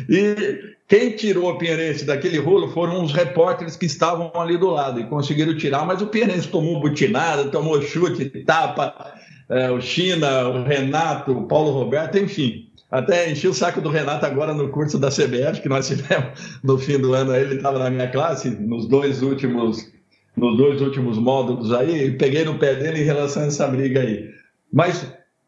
E 0.10 0.74
quem 0.88 1.12
tirou 1.12 1.50
o 1.50 1.58
Pinheirense 1.58 2.06
daquele 2.06 2.40
rolo 2.40 2.70
foram 2.70 3.04
os 3.04 3.14
repórteres 3.14 3.76
que 3.76 3.86
estavam 3.86 4.32
ali 4.36 4.58
do 4.58 4.70
lado 4.70 5.00
e 5.00 5.06
conseguiram 5.08 5.56
tirar, 5.56 5.86
mas 5.86 6.02
o 6.02 6.08
Pinheirense 6.08 6.48
tomou 6.48 6.80
butinada, 6.80 7.46
tomou 7.46 7.82
chute, 7.82 8.26
tapa 8.44 9.14
é, 9.50 9.70
o 9.72 9.80
China, 9.82 10.50
o 10.50 10.64
Renato, 10.64 11.32
o 11.32 11.48
Paulo 11.48 11.72
Roberto, 11.72 12.18
enfim. 12.18 12.70
Até 12.90 13.32
enchi 13.32 13.48
o 13.48 13.54
saco 13.54 13.82
do 13.82 13.90
Renato 13.90 14.26
agora 14.26 14.54
no 14.54 14.70
curso 14.70 15.00
da 15.00 15.10
CBF, 15.10 15.62
que 15.62 15.70
nós 15.70 15.88
tivemos 15.88 16.60
no 16.64 16.78
fim 16.78 17.00
do 17.00 17.14
ano. 17.14 17.36
Ele 17.36 17.56
estava 17.56 17.80
na 17.80 17.90
minha 17.90 18.08
classe, 18.08 18.50
nos 18.50 18.88
dois 18.88 19.24
últimos, 19.24 19.92
nos 20.36 20.58
dois 20.58 20.82
últimos 20.82 21.18
módulos 21.18 21.72
aí, 21.72 22.12
peguei 22.12 22.44
no 22.44 22.58
pé 22.58 22.76
dele 22.76 23.02
em 23.02 23.06
relação 23.06 23.44
a 23.44 23.48
essa 23.48 23.68
briga 23.68 24.02
aí. 24.02 24.30
Mas 24.72 25.06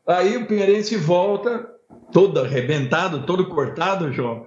aí 0.07 0.37
o 0.37 0.45
Pinheirense 0.45 0.95
volta, 0.95 1.67
todo 2.11 2.39
arrebentado, 2.39 3.25
todo 3.25 3.47
cortado, 3.47 4.13
João. 4.13 4.45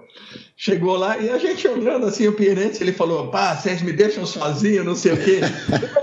Chegou 0.55 0.97
lá 0.97 1.17
e 1.17 1.29
a 1.29 1.37
gente 1.37 1.67
olhando 1.67 2.05
assim, 2.05 2.27
o 2.27 2.33
Pinheirense, 2.33 2.81
ele 2.81 2.93
falou, 2.93 3.29
pá, 3.29 3.55
vocês 3.55 3.81
me 3.81 3.91
deixam 3.91 4.25
sozinho, 4.25 4.83
não 4.83 4.95
sei 4.95 5.13
o 5.13 5.17
quê. 5.17 5.39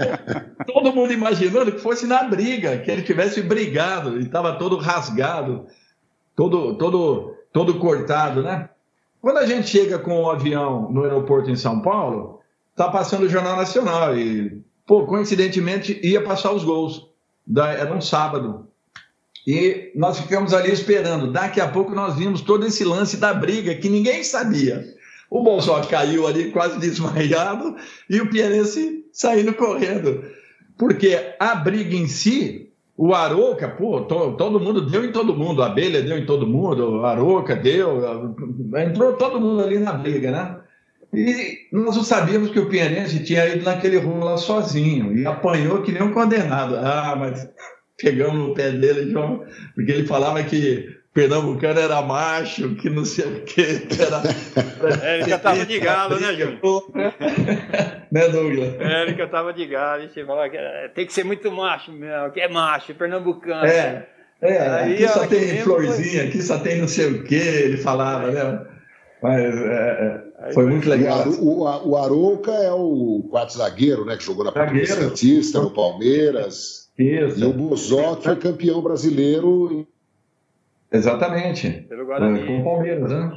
todo 0.66 0.94
mundo 0.94 1.12
imaginando 1.12 1.72
que 1.72 1.80
fosse 1.80 2.06
na 2.06 2.24
briga, 2.24 2.78
que 2.78 2.90
ele 2.90 3.02
tivesse 3.02 3.42
brigado, 3.42 4.18
e 4.18 4.24
estava 4.24 4.54
todo 4.54 4.76
rasgado, 4.76 5.66
todo, 6.34 6.74
todo, 6.76 7.34
todo 7.52 7.78
cortado, 7.78 8.42
né? 8.42 8.68
Quando 9.20 9.38
a 9.38 9.46
gente 9.46 9.68
chega 9.68 9.98
com 9.98 10.22
o 10.22 10.30
avião 10.30 10.90
no 10.92 11.02
aeroporto 11.02 11.50
em 11.50 11.56
São 11.56 11.80
Paulo, 11.80 12.35
tá 12.76 12.90
passando 12.90 13.24
o 13.24 13.28
Jornal 13.28 13.56
Nacional 13.56 14.16
e, 14.16 14.62
pô, 14.86 15.06
coincidentemente 15.06 15.98
ia 16.06 16.22
passar 16.22 16.52
os 16.52 16.62
gols. 16.62 17.08
Era 17.56 17.92
um 17.92 18.00
sábado. 18.00 18.68
E 19.46 19.92
nós 19.94 20.20
ficamos 20.20 20.52
ali 20.52 20.70
esperando. 20.70 21.32
Daqui 21.32 21.60
a 21.60 21.68
pouco 21.68 21.94
nós 21.94 22.16
vimos 22.16 22.42
todo 22.42 22.66
esse 22.66 22.84
lance 22.84 23.16
da 23.16 23.32
briga 23.32 23.74
que 23.74 23.88
ninguém 23.88 24.22
sabia. 24.22 24.84
O 25.30 25.42
Bolsonaro 25.42 25.88
caiu 25.88 26.26
ali 26.26 26.50
quase 26.50 26.78
desmaiado 26.78 27.76
e 28.10 28.20
o 28.20 28.28
Pianense 28.28 29.04
saindo 29.12 29.54
correndo. 29.54 30.24
Porque 30.76 31.34
a 31.40 31.54
briga 31.54 31.96
em 31.96 32.06
si, 32.06 32.70
o 32.96 33.14
Aroca, 33.14 33.68
pô, 33.68 34.02
to, 34.02 34.32
todo 34.36 34.60
mundo 34.60 34.82
deu 34.90 35.04
em 35.04 35.12
todo 35.12 35.34
mundo, 35.34 35.62
a 35.62 35.66
Abelha 35.66 36.02
deu 36.02 36.18
em 36.18 36.26
todo 36.26 36.46
mundo, 36.46 37.04
a 37.04 37.12
Aroca 37.12 37.56
deu, 37.56 38.34
entrou 38.76 39.14
todo 39.14 39.40
mundo 39.40 39.62
ali 39.62 39.78
na 39.78 39.94
briga, 39.94 40.30
né? 40.30 40.56
E 41.14 41.68
nós 41.72 41.96
não 41.96 42.04
sabíamos 42.04 42.50
que 42.50 42.58
o 42.58 42.68
Pianense 42.68 43.24
tinha 43.24 43.46
ido 43.48 43.64
naquele 43.64 43.98
rumo 43.98 44.24
lá 44.24 44.36
sozinho 44.36 45.16
e 45.16 45.26
apanhou 45.26 45.82
que 45.82 45.92
nem 45.92 46.02
um 46.02 46.12
condenado. 46.12 46.76
Ah, 46.76 47.14
mas 47.16 47.48
pegamos 47.96 48.50
o 48.50 48.54
pé 48.54 48.70
dele, 48.72 49.10
João, 49.10 49.44
porque 49.74 49.92
ele 49.92 50.06
falava 50.06 50.42
que 50.42 50.96
pernambucano 51.14 51.80
era 51.80 52.02
macho, 52.02 52.74
que 52.74 52.90
não 52.90 53.02
sei 53.02 53.24
o 53.24 53.40
que 53.44 53.62
era... 53.98 54.22
É, 55.02 55.20
ele 55.20 55.30
cantava 55.30 55.64
de 55.64 55.80
galo, 55.80 56.20
né, 56.20 56.34
Júlio? 56.34 56.60
né, 58.12 58.28
Douglas? 58.28 58.74
É, 58.78 59.02
ele 59.02 59.14
cantava 59.14 59.50
de 59.54 59.64
galo, 59.64 60.02
ele 60.02 60.26
falava 60.26 60.50
que 60.50 60.58
tem 60.94 61.06
que 61.06 61.12
ser 61.14 61.24
muito 61.24 61.50
macho 61.50 61.90
mesmo, 61.90 62.30
que 62.32 62.40
é 62.40 62.48
macho, 62.48 62.94
pernambucano. 62.94 63.64
É, 63.64 64.06
é 64.42 64.58
Aí, 64.58 64.92
aqui 64.92 65.08
só 65.08 65.26
tem 65.26 65.56
florzinha, 65.62 66.20
foi... 66.20 66.28
aqui 66.28 66.42
só 66.42 66.58
tem 66.58 66.80
não 66.82 66.88
sei 66.88 67.06
o 67.06 67.24
que, 67.24 67.34
ele 67.34 67.78
falava, 67.78 68.30
né? 68.30 68.66
Mas 69.22 69.56
é, 69.56 70.25
Foi 70.52 70.66
muito 70.66 70.88
legal. 70.88 71.26
O, 71.28 71.62
o, 71.62 71.88
o 71.90 71.96
Arouca 71.96 72.52
é 72.52 72.72
o 72.72 73.26
quarto 73.30 73.56
zagueiro, 73.56 74.04
né? 74.04 74.16
Que 74.16 74.24
jogou 74.24 74.44
na 74.44 74.50
Zagueiro. 74.50 74.86
Santista, 74.86 75.60
no 75.60 75.70
Palmeiras. 75.70 76.90
Isso. 76.98 77.40
E 77.40 77.44
o 77.44 77.52
Bozoc 77.52 78.22
foi 78.22 78.36
campeão 78.36 78.82
brasileiro. 78.82 79.86
Exatamente. 80.92 81.70
Pelo 81.88 82.06
Guarani. 82.06 82.46
Com 82.46 82.60
o 82.60 82.64
Palmeiras, 82.64 83.10
né? 83.10 83.32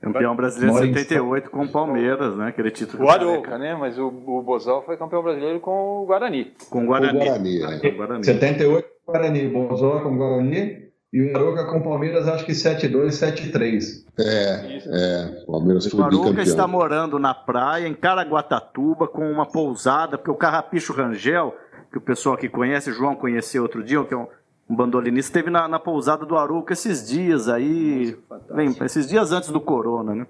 Campeão 0.00 0.36
brasileiro 0.36 0.84
em 0.84 0.94
78 0.94 1.50
com 1.50 1.64
o 1.64 1.68
Palmeiras, 1.68 2.36
né? 2.36 2.48
Aquele 2.48 2.70
título. 2.70 3.04
O 3.04 3.10
Arouca, 3.10 3.58
né? 3.58 3.74
Mas 3.74 3.98
o, 3.98 4.06
o 4.06 4.42
Bozal 4.42 4.84
foi 4.84 4.96
campeão 4.96 5.22
brasileiro 5.22 5.58
com 5.58 6.02
o 6.02 6.06
Guarani. 6.06 6.52
Com 6.70 6.84
o 6.84 6.86
Guarani. 6.86 7.18
Com 7.18 7.24
o 7.24 7.26
Guarani, 7.26 7.62
é. 7.62 7.90
Guarani. 7.90 8.24
78 8.24 8.88
com 9.04 9.10
o 9.10 9.14
Guarani. 9.14 9.48
Bozal 9.48 10.02
com 10.02 10.14
o 10.14 10.16
Guarani. 10.16 10.87
E 11.12 11.22
o 11.22 11.36
Arouca 11.36 11.64
com 11.64 11.78
o 11.78 11.82
Palmeiras, 11.82 12.28
acho 12.28 12.44
que 12.44 12.52
7-2, 12.52 13.08
7-3. 13.08 14.04
É, 14.18 14.78
é. 14.86 15.44
O 15.46 15.52
Palmeiras 15.52 15.86
foi 15.86 16.00
O 16.00 16.04
Arouca 16.04 16.42
está 16.42 16.66
morando 16.66 17.18
na 17.18 17.32
praia, 17.32 17.88
em 17.88 17.94
Caraguatatuba, 17.94 19.08
com 19.08 19.30
uma 19.30 19.46
pousada, 19.46 20.18
porque 20.18 20.30
o 20.30 20.34
Carrapicho 20.34 20.92
Rangel, 20.92 21.54
que 21.90 21.98
o 21.98 22.00
pessoal 22.00 22.34
aqui 22.34 22.48
conhece, 22.48 22.90
o 22.90 22.94
João 22.94 23.16
conheceu 23.16 23.62
outro 23.62 23.82
dia, 23.82 24.04
que 24.04 24.12
é 24.12 24.16
um 24.16 24.26
um 24.68 24.76
bandolinista, 24.76 25.30
esteve 25.30 25.50
na, 25.50 25.66
na 25.66 25.78
pousada 25.78 26.26
do 26.26 26.36
Aruca 26.36 26.74
esses 26.74 27.08
dias 27.08 27.48
aí, 27.48 28.14
bem, 28.54 28.74
esses 28.84 29.08
dias 29.08 29.32
antes 29.32 29.48
do 29.48 29.60
Corona, 29.60 30.14
né? 30.14 30.26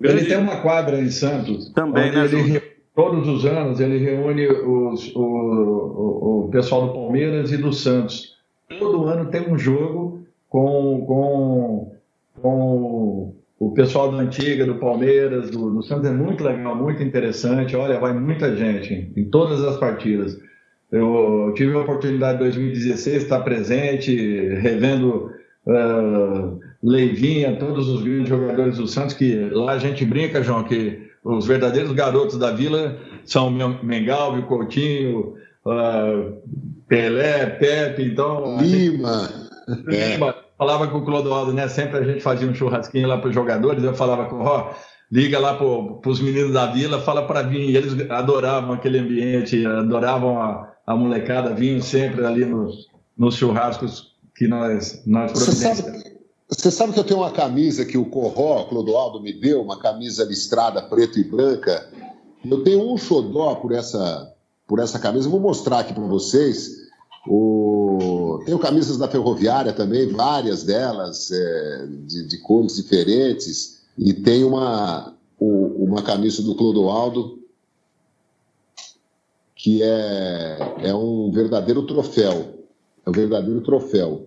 Ele 0.00 0.24
tem 0.24 0.38
uma 0.38 0.62
quadra 0.62 0.98
em 0.98 1.10
Santos. 1.10 1.70
Também, 1.74 2.10
né? 2.10 2.24
Ele, 2.24 2.62
todos 2.94 3.28
os 3.28 3.44
anos 3.44 3.78
ele 3.80 3.98
reúne 3.98 4.48
os, 4.48 5.14
o, 5.14 5.20
o, 5.20 6.46
o, 6.46 6.48
pessoal 6.50 6.86
do 6.86 6.94
Palmeiras 6.94 7.52
e 7.52 7.58
do 7.58 7.70
Santos. 7.70 8.39
Todo 8.78 9.06
ano 9.06 9.30
tem 9.30 9.50
um 9.50 9.58
jogo 9.58 10.24
com, 10.48 11.04
com, 11.06 11.92
com 12.40 13.34
o 13.58 13.72
pessoal 13.72 14.10
da 14.10 14.18
Antiga, 14.18 14.64
do 14.64 14.76
Palmeiras, 14.76 15.50
do, 15.50 15.70
do 15.70 15.82
Santos. 15.82 16.08
É 16.08 16.12
muito 16.12 16.42
legal, 16.42 16.74
muito 16.74 17.02
interessante. 17.02 17.76
Olha, 17.76 17.98
vai 17.98 18.12
muita 18.12 18.56
gente 18.56 19.12
em 19.16 19.24
todas 19.24 19.62
as 19.62 19.76
partidas. 19.76 20.38
Eu 20.90 21.52
tive 21.56 21.74
a 21.74 21.80
oportunidade 21.80 22.36
em 22.36 22.40
2016 22.40 23.18
de 23.18 23.22
estar 23.22 23.40
presente, 23.40 24.14
revendo 24.60 25.30
uh, 25.66 26.58
Leivinha, 26.82 27.56
todos 27.56 27.88
os 27.88 28.02
grandes 28.02 28.28
jogadores 28.28 28.78
do 28.78 28.88
Santos, 28.88 29.14
que 29.14 29.50
lá 29.52 29.72
a 29.72 29.78
gente 29.78 30.04
brinca, 30.04 30.42
João, 30.42 30.64
que 30.64 31.10
os 31.22 31.46
verdadeiros 31.46 31.92
garotos 31.92 32.38
da 32.38 32.50
vila 32.50 32.98
são 33.24 33.50
Mengalvio, 33.82 34.46
Coutinho, 34.46 35.34
uh, 35.64 36.40
Pelé, 36.90 37.46
Pepe, 37.46 38.02
então... 38.02 38.58
Lima! 38.60 39.30
Lima. 39.68 40.28
É. 40.28 40.50
Falava 40.58 40.88
com 40.88 40.98
o 40.98 41.04
Clodoaldo, 41.04 41.54
né? 41.54 41.68
Sempre 41.68 41.98
a 41.98 42.04
gente 42.04 42.20
fazia 42.20 42.46
um 42.46 42.54
churrasquinho 42.54 43.08
lá 43.08 43.16
para 43.16 43.28
os 43.28 43.34
jogadores, 43.34 43.82
eu 43.82 43.94
falava 43.94 44.26
com 44.26 44.36
o 44.36 44.46
oh, 44.46 44.74
liga 45.10 45.38
lá 45.38 45.54
para 45.54 46.10
os 46.10 46.20
meninos 46.20 46.52
da 46.52 46.66
vila, 46.66 47.00
fala 47.00 47.26
para 47.26 47.42
vir. 47.42 47.70
E 47.70 47.76
eles 47.76 47.94
adoravam 48.10 48.74
aquele 48.74 48.98
ambiente, 48.98 49.64
adoravam 49.64 50.38
a, 50.38 50.70
a 50.86 50.96
molecada 50.96 51.54
vinha 51.54 51.80
sempre 51.80 52.26
ali 52.26 52.44
nos, 52.44 52.88
nos 53.16 53.36
churrascos 53.36 54.14
que 54.34 54.46
nós, 54.46 55.02
nós 55.06 55.32
você 55.32 55.52
sabe, 55.52 56.20
você 56.48 56.70
sabe 56.70 56.92
que 56.92 56.98
eu 56.98 57.04
tenho 57.04 57.20
uma 57.20 57.30
camisa 57.30 57.84
que 57.84 57.96
o 57.96 58.04
Corró, 58.04 58.64
Clodoaldo, 58.64 59.22
me 59.22 59.32
deu, 59.32 59.62
uma 59.62 59.78
camisa 59.78 60.24
listrada 60.24 60.82
preta 60.82 61.18
e 61.18 61.24
branca. 61.24 61.88
Eu 62.44 62.64
tenho 62.64 62.92
um 62.92 62.96
xodó 62.96 63.54
por 63.54 63.72
essa, 63.72 64.34
por 64.66 64.78
essa 64.78 64.98
camisa. 64.98 65.26
Eu 65.26 65.30
vou 65.30 65.40
mostrar 65.40 65.80
aqui 65.80 65.94
para 65.94 66.04
vocês. 66.04 66.79
O... 67.26 68.40
Tenho 68.44 68.58
camisas 68.58 68.96
da 68.96 69.08
Ferroviária 69.08 69.72
também, 69.72 70.08
várias 70.08 70.62
delas, 70.62 71.30
é, 71.30 71.86
de, 72.06 72.26
de, 72.26 72.38
cores 72.38 72.76
diferentes. 72.76 73.82
E 73.98 74.14
tem 74.14 74.44
uma, 74.44 75.14
uma 75.38 76.02
camisa 76.02 76.42
do 76.42 76.54
Clodoaldo 76.54 77.38
que 79.54 79.82
é, 79.82 80.56
é 80.84 80.94
um 80.94 81.30
verdadeiro 81.30 81.86
troféu. 81.86 82.64
É 83.04 83.10
um 83.10 83.12
verdadeiro 83.12 83.60
troféu. 83.60 84.26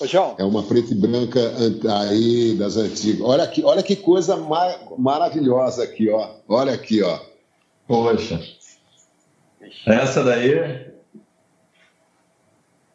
Ô, 0.00 0.06
João. 0.06 0.34
É 0.38 0.44
uma 0.44 0.62
preta 0.62 0.92
e 0.92 0.94
branca 0.94 1.40
aí 2.00 2.54
das 2.54 2.76
antigas. 2.76 3.20
Olha 3.20 3.44
aqui, 3.44 3.62
olha 3.62 3.82
que 3.82 3.96
coisa 3.96 4.36
mar 4.36 4.78
maravilhosa 4.96 5.84
aqui, 5.84 6.08
ó. 6.08 6.30
Olha 6.48 6.72
aqui, 6.72 7.02
ó. 7.02 7.18
Poxa. 7.86 8.40
Essa 9.86 10.24
daí. 10.24 10.85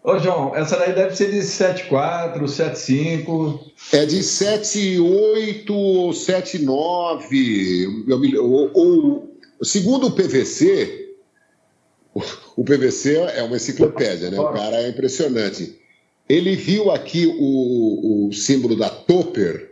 Ô, 0.04 0.18
João, 0.18 0.56
essa 0.56 0.78
daí 0.78 0.94
deve 0.94 1.16
ser 1.16 1.30
de 1.30 1.38
7,4, 1.40 2.42
7,5. 2.44 3.60
É 3.94 4.04
de 4.06 4.20
7,8 4.20 5.70
ou 5.70 6.10
7,9. 6.10 8.40
Ou, 8.40 8.72
ou, 8.74 9.38
segundo 9.62 10.08
o 10.08 10.12
PVC, 10.12 11.10
o 12.56 12.64
PVC 12.64 13.16
é 13.36 13.44
uma 13.44 13.58
enciclopédia, 13.58 14.32
né? 14.32 14.40
O 14.40 14.52
cara 14.52 14.78
é 14.78 14.90
impressionante. 14.90 15.80
Ele 16.28 16.56
viu 16.56 16.90
aqui 16.90 17.28
o, 17.40 18.28
o 18.28 18.34
símbolo 18.34 18.76
da 18.76 18.90
Topper. 18.90 19.71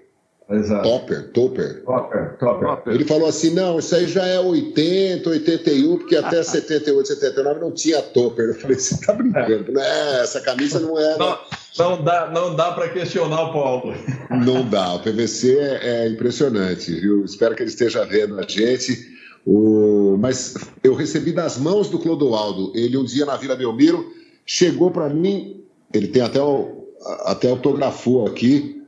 Exato. 0.50 0.82
Topper, 0.82 1.32
Topper. 1.32 1.84
Topper, 1.84 2.38
Topper. 2.39 2.93
Ele 2.93 3.06
falou 3.06 3.30
assim: 3.30 3.52
não, 3.52 3.78
isso 3.78 3.95
aí 3.95 4.08
já 4.08 4.26
é 4.26 4.39
80, 4.39 5.30
81, 5.30 5.97
porque 5.97 6.16
até 6.16 6.41
78, 6.41 7.08
79 7.08 7.60
não 7.60 7.72
tinha 7.72 8.02
Topper. 8.02 8.45
Eu 8.45 8.56
falei: 8.56 8.80
você 8.80 9.06
tá 9.06 9.14
brincando, 9.14 9.72
né? 9.72 10.22
Essa 10.22 10.41
camisa 10.41 10.80
não 10.80 11.00
é. 11.00 11.18
Não, 11.18 11.38
não 11.78 12.04
dá, 12.04 12.32
não 12.34 12.56
dá 12.56 12.72
para 12.72 12.89
questionar 12.89 13.43
o 13.43 13.54
Paulo. 13.54 13.93
Não 14.30 14.68
dá, 14.68 14.93
o 14.93 15.00
PVC 15.00 15.58
é, 15.58 16.04
é 16.04 16.08
impressionante, 16.08 16.93
viu? 16.93 17.26
Espero 17.26 17.56
que 17.56 17.64
ele 17.64 17.70
esteja 17.70 18.06
vendo 18.06 18.39
a 18.39 18.43
gente. 18.47 19.18
O, 19.45 20.18
mas 20.20 20.56
eu 20.84 20.93
recebi 20.93 21.32
das 21.32 21.58
mãos 21.58 21.89
do 21.89 22.00
Clodoaldo. 22.00 22.72
Ele 22.76 22.95
um 22.97 23.04
dia 23.04 23.26
na 23.26 23.36
Vila 23.36 23.56
Belmiro 23.56 24.14
chegou 24.45 24.91
para 24.91 25.10
mim, 25.10 25.64
ele 25.93 26.08
tem 26.08 26.22
até, 26.22 26.41
o, 26.41 26.88
até 27.26 27.50
autografou 27.50 28.28
aqui. 28.28 28.78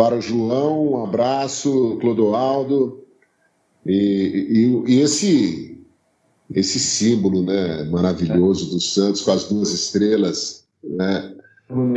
Para 0.00 0.16
o 0.16 0.20
João, 0.22 0.92
um 0.92 1.04
abraço, 1.04 1.98
Clodoaldo. 2.00 3.04
E, 3.84 3.92
e, 4.86 4.94
e 4.94 5.00
esse, 5.02 5.84
esse 6.54 6.80
símbolo 6.80 7.42
né, 7.42 7.84
maravilhoso 7.84 8.70
do 8.70 8.80
Santos 8.80 9.20
com 9.20 9.30
as 9.30 9.44
duas 9.44 9.70
estrelas. 9.74 10.66
Né? 10.82 11.34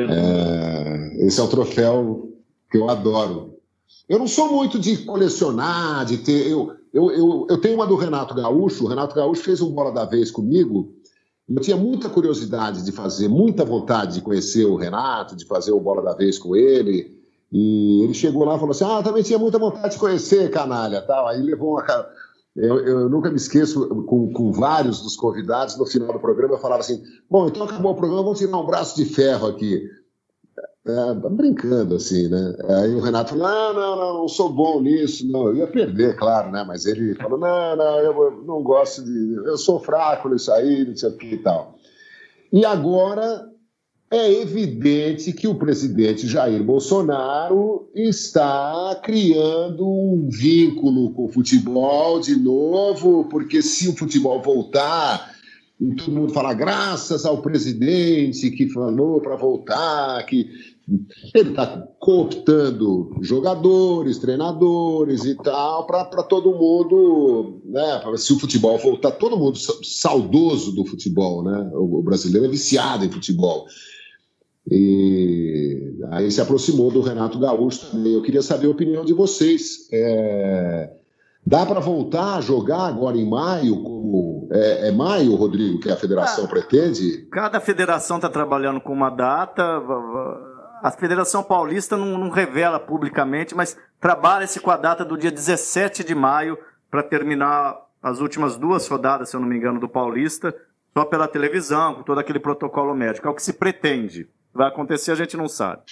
É, 0.10 1.26
esse 1.26 1.39
é 1.39 1.43
o 1.43 1.47
troféu 1.47 2.30
que 2.70 2.78
eu 2.78 2.89
adoro. 2.89 3.56
Eu 4.10 4.20
não 4.20 4.28
sou 4.28 4.51
muito 4.51 4.78
de 4.78 4.97
colecionar, 4.97 6.06
de 6.06 6.18
ter. 6.18 6.51
Eu, 6.51 6.76
eu, 6.93 7.10
eu, 7.10 7.47
eu 7.51 7.58
tenho 7.62 7.76
uma 7.76 7.88
do 7.88 7.95
Renato 7.95 8.36
Gaúcho. 8.36 8.84
O 8.84 8.88
Renato 8.89 9.16
Gaúcho 9.16 9.43
fez 9.43 9.62
um 9.62 9.72
bola 9.72 9.93
da 9.93 10.04
vez 10.04 10.30
comigo. 10.30 10.93
Eu 11.47 11.62
tinha 11.62 11.78
muita 11.78 12.10
curiosidade 12.10 12.84
de 12.84 12.91
fazer, 12.91 13.30
muita 13.30 13.64
vontade 13.64 14.16
de 14.16 14.22
conhecer 14.22 14.66
o 14.66 14.76
Renato, 14.76 15.38
de 15.38 15.45
fazer 15.45 15.72
o 15.72 15.80
bola 15.80 16.01
da 16.01 16.14
vez 16.14 16.38
com 16.38 16.54
ele. 16.54 17.22
E 17.54 18.04
ele 18.04 18.16
chegou 18.16 18.43
lá 18.43 18.56
e 18.56 18.60
falou 18.60 18.72
assim: 18.72 18.84
Ah, 18.84 19.04
também 19.04 19.22
tinha 19.22 19.38
muita 19.38 19.60
vontade 19.60 19.93
de 19.93 19.99
conhecer, 19.99 20.49
canalha. 20.49 21.04
Tal. 21.04 21.28
Aí 21.28 21.39
levou 21.39 21.74
uma. 21.74 21.86
Eu, 22.56 22.80
eu 22.80 23.10
nunca 23.10 23.30
me 23.30 23.36
esqueço, 23.36 23.88
com, 24.06 24.32
com 24.34 24.51
vários 24.51 25.01
dos 25.01 25.16
convidados, 25.16 25.78
no 25.78 25.86
final 25.86 26.14
do 26.14 26.20
programa, 26.20 26.56
eu 26.56 26.60
falava 26.60 26.82
assim: 26.82 27.04
Bom, 27.30 27.47
então 27.47 27.64
acabou 27.64 27.91
o 27.91 27.95
programa, 27.95 28.24
vamos 28.24 28.39
tirar 28.39 28.58
um 28.58 28.66
braço 28.66 28.95
de 28.95 29.06
ferro 29.06 29.47
aqui. 29.47 29.84
É, 30.86 31.14
brincando 31.30 31.95
assim, 31.95 32.28
né? 32.28 32.56
Aí 32.82 32.95
o 32.95 32.99
Renato 32.99 33.30
falou: 33.30 33.47
não, 33.47 33.74
não, 33.74 33.95
não, 33.95 34.14
não 34.22 34.28
sou 34.28 34.51
bom 34.51 34.82
nisso, 34.82 35.26
não. 35.32 35.47
Eu 35.47 35.58
ia 35.58 35.68
perder, 35.68 36.16
claro, 36.16 36.51
né? 36.51 36.64
Mas 36.68 36.88
ele 36.88 37.14
falou: 37.14 37.38
não, 37.38 37.76
não, 37.76 37.99
eu 37.99 38.43
não 38.45 38.64
gosto 38.64 39.04
de. 39.04 39.36
Eu 39.45 39.58
sou 39.58 39.80
fraco 39.80 40.28
nisso 40.28 40.51
aí, 40.51 40.86
não 40.86 40.95
sei 40.95 41.10
o 41.10 41.18
que 41.18 41.36
e 41.36 41.38
tal. 41.38 41.76
E 42.51 42.66
agora 42.66 43.53
é 44.14 44.32
evidente 44.32 45.34
que 45.34 45.47
o 45.47 45.55
presidente 45.55 46.28
Jair 46.28 46.64
Bolsonaro 46.64 47.89
está 47.95 49.01
criando 49.03 49.88
um 49.88 50.30
vínculo 50.30 51.11
com 51.14 51.26
o 51.26 51.32
futebol 51.32 52.20
de 52.20 52.36
novo, 52.36 53.26
porque 53.26 53.64
se 53.64 53.88
o 53.88 53.95
futebol 53.95 54.39
voltar 54.39 55.34
e 55.82 55.95
todo 55.95 56.11
mundo 56.11 56.32
fala 56.32 56.53
graças 56.53 57.26
ao 57.26 57.41
presidente 57.41 58.51
que 58.51 58.70
falou 58.70 59.20
para 59.20 59.36
voltar, 59.36 60.24
que 60.28 60.47
ele 61.34 61.49
está 61.49 61.66
cooptando 61.97 63.18
jogadores, 63.22 64.20
treinadores 64.20 65.26
e 65.26 65.34
tal, 65.36 65.88
para 65.88 66.22
todo 66.22 66.51
mundo, 66.51 67.61
né? 67.66 67.99
Se 68.18 68.32
o 68.32 68.39
futebol 68.39 68.78
voltar, 68.78 69.11
todo 69.14 69.38
mundo 69.38 69.57
saudoso 69.57 70.72
do 70.72 70.86
futebol, 70.86 71.43
né? 71.43 71.72
O 71.74 72.03
brasileiro 72.03 72.45
é 72.45 72.49
viciado 72.49 73.03
em 73.03 73.11
futebol. 73.11 73.66
E 74.70 75.97
aí 76.11 76.32
se 76.32 76.41
aproximou 76.41 76.89
do 76.89 77.01
Renato 77.01 77.39
Gaúcho 77.39 77.91
também. 77.91 78.14
Eu 78.14 78.22
queria 78.22 78.41
saber 78.41 78.68
a 78.68 78.72
opinião 78.72 79.03
de 79.03 79.14
vocês. 79.14 79.88
É... 79.91 80.91
Dá 81.45 81.66
para 81.66 81.82
voltar 81.82 82.38
a 82.38 82.41
jogar 82.41 82.88
agora 82.88 83.18
em 83.18 83.30
maio? 83.30 83.84
Como 83.84 84.47
é, 84.51 84.88
é 84.88 84.91
maio, 84.91 85.36
Rodrigo, 85.36 85.80
que 85.80 85.89
a 85.89 85.97
federação 85.97 86.45
ah, 86.45 86.47
pretende? 86.47 87.28
Cada 87.30 87.59
federação 87.59 88.16
está 88.16 88.30
trabalhando 88.30 88.80
com 88.80 88.93
uma 88.93 89.09
data 89.09 89.82
a 90.84 90.91
Federação 90.91 91.41
Paulista 91.41 91.95
não, 91.95 92.18
não, 92.18 92.30
revela 92.30 92.78
publicamente, 92.78 93.55
mas 93.55 93.78
trabalha-se 94.01 94.59
com 94.59 94.70
a 94.70 94.76
data 94.76 95.05
do 95.05 95.18
dia 95.18 95.32
17 95.32 96.03
de 96.03 96.14
maio 96.14 96.57
para 96.91 97.01
terminar 97.01 97.78
as 98.01 98.20
últimas 98.20 98.57
duas 98.57 98.86
rodadas, 98.89 99.30
se 99.30 99.36
eu 99.38 99.39
não 99.39 99.47
me 99.47 99.55
engano, 99.55 99.80
do 99.80 99.88
Paulista, 99.88 100.53
só 100.93 101.05
pela 101.05 101.26
televisão, 101.26 101.95
com 101.95 102.03
todo 102.03 102.20
aquele 102.20 102.38
protocolo 102.38 102.93
médico. 102.93 103.26
É 103.26 103.32
o 103.32 103.34
que 103.34 103.41
se 103.41 103.53
pretende. 103.53 104.28
Vai 104.54 104.68
acontecer, 104.68 105.12
a 105.12 105.16
gente 105.16 105.36
não 105.36 105.47
sabe. 105.47 105.84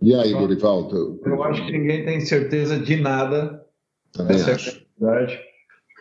E 0.00 0.14
aí, 0.14 0.32
Dorival? 0.32 0.88
Eu 1.24 1.42
acho 1.42 1.66
que 1.66 1.72
ninguém 1.72 2.04
tem 2.04 2.20
certeza 2.20 2.78
de 2.78 2.96
nada. 2.96 3.64
Também 4.12 4.36
Essa 4.36 4.52
acho. 4.52 4.70
é 4.70 5.06
a 5.06 5.10
verdade. 5.10 5.40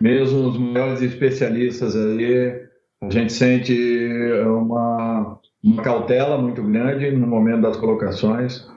Mesmo 0.02 0.50
os 0.50 0.58
maiores 0.58 1.02
especialistas 1.02 1.96
ali, 1.96 2.68
a 3.02 3.10
gente 3.10 3.34
sente 3.34 3.74
uma, 4.46 5.40
uma 5.64 5.82
cautela 5.82 6.38
muito 6.38 6.62
grande 6.62 7.12
no 7.12 7.26
momento 7.26 7.62
das 7.62 7.78
colocações. 7.78 8.68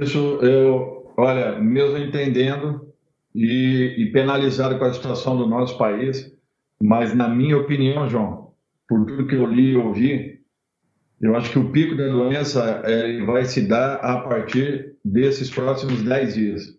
Isso 0.00 0.38
eu, 0.42 1.12
olha, 1.16 1.58
mesmo 1.58 1.98
entendendo 1.98 2.92
e, 3.34 3.94
e 3.98 4.12
penalizado 4.12 4.78
com 4.78 4.84
a 4.84 4.92
situação 4.92 5.36
do 5.36 5.46
nosso 5.46 5.76
país, 5.76 6.32
mas 6.80 7.14
na 7.14 7.28
minha 7.28 7.56
opinião, 7.56 8.08
João, 8.08 8.45
por 8.88 9.04
tudo 9.06 9.26
que 9.26 9.34
eu 9.34 9.46
li 9.46 9.72
e 9.72 9.76
ouvi, 9.76 10.36
eu 11.20 11.34
acho 11.34 11.50
que 11.50 11.58
o 11.58 11.70
pico 11.70 11.96
da 11.96 12.08
doença 12.08 12.82
é, 12.84 13.24
vai 13.24 13.44
se 13.44 13.62
dar 13.62 13.96
a 13.96 14.20
partir 14.20 14.96
desses 15.04 15.50
próximos 15.50 16.02
10 16.02 16.34
dias. 16.34 16.76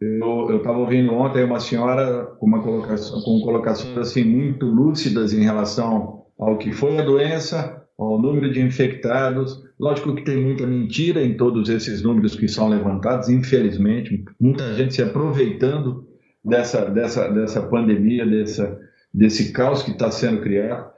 Eu 0.00 0.56
estava 0.56 0.78
ouvindo 0.78 1.14
ontem 1.14 1.44
uma 1.44 1.60
senhora 1.60 2.26
com, 2.38 2.46
uma 2.46 2.62
colocação, 2.62 3.20
com 3.22 3.40
colocações 3.40 3.96
assim, 3.96 4.24
muito 4.24 4.66
lúcidas 4.66 5.32
em 5.32 5.42
relação 5.42 6.24
ao 6.38 6.58
que 6.58 6.72
foi 6.72 6.98
a 6.98 7.04
doença, 7.04 7.82
ao 7.98 8.20
número 8.20 8.52
de 8.52 8.60
infectados. 8.60 9.62
Lógico 9.78 10.14
que 10.14 10.24
tem 10.24 10.36
muita 10.36 10.66
mentira 10.66 11.22
em 11.22 11.36
todos 11.36 11.68
esses 11.68 12.02
números 12.02 12.36
que 12.36 12.48
são 12.48 12.68
levantados, 12.68 13.28
infelizmente. 13.28 14.24
Muita 14.38 14.74
gente 14.74 14.94
se 14.94 15.02
aproveitando 15.02 16.06
dessa, 16.44 16.84
dessa, 16.90 17.28
dessa 17.28 17.62
pandemia, 17.62 18.26
dessa, 18.26 18.78
desse 19.12 19.52
caos 19.52 19.82
que 19.82 19.92
está 19.92 20.10
sendo 20.10 20.42
criado. 20.42 20.92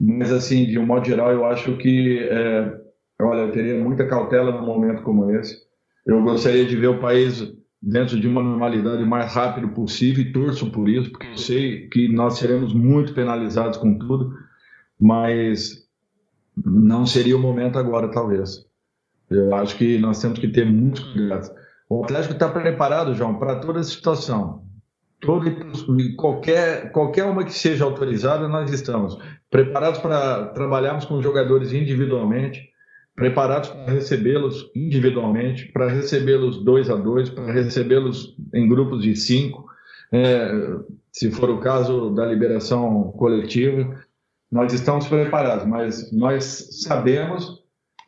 Mas, 0.00 0.32
assim, 0.32 0.64
de 0.66 0.78
um 0.78 0.86
modo 0.86 1.06
geral, 1.06 1.32
eu 1.32 1.44
acho 1.44 1.76
que, 1.76 2.18
é, 2.20 2.80
olha, 3.20 3.40
eu 3.40 3.52
teria 3.52 3.82
muita 3.82 4.06
cautela 4.06 4.52
num 4.52 4.66
momento 4.66 5.02
como 5.02 5.30
esse. 5.32 5.56
Eu 6.06 6.22
gostaria 6.22 6.64
de 6.64 6.76
ver 6.76 6.88
o 6.88 7.00
país 7.00 7.52
dentro 7.80 8.18
de 8.18 8.26
uma 8.26 8.42
normalidade 8.42 9.02
o 9.02 9.06
mais 9.06 9.32
rápido 9.32 9.68
possível 9.68 10.24
e 10.24 10.32
torço 10.32 10.70
por 10.70 10.88
isso, 10.88 11.10
porque 11.10 11.26
eu 11.26 11.38
sei 11.38 11.88
que 11.88 12.08
nós 12.08 12.38
seremos 12.38 12.72
muito 12.72 13.12
penalizados 13.12 13.78
com 13.78 13.98
tudo, 13.98 14.34
mas 15.00 15.86
não 16.56 17.06
seria 17.06 17.36
o 17.36 17.40
momento 17.40 17.78
agora, 17.78 18.08
talvez. 18.08 18.66
Eu 19.30 19.54
acho 19.54 19.76
que 19.76 19.98
nós 19.98 20.20
temos 20.20 20.38
que 20.38 20.48
ter 20.48 20.64
muito 20.64 21.12
cuidado. 21.12 21.50
O 21.88 22.02
Atlético 22.04 22.34
está 22.34 22.48
preparado, 22.48 23.14
João, 23.14 23.38
para 23.38 23.56
toda 23.56 23.80
a 23.80 23.84
situação. 23.84 24.67
Qualquer, 26.16 26.92
qualquer 26.92 27.24
uma 27.24 27.44
que 27.44 27.52
seja 27.52 27.84
autorizada, 27.84 28.46
nós 28.46 28.72
estamos 28.72 29.18
preparados 29.50 29.98
para 29.98 30.46
trabalharmos 30.46 31.04
com 31.04 31.20
jogadores 31.20 31.72
individualmente, 31.72 32.68
preparados 33.16 33.68
para 33.70 33.92
recebê-los 33.92 34.70
individualmente, 34.76 35.72
para 35.72 35.88
recebê-los 35.88 36.62
dois 36.64 36.88
a 36.88 36.94
dois, 36.94 37.28
para 37.28 37.52
recebê-los 37.52 38.36
em 38.54 38.68
grupos 38.68 39.02
de 39.02 39.16
cinco, 39.16 39.66
é, 40.12 40.52
se 41.10 41.30
for 41.32 41.50
o 41.50 41.58
caso 41.58 42.10
da 42.10 42.24
liberação 42.24 43.10
coletiva. 43.18 44.00
Nós 44.50 44.72
estamos 44.72 45.08
preparados, 45.08 45.66
mas 45.66 46.12
nós 46.12 46.44
sabemos 46.84 47.64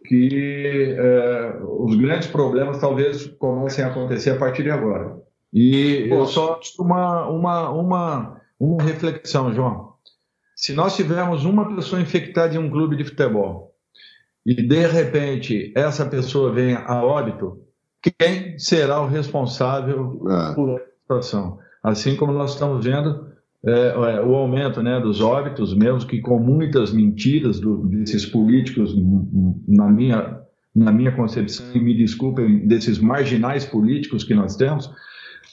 que 0.06 0.94
é, 0.96 1.58
os 1.62 1.96
grandes 1.96 2.28
problemas 2.28 2.78
talvez 2.78 3.26
comecem 3.38 3.84
a 3.84 3.88
acontecer 3.88 4.30
a 4.30 4.38
partir 4.38 4.62
de 4.62 4.70
agora. 4.70 5.19
E 5.52 6.08
eu 6.08 6.26
só 6.26 6.60
uma, 6.78 7.28
uma, 7.28 7.70
uma, 7.70 8.40
uma 8.58 8.82
reflexão, 8.82 9.52
João. 9.52 9.94
Se 10.54 10.72
nós 10.74 10.94
tivermos 10.94 11.44
uma 11.44 11.74
pessoa 11.74 12.00
infectada 12.00 12.54
em 12.54 12.58
um 12.58 12.70
clube 12.70 12.96
de 12.96 13.04
futebol 13.04 13.74
e 14.44 14.54
de 14.54 14.86
repente 14.86 15.72
essa 15.74 16.06
pessoa 16.06 16.52
venha 16.52 16.78
a 16.80 17.02
óbito, 17.04 17.58
quem 18.18 18.58
será 18.58 19.00
o 19.00 19.08
responsável 19.08 20.22
é. 20.28 20.54
por 20.54 20.70
essa 20.70 20.90
situação? 21.00 21.58
Assim 21.82 22.16
como 22.16 22.32
nós 22.32 22.52
estamos 22.52 22.84
vendo 22.84 23.30
é, 23.64 23.88
é, 23.88 24.20
o 24.22 24.34
aumento 24.34 24.82
né, 24.82 25.00
dos 25.00 25.20
óbitos, 25.20 25.74
mesmo 25.74 26.08
que 26.08 26.20
com 26.20 26.38
muitas 26.38 26.92
mentiras 26.92 27.60
do, 27.60 27.86
desses 27.86 28.24
políticos, 28.24 28.94
na 29.68 29.88
minha, 29.90 30.40
na 30.74 30.90
minha 30.90 31.12
concepção, 31.12 31.66
e 31.74 31.78
me 31.78 31.94
desculpem, 31.94 32.66
desses 32.66 32.98
marginais 32.98 33.66
políticos 33.66 34.24
que 34.24 34.34
nós 34.34 34.56
temos, 34.56 34.90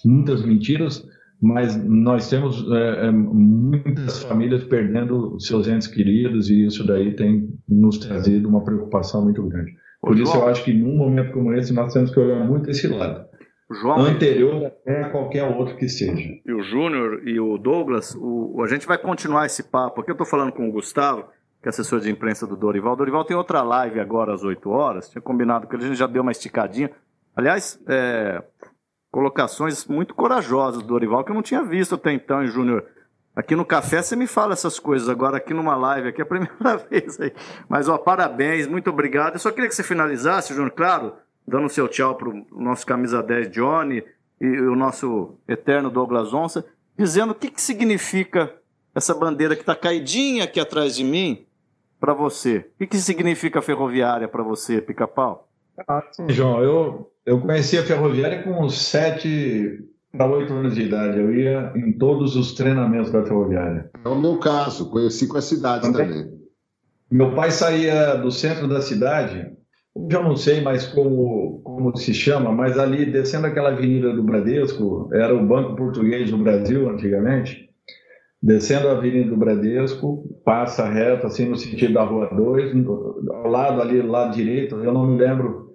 muitas 0.05 0.45
mentiras, 0.45 1.05
mas 1.41 1.75
nós 1.85 2.29
temos 2.29 2.65
é, 2.71 3.07
é, 3.07 3.11
muitas 3.11 4.23
famílias 4.23 4.63
perdendo 4.63 5.39
seus 5.39 5.67
entes 5.67 5.87
queridos 5.87 6.49
e 6.49 6.65
isso 6.65 6.85
daí 6.85 7.15
tem 7.15 7.49
nos 7.67 7.97
trazido 7.99 8.49
uma 8.49 8.63
preocupação 8.63 9.23
muito 9.23 9.43
grande. 9.43 9.75
Por 10.01 10.17
isso 10.17 10.35
eu 10.35 10.47
acho 10.47 10.63
que 10.63 10.73
num 10.73 10.95
momento 10.95 11.31
como 11.33 11.53
esse 11.53 11.73
nós 11.73 11.93
temos 11.93 12.11
que 12.11 12.19
olhar 12.19 12.45
muito 12.45 12.69
esse 12.69 12.87
lado. 12.87 13.27
João, 13.69 13.99
anterior 13.99 14.71
a 14.85 15.09
qualquer 15.09 15.43
outro 15.43 15.75
que 15.75 15.89
seja. 15.89 16.39
E 16.45 16.53
o 16.53 16.63
Júnior 16.63 17.27
e 17.27 17.39
o 17.39 17.57
Douglas, 17.57 18.15
o, 18.15 18.61
a 18.63 18.67
gente 18.67 18.87
vai 18.87 18.97
continuar 18.97 19.45
esse 19.45 19.63
papo 19.63 20.01
aqui. 20.01 20.09
Eu 20.09 20.13
estou 20.13 20.25
falando 20.25 20.53
com 20.53 20.69
o 20.69 20.71
Gustavo, 20.71 21.25
que 21.61 21.67
é 21.67 21.69
assessor 21.69 21.99
de 21.99 22.09
imprensa 22.09 22.47
do 22.47 22.55
Dorival. 22.55 22.95
Dorival 22.95 23.25
tem 23.25 23.35
outra 23.35 23.61
live 23.61 23.99
agora 23.99 24.33
às 24.33 24.43
8 24.43 24.69
horas. 24.69 25.09
Tinha 25.09 25.21
combinado 25.21 25.67
que 25.67 25.75
a 25.75 25.79
gente 25.79 25.95
já 25.95 26.07
deu 26.07 26.21
uma 26.21 26.31
esticadinha. 26.31 26.89
Aliás, 27.35 27.77
é, 27.87 28.41
colocações 29.11 29.85
muito 29.85 30.13
corajosas 30.13 30.81
do 30.81 30.87
Dorival 30.87 31.23
que 31.23 31.31
eu 31.31 31.35
não 31.35 31.41
tinha 31.41 31.63
visto 31.63 31.95
até 31.95 32.11
então, 32.11 32.45
Júnior. 32.45 32.85
Aqui 33.35 33.55
no 33.55 33.65
café 33.65 34.01
você 34.01 34.15
me 34.15 34.25
fala 34.25 34.53
essas 34.53 34.79
coisas, 34.79 35.07
agora 35.07 35.37
aqui 35.37 35.53
numa 35.53 35.75
live, 35.75 36.09
aqui 36.09 36.21
é 36.21 36.23
a 36.23 36.27
primeira 36.27 36.77
vez 36.89 37.19
aí. 37.19 37.31
Mas, 37.69 37.87
ó, 37.87 37.97
parabéns, 37.97 38.65
muito 38.67 38.89
obrigado. 38.89 39.35
Eu 39.35 39.39
só 39.39 39.51
queria 39.51 39.69
que 39.69 39.75
você 39.75 39.83
finalizasse, 39.83 40.53
Júnior, 40.53 40.71
claro, 40.71 41.13
dando 41.47 41.69
seu 41.69 41.87
tchau 41.87 42.15
para 42.15 42.29
o 42.29 42.45
nosso 42.51 42.85
camisa 42.85 43.21
10 43.21 43.51
Johnny 43.51 44.03
e 44.41 44.47
o 44.47 44.75
nosso 44.75 45.37
eterno 45.47 45.89
Douglas 45.89 46.33
Onça, 46.33 46.65
dizendo 46.97 47.31
o 47.31 47.35
que, 47.35 47.49
que 47.49 47.61
significa 47.61 48.53
essa 48.93 49.13
bandeira 49.13 49.55
que 49.55 49.61
está 49.61 49.75
caidinha 49.75 50.43
aqui 50.43 50.59
atrás 50.59 50.95
de 50.95 51.03
mim 51.03 51.45
para 51.99 52.13
você. 52.13 52.69
O 52.75 52.77
que, 52.79 52.87
que 52.87 52.97
significa 52.97 53.61
ferroviária 53.61 54.27
para 54.27 54.43
você, 54.43 54.81
pica-pau? 54.81 55.46
Ah, 55.87 56.03
sim, 56.11 56.29
João, 56.29 56.63
eu 56.63 57.11
eu 57.27 57.41
conheci 57.41 57.77
a 57.77 57.83
Ferroviária 57.83 58.41
com 58.41 58.63
uns 58.63 58.77
sete 58.77 59.83
para 60.13 60.31
oito 60.31 60.53
anos 60.53 60.75
de 60.75 60.83
idade. 60.83 61.19
Eu 61.19 61.35
ia 61.35 61.73
em 61.75 61.91
todos 61.91 62.37
os 62.37 62.53
treinamentos 62.53 63.11
da 63.11 63.21
Ferroviária. 63.21 63.91
É 64.03 64.07
o 64.07 64.15
meu 64.15 64.39
caso, 64.39 64.89
conheci 64.89 65.27
com 65.27 65.37
a 65.37 65.41
cidade 65.41 65.91
também. 65.91 66.07
também. 66.07 66.37
Meu 67.11 67.35
pai 67.35 67.51
saía 67.51 68.15
do 68.15 68.31
centro 68.31 68.65
da 68.65 68.81
cidade, 68.81 69.45
já 70.09 70.21
não 70.21 70.37
sei 70.37 70.61
mais 70.61 70.87
como, 70.87 71.59
como 71.65 71.95
se 71.97 72.13
chama, 72.13 72.49
mas 72.49 72.79
ali 72.79 73.05
descendo 73.05 73.47
aquela 73.47 73.69
avenida 73.69 74.13
do 74.13 74.23
Bradesco, 74.23 75.09
era 75.11 75.35
o 75.35 75.45
Banco 75.45 75.75
Português 75.75 76.31
do 76.31 76.37
Brasil 76.37 76.89
antigamente, 76.89 77.69
descendo 78.41 78.87
a 78.87 78.91
Avenida 78.91 79.29
do 79.29 79.37
Bradesco, 79.37 80.23
passa 80.45 80.87
reto 80.87 81.27
assim 81.27 81.49
no 81.49 81.57
sentido 81.57 81.95
da 81.95 82.03
Rua 82.03 82.29
2, 82.33 82.87
ao 83.29 83.47
lado 83.47 83.81
ali, 83.81 84.01
do 84.01 84.07
lado 84.07 84.33
direito, 84.33 84.75
eu 84.75 84.93
não 84.93 85.07
me 85.07 85.17
lembro 85.17 85.66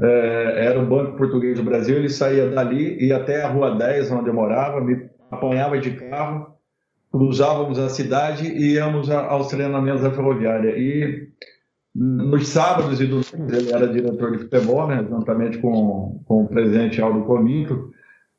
era 0.00 0.80
o 0.80 0.86
Banco 0.86 1.16
Português 1.16 1.58
do 1.58 1.64
Brasil, 1.64 1.96
ele 1.96 2.08
saía 2.08 2.48
dali, 2.48 3.04
ia 3.04 3.16
até 3.16 3.42
a 3.42 3.48
Rua 3.48 3.74
10, 3.74 4.12
onde 4.12 4.28
eu 4.28 4.34
morava, 4.34 4.80
me 4.80 5.08
apanhava 5.30 5.78
de 5.78 5.90
carro, 5.92 6.54
cruzávamos 7.10 7.78
a 7.78 7.88
cidade 7.88 8.46
e 8.46 8.74
íamos 8.74 9.10
aos 9.10 9.48
treinamentos 9.48 10.02
da 10.02 10.10
ferroviária. 10.10 10.78
E 10.78 11.28
nos 11.94 12.48
sábados 12.48 13.00
e 13.00 13.06
domingos, 13.06 13.52
ele 13.52 13.72
era 13.72 13.88
diretor 13.88 14.32
de 14.32 14.38
futebol, 14.38 14.86
né, 14.86 15.04
juntamente 15.08 15.58
com, 15.58 16.22
com 16.24 16.44
o 16.44 16.48
presidente 16.48 17.00
Aldo 17.00 17.24
Cominto, 17.24 17.90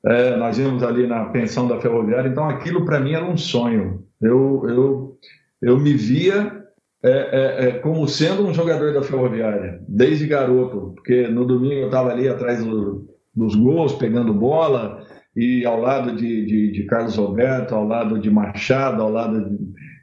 é, 0.05 0.38
nós 0.38 0.57
íamos 0.57 0.82
ali 0.82 1.05
na 1.05 1.26
pensão 1.26 1.68
da 1.68 1.80
ferroviária, 1.82 2.30
então 2.30 2.47
aquilo 2.47 2.86
para 2.86 3.01
mim 3.01 3.14
era 3.14 3.26
um 3.26 3.36
sonho. 3.36 4.05
Eu, 4.22 4.66
eu, 4.70 5.18
eu 5.62 5.78
me 5.78 5.93
via 5.93 6.59
é, 7.04 7.10
é, 7.12 7.68
é, 7.68 7.72
como 7.80 8.08
sendo 8.08 8.45
um 8.45 8.54
jogador 8.54 8.93
da 8.93 9.02
Ferroviária, 9.02 9.82
desde 9.88 10.28
garoto, 10.28 10.93
porque 10.95 11.28
no 11.28 11.45
domingo 11.45 11.76
eu 11.76 11.86
estava 11.86 12.12
ali 12.12 12.28
atrás 12.28 12.64
do, 12.64 13.08
dos 13.34 13.56
gols, 13.56 13.93
pegando 13.93 14.34
bola, 14.34 15.06
e 15.36 15.66
ao 15.66 15.80
lado 15.80 16.16
de, 16.16 16.45
de, 16.45 16.72
de, 16.72 16.84
Carlos 16.84 17.16
Roberto, 17.16 17.74
ao 17.74 17.88
lado 17.88 18.20
de 18.20 18.30
Machado, 18.30 19.02
ao 19.02 19.10
lado 19.10 19.58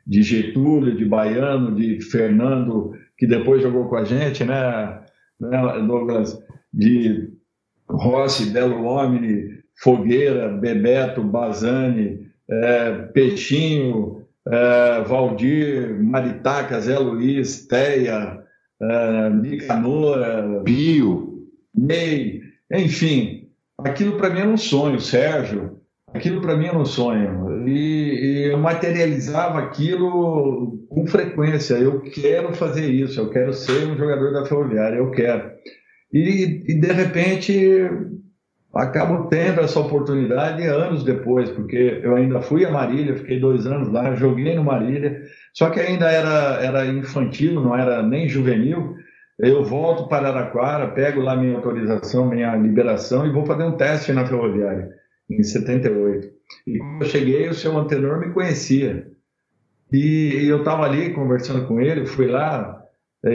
de, 0.06 0.22
Getúlio, 0.22 0.96
de 0.96 1.04
Baiano, 1.04 1.74
de 1.74 2.00
Fernando, 2.00 2.92
que 3.18 3.26
depois 3.26 3.62
jogou 3.62 3.88
com 3.88 3.96
a 3.96 4.04
gente, 4.04 4.44
né, 4.44 5.00
né 5.38 5.84
Douglas? 5.86 6.42
De 6.72 7.30
Rossi, 7.88 8.50
Belo 8.50 8.84
Homem, 8.84 9.50
Fogueira, 9.82 10.48
Bebeto, 10.48 11.22
Bazani, 11.22 12.26
é, 12.48 12.92
Peixinho, 13.12 14.25
Valdir, 15.06 16.02
Maritaca, 16.02 16.80
Zé 16.80 16.98
Luiz, 16.98 17.66
Teia, 17.66 18.38
Nicanor, 19.42 20.62
Pio, 20.64 21.48
Ney, 21.74 22.40
enfim, 22.72 23.48
aquilo 23.78 24.16
para 24.16 24.30
mim 24.30 24.40
era 24.40 24.48
um 24.48 24.56
sonho, 24.56 25.00
Sérgio, 25.00 25.80
aquilo 26.14 26.40
para 26.40 26.56
mim 26.56 26.66
era 26.66 26.78
um 26.78 26.84
sonho. 26.84 27.66
E, 27.68 27.72
e, 27.72 28.52
eu 28.52 28.58
materializava 28.58 29.58
aquilo 29.58 30.86
com 30.88 31.06
frequência. 31.06 31.74
Eu 31.74 32.00
quero 32.00 32.54
fazer 32.54 32.88
isso, 32.90 33.20
eu 33.20 33.30
quero 33.30 33.52
ser 33.52 33.86
um 33.88 33.96
jogador 33.96 34.32
da 34.32 34.46
Ferroviária, 34.46 34.98
eu 34.98 35.10
quero. 35.10 35.50
E, 36.12 36.62
e 36.66 36.80
de 36.80 36.92
repente 36.92 37.90
acabo 38.76 39.28
tendo 39.28 39.60
essa 39.60 39.80
oportunidade 39.80 40.62
anos 40.64 41.04
depois, 41.04 41.50
porque 41.50 42.00
eu 42.02 42.14
ainda 42.16 42.40
fui 42.40 42.64
a 42.64 42.70
Marília, 42.70 43.16
fiquei 43.16 43.40
dois 43.40 43.66
anos 43.66 43.88
lá, 43.88 44.14
joguei 44.14 44.54
no 44.54 44.64
Marília, 44.64 45.22
só 45.52 45.70
que 45.70 45.80
ainda 45.80 46.10
era, 46.10 46.60
era 46.62 46.86
infantil, 46.86 47.60
não 47.60 47.76
era 47.76 48.02
nem 48.02 48.28
juvenil. 48.28 48.94
Eu 49.38 49.64
volto 49.64 50.08
para 50.08 50.28
Araraquara, 50.28 50.88
pego 50.88 51.20
lá 51.20 51.36
minha 51.36 51.56
autorização, 51.56 52.28
minha 52.28 52.56
liberação 52.56 53.26
e 53.26 53.32
vou 53.32 53.44
fazer 53.44 53.64
um 53.64 53.76
teste 53.76 54.12
na 54.12 54.24
Ferroviária, 54.24 54.88
em 55.30 55.42
78. 55.42 56.28
E 56.66 56.78
quando 56.78 57.02
eu 57.02 57.08
cheguei, 57.08 57.48
o 57.48 57.54
seu 57.54 57.76
antenor 57.76 58.18
me 58.18 58.32
conhecia. 58.32 59.06
E, 59.92 60.42
e 60.42 60.48
eu 60.48 60.58
estava 60.58 60.84
ali 60.84 61.12
conversando 61.12 61.66
com 61.66 61.80
ele, 61.80 62.06
fui 62.06 62.26
lá, 62.26 62.82
e, 63.24 63.30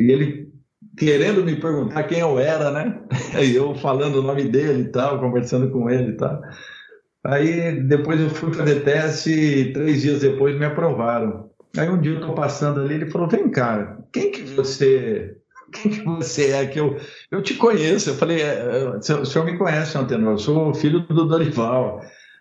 e 0.00 0.12
ele 0.12 0.49
querendo 0.96 1.44
me 1.44 1.56
perguntar 1.56 2.04
quem 2.04 2.18
eu 2.20 2.38
era, 2.38 2.70
né? 2.70 3.00
E 3.40 3.54
eu 3.54 3.74
falando 3.74 4.16
o 4.16 4.22
nome 4.22 4.44
dele 4.44 4.82
e 4.82 4.88
tal, 4.88 5.20
conversando 5.20 5.70
com 5.70 5.88
ele 5.88 6.12
e 6.12 6.16
tal. 6.16 6.40
Aí 7.24 7.82
depois 7.82 8.20
eu 8.20 8.30
fui 8.30 8.52
fazer 8.52 8.82
teste 8.82 9.30
e 9.30 9.72
três 9.72 10.02
dias 10.02 10.20
depois 10.20 10.58
me 10.58 10.64
aprovaram. 10.64 11.50
Aí 11.76 11.88
um 11.88 12.00
dia 12.00 12.14
eu 12.14 12.20
tô 12.20 12.32
passando 12.32 12.80
ali, 12.80 12.94
ele 12.94 13.10
falou: 13.10 13.28
Vem 13.28 13.50
cá, 13.50 13.98
quem 14.12 14.30
que 14.30 14.42
você. 14.42 15.36
Quem 15.72 15.92
que 15.92 16.04
você 16.04 16.50
é 16.50 16.66
que 16.66 16.80
eu, 16.80 16.96
eu 17.30 17.40
te 17.42 17.54
conheço? 17.54 18.10
Eu 18.10 18.14
falei: 18.14 18.42
é, 18.42 18.96
O 18.96 19.24
senhor 19.24 19.44
me 19.44 19.56
conhece, 19.56 19.96
Antenor? 19.96 20.32
Eu 20.32 20.38
sou 20.38 20.74
filho 20.74 21.00
do 21.00 21.26
Dorival, 21.26 22.00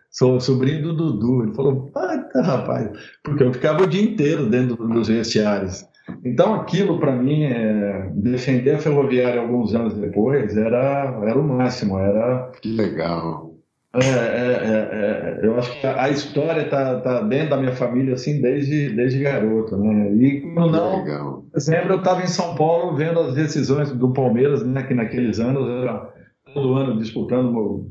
sou 0.09 0.39
sobrinho 0.39 0.81
do 0.81 0.93
Dudu. 0.95 1.43
Ele 1.43 1.53
falou: 1.53 1.91
Ah, 1.95 2.27
rapaz, 2.41 2.89
porque 3.23 3.43
eu 3.43 3.53
ficava 3.53 3.83
o 3.83 3.87
dia 3.87 4.01
inteiro 4.01 4.49
dentro 4.49 4.75
dos 4.75 5.09
vestiários. 5.09 5.85
Então, 6.23 6.53
aquilo 6.55 6.99
para 6.99 7.15
mim, 7.15 7.43
é, 7.43 8.11
defender 8.13 8.75
a 8.75 8.79
ferroviária 8.79 9.41
alguns 9.41 9.73
anos 9.73 9.93
depois, 9.93 10.55
era, 10.55 11.19
era 11.23 11.39
o 11.39 11.43
máximo. 11.43 11.97
Era, 11.99 12.51
que 12.61 12.69
legal. 12.69 13.49
É, 13.93 13.99
é, 13.99 14.09
é, 14.11 15.39
é 15.41 15.45
eu 15.45 15.57
acho 15.57 15.79
que 15.79 15.87
a, 15.87 16.09
história 16.09 16.61
está 16.61 16.99
tá 16.99 17.21
dentro 17.21 17.49
da 17.49 17.57
minha 17.57 17.71
família 17.71 18.13
assim 18.13 18.39
desde, 18.39 18.89
desde 18.89 19.19
garoto. 19.19 19.77
Né? 19.77 20.13
E 20.13 20.41
quando 20.53 20.73
não, 20.73 21.03
legal. 21.03 21.45
sempre 21.55 21.93
eu 21.93 21.97
estava 21.97 22.21
em 22.21 22.27
São 22.27 22.53
Paulo 22.55 22.95
vendo 22.95 23.19
as 23.19 23.33
decisões 23.33 23.91
do 23.91 24.13
Palmeiras, 24.13 24.63
né, 24.63 24.83
que 24.83 24.93
naqueles 24.93 25.39
anos 25.39 25.67
era 25.67 26.07
todo 26.53 26.75
ano 26.75 26.99
disputando 26.99 27.89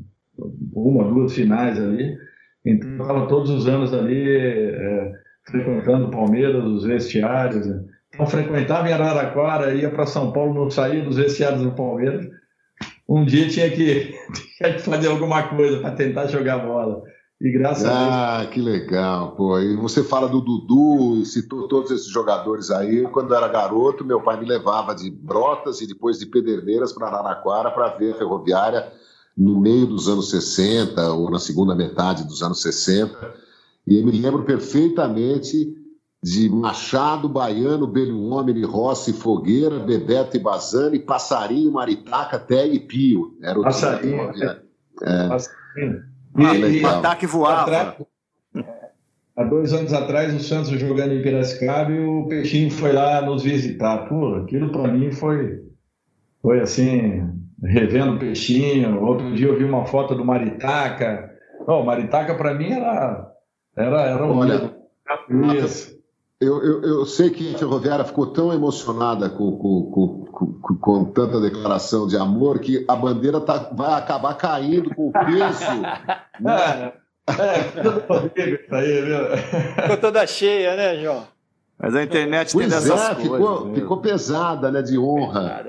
uma, 0.73 1.05
duas 1.05 1.35
finais 1.35 1.79
ali. 1.81 2.17
Então, 2.65 2.91
eu 2.91 3.03
estava 3.03 3.27
todos 3.27 3.51
os 3.51 3.67
anos 3.67 3.93
ali 3.93 4.29
é, 4.29 5.13
frequentando 5.45 6.07
o 6.07 6.11
Palmeiras, 6.11 6.65
os 6.65 6.85
vestiários. 6.85 7.67
Né? 7.67 7.85
Não 8.19 8.27
frequentava 8.27 8.89
em 8.89 8.93
Araraquara, 8.93 9.75
ia 9.75 9.91
para 9.91 10.07
São 10.07 10.33
Paulo, 10.33 10.55
não 10.55 10.71
saía 10.71 11.05
dos 11.05 11.17
vestiários 11.17 11.63
do 11.63 11.73
Palmeiras. 11.73 12.27
Um 13.09 13.25
dia 13.25 13.49
tinha 13.49 13.71
que, 13.71 14.15
tinha 14.59 14.75
que 14.75 14.81
fazer 14.81 15.09
alguma 15.09 15.45
coisa 15.45 15.81
para 15.81 15.93
tentar 15.93 16.27
jogar 16.27 16.59
bola. 16.59 17.03
E 17.41 17.53
graças 17.53 17.85
ah, 17.85 17.91
a 17.91 18.39
Deus. 18.39 18.49
Ah, 18.49 18.51
que 18.53 18.61
legal, 18.61 19.37
pô. 19.37 19.61
E 19.61 19.77
você 19.77 20.03
fala 20.03 20.29
do 20.29 20.41
Dudu, 20.41 21.25
citou 21.25 21.69
todos 21.69 21.93
esses 21.93 22.09
jogadores 22.09 22.69
aí. 22.71 23.03
Quando 23.05 23.33
eu 23.33 23.37
era 23.37 23.47
garoto, 23.47 24.05
meu 24.05 24.21
pai 24.21 24.41
me 24.41 24.47
levava 24.47 24.93
de 24.93 25.09
Brotas 25.09 25.81
e 25.81 25.87
depois 25.87 26.19
de 26.19 26.27
Pederneiras 26.27 26.93
para 26.93 27.07
Araraquara 27.07 27.71
para 27.71 27.97
ver 27.97 28.15
a 28.15 28.19
ferroviária 28.19 28.93
no 29.37 29.61
meio 29.61 29.87
dos 29.87 30.09
anos 30.09 30.31
60 30.31 31.13
ou 31.13 31.31
na 31.31 31.39
segunda 31.39 31.77
metade 31.77 32.25
dos 32.25 32.43
anos 32.43 32.61
60. 32.61 33.35
E 33.87 34.01
eu 34.01 34.05
me 34.05 34.11
lembro 34.11 34.43
perfeitamente 34.43 35.78
de 36.23 36.49
Machado, 36.49 37.29
Baiano, 37.29 37.87
Belho 37.87 38.21
Homem, 38.31 38.65
Rossi, 38.65 39.13
Fogueira, 39.13 39.79
Bebeto 39.79 40.37
e 40.37 40.41
Bazani, 40.41 40.99
Passarinho, 40.99 41.73
Maritaca, 41.73 42.39
Té 42.39 42.67
e 42.67 42.81
Pio. 42.81 43.37
Era 43.43 43.59
o 43.59 43.63
Passarinho. 43.63 44.33
Time, 44.33 44.47
é. 45.03 45.29
Passarinho. 45.29 46.03
Ah, 46.35 46.57
e, 46.57 46.85
ataque 46.85 47.27
voava. 47.27 47.97
Há 49.37 49.45
dois 49.45 49.73
anos 49.73 49.93
atrás, 49.93 50.35
o 50.35 50.41
Santos 50.41 50.71
jogando 50.71 51.15
em 51.15 51.23
Piracicaba 51.23 51.93
e 51.93 52.05
o 52.05 52.27
Peixinho 52.27 52.73
foi 52.73 52.93
lá 52.93 53.23
nos 53.23 53.45
visitar. 53.45 54.09
Pô, 54.09 54.35
aquilo 54.35 54.73
para 54.73 54.93
mim 54.93 55.13
foi, 55.13 55.63
foi 56.43 56.61
assim, 56.61 57.25
revendo 57.63 58.15
o 58.15 58.19
Peixinho. 58.19 59.01
Outro 59.01 59.33
dia 59.35 59.47
eu 59.47 59.57
vi 59.57 59.63
uma 59.63 59.87
foto 59.87 60.17
do 60.17 60.25
Maritaca. 60.25 61.31
Oh, 61.69 61.85
Maritaca 61.85 62.35
para 62.35 62.53
mim 62.53 62.73
era, 62.73 63.33
era, 63.77 64.01
era 64.03 64.27
um. 64.27 64.39
Olha, 64.39 64.75
isso. 65.63 65.98
Eu, 66.41 66.63
eu, 66.63 66.83
eu, 66.83 67.05
sei 67.05 67.31
que 67.31 67.53
a 67.53 67.59
Ferroviária 67.59 68.05
ficou 68.05 68.29
tão 68.29 68.53
emocionada 68.53 69.29
com, 69.29 69.59
com, 69.59 70.25
com, 70.31 70.77
com, 70.79 71.05
tanta 71.07 71.41
declaração 71.41 72.07
de 72.07 72.17
amor 72.17 72.61
que 72.61 72.85
a 72.87 72.95
bandeira 72.95 73.41
tá, 73.41 73.71
vai 73.73 73.95
acabar 73.95 74.35
caindo 74.35 74.95
com 74.95 75.09
o 75.09 75.13
peso. 75.13 75.83
né? 76.39 76.93
É, 77.27 77.65
ficou 79.83 79.97
toda 79.97 80.25
cheia, 80.29 80.77
né, 80.77 81.03
João? 81.03 81.27
Mas 81.81 81.95
a 81.95 82.03
internet 82.03 82.53
pois 82.53 82.67
tem 82.67 82.75
dessas 82.75 83.01
é, 83.01 83.15
coisas. 83.15 83.33
Ficou, 83.33 83.75
ficou 83.75 83.97
pesada, 83.99 84.71
né, 84.71 84.83
de 84.83 84.99
honra. 84.99 85.67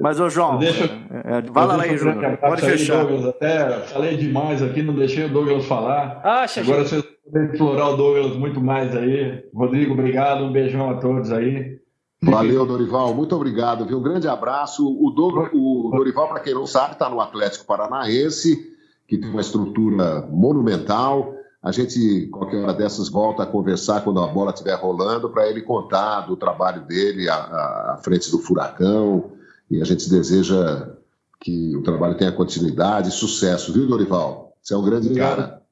Mas, 0.00 0.18
ô 0.18 0.28
João, 0.28 0.58
deixa, 0.58 0.84
é, 1.24 1.40
vai 1.42 1.66
lá 1.66 1.82
aí, 1.82 1.96
Júnior. 1.96 2.36
Pode 2.38 2.62
fechar. 2.62 3.04
Douglas, 3.04 3.26
até 3.26 3.80
falei 3.82 4.16
demais 4.16 4.60
aqui, 4.60 4.82
não 4.82 4.94
deixei 4.94 5.26
o 5.26 5.28
Douglas 5.28 5.64
falar. 5.66 6.20
Acha, 6.24 6.62
Agora 6.62 6.84
vocês 6.84 7.04
podem 7.24 7.48
explorar 7.52 7.90
o 7.90 7.96
Douglas 7.96 8.36
muito 8.36 8.60
mais 8.60 8.94
aí. 8.96 9.44
Rodrigo, 9.54 9.92
obrigado, 9.92 10.42
um 10.42 10.50
beijão 10.50 10.90
a 10.90 10.94
todos 10.94 11.30
aí. 11.30 11.78
Valeu, 12.20 12.66
Dorival, 12.66 13.14
muito 13.14 13.36
obrigado, 13.36 13.86
viu? 13.86 13.98
Um 13.98 14.02
grande 14.02 14.26
abraço. 14.26 14.84
O, 14.84 15.10
Douglas, 15.10 15.50
o 15.52 15.92
Dorival, 15.94 16.28
para 16.28 16.40
quem 16.40 16.54
não 16.54 16.66
sabe, 16.66 16.94
está 16.94 17.08
no 17.08 17.20
Atlético 17.20 17.66
Paranaense, 17.66 18.74
que 19.06 19.16
tem 19.16 19.30
uma 19.30 19.42
estrutura 19.42 20.26
monumental 20.28 21.35
a 21.62 21.72
gente, 21.72 22.26
qualquer 22.28 22.62
hora 22.62 22.72
dessas, 22.72 23.08
volta 23.08 23.42
a 23.42 23.46
conversar 23.46 24.02
quando 24.04 24.22
a 24.22 24.26
bola 24.26 24.52
estiver 24.52 24.74
rolando, 24.74 25.30
para 25.30 25.48
ele 25.48 25.62
contar 25.62 26.20
do 26.22 26.36
trabalho 26.36 26.82
dele 26.82 27.28
à, 27.28 27.34
à, 27.34 28.00
frente 28.04 28.30
do 28.30 28.38
Furacão. 28.38 29.32
E 29.70 29.80
a 29.80 29.84
gente 29.84 30.08
deseja 30.08 30.94
que 31.40 31.74
o 31.76 31.82
trabalho 31.82 32.16
tenha 32.16 32.30
continuidade 32.30 33.08
e 33.08 33.12
sucesso, 33.12 33.72
viu, 33.72 33.86
Dorival? 33.86 34.56
Você 34.62 34.74
é 34.74 34.76
um 34.76 34.84
grande 34.84 35.08
Obrigado. 35.08 35.36
cara. 35.36 35.62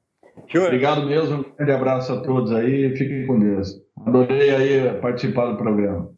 Obrigado 0.65 1.05
mesmo, 1.05 1.37
um 1.37 1.55
grande 1.55 1.71
abraço 1.71 2.11
a 2.11 2.21
todos 2.21 2.51
aí, 2.51 2.95
fiquem 2.97 3.25
com 3.25 3.39
Deus. 3.39 3.81
Adorei 4.05 4.49
aí 4.49 4.99
participar 4.99 5.51
do 5.51 5.57
programa. 5.57 6.11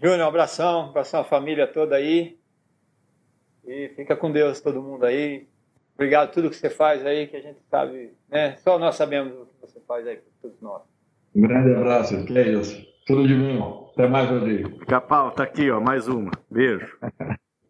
Júnior, 0.00 0.20
um 0.20 0.28
abração, 0.28 0.86
um 0.86 0.90
abração 0.90 1.20
à 1.20 1.24
família 1.24 1.66
toda 1.66 1.96
aí. 1.96 2.38
E 3.66 3.90
fica 3.96 4.16
com 4.16 4.32
Deus 4.32 4.60
todo 4.60 4.80
mundo 4.80 5.04
aí. 5.04 5.46
Obrigado 6.00 6.28
por 6.28 6.34
tudo 6.34 6.48
que 6.48 6.56
você 6.56 6.70
faz 6.70 7.04
aí, 7.04 7.26
que 7.26 7.36
a 7.36 7.42
gente 7.42 7.60
sabe, 7.70 8.14
né? 8.30 8.56
Só 8.64 8.78
nós 8.78 8.96
sabemos 8.96 9.34
o 9.34 9.44
que 9.44 9.52
você 9.60 9.78
faz 9.86 10.06
aí 10.06 10.16
por 10.16 10.32
todos 10.40 10.58
nós. 10.62 10.80
Um 11.36 11.42
grande 11.42 11.74
abraço, 11.74 12.24
que 12.24 12.38
é 12.38 12.52
isso. 12.52 12.82
Tudo 13.06 13.28
de 13.28 13.34
bom. 13.34 13.90
Até 13.92 14.08
mais, 14.08 14.30
Rodrigo. 14.30 14.78
Capau, 14.86 15.30
tá 15.30 15.42
aqui, 15.42 15.70
ó, 15.70 15.78
mais 15.78 16.08
uma. 16.08 16.30
Beijo. 16.50 16.86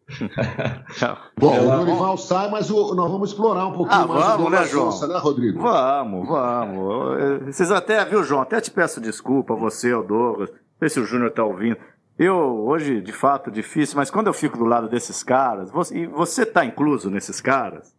Bom, 1.37 1.59
o 1.59 1.77
Dorival 1.77 2.17
sai, 2.17 2.49
mas 2.49 2.71
o, 2.71 2.95
nós 2.95 3.11
vamos 3.11 3.31
explorar 3.31 3.67
um 3.67 3.73
pouquinho 3.73 4.01
ah, 4.01 4.07
mais 4.07 4.25
vamos, 4.25 4.47
o 4.47 4.49
né, 4.49 4.65
João? 4.65 5.07
Né, 5.09 5.17
Rodrigo? 5.17 5.61
Vamos, 5.61 6.27
vamos. 6.27 7.45
Vocês 7.47 7.69
até, 7.69 8.05
viu, 8.05 8.23
João? 8.23 8.41
Até 8.41 8.61
te 8.61 8.71
peço 8.71 9.01
desculpa, 9.01 9.55
você, 9.55 9.93
o 9.93 10.03
Douglas, 10.03 10.49
não 10.51 10.57
sei 10.79 10.89
se 10.89 10.99
o 11.01 11.05
Júnior 11.05 11.31
tá 11.31 11.43
ouvindo. 11.43 11.77
Eu, 12.17 12.37
hoje, 12.37 13.01
de 13.01 13.11
fato, 13.11 13.51
difícil, 13.51 13.97
mas 13.97 14.09
quando 14.09 14.27
eu 14.27 14.33
fico 14.33 14.57
do 14.57 14.63
lado 14.63 14.87
desses 14.87 15.21
caras, 15.21 15.69
você, 15.69 15.97
e 15.97 16.07
você 16.07 16.45
tá 16.45 16.63
incluso 16.63 17.09
nesses 17.09 17.41
caras, 17.41 17.93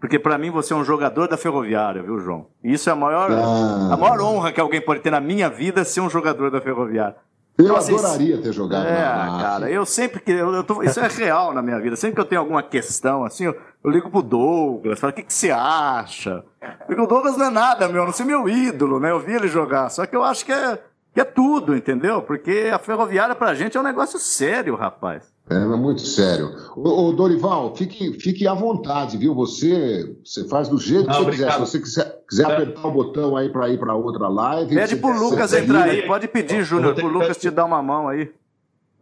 porque 0.00 0.18
para 0.18 0.38
mim 0.38 0.50
você 0.50 0.72
é 0.72 0.76
um 0.76 0.84
jogador 0.84 1.28
da 1.28 1.36
Ferroviária, 1.36 2.02
viu, 2.02 2.18
João? 2.18 2.46
E 2.64 2.72
isso 2.72 2.88
é 2.88 2.92
a 2.92 2.96
maior, 2.96 3.30
ah. 3.30 3.92
a 3.92 3.96
maior 3.96 4.20
honra 4.22 4.50
que 4.50 4.60
alguém 4.60 4.80
pode 4.80 5.00
ter 5.00 5.10
na 5.10 5.20
minha 5.20 5.50
vida 5.50 5.84
ser 5.84 6.00
um 6.00 6.08
jogador 6.08 6.50
da 6.50 6.60
Ferroviária. 6.60 7.16
Eu 7.58 7.64
então, 7.64 7.76
assim, 7.76 7.94
adoraria 7.94 8.38
ter 8.40 8.52
jogado. 8.52 8.86
É, 8.86 9.42
cara, 9.42 9.70
eu 9.70 9.84
sempre 9.84 10.20
que. 10.20 10.32
Eu, 10.32 10.54
eu 10.54 10.64
tô, 10.64 10.82
isso 10.82 10.98
é 10.98 11.08
real 11.08 11.52
na 11.52 11.60
minha 11.60 11.78
vida. 11.78 11.94
Sempre 11.94 12.14
que 12.14 12.20
eu 12.22 12.24
tenho 12.24 12.40
alguma 12.40 12.62
questão, 12.62 13.22
assim, 13.22 13.44
eu, 13.44 13.56
eu 13.84 13.90
ligo 13.90 14.10
pro 14.10 14.22
Douglas, 14.22 14.98
falo, 14.98 15.12
o 15.12 15.16
que, 15.16 15.22
que 15.22 15.32
você 15.32 15.50
acha? 15.50 16.42
Porque 16.86 17.02
o 17.02 17.06
Douglas 17.06 17.36
não 17.36 17.46
é 17.46 17.50
nada, 17.50 17.86
meu, 17.86 18.06
não 18.06 18.12
sei 18.12 18.24
meu 18.24 18.48
ídolo, 18.48 18.98
né? 18.98 19.10
Eu 19.10 19.20
vi 19.20 19.34
ele 19.34 19.48
jogar. 19.48 19.90
Só 19.90 20.06
que 20.06 20.16
eu 20.16 20.24
acho 20.24 20.46
que 20.46 20.52
é, 20.52 20.78
que 21.12 21.20
é 21.20 21.24
tudo, 21.24 21.76
entendeu? 21.76 22.22
Porque 22.22 22.70
a 22.72 22.78
ferroviária 22.78 23.34
pra 23.34 23.54
gente 23.54 23.76
é 23.76 23.80
um 23.80 23.84
negócio 23.84 24.18
sério, 24.18 24.74
rapaz. 24.74 25.30
É, 25.50 25.54
é 25.54 25.76
muito 25.76 26.02
sério. 26.02 26.54
Ô, 26.76 27.12
Dorival, 27.12 27.74
fique, 27.74 28.12
fique 28.20 28.46
à 28.46 28.54
vontade, 28.54 29.16
viu? 29.16 29.34
Você, 29.34 30.14
você 30.24 30.46
faz 30.48 30.68
do 30.68 30.78
jeito 30.78 31.08
que 31.08 31.16
você 31.16 31.30
quiser. 31.30 31.52
Se 31.52 31.58
você 31.58 31.80
quiser, 31.80 32.18
quiser 32.28 32.42
é. 32.48 32.52
apertar 32.52 32.86
o 32.86 32.92
botão 32.92 33.36
aí 33.36 33.48
para 33.48 33.68
ir 33.68 33.78
para 33.78 33.94
outra 33.94 34.28
live. 34.28 34.74
Pede 34.74 34.96
pro 34.96 35.12
Lucas 35.18 35.52
entrar 35.52 35.84
aí. 35.84 36.06
Pode 36.06 36.28
pedir, 36.28 36.62
Júnior, 36.62 36.94
pro 36.94 37.08
Lucas 37.08 37.36
te 37.36 37.50
dar 37.50 37.64
uma 37.64 37.82
mão 37.82 38.08
aí. 38.08 38.30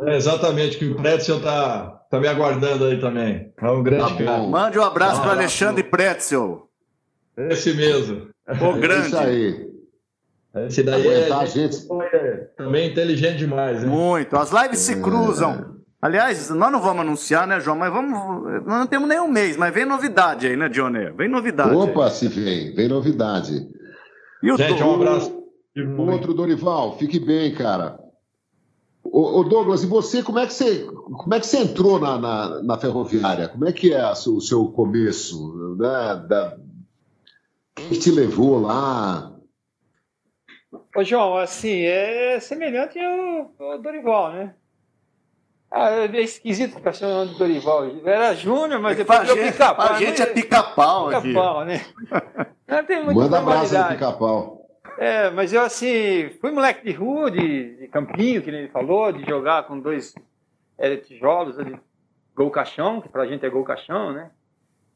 É 0.00 0.16
exatamente, 0.16 0.78
que 0.78 0.86
o 0.86 0.94
Pretzel 0.94 1.42
tá, 1.42 2.00
tá 2.08 2.20
me 2.20 2.28
aguardando 2.28 2.84
aí 2.84 2.98
também. 3.00 3.52
É 3.60 3.70
um 3.70 3.82
grande 3.82 4.16
Tá 4.16 4.24
cara. 4.24 4.42
Mande 4.44 4.78
um 4.78 4.82
abraço 4.84 5.20
Um 5.20 5.24
para. 5.24 5.32
Alexandre 5.32 5.82
Pretzel. 5.82 6.68
Esse 7.36 7.74
mesmo. 7.74 8.28
O 8.48 8.64
É 8.64 8.78
grande. 8.78 9.06
isso 9.08 9.18
aí. 9.18 9.68
Esse 10.66 10.82
daí 10.82 11.06
é, 11.06 11.16
Aguentar 11.16 11.40
a 11.40 11.44
gente. 11.46 11.76
é 12.14 12.36
também 12.56 12.88
inteligente 12.90 13.38
demais, 13.38 13.82
né? 13.82 13.88
Muito. 13.88 14.34
As 14.36 14.50
lives 14.50 14.78
se 14.78 14.96
cruzam. 15.02 15.77
Aliás, 16.00 16.48
nós 16.50 16.70
não 16.70 16.80
vamos 16.80 17.00
anunciar, 17.00 17.46
né, 17.46 17.58
João? 17.58 17.76
Mas 17.76 17.92
vamos. 17.92 18.12
Nós 18.64 18.78
não 18.78 18.86
temos 18.86 19.08
nem 19.08 19.20
um 19.20 19.26
mês, 19.26 19.56
mas 19.56 19.74
vem 19.74 19.84
novidade 19.84 20.46
aí, 20.46 20.56
né, 20.56 20.68
Johnny? 20.68 21.10
Vem 21.10 21.28
novidade. 21.28 21.70
aí. 21.70 21.76
Opa, 21.76 22.08
se 22.10 22.28
vem, 22.28 22.72
vem 22.74 22.88
novidade. 22.88 23.68
E 24.42 24.52
o 24.52 24.56
Gente, 24.56 24.82
um 24.82 24.94
abraço. 24.94 25.36
O 25.76 26.02
outro 26.10 26.34
Dorival, 26.34 26.96
fique 26.98 27.18
bem, 27.18 27.52
cara. 27.52 27.98
Ô, 29.02 29.40
ô, 29.40 29.44
Douglas, 29.44 29.82
e 29.82 29.86
você, 29.86 30.22
como 30.22 30.38
é 30.38 30.46
que 30.46 30.52
você, 30.52 30.84
como 30.84 31.34
é 31.34 31.40
que 31.40 31.46
você 31.46 31.58
entrou 31.58 31.98
na, 31.98 32.18
na, 32.18 32.62
na 32.62 32.78
ferroviária? 32.78 33.48
Como 33.48 33.66
é 33.66 33.72
que 33.72 33.92
é 33.92 34.10
o 34.10 34.40
seu 34.40 34.66
começo? 34.66 35.76
Né? 35.76 36.26
Da... 36.28 36.56
Quem 37.74 37.88
que 37.88 37.98
te 37.98 38.10
levou 38.10 38.60
lá? 38.60 39.32
Ô, 40.96 41.02
João, 41.02 41.36
assim, 41.36 41.82
é 41.82 42.38
semelhante 42.40 42.98
ao, 42.98 43.52
ao 43.58 43.78
Dorival, 43.80 44.32
né? 44.32 44.54
Ah, 45.70 45.90
é 45.90 46.20
esquisito 46.22 46.76
ficar 46.76 46.92
chamando 46.94 47.32
de 47.32 47.38
Dorival. 47.38 47.84
Era 48.04 48.34
Júnior, 48.34 48.80
mas 48.80 48.96
pra 49.04 49.18
depois 49.18 49.20
virou 49.20 49.36
gente, 49.44 49.52
pica-pau. 49.52 49.86
pra 49.86 49.98
gente 49.98 50.22
é 50.22 50.26
né? 50.26 50.32
pica-pau 50.32 51.08
aqui. 51.10 51.28
Pica-pau, 51.28 51.64
né? 51.64 51.84
Não 52.66 52.84
tem 52.84 53.04
muita 53.04 53.20
Manda 53.20 53.38
abraço 53.38 53.68
formalidade. 53.68 53.94
pica-pau. 53.94 54.66
É, 54.98 55.30
mas 55.30 55.52
eu 55.52 55.60
assim, 55.62 56.30
fui 56.40 56.50
moleque 56.50 56.84
de 56.84 56.92
rua, 56.92 57.30
de, 57.30 57.76
de 57.76 57.88
campinho, 57.88 58.42
que 58.42 58.50
nem 58.50 58.60
ele 58.60 58.68
falou, 58.70 59.12
de 59.12 59.24
jogar 59.28 59.62
com 59.64 59.78
dois 59.78 60.14
é, 60.78 60.96
tijolos, 60.96 61.56
de 61.56 61.78
gol 62.34 62.50
caixão, 62.50 63.00
que 63.00 63.08
pra 63.08 63.26
gente 63.26 63.44
é 63.46 63.50
gol 63.50 63.62
caixão, 63.62 64.12
né? 64.12 64.30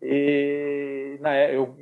E 0.01 1.16
na, 1.20 1.35
é- 1.35 1.55
eu, 1.55 1.75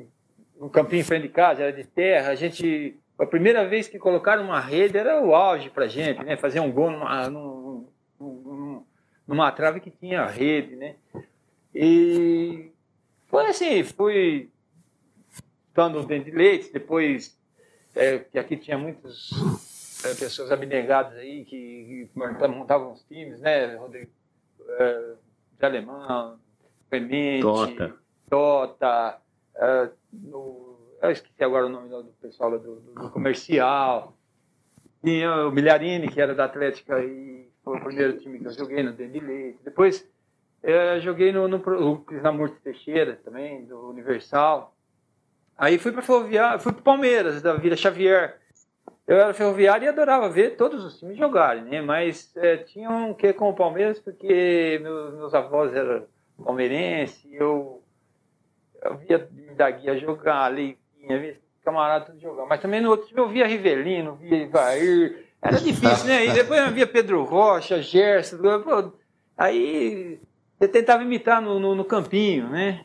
no 0.61 0.69
campinho 0.69 1.01
em 1.01 1.05
frente 1.05 1.23
de 1.23 1.29
casa 1.31 1.63
era 1.63 1.73
de 1.73 1.85
terra, 1.85 2.31
a 2.31 2.35
gente. 2.35 2.97
A 3.19 3.27
primeira 3.27 3.67
vez 3.67 3.87
que 3.87 3.99
colocaram 3.99 4.43
uma 4.45 4.61
rede 4.61 4.97
era 4.97 5.21
o 5.23 5.35
auge 5.35 5.69
pra 5.69 5.87
gente, 5.87 6.23
né? 6.25 6.37
Fazer 6.37 6.61
um 6.61 6.71
gol 6.73 6.91
numa, 6.91 7.29
num- 7.29 7.60
num- 7.60 7.60
numa 9.27 9.51
trave 9.53 9.81
que 9.81 9.91
tinha 9.91 10.27
rede, 10.27 10.77
né? 10.77 10.97
E 11.75 12.71
foi 13.29 13.47
assim, 13.47 13.83
fui 13.85 14.51
estando 15.69 16.03
dentro 16.05 16.31
de 16.31 16.37
leite, 16.37 16.73
depois 16.73 17.39
é, 17.95 18.19
que 18.19 18.39
aqui 18.39 18.57
tinha 18.57 18.77
muitas 18.77 19.31
é, 20.05 20.15
pessoas 20.15 20.51
abnegadas 20.51 21.17
aí 21.19 21.45
que, 21.45 22.09
que 22.13 22.19
montavam 22.19 22.93
os 22.93 23.03
times, 23.05 23.41
né? 23.41 23.77
Rodrigo 23.77 24.11
é, 24.69 25.15
de 25.59 25.65
Alemão, 25.67 26.39
Clemente, 26.89 27.43
Tota. 27.43 27.97
Tota, 28.29 29.21
é, 29.57 29.91
no- 30.13 30.79
eu 31.03 31.11
esqueci 31.11 31.43
agora 31.43 31.67
o 31.67 31.69
nome 31.71 31.89
do 31.89 32.05
pessoal 32.21 32.51
lá 32.51 32.57
do, 32.59 32.77
do- 32.81 32.95
do 32.95 33.11
comercial. 33.11 34.17
Tinha 35.03 35.47
o 35.47 35.51
Milharini, 35.51 36.09
que 36.09 36.21
era 36.21 36.35
da 36.35 36.45
Atlética 36.45 37.03
e 37.03 37.49
foi 37.65 37.79
o 37.79 37.85
primeiro 37.85 38.19
time 38.19 38.39
que 38.39 38.47
eu 38.47 38.53
joguei 38.53 38.83
no 38.83 38.93
Dente 38.93 39.13
de 39.13 39.21
Leite. 39.21 39.59
Depois 39.65 40.09
é, 40.63 41.01
joguei 41.01 41.33
no, 41.33 41.49
no, 41.49 41.99
Krishnamurti 42.01 42.61
Teixeira 42.63 43.19
também, 43.25 43.65
do 43.65 43.91
Universal. 43.91 44.75
Aí 45.57 45.79
fui 45.79 45.93
para 45.93 46.03
Ferroviária, 46.03 46.59
fui 46.59 46.73
para 46.73 46.83
Palmeiras, 46.83 47.43
da 47.43 47.55
Vila 47.55 47.77
Xavier. 47.77 48.39
Eu 49.07 49.17
era 49.17 49.35
ferroviário 49.35 49.85
e 49.85 49.89
adorava 49.89 50.29
ver 50.29 50.57
todos 50.57 50.85
os 50.85 50.99
times 50.99 51.19
jogarem, 51.19 51.65
né? 51.65 51.83
Mas 51.83 52.35
é, 52.37 52.59
tinha 52.59 52.89
um 52.89 53.13
que 53.13 53.33
com 53.33 53.51
o 53.51 53.55
Palmeiras, 53.55 53.99
porque 53.99 54.79
meus, 54.81 55.15
meus 55.15 55.35
avós 55.35 55.75
eram 55.75 56.07
palmeirenses, 56.45 57.27
eu, 57.33 57.83
eu 58.83 58.97
via 58.99 59.29
da 59.57 59.71
guia 59.71 59.99
jogar, 59.99 60.47
Leitinha, 60.49 61.19
via 61.19 61.37
camarada 61.65 62.05
tudo 62.07 62.21
jogar. 62.21 62.47
Mas 62.47 62.61
também 62.61 62.81
no 62.81 62.91
outro 62.91 63.09
time 63.09 63.21
eu 63.21 63.29
via 63.29 63.47
Rivelino, 63.47 64.15
via 64.15 64.45
Ivair. 64.45 65.30
Era 65.43 65.59
difícil, 65.59 66.07
né? 66.07 66.27
E 66.27 66.33
depois 66.35 66.61
eu 66.61 66.71
via 66.73 66.87
Pedro 66.87 67.25
Rocha, 67.25 67.81
Gerson. 67.83 68.39
pô, 68.63 68.93
aí 69.37 70.19
eu 70.61 70.69
tentava 70.69 71.03
imitar 71.03 71.41
no, 71.41 71.59
no, 71.59 71.75
no 71.75 71.85
campinho, 71.85 72.49
né? 72.49 72.81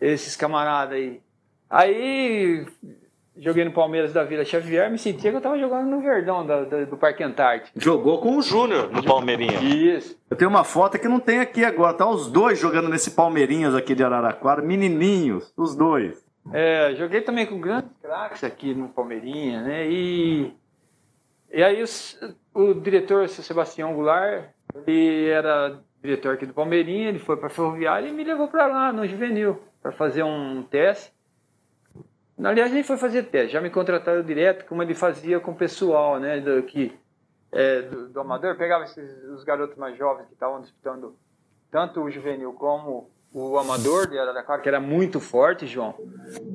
Esses 0.00 0.36
camaradas 0.36 0.94
aí. 0.96 1.20
Aí 1.70 2.66
joguei 3.36 3.64
no 3.64 3.72
Palmeiras 3.72 4.12
da 4.12 4.24
Vila 4.24 4.44
Xavier, 4.44 4.90
me 4.90 4.98
sentia 4.98 5.30
que 5.30 5.36
eu 5.36 5.38
estava 5.38 5.58
jogando 5.58 5.86
no 5.88 6.00
Verdão 6.00 6.44
da- 6.46 6.64
da- 6.64 6.84
do 6.84 6.96
Parque 6.96 7.22
Antártico. 7.22 7.78
Jogou 7.80 8.18
com 8.20 8.36
o 8.36 8.42
Júnior 8.42 8.90
no 8.90 9.02
Palmeirinha. 9.02 9.60
Isso. 9.60 10.16
Eu 10.30 10.36
tenho 10.36 10.50
uma 10.50 10.64
foto 10.64 10.98
que 10.98 11.06
não 11.08 11.20
tem 11.20 11.38
aqui 11.40 11.64
agora. 11.64 11.94
Tá 11.94 12.08
os 12.08 12.30
dois 12.30 12.58
jogando 12.58 12.88
nesse 12.88 13.12
Palmeirinhas 13.12 13.74
aqui 13.74 13.94
de 13.94 14.02
Araraquara. 14.02 14.60
Menininhos, 14.62 15.52
os 15.56 15.74
dois. 15.76 16.24
É, 16.52 16.94
joguei 16.96 17.20
também 17.20 17.44
com 17.46 17.60
grandes 17.60 17.90
craques 18.02 18.42
aqui 18.42 18.74
no 18.74 18.88
Palmeirinha, 18.88 19.62
né? 19.62 19.86
E, 19.88 20.52
e 21.50 21.62
aí 21.62 21.82
o 22.54 22.74
diretor, 22.74 23.24
o 23.24 23.28
seu 23.28 23.42
Sebastião 23.42 23.94
Goulart, 23.94 24.50
ele 24.86 25.28
era 25.28 25.78
diretor 26.02 26.34
aqui 26.34 26.46
do 26.46 26.54
Palmeirinha, 26.54 27.08
ele 27.08 27.18
foi 27.18 27.36
para 27.36 27.46
a 27.46 27.50
Ferroviária 27.50 28.08
e 28.08 28.12
me 28.12 28.24
levou 28.24 28.48
para 28.48 28.66
lá, 28.66 28.92
no 28.92 29.06
Juvenil, 29.06 29.60
para 29.82 29.92
fazer 29.92 30.22
um 30.22 30.62
teste. 30.62 31.12
Aliás, 32.42 32.70
nem 32.72 32.84
foi 32.84 32.96
fazer 32.96 33.24
teste, 33.24 33.52
já 33.52 33.60
me 33.60 33.70
contrataram 33.70 34.22
direto, 34.22 34.64
como 34.66 34.82
ele 34.82 34.94
fazia 34.94 35.40
com 35.40 35.50
o 35.50 35.56
pessoal, 35.56 36.20
né? 36.20 36.40
Do, 36.40 36.62
que, 36.62 36.96
é, 37.50 37.82
do, 37.82 38.08
do 38.08 38.20
Amador, 38.20 38.56
pegava 38.56 38.84
esses, 38.84 39.24
os 39.24 39.42
garotos 39.42 39.76
mais 39.76 39.96
jovens 39.96 40.26
que 40.26 40.34
estavam 40.34 40.60
disputando 40.60 41.16
tanto 41.70 42.00
o 42.00 42.10
Juvenil 42.10 42.52
como 42.52 43.10
o 43.32 43.58
Amador 43.58 44.08
de 44.08 44.18
Araraquara, 44.18 44.62
que 44.62 44.68
era 44.68 44.80
muito 44.80 45.20
forte, 45.20 45.66
João. 45.66 45.94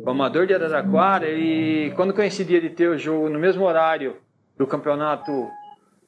O 0.05 0.09
Amador 0.09 0.47
de 0.47 0.53
Araraquara, 0.53 1.29
e 1.29 1.91
quando 1.95 2.13
coincidia 2.13 2.61
de 2.61 2.69
ter 2.69 2.87
o 2.87 2.97
jogo 2.97 3.29
no 3.29 3.39
mesmo 3.39 3.63
horário 3.65 4.15
do 4.57 4.67
campeonato 4.67 5.49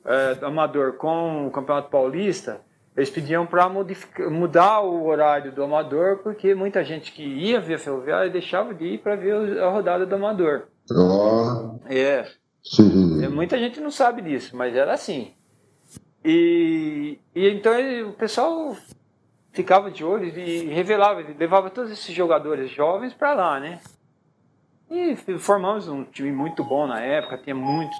é, 0.03 0.35
do 0.35 0.45
Amador 0.45 0.93
com 0.93 1.47
o 1.47 1.51
campeonato 1.51 1.89
paulista, 1.89 2.61
eles 2.95 3.09
pediam 3.09 3.45
para 3.45 3.67
mudar 4.29 4.79
o 4.81 5.05
horário 5.05 5.51
do 5.51 5.63
Amador, 5.63 6.19
porque 6.19 6.55
muita 6.55 6.83
gente 6.83 7.11
que 7.11 7.23
ia 7.23 7.59
ver 7.59 7.73
a 7.75 7.79
Ferroviária 7.79 8.29
deixava 8.29 8.73
de 8.73 8.85
ir 8.85 8.97
para 8.99 9.15
ver 9.15 9.59
a 9.61 9.69
rodada 9.69 10.05
do 10.05 10.15
Amador. 10.15 10.67
Ó, 10.91 11.75
É, 11.87 12.25
sim. 12.63 13.23
é, 13.23 13.27
Muita 13.27 13.57
gente 13.57 13.81
não 13.81 13.91
sabe 13.91 14.21
disso, 14.21 14.55
mas 14.55 14.75
era 14.75 14.93
assim. 14.93 15.33
E, 16.23 17.19
e 17.35 17.49
então 17.49 17.73
ele- 17.73 18.03
o 18.03 18.13
pessoal 18.13 18.75
ficava 19.51 19.91
de 19.91 20.03
olho 20.03 20.25
e 20.27 20.65
revelava, 20.67 21.23
levava 21.37 21.69
todos 21.69 21.91
esses 21.91 22.13
jogadores 22.13 22.69
jovens 22.71 23.13
para 23.13 23.33
lá, 23.33 23.59
né? 23.59 23.79
E 24.89 25.15
formamos 25.39 25.87
um 25.87 26.03
time 26.03 26.31
muito 26.31 26.63
bom 26.63 26.87
na 26.87 26.99
época, 27.01 27.37
tinha 27.37 27.55
muitos 27.55 27.95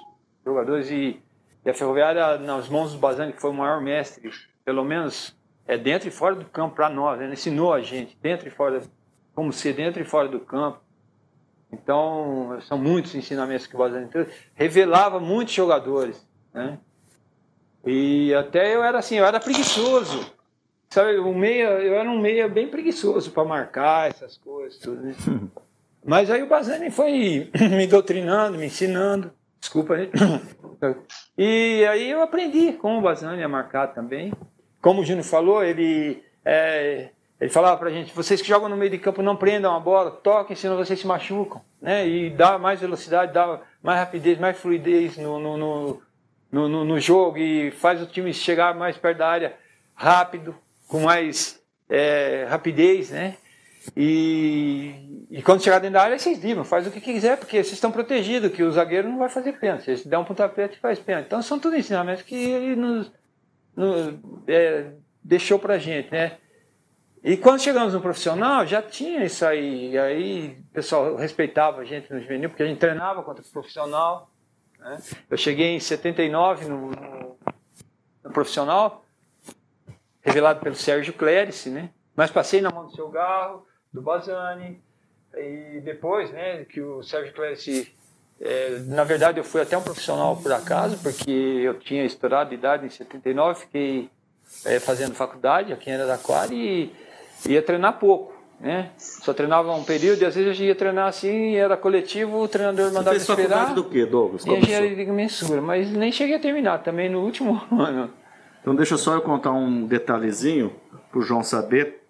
jogadores 0.46 0.90
e, 0.90 1.20
e 1.64 1.70
a 1.70 1.74
Ferroviária, 1.74 2.38
nas 2.38 2.68
mãos 2.68 2.92
do 2.92 2.98
Bazani, 2.98 3.32
que 3.32 3.40
foi 3.40 3.50
o 3.50 3.54
maior 3.54 3.80
mestre, 3.80 4.30
pelo 4.64 4.84
menos 4.84 5.36
é 5.66 5.76
dentro 5.76 6.08
e 6.08 6.12
fora 6.12 6.36
do 6.36 6.44
campo 6.44 6.76
para 6.76 6.88
nós, 6.88 7.18
né? 7.18 7.24
ele 7.24 7.32
ensinou 7.32 7.74
a 7.74 7.80
gente, 7.80 8.16
dentro 8.22 8.46
e 8.46 8.50
fora, 8.50 8.82
como 9.34 9.52
ser 9.52 9.74
dentro 9.74 10.00
e 10.00 10.04
fora 10.04 10.28
do 10.28 10.38
campo. 10.38 10.80
Então, 11.72 12.56
são 12.62 12.78
muitos 12.78 13.14
ensinamentos 13.16 13.66
que 13.66 13.74
o 13.74 13.78
Bazani 13.78 14.06
trouxe. 14.06 14.30
Revelava 14.54 15.18
muitos 15.18 15.52
jogadores, 15.52 16.24
né? 16.54 16.78
E 17.84 18.32
até 18.34 18.74
eu 18.74 18.84
era 18.84 18.98
assim, 18.98 19.16
eu 19.16 19.26
era 19.26 19.40
preguiçoso. 19.40 20.32
Sabe, 20.88 21.18
um 21.18 21.36
meia, 21.36 21.68
eu 21.80 21.94
era 21.94 22.08
um 22.08 22.20
meia 22.20 22.48
bem 22.48 22.68
preguiçoso 22.68 23.32
para 23.32 23.44
marcar 23.44 24.08
essas 24.08 24.38
coisas, 24.38 24.78
tudo, 24.78 25.02
né? 25.02 25.14
Mas 26.06 26.30
aí 26.30 26.40
o 26.40 26.48
Bazani 26.48 26.88
foi 26.90 27.50
me 27.68 27.86
doutrinando, 27.88 28.56
me 28.56 28.66
ensinando. 28.66 29.32
Desculpa, 29.66 29.96
né? 29.96 30.08
E 31.36 31.84
aí 31.90 32.10
eu 32.10 32.22
aprendi 32.22 32.72
com 32.74 32.98
o 32.98 33.00
Bazani 33.00 33.42
a 33.42 33.48
marcar 33.48 33.88
também. 33.88 34.32
Como 34.80 35.00
o 35.00 35.04
Júnior 35.04 35.24
falou, 35.24 35.62
ele, 35.64 36.22
é, 36.44 37.08
ele 37.40 37.50
falava 37.50 37.76
pra 37.76 37.90
gente, 37.90 38.14
vocês 38.14 38.40
que 38.40 38.46
jogam 38.48 38.68
no 38.68 38.76
meio 38.76 38.90
de 38.90 38.98
campo 38.98 39.22
não 39.22 39.34
prendam 39.36 39.74
a 39.74 39.80
bola, 39.80 40.10
toquem, 40.10 40.54
senão 40.54 40.76
vocês 40.76 41.00
se 41.00 41.06
machucam. 41.06 41.60
Né? 41.82 42.06
E 42.06 42.30
dá 42.30 42.58
mais 42.58 42.80
velocidade, 42.80 43.32
dá 43.32 43.60
mais 43.82 43.98
rapidez, 43.98 44.38
mais 44.38 44.56
fluidez 44.56 45.16
no, 45.18 45.38
no, 45.40 45.56
no, 45.56 46.02
no, 46.52 46.68
no- 46.68 46.84
no 46.84 47.00
jogo 47.00 47.38
e 47.38 47.70
faz 47.72 48.00
o 48.00 48.06
time 48.06 48.32
chegar 48.32 48.74
mais 48.74 48.96
perto 48.96 49.18
da 49.18 49.28
área 49.28 49.56
rápido, 49.94 50.54
com 50.86 51.00
mais 51.00 51.60
é, 51.90 52.46
rapidez, 52.48 53.10
né? 53.10 53.36
E, 53.94 55.26
e 55.30 55.42
quando 55.42 55.62
chegar 55.62 55.78
dentro 55.78 55.94
da 55.94 56.02
área, 56.02 56.18
vocês 56.18 56.38
driblam, 56.38 56.64
faz 56.64 56.86
o 56.86 56.90
que 56.90 57.00
quiser, 57.00 57.36
porque 57.36 57.62
vocês 57.62 57.74
estão 57.74 57.92
protegidos, 57.92 58.52
que 58.52 58.62
o 58.62 58.72
zagueiro 58.72 59.08
não 59.08 59.18
vai 59.18 59.28
fazer 59.28 59.52
pênalti. 59.52 59.84
Se 59.84 59.90
ele 59.90 60.02
der 60.04 60.18
um 60.18 60.24
pontapé, 60.24 60.64
ele 60.64 60.76
faz 60.76 60.98
pênalti. 60.98 61.26
Então 61.26 61.42
são 61.42 61.58
tudo 61.58 61.76
ensinamentos 61.76 62.22
que 62.22 62.34
ele 62.34 62.76
nos, 62.76 63.12
nos, 63.76 64.14
é, 64.48 64.92
deixou 65.22 65.60
gente, 65.78 66.10
né? 66.10 66.38
E 67.22 67.36
quando 67.36 67.60
chegamos 67.60 67.92
no 67.92 68.00
profissional, 68.00 68.64
já 68.64 68.80
tinha 68.80 69.24
isso 69.24 69.44
aí. 69.44 69.90
E 69.90 69.98
aí 69.98 70.58
o 70.70 70.72
pessoal 70.72 71.16
respeitava 71.16 71.80
a 71.80 71.84
gente 71.84 72.12
no 72.12 72.20
juvenil, 72.20 72.48
porque 72.48 72.62
a 72.62 72.66
gente 72.66 72.78
treinava 72.78 73.22
contra 73.22 73.42
o 73.42 73.48
profissional. 73.48 74.30
né? 74.78 74.98
Eu 75.28 75.36
cheguei 75.36 75.74
em 75.74 75.80
79 75.80 76.66
no, 76.66 76.90
no, 76.90 77.38
no 78.22 78.30
profissional, 78.30 79.04
revelado 80.22 80.60
pelo 80.60 80.76
Sérgio 80.76 81.12
Clérice, 81.14 81.68
né? 81.68 81.90
Mas 82.14 82.30
passei 82.30 82.60
na 82.60 82.70
mão 82.70 82.86
do 82.86 82.94
seu 82.94 83.08
Garro, 83.10 83.66
do 83.96 84.02
Bazani, 84.02 84.78
e 85.34 85.80
depois, 85.80 86.30
né, 86.30 86.64
que 86.64 86.80
o 86.80 87.02
Sérgio 87.02 87.34
Clérice, 87.34 87.92
é, 88.40 88.78
na 88.86 89.04
verdade 89.04 89.38
eu 89.38 89.44
fui 89.44 89.60
até 89.60 89.76
um 89.76 89.82
profissional 89.82 90.36
por 90.36 90.52
acaso, 90.52 90.98
porque 91.02 91.30
eu 91.30 91.78
tinha 91.78 92.04
estourado 92.04 92.50
de 92.50 92.56
idade 92.56 92.86
em 92.86 92.90
79, 92.90 93.60
fiquei 93.60 94.10
é, 94.64 94.78
fazendo 94.78 95.14
faculdade 95.14 95.72
aqui 95.72 95.90
em 95.90 95.94
Araraquara 95.94 96.52
e 96.52 96.92
ia 97.46 97.62
treinar 97.62 97.98
pouco. 97.98 98.36
Né? 98.58 98.90
Só 98.96 99.34
treinava 99.34 99.74
um 99.74 99.84
período 99.84 100.22
e 100.22 100.24
às 100.24 100.34
vezes 100.34 100.58
eu 100.58 100.66
ia 100.66 100.74
treinar 100.74 101.08
assim, 101.08 101.56
era 101.56 101.76
coletivo, 101.76 102.40
o 102.40 102.48
treinador 102.48 102.90
mandava 102.90 103.18
Você 103.18 103.26
fez 103.26 103.38
esperar. 103.38 103.74
do 103.74 103.84
que, 103.84 104.06
Douglas? 104.06 104.46
E 104.46 104.50
engenharia 104.50 104.96
de 104.96 105.12
mensura, 105.12 105.60
mas 105.60 105.90
nem 105.90 106.10
cheguei 106.10 106.36
a 106.36 106.40
terminar, 106.40 106.82
também 106.82 107.10
no 107.10 107.20
último 107.20 107.60
ano. 107.70 108.10
Então 108.62 108.74
deixa 108.74 108.96
só 108.96 109.14
eu 109.14 109.20
contar 109.20 109.52
um 109.52 109.86
detalhezinho 109.86 110.72
para 111.10 111.18
o 111.18 111.22
João 111.22 111.42
saber. 111.42 112.05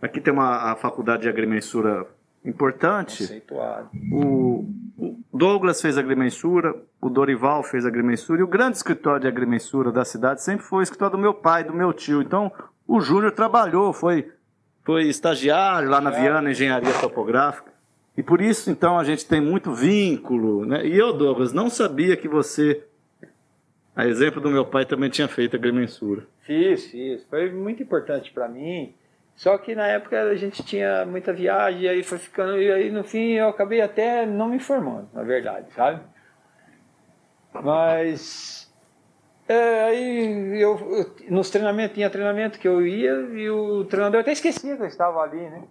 Aqui 0.00 0.20
tem 0.20 0.32
uma 0.32 0.72
a 0.72 0.76
faculdade 0.76 1.22
de 1.22 1.28
agrimensura 1.28 2.06
importante. 2.44 3.18
Conceituado. 3.18 3.90
O, 4.12 4.68
o 4.96 5.18
Douglas 5.32 5.80
fez 5.80 5.98
agrimensura, 5.98 6.74
o 7.00 7.08
Dorival 7.08 7.62
fez 7.62 7.84
agrimensura, 7.84 8.40
e 8.40 8.44
o 8.44 8.48
grande 8.48 8.76
escritório 8.76 9.20
de 9.20 9.28
agrimensura 9.28 9.90
da 9.90 10.04
cidade 10.04 10.42
sempre 10.42 10.64
foi 10.64 10.80
o 10.80 10.82
escritório 10.82 11.16
do 11.16 11.20
meu 11.20 11.34
pai, 11.34 11.64
do 11.64 11.74
meu 11.74 11.92
tio. 11.92 12.22
Então, 12.22 12.52
o 12.86 13.00
Júnior 13.00 13.32
trabalhou, 13.32 13.92
foi 13.92 14.30
foi 14.86 15.08
estagiário 15.08 15.90
lá 15.90 16.00
na 16.00 16.10
Viana 16.10 16.48
Engenharia 16.48 16.92
Topográfica. 17.00 17.72
E 18.16 18.22
por 18.22 18.40
isso, 18.40 18.70
então, 18.70 18.96
a 18.96 19.02
gente 19.02 19.26
tem 19.26 19.40
muito 19.40 19.74
vínculo. 19.74 20.64
Né? 20.64 20.86
E 20.86 20.96
eu, 20.96 21.12
Douglas, 21.12 21.52
não 21.52 21.68
sabia 21.68 22.16
que 22.16 22.28
você, 22.28 22.84
a 23.96 24.06
exemplo 24.06 24.40
do 24.40 24.48
meu 24.48 24.64
pai, 24.64 24.86
também 24.86 25.10
tinha 25.10 25.26
feito 25.26 25.56
agrimensura. 25.56 26.22
Fiz, 26.42 26.86
fiz. 26.86 27.24
Foi 27.24 27.50
muito 27.50 27.82
importante 27.82 28.30
para 28.32 28.48
mim. 28.48 28.94
Só 29.36 29.58
que 29.58 29.74
na 29.74 29.86
época 29.86 30.18
a 30.18 30.34
gente 30.34 30.62
tinha 30.62 31.04
muita 31.04 31.30
viagem, 31.30 31.82
e 31.82 31.88
aí 31.88 32.02
foi 32.02 32.18
ficando. 32.18 32.60
E 32.60 32.72
aí 32.72 32.90
no 32.90 33.04
fim 33.04 33.32
eu 33.32 33.48
acabei 33.48 33.82
até 33.82 34.24
não 34.24 34.48
me 34.48 34.56
informando, 34.56 35.08
na 35.12 35.22
verdade, 35.22 35.70
sabe? 35.74 36.00
Mas 37.52 38.66
é, 39.46 39.84
aí 39.84 40.60
eu, 40.60 40.78
eu, 40.90 41.16
nos 41.30 41.50
treinamentos, 41.50 41.94
tinha 41.94 42.08
treinamento 42.08 42.58
que 42.58 42.66
eu 42.66 42.84
ia 42.84 43.12
e 43.12 43.50
o 43.50 43.84
treinador 43.84 44.22
até 44.22 44.32
esquecia 44.32 44.74
que 44.74 44.82
eu 44.82 44.86
estava 44.86 45.20
ali, 45.20 45.38
né? 45.50 45.64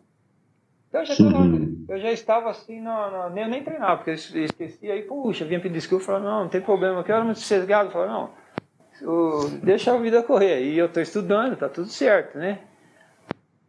Então 0.88 1.02
eu 1.02 1.06
já, 1.06 1.14
estava, 1.14 1.46
eu 1.90 2.00
já 2.00 2.12
estava 2.12 2.50
assim, 2.52 2.80
não, 2.80 3.12
não, 3.12 3.30
nem, 3.32 3.50
nem 3.50 3.64
treinava, 3.64 3.98
porque 3.98 4.12
eu 4.12 4.46
esquecia, 4.46 4.94
aí, 4.94 5.02
puxa, 5.02 5.44
vinha 5.44 5.60
pedir 5.60 5.74
desculpa, 5.74 6.06
falava, 6.06 6.24
não, 6.24 6.44
não 6.44 6.50
tem 6.50 6.62
problema, 6.62 7.04
que 7.04 7.12
era 7.12 7.24
muito 7.24 7.40
sossegado, 7.40 7.92
falava, 7.92 8.30
não, 9.02 9.50
deixa 9.62 9.94
a 9.94 9.98
vida 9.98 10.24
correr, 10.24 10.62
e 10.62 10.78
eu 10.78 10.86
estou 10.86 11.04
estudando, 11.04 11.58
tá 11.58 11.68
tudo 11.68 11.88
certo, 11.88 12.38
né? 12.38 12.60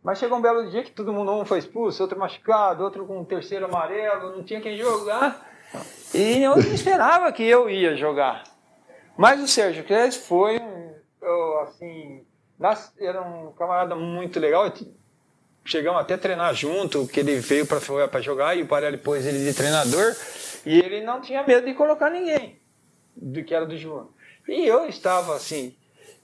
Mas 0.07 0.21
chegou 0.21 0.39
um 0.39 0.41
belo 0.41 0.71
dia 0.71 0.85
que 0.85 0.93
todo 0.93 1.13
mundo, 1.13 1.33
um 1.33 1.45
foi 1.45 1.59
expulso, 1.59 2.01
outro 2.01 2.17
machucado, 2.17 2.85
outro 2.85 3.05
com 3.05 3.19
um 3.19 3.25
terceiro 3.25 3.65
amarelo, 3.65 4.37
não 4.37 4.45
tinha 4.45 4.61
quem 4.61 4.77
jogar, 4.77 5.45
e 6.15 6.45
eu 6.45 6.55
não 6.55 6.73
esperava 6.73 7.33
que 7.33 7.43
eu 7.43 7.69
ia 7.69 7.97
jogar. 7.97 8.45
Mas 9.19 9.43
o 9.43 9.49
Sérgio 9.49 9.83
Cres 9.83 10.15
foi, 10.15 10.61
assim, 11.65 12.25
era 13.01 13.21
um 13.21 13.51
camarada 13.51 13.97
muito 13.97 14.39
legal. 14.39 14.73
Chegamos 15.65 16.01
até 16.01 16.15
a 16.15 16.19
treinar 16.19 16.55
junto, 16.55 17.09
que 17.09 17.19
ele 17.19 17.41
veio 17.41 17.67
para 17.67 18.21
jogar 18.21 18.57
e 18.57 18.63
o 18.63 18.69
Parelli 18.69 18.99
pôs 18.99 19.27
ele 19.27 19.45
de 19.45 19.53
treinador. 19.53 20.15
E 20.65 20.79
ele 20.79 21.03
não 21.03 21.21
tinha 21.21 21.43
medo 21.43 21.67
de 21.67 21.75
colocar 21.75 22.11
ninguém, 22.11 22.61
do 23.17 23.43
que 23.43 23.53
era 23.53 23.67
do 23.67 23.77
João. 23.77 24.11
E 24.47 24.69
eu 24.69 24.87
estava 24.89 25.35
assim, 25.35 25.75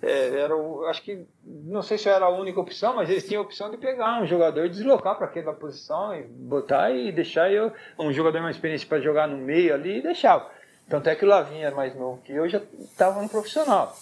é, 0.03 0.41
era 0.41 0.57
o, 0.57 0.85
acho 0.87 1.01
que, 1.03 1.25
não 1.45 1.81
sei 1.81 1.97
se 1.97 2.09
era 2.09 2.25
a 2.25 2.29
única 2.29 2.61
opção, 2.61 2.97
mas 2.97 3.09
eles 3.09 3.25
tinham 3.25 3.41
a 3.41 3.45
opção 3.45 3.71
de 3.71 3.77
pegar 3.77 4.21
um 4.21 4.27
jogador 4.27 4.69
deslocar 4.69 5.17
para 5.17 5.27
aquela 5.27 5.53
posição 5.53 6.13
e 6.15 6.25
botar 6.25 6.91
e 6.91 7.13
deixar 7.13 7.53
eu, 7.53 7.73
um 7.97 8.13
jogador 8.13 8.43
mais 8.43 8.57
experiente 8.57 8.85
para 8.85 9.01
jogar 9.01 9.29
no 9.29 9.37
meio 9.37 9.73
ali 9.73 9.99
e 9.99 10.03
deixava. 10.03 10.51
Tanto 10.89 11.09
é 11.09 11.15
que 11.15 11.25
o 11.25 11.29
Lavinha 11.29 11.69
era 11.69 11.77
mais 11.77 11.95
novo 11.95 12.21
que 12.23 12.33
eu, 12.33 12.49
já 12.49 12.61
estava 12.81 13.23
no 13.23 13.29
profissional. 13.29 13.97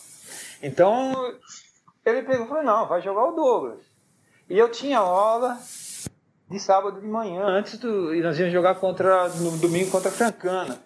Então, 0.62 1.34
ele 2.05 2.22
pegou 2.22 2.46
e 2.46 2.48
falou, 2.48 2.64
não, 2.64 2.86
vai 2.86 3.03
jogar 3.03 3.26
o 3.26 3.32
Douglas. 3.32 3.80
E 4.48 4.59
eu 4.59 4.70
tinha 4.70 4.98
aula 4.98 5.59
de 6.48 6.59
sábado 6.59 7.01
de 7.01 7.07
manhã, 7.07 7.44
antes 7.44 7.78
do. 7.78 8.14
E 8.14 8.20
nós 8.22 8.38
íamos 8.38 8.53
jogar 8.53 8.74
contra, 8.76 9.28
no 9.28 9.57
domingo 9.59 9.90
contra 9.90 10.09
a 10.09 10.12
Francana. 10.12 10.80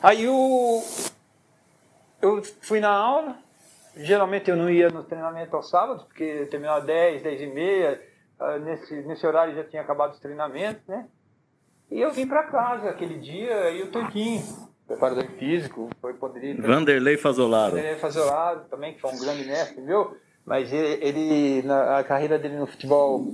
Aí 0.00 0.28
o, 0.28 0.82
eu 2.20 2.42
fui 2.60 2.78
na 2.78 2.90
aula, 2.90 3.36
geralmente 3.96 4.50
eu 4.50 4.56
não 4.56 4.70
ia 4.70 4.88
no 4.88 5.04
treinamento 5.04 5.54
aos 5.56 5.68
sábados, 5.68 6.04
porque 6.04 6.22
eu 6.22 6.48
terminava 6.48 6.80
10, 6.80 7.22
10 7.22 7.40
e 7.40 7.46
meia, 7.46 8.02
ah, 8.38 8.58
nesse, 8.58 8.94
nesse 9.02 9.26
horário 9.26 9.54
já 9.54 9.64
tinha 9.64 9.82
acabado 9.82 10.12
os 10.12 10.20
treinamentos, 10.20 10.82
né? 10.86 11.06
E 11.90 12.00
eu 12.00 12.10
vim 12.10 12.26
para 12.26 12.44
casa 12.44 12.88
aquele 12.88 13.18
dia 13.18 13.70
e 13.70 13.82
o 13.82 13.90
Tanquinho, 13.90 14.42
preparador 14.86 15.26
físico, 15.38 15.90
foi 16.00 16.14
poderia. 16.14 16.60
Vanderlei 16.60 17.16
Fazolaro. 17.16 17.72
Vanderlei 17.72 17.96
Fazolaro 17.96 18.60
também, 18.70 18.94
que 18.94 19.00
foi 19.00 19.10
um 19.12 19.18
grande 19.18 19.44
mestre 19.44 19.80
meu. 19.80 20.16
Mas 20.44 20.72
ele, 20.72 21.62
na, 21.62 21.98
a 21.98 22.04
carreira 22.04 22.36
dele 22.36 22.56
no 22.56 22.66
futebol 22.66 23.24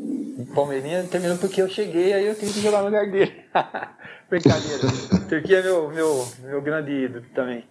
palmeirinha 0.55 1.05
terminou 1.05 1.39
porque 1.39 1.63
eu 1.63 1.69
cheguei, 1.69 2.13
aí 2.13 2.27
eu 2.27 2.35
tive 2.35 2.53
que 2.53 2.61
jogar 2.61 2.81
no 2.81 2.87
lugar 2.87 3.11
dele. 3.11 3.45
Brincadeira. 4.29 4.83
Turquia 5.27 5.61
é 5.61 5.63
meu, 5.63 5.89
meu, 5.89 6.29
meu 6.43 6.61
grande 6.61 6.93
ídolo 6.93 7.25
também. 7.35 7.65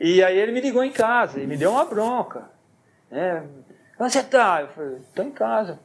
E 0.00 0.24
aí 0.24 0.38
ele 0.38 0.50
me 0.50 0.62
ligou 0.62 0.82
em 0.82 0.90
casa 0.90 1.38
e 1.40 1.46
me 1.46 1.58
deu 1.58 1.72
uma 1.72 1.84
bronca. 1.84 2.48
Né? 3.10 3.44
Onde 3.98 4.12
você 4.12 4.22
tá? 4.22 4.62
Eu 4.62 4.68
falei, 4.68 4.98
tô 5.14 5.22
em 5.22 5.30
casa. 5.30 5.78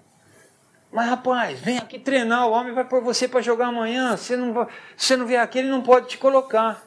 Mas 0.90 1.10
rapaz, 1.10 1.60
vem 1.60 1.78
aqui 1.78 2.00
treinar, 2.00 2.48
o 2.48 2.52
homem 2.52 2.74
vai 2.74 2.86
pôr 2.86 3.02
você 3.02 3.28
para 3.28 3.42
jogar 3.42 3.68
amanhã. 3.68 4.16
Você 4.16 4.38
não, 4.38 4.54
vai, 4.54 4.68
você 4.96 5.18
não 5.18 5.26
vier 5.26 5.42
aqui, 5.42 5.60
ele 5.60 5.68
não 5.68 5.82
pode 5.82 6.08
te 6.08 6.18
colocar. 6.18 6.82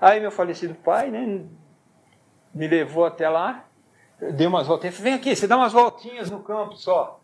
Aí 0.00 0.20
meu 0.20 0.30
falecido 0.30 0.74
pai, 0.74 1.10
né, 1.10 1.42
me 2.54 2.68
levou 2.68 3.04
até 3.04 3.28
lá, 3.28 3.64
deu 4.36 4.48
umas 4.48 4.68
voltinhas, 4.68 5.00
vem 5.00 5.14
aqui, 5.14 5.34
você 5.34 5.48
dá 5.48 5.56
umas 5.56 5.72
voltinhas 5.72 6.30
no 6.30 6.40
campo 6.40 6.76
só. 6.76 7.20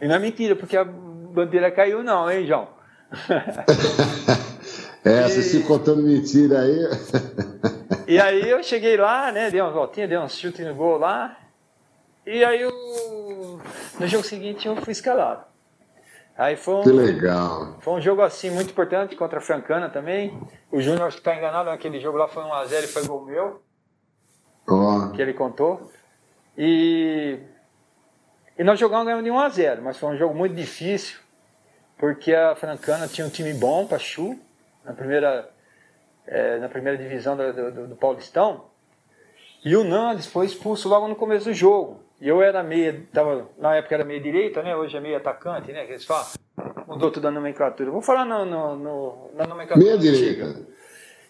E 0.00 0.06
não 0.06 0.16
é 0.16 0.18
mentira, 0.18 0.54
porque 0.54 0.76
a 0.76 0.84
bandeira 0.84 1.70
caiu 1.70 2.02
não, 2.02 2.30
hein, 2.30 2.46
João? 2.46 2.68
é, 5.04 5.22
você 5.22 5.42
se 5.42 5.62
contando 5.62 6.02
mentira 6.02 6.60
aí. 6.60 7.70
e 8.12 8.20
aí 8.20 8.48
eu 8.48 8.62
cheguei 8.62 8.96
lá, 8.96 9.32
né, 9.32 9.50
dei 9.50 9.60
umas 9.60 9.74
voltinhas, 9.74 10.08
dei 10.08 10.18
um 10.18 10.28
chute 10.28 10.62
no 10.62 10.74
gol 10.74 10.98
lá, 10.98 11.38
e 12.26 12.44
aí 12.44 12.60
eu, 12.60 13.60
no 13.98 14.06
jogo 14.06 14.24
seguinte 14.24 14.66
eu 14.66 14.76
fui 14.76 14.92
escalado. 14.92 15.44
Aí 16.36 16.56
foi 16.56 16.74
um, 16.74 16.82
que 16.82 16.90
legal. 16.90 17.76
Foi 17.80 17.94
um 17.94 18.00
jogo 18.00 18.22
assim 18.22 18.50
muito 18.50 18.70
importante 18.70 19.14
contra 19.16 19.38
a 19.38 19.42
Francana 19.42 19.88
também. 19.88 20.38
O 20.70 20.80
Júnior, 20.80 21.06
acho 21.06 21.16
que 21.16 21.20
está 21.20 21.36
enganado, 21.36 21.68
naquele 21.68 22.00
jogo 22.00 22.16
lá 22.16 22.26
foi 22.26 22.42
1x0 22.42 22.84
e 22.84 22.86
foi 22.86 23.06
gol 23.06 23.24
meu. 23.24 23.62
Oh. 24.66 25.10
Que 25.10 25.20
ele 25.20 25.34
contou. 25.34 25.90
E, 26.56 27.38
e 28.58 28.64
nós 28.64 28.78
jogamos 28.78 29.04
ganhamos 29.04 29.24
de 29.24 29.30
1x0, 29.30 29.80
mas 29.82 29.98
foi 29.98 30.10
um 30.10 30.16
jogo 30.16 30.34
muito 30.34 30.54
difícil, 30.54 31.18
porque 31.98 32.34
a 32.34 32.54
Francana 32.54 33.08
tinha 33.08 33.26
um 33.26 33.30
time 33.30 33.52
bom 33.54 33.86
para 33.86 33.98
Chu, 33.98 34.38
na 34.84 34.92
primeira, 34.92 35.48
é, 36.32 36.58
na 36.58 36.68
primeira 36.68 36.96
divisão 36.96 37.36
do, 37.36 37.52
do, 37.52 37.88
do 37.88 37.96
Paulistão. 37.96 38.64
E 39.62 39.76
o 39.76 39.84
Nandes 39.84 40.26
foi 40.26 40.46
expulso 40.46 40.88
logo 40.88 41.06
no 41.06 41.14
começo 41.14 41.44
do 41.44 41.54
jogo. 41.54 42.00
E 42.20 42.26
eu 42.26 42.40
era 42.40 42.62
meia, 42.62 43.04
tava, 43.12 43.48
na 43.58 43.76
época 43.76 43.94
era 43.94 44.04
meia 44.04 44.20
direita, 44.20 44.62
né? 44.62 44.74
Hoje 44.74 44.96
é 44.96 45.00
meia 45.00 45.18
atacante, 45.18 45.70
né? 45.70 45.84
Que 45.84 45.92
eles 45.92 46.04
falam. 46.04 46.26
Mudou 46.86 47.10
tudo 47.10 47.28
a 47.28 47.30
nomenclatura. 47.30 47.90
Vou 47.90 48.00
falar 48.00 48.24
no, 48.24 48.46
no, 48.46 48.76
no 48.76 49.30
na 49.34 49.46
nomenclatura. 49.46 49.84
Meia 49.84 49.98
direita. 49.98 50.66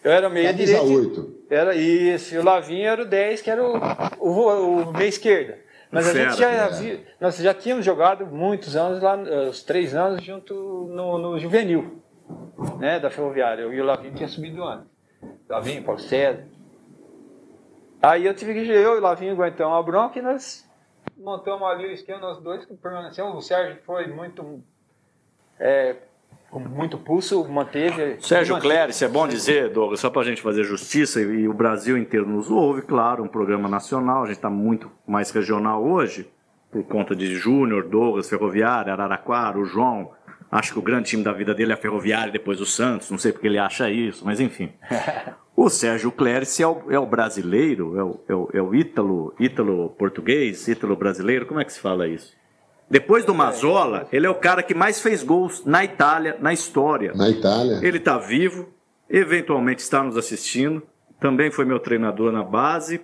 Eu 0.03 0.11
era 0.11 0.29
meia 0.29 0.51
Camisa 0.51 0.79
direita. 0.79 1.19
8. 1.21 1.35
Era 1.49 1.75
isso. 1.75 2.35
E 2.35 2.37
o 2.37 2.43
Lavinho 2.43 2.87
era 2.87 3.01
o 3.01 3.05
10, 3.05 3.41
que 3.41 3.51
era 3.51 3.61
o, 3.61 3.75
o, 4.19 4.89
o 4.89 4.93
meia 4.93 5.09
esquerda. 5.09 5.59
Mas 5.91 6.07
a 6.07 6.13
gente 6.13 6.37
já, 6.37 6.49
é. 6.49 6.99
nós 7.19 7.37
já 7.37 7.53
tínhamos 7.53 7.85
jogado 7.85 8.25
muitos 8.25 8.75
anos 8.75 9.01
lá, 9.01 9.15
os 9.49 9.63
três 9.63 9.93
anos, 9.93 10.23
junto 10.23 10.53
no, 10.91 11.17
no 11.19 11.39
juvenil, 11.39 12.01
né? 12.79 12.99
Da 12.99 13.09
Ferroviária. 13.09 13.63
Eu 13.63 13.73
e 13.73 13.81
o 13.81 13.85
Lavinho 13.85 14.15
tinha 14.15 14.27
subido 14.27 14.63
antes. 14.63 14.92
Lavinho, 15.49 15.83
Paulo 15.83 15.99
César. 15.99 16.45
Aí 18.01 18.25
eu 18.25 18.33
tive 18.33 18.53
que 18.53 18.69
eu 18.69 18.97
e 18.97 18.99
Lavinho 18.99 19.33
aguentamos 19.33 19.77
a 19.77 19.81
bronca 19.81 20.19
e 20.19 20.21
nós 20.21 20.69
montamos 21.17 21.63
ali 21.63 21.87
o 21.87 21.91
esquema, 21.91 22.19
nós 22.19 22.39
dois 22.39 22.65
que 22.65 22.73
permanecemos. 22.75 23.33
O 23.35 23.41
Sérgio 23.41 23.81
foi 23.85 24.07
muito. 24.07 24.61
É, 25.59 25.95
com 26.49 26.59
muito 26.59 26.97
pulso, 26.97 27.47
manteve. 27.49 28.17
Sérgio 28.21 28.59
Cléris, 28.59 29.01
é 29.01 29.07
bom 29.07 29.27
dizer, 29.27 29.69
Douglas, 29.69 29.99
só 29.99 30.09
para 30.09 30.21
a 30.21 30.25
gente 30.25 30.41
fazer 30.41 30.63
justiça, 30.63 31.21
e 31.21 31.47
o 31.47 31.53
Brasil 31.53 31.97
inteiro 31.97 32.27
nos 32.27 32.51
ouve, 32.51 32.81
claro, 32.81 33.23
um 33.23 33.27
programa 33.27 33.67
nacional, 33.67 34.23
a 34.23 34.25
gente 34.27 34.35
está 34.35 34.49
muito 34.49 34.91
mais 35.07 35.31
regional 35.31 35.83
hoje, 35.83 36.29
por 36.71 36.83
conta 36.83 37.15
de 37.15 37.35
Júnior, 37.35 37.87
Douglas, 37.87 38.29
Ferroviária, 38.29 38.93
Araraquara, 38.93 39.57
o 39.57 39.65
João. 39.65 40.11
Acho 40.53 40.73
que 40.73 40.79
o 40.79 40.83
grande 40.83 41.09
time 41.09 41.23
da 41.23 41.33
vida 41.33 41.51
dele 41.51 41.71
é 41.71 41.73
a 41.73 41.77
Ferroviária, 41.77 42.31
depois 42.31 42.61
o 42.61 42.65
Santos, 42.65 43.09
não 43.09 43.17
sei 43.17 43.31
porque 43.31 43.47
ele 43.47 43.57
acha 43.57 43.89
isso, 43.89 44.23
mas 44.23 44.39
enfim. 44.39 44.71
O 45.55 45.69
Sérgio 45.69 46.11
Clérice 46.11 46.63
é 46.63 46.67
o, 46.67 46.91
é 46.91 46.97
o 46.97 47.05
brasileiro, 47.05 47.95
é 47.95 48.03
o, 48.03 48.19
é 48.27 48.35
o, 48.35 48.49
é 48.53 48.61
o 48.61 48.73
ítalo, 48.73 49.35
ítalo 49.39 49.89
português, 49.91 50.67
ítalo 50.67 50.95
brasileiro, 50.95 51.45
como 51.45 51.59
é 51.59 51.63
que 51.63 51.71
se 51.71 51.79
fala 51.79 52.07
isso? 52.07 52.33
Depois 52.89 53.23
do 53.23 53.35
Mazola, 53.35 54.07
ele 54.11 54.25
é 54.25 54.29
o 54.31 54.33
cara 54.33 54.63
que 54.63 54.73
mais 54.73 54.99
fez 54.99 55.21
gols 55.21 55.63
na 55.63 55.83
Itália, 55.83 56.37
na 56.39 56.51
história. 56.51 57.13
Na 57.13 57.29
Itália. 57.29 57.79
Ele 57.83 57.99
está 57.99 58.17
vivo, 58.17 58.67
eventualmente 59.07 59.83
está 59.83 60.03
nos 60.03 60.17
assistindo. 60.17 60.81
Também 61.19 61.51
foi 61.51 61.65
meu 61.65 61.79
treinador 61.79 62.31
na 62.31 62.43
base. 62.43 62.99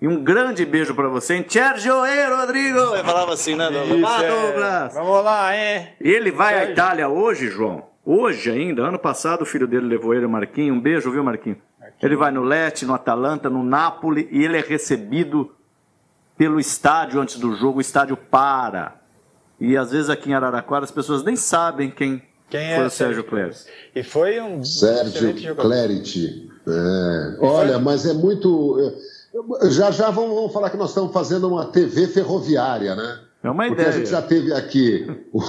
E 0.00 0.06
um 0.06 0.22
grande 0.22 0.64
beijo 0.66 0.94
para 0.94 1.08
você, 1.08 1.34
hein? 1.36 1.44
Sergio 1.48 2.04
e 2.04 2.26
Rodrigo! 2.26 2.78
Eu 2.78 3.04
falava 3.04 3.32
assim, 3.32 3.54
né, 3.54 3.70
Douglas? 3.70 3.98
Isso, 3.98 4.06
Ah, 4.06 4.22
é. 4.22 4.28
Douglas! 4.28 4.94
Vamos 4.94 5.24
lá, 5.24 5.56
hein? 5.56 5.88
Ele 6.00 6.30
vai 6.30 6.54
à 6.54 6.58
Sérgio. 6.58 6.72
Itália 6.72 7.08
hoje, 7.08 7.48
João. 7.48 7.84
Hoje 8.04 8.50
ainda, 8.50 8.82
ano 8.82 8.98
passado, 8.98 9.42
o 9.42 9.46
filho 9.46 9.66
dele 9.66 9.86
levou 9.86 10.14
ele, 10.14 10.26
o 10.26 10.30
Marquinho. 10.30 10.74
Um 10.74 10.80
beijo, 10.80 11.10
viu, 11.10 11.24
Marquinho? 11.24 11.56
Ele 12.02 12.14
vai 12.14 12.30
no 12.30 12.42
Lete, 12.42 12.84
no 12.84 12.92
Atalanta, 12.94 13.48
no 13.48 13.64
Napoli 13.64 14.28
e 14.30 14.44
ele 14.44 14.58
é 14.58 14.60
recebido 14.60 15.50
pelo 16.36 16.60
estádio 16.60 17.20
antes 17.20 17.38
do 17.38 17.54
jogo. 17.56 17.78
O 17.78 17.80
estádio 17.80 18.16
para. 18.16 18.96
E 19.58 19.76
às 19.78 19.90
vezes 19.92 20.10
aqui 20.10 20.30
em 20.30 20.34
Araraquara 20.34 20.84
as 20.84 20.90
pessoas 20.90 21.24
nem 21.24 21.34
sabem 21.36 21.90
quem, 21.90 22.22
Quem 22.50 22.74
foi 22.74 22.84
é 22.84 22.86
o 22.86 22.90
Sérgio 22.90 23.24
Clérez. 23.24 23.66
E 23.94 24.02
foi 24.02 24.38
um 24.40 24.62
Sérgio. 24.62 25.56
Clarity. 25.56 26.50
É. 26.68 27.36
Olha, 27.40 27.78
mas 27.78 28.04
é 28.04 28.12
muito. 28.12 28.92
Já 29.70 29.90
já 29.90 30.10
vamos, 30.10 30.34
vamos 30.34 30.52
falar 30.52 30.70
que 30.70 30.76
nós 30.76 30.90
estamos 30.90 31.12
fazendo 31.12 31.48
uma 31.48 31.66
TV 31.66 32.06
ferroviária, 32.08 32.94
né? 32.94 33.18
É 33.42 33.50
uma 33.50 33.66
Porque 33.66 33.80
a 33.80 33.84
ideia. 33.84 33.98
gente 33.98 34.10
já 34.10 34.22
teve 34.22 34.52
aqui 34.52 35.06
o, 35.32 35.40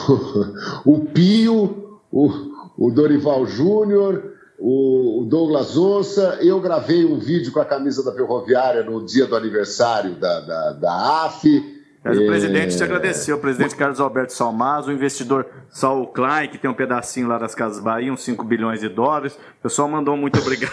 o 0.85 0.99
Pio, 1.05 1.99
o, 2.11 2.29
o 2.77 2.91
Dorival 2.91 3.45
Júnior, 3.45 4.33
o, 4.59 5.21
o 5.21 5.25
Douglas 5.25 5.77
Onça. 5.77 6.37
Eu 6.41 6.59
gravei 6.59 7.05
um 7.05 7.17
vídeo 7.17 7.51
com 7.51 7.59
a 7.59 7.65
camisa 7.65 8.03
da 8.03 8.11
Ferroviária 8.13 8.83
no 8.83 9.03
dia 9.05 9.25
do 9.25 9.35
aniversário 9.35 10.15
da, 10.15 10.39
da, 10.41 10.71
da 10.73 11.25
AF. 11.25 11.75
Mas 12.03 12.17
o 12.17 12.21
É, 12.21 12.27
presidente 12.27 12.77
te 12.77 12.83
agradeceu, 12.83 13.35
o 13.37 13.39
presidente 13.39 13.75
Carlos 13.75 13.99
Alberto 13.99 14.31
Salmazo, 14.31 14.89
o 14.89 14.93
investidor 14.93 15.45
Saul 15.69 16.07
Klein, 16.07 16.47
que 16.49 16.57
tem 16.57 16.69
um 16.69 16.73
pedacinho 16.73 17.27
lá 17.27 17.37
das 17.37 17.53
Casas 17.55 17.81
Bahia, 17.83 18.13
uns 18.13 18.21
5 18.23 18.43
bilhões 18.45 18.79
de 18.79 18.87
dólares. 18.89 19.33
O 19.59 19.63
pessoal 19.63 19.87
mandou 19.89 20.15
muito 20.15 20.39
obrigado. 20.39 20.71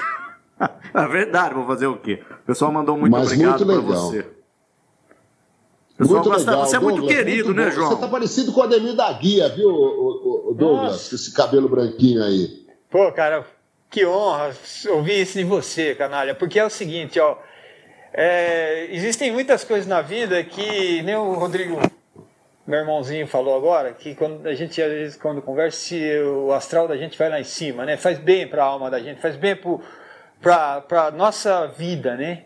É 0.94 1.08
verdade, 1.08 1.54
vou 1.54 1.66
fazer 1.66 1.88
o 1.88 1.96
quê? 1.96 2.22
O 2.30 2.46
pessoal 2.46 2.70
mandou 2.70 2.96
muito 2.96 3.10
Mas 3.10 3.26
obrigado 3.26 3.66
para 3.66 3.80
você. 3.80 4.24
Pessoal 5.96 6.24
Muito 6.24 6.38
legal. 6.38 6.66
você 6.66 6.76
é 6.76 6.78
muito 6.80 6.96
Douglas, 7.00 7.16
querido, 7.16 7.44
muito 7.46 7.60
né. 7.60 7.70
João? 7.70 7.90
Você 7.90 8.00
tá 8.00 8.08
parecido 8.08 8.52
com 8.52 8.60
o 8.60 8.62
Ademir 8.64 8.94
da 8.94 9.12
Guia, 9.12 9.48
viu, 9.48 9.68
o, 9.70 10.54
Douglas? 10.56 10.92
Nossa. 10.92 11.14
Esse 11.14 11.32
cabelo 11.32 11.68
branquinho 11.68 12.22
aí. 12.22 12.64
Pô, 12.90 13.12
cara, 13.12 13.46
que 13.90 14.04
honra 14.04 14.52
ouvir 14.90 15.22
isso 15.22 15.38
de 15.38 15.44
você, 15.44 15.94
canalha. 15.94 16.34
Porque 16.34 16.58
é 16.58 16.64
o 16.64 16.70
seguinte, 16.70 17.20
ó. 17.20 17.36
é, 18.12 18.88
existem 18.90 19.32
muitas 19.32 19.62
coisas 19.62 19.86
na 19.86 20.02
vida 20.02 20.42
que 20.42 21.00
nem 21.02 21.14
o 21.14 21.34
Rodrigo, 21.34 21.80
meu 22.66 22.80
irmãozinho, 22.80 23.26
falou 23.28 23.56
agora, 23.56 23.92
que 23.92 24.16
quando 24.16 24.44
a 24.48 24.54
gente, 24.54 24.82
às 24.82 24.90
vezes, 24.90 25.16
quando 25.16 25.40
conversa, 25.42 25.94
o 26.24 26.52
astral 26.52 26.88
da 26.88 26.96
gente 26.96 27.16
vai 27.16 27.28
lá 27.28 27.38
em 27.38 27.44
cima, 27.44 27.84
né? 27.84 27.96
Faz 27.96 28.18
bem 28.18 28.48
para 28.48 28.64
a 28.64 28.66
alma 28.66 28.90
da 28.90 28.98
gente, 28.98 29.20
faz 29.20 29.36
bem 29.36 29.54
para 30.44 31.06
a 31.06 31.10
nossa 31.10 31.66
vida, 31.68 32.14
né? 32.16 32.44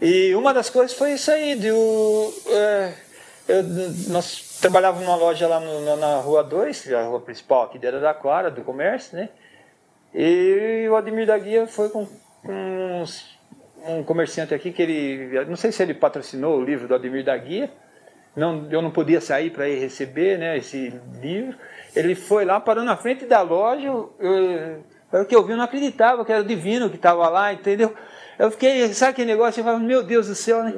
E 0.00 0.34
uma 0.34 0.52
das 0.52 0.68
coisas 0.68 0.94
foi 0.96 1.14
isso 1.14 1.30
aí, 1.30 1.54
de 1.56 1.72
o, 1.72 2.32
é, 2.48 2.92
eu- 3.48 3.62
nós 4.08 4.58
trabalhávamos 4.60 5.06
numa 5.06 5.16
loja 5.16 5.48
lá 5.48 5.58
no- 5.58 5.96
na, 5.96 6.16
Rua 6.16 6.44
2, 6.44 6.92
a 6.92 7.04
rua 7.04 7.20
principal 7.20 7.62
aqui 7.64 7.78
de 7.78 7.86
Araraquara, 7.86 8.50
do 8.50 8.62
comércio, 8.62 9.16
né? 9.16 9.30
E 10.14 10.86
o 10.90 10.94
Ademir 10.96 11.26
da 11.26 11.38
Guia 11.38 11.66
foi 11.66 11.88
com, 11.88 12.06
com 12.44 13.04
um 13.86 14.02
comerciante 14.04 14.52
aqui 14.54 14.70
que 14.70 14.82
ele, 14.82 15.44
não 15.46 15.56
sei 15.56 15.72
se 15.72 15.82
ele 15.82 15.94
patrocinou 15.94 16.58
o 16.58 16.64
livro 16.64 16.86
do 16.86 16.94
Ademir 16.94 17.24
da 17.24 17.36
Guia, 17.36 17.70
não, 18.36 18.66
eu 18.70 18.82
não 18.82 18.90
podia 18.90 19.20
sair 19.20 19.50
para 19.50 19.68
ir 19.68 19.78
receber 19.78 20.38
né, 20.38 20.56
esse 20.58 20.92
livro. 21.20 21.56
Ele 21.94 22.14
foi 22.14 22.44
lá, 22.44 22.58
parou 22.60 22.84
na 22.84 22.96
frente 22.96 23.24
da 23.26 23.40
loja, 23.42 23.86
eu, 23.86 24.84
era 25.12 25.22
o 25.22 25.26
que 25.26 25.34
eu 25.36 25.42
vi, 25.44 25.52
eu 25.52 25.56
não 25.56 25.64
acreditava 25.64 26.24
que 26.24 26.32
era 26.32 26.40
o 26.40 26.44
divino 26.44 26.88
que 26.90 26.96
estava 26.96 27.28
lá, 27.28 27.52
entendeu? 27.52 27.94
Eu 28.38 28.50
fiquei, 28.50 28.92
sabe 28.94 29.12
aquele 29.12 29.30
negócio? 29.32 29.60
Eu 29.60 29.64
falava, 29.64 29.82
meu 29.82 30.02
Deus 30.02 30.26
do 30.28 30.34
céu, 30.34 30.62
né? 30.64 30.72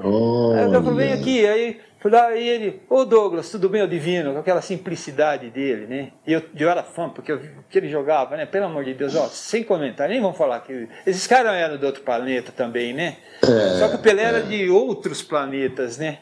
Aí 0.57 0.65
eu 0.65 0.83
falei, 0.83 1.07
vem 1.07 1.13
aqui, 1.13 1.47
aí 1.47 1.81
fui 2.01 2.11
lá 2.11 2.35
e 2.35 2.47
ele, 2.47 2.83
ô 2.91 3.05
Douglas, 3.05 3.49
tudo 3.49 3.69
bem, 3.69 3.81
o 3.83 3.89
divino, 3.89 4.33
com 4.35 4.41
aquela 4.41 4.61
simplicidade 4.61 5.49
dele, 5.51 5.87
né? 5.87 6.09
E 6.27 6.33
eu, 6.33 6.43
eu 6.59 6.69
era 6.69 6.83
fã, 6.83 7.09
porque 7.09 7.33
eu 7.33 7.39
vi 7.39 7.51
que 7.71 7.79
ele 7.79 7.89
jogava, 7.89 8.37
né? 8.37 8.45
Pelo 8.45 8.67
amor 8.67 8.85
de 8.85 8.93
Deus, 8.93 9.15
ó, 9.15 9.27
sem 9.29 9.63
comentário, 9.63 10.13
nem 10.13 10.21
vamos 10.21 10.37
falar 10.37 10.61
que. 10.61 10.89
Esses 11.07 11.27
caras 11.27 11.53
eram 11.55 11.79
de 11.79 11.87
outro 11.87 12.03
planeta 12.03 12.53
também, 12.53 12.93
né? 12.93 13.17
É, 13.43 13.79
Só 13.79 13.89
que 13.89 13.97
o 13.97 13.99
Pelé 14.01 14.25
era 14.25 14.43
de 14.43 14.69
outros 14.69 15.23
planetas, 15.23 15.97
né? 15.97 16.19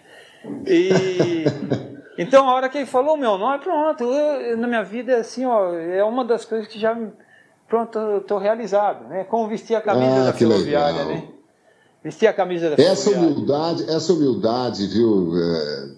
E. 0.66 1.44
Então, 2.18 2.48
a 2.48 2.54
hora 2.54 2.68
que 2.68 2.76
ele 2.78 2.86
falou 2.86 3.14
o 3.14 3.18
meu 3.18 3.38
nome, 3.38 3.58
pronto, 3.60 4.04
eu- 4.04 4.56
na 4.58 4.66
minha 4.68 4.82
vida, 4.84 5.16
assim, 5.16 5.46
ó, 5.46 5.72
é 5.74 6.04
uma 6.04 6.24
das 6.24 6.44
coisas 6.44 6.68
que 6.68 6.78
já. 6.78 6.96
Pronto, 7.72 7.98
eu 7.98 8.20
tô 8.20 8.36
realizado, 8.36 9.08
né? 9.08 9.24
Como 9.24 9.48
vestir 9.48 9.74
a 9.74 9.80
camisa 9.80 10.20
Ah, 10.20 10.24
da 10.26 10.32
que 10.34 10.40
ferroviária, 10.40 11.04
né? 11.06 11.28
Vestir 12.04 12.26
a 12.26 12.32
camisa 12.34 12.68
da 12.68 12.74
Essa 12.82 13.08
ferroviária. 13.08 13.34
humildade, 13.34 13.90
essa 13.90 14.12
humildade, 14.12 14.86
viu, 14.88 15.32
é, 15.38 15.88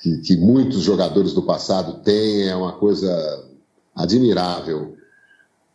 que, 0.00 0.18
que 0.18 0.36
muitos 0.36 0.78
jogadores 0.80 1.32
do 1.32 1.42
passado 1.42 1.94
têm, 2.04 2.48
é 2.48 2.54
uma 2.54 2.70
coisa 2.74 3.10
admirável. 3.96 4.96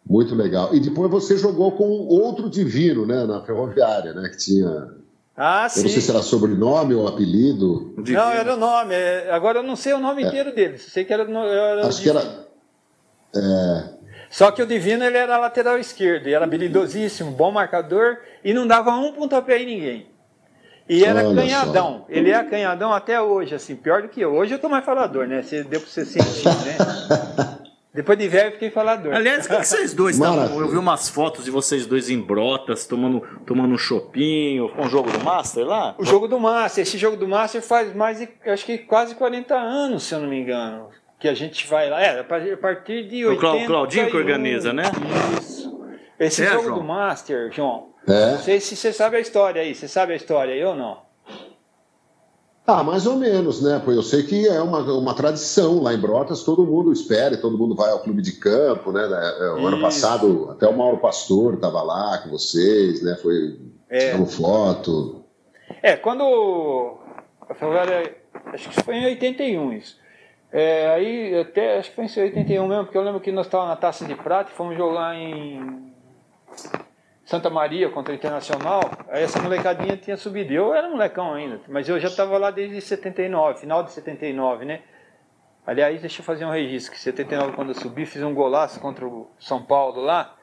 Muito 0.10 0.34
legal. 0.34 0.74
E 0.74 0.80
depois 0.80 1.12
você 1.12 1.36
jogou 1.38 1.74
com 1.74 1.89
outro 2.08 2.50
divino, 2.50 3.06
né, 3.06 3.26
na 3.26 3.41
ferroviária, 3.41 4.14
né, 4.14 4.30
que 4.30 4.38
tinha. 4.38 4.91
Ah, 5.36 5.66
Eu 5.66 5.70
sim. 5.72 5.82
não 5.84 5.89
sei 5.89 6.02
se 6.02 6.10
era 6.10 6.22
sobrenome 6.22 6.94
ou 6.96 7.06
apelido. 7.06 7.94
Não, 7.98 8.32
era 8.32 8.54
o 8.54 8.58
nome. 8.58 8.94
é, 8.96 9.30
Agora 9.30 9.60
eu 9.60 9.64
não 9.64 9.76
sei 9.76 9.91
o 9.91 10.00
nome 10.00 10.24
inteiro 10.24 10.56
dele. 10.56 10.78
Sei 10.78 11.04
que 11.04 11.12
era, 11.12 11.24
era 11.24 11.86
Acho 11.86 12.02
que 12.02 12.10
Divino. 12.10 12.22
era. 12.22 12.48
É, 13.36 13.93
Só 14.34 14.49
que 14.49 14.63
o 14.63 14.65
Divino 14.65 15.05
ele 15.05 15.15
era 15.15 15.38
lateral 15.38 15.77
esquerdo, 15.77 16.27
e 16.27 16.34
era 16.34 16.43
habilidosíssimo, 16.43 17.29
bom 17.29 17.51
marcador 17.51 18.17
e 18.43 18.51
não 18.51 18.65
dava 18.65 18.89
um 18.95 19.13
pontapé 19.13 19.61
em 19.61 19.65
ninguém. 19.67 20.07
E 20.89 21.05
era 21.05 21.23
Olha 21.23 21.36
canhadão. 21.36 22.03
Ele 22.09 22.31
é 22.31 22.43
canhadão 22.43 22.91
até 22.91 23.21
hoje, 23.21 23.53
assim, 23.53 23.75
pior 23.75 24.01
do 24.01 24.09
que 24.09 24.19
eu. 24.19 24.34
Hoje 24.34 24.55
eu 24.55 24.57
tô 24.57 24.67
mais 24.67 24.84
falador, 24.84 25.27
né? 25.27 25.43
Você 25.43 25.63
deu 25.63 25.79
pra 25.79 25.88
você 25.88 26.03
sentir, 26.03 26.47
né? 26.47 27.59
Depois 27.93 28.17
de 28.17 28.27
velho 28.27 28.47
eu 28.47 28.51
fiquei 28.53 28.71
falador. 28.71 29.13
Aliás, 29.13 29.45
o 29.45 29.49
que 29.49 29.55
que 29.55 29.67
vocês 29.67 29.93
dois 29.93 30.15
estavam? 30.15 30.59
Eu 30.59 30.67
vi 30.67 30.77
umas 30.77 31.09
fotos 31.09 31.45
de 31.45 31.51
vocês 31.51 31.86
dois 31.86 32.09
em 32.09 32.19
brotas, 32.19 32.88
tomando, 32.88 33.21
tomando 33.45 33.71
um 33.71 33.77
chopinho, 33.77 34.71
um 34.79 34.89
jogo 34.89 35.11
do 35.11 35.23
Master 35.23 35.63
lá? 35.63 35.93
O 35.99 36.03
jogo 36.03 36.27
do 36.27 36.39
Master, 36.39 36.81
esse 36.81 36.97
jogo 36.97 37.17
do 37.17 37.27
Master 37.27 37.61
faz 37.61 37.95
mais 37.95 38.17
de, 38.17 38.27
eu 38.43 38.51
acho 38.51 38.65
que 38.65 38.79
quase 38.79 39.13
40 39.13 39.53
anos, 39.53 40.01
se 40.01 40.15
eu 40.15 40.21
não 40.21 40.27
me 40.27 40.41
engano, 40.41 40.89
que 41.24 41.30
a 41.30 41.34
gente 41.34 41.65
vai 41.67 41.89
lá. 41.89 42.01
É, 42.01 42.19
a 42.19 42.24
partir 42.57 43.07
de 43.07 43.26
O 43.26 43.30
80. 43.30 43.39
Clau- 43.39 43.65
Claudinho 43.65 44.09
que 44.11 44.17
organiza, 44.17 44.74
né? 44.74 44.84
Isso. 45.41 45.82
Esse 46.19 46.43
É, 46.43 46.47
jogo 46.47 46.63
João? 46.65 46.80
do 46.80 46.84
Master, 46.84 47.49
João. 47.49 47.88
é. 48.05 48.32
Não 48.32 48.39
sei 48.39 48.59
se 48.59 48.76
você 48.76 48.91
sabe 48.91 49.15
a 49.15 49.21
história 49.21 49.61
aí. 49.61 49.74
Você 49.74 49.88
sabe 49.88 50.11
a 50.11 50.15
história 50.17 50.53
aí 50.53 50.61
ou 50.65 50.76
não? 50.76 50.97
Ah, 52.67 52.84
mais 52.84 53.05
ou 53.07 53.15
menos, 53.15 53.61
né? 53.63 53.82
Pois 53.84 53.95
eu 53.95 54.03
sei 54.03 54.24
que 54.24 54.47
é 54.49 54.61
uma, 54.61 54.80
uma 54.80 55.13
tradição 55.13 55.82
lá 55.82 55.93
em 55.93 55.97
Brotas, 55.99 56.43
todo 56.43 56.65
mundo 56.65 56.91
espera, 56.91 57.36
e 57.36 57.38
todo 57.41 57.57
mundo 57.57 57.74
vai 57.74 57.89
ao 57.91 57.99
clube 57.99 58.21
de 58.21 58.34
campo, 58.34 58.91
né? 58.91 59.01
É, 59.03 59.45
O 59.51 59.65
ano 59.67 59.78
Isso. 59.78 59.82
passado, 59.82 60.49
até 60.51 60.67
o 60.67 60.76
Mauro 60.78 60.97
Pastor 60.97 61.53
estava 61.53 61.82
lá 61.84 62.17
com 62.17 62.30
vocês, 62.32 63.01
né? 63.01 63.17
Foi. 63.21 63.57
É. 63.89 64.07
Tiramos 64.07 64.36
foto. 64.36 65.24
É, 65.82 65.95
quando. 65.95 66.97
Acho 68.53 68.69
que 68.69 68.82
foi 68.84 68.95
em 68.95 69.05
81 69.05 69.71
isso. 69.74 70.03
É, 70.56 70.88
aí 70.91 71.39
até 71.41 71.80
acho 71.80 71.89
que 71.89 71.95
foi 71.95 72.06
em 72.06 72.26
81 72.26 72.68
mesmo, 72.68 72.84
porque 72.86 72.97
eu 72.97 73.01
lembro 73.01 73.20
que 73.20 73.32
nós 73.32 73.47
estávamos 73.47 73.72
na 73.72 73.76
Taça 73.76 74.06
de 74.06 74.14
Prata 74.14 74.51
e 74.51 74.54
fomos 74.54 74.78
jogar 74.78 75.16
em 75.16 75.91
Santa 77.26 77.49
Maria 77.49 77.89
contra 77.89 78.14
o 78.14 78.16
Internacional. 78.16 78.82
Aí 79.10 79.24
essa 79.24 79.41
molecadinha 79.41 79.97
tinha 79.97 80.16
subido. 80.16 80.54
Eu 80.54 80.76
era 80.76 80.88
molecão 80.88 81.34
ainda, 81.34 81.60
mas 81.68 81.89
eu 81.89 81.99
já 81.99 82.08
estava 82.08 82.38
lá 82.38 82.51
desde 82.51 82.80
79, 82.80 83.62
final 83.62 83.84
de 83.84 83.91
79, 83.93 84.66
né? 84.66 84.82
Aliás, 85.66 85.99
deixa 86.01 86.22
eu 86.22 86.26
fazer 86.26 86.45
um 86.45 86.51
registro, 86.51 86.91
que 86.91 86.99
em 86.99 87.01
79 87.01 87.54
quando 87.54 87.70
eu 87.70 87.76
subi, 87.76 88.06
fiz 88.06 88.22
um 88.22 88.34
golaço 88.34 88.80
contra 88.80 89.08
o 89.08 89.32
São 89.39 89.64
Paulo 89.64 90.01
lá. 90.01 90.36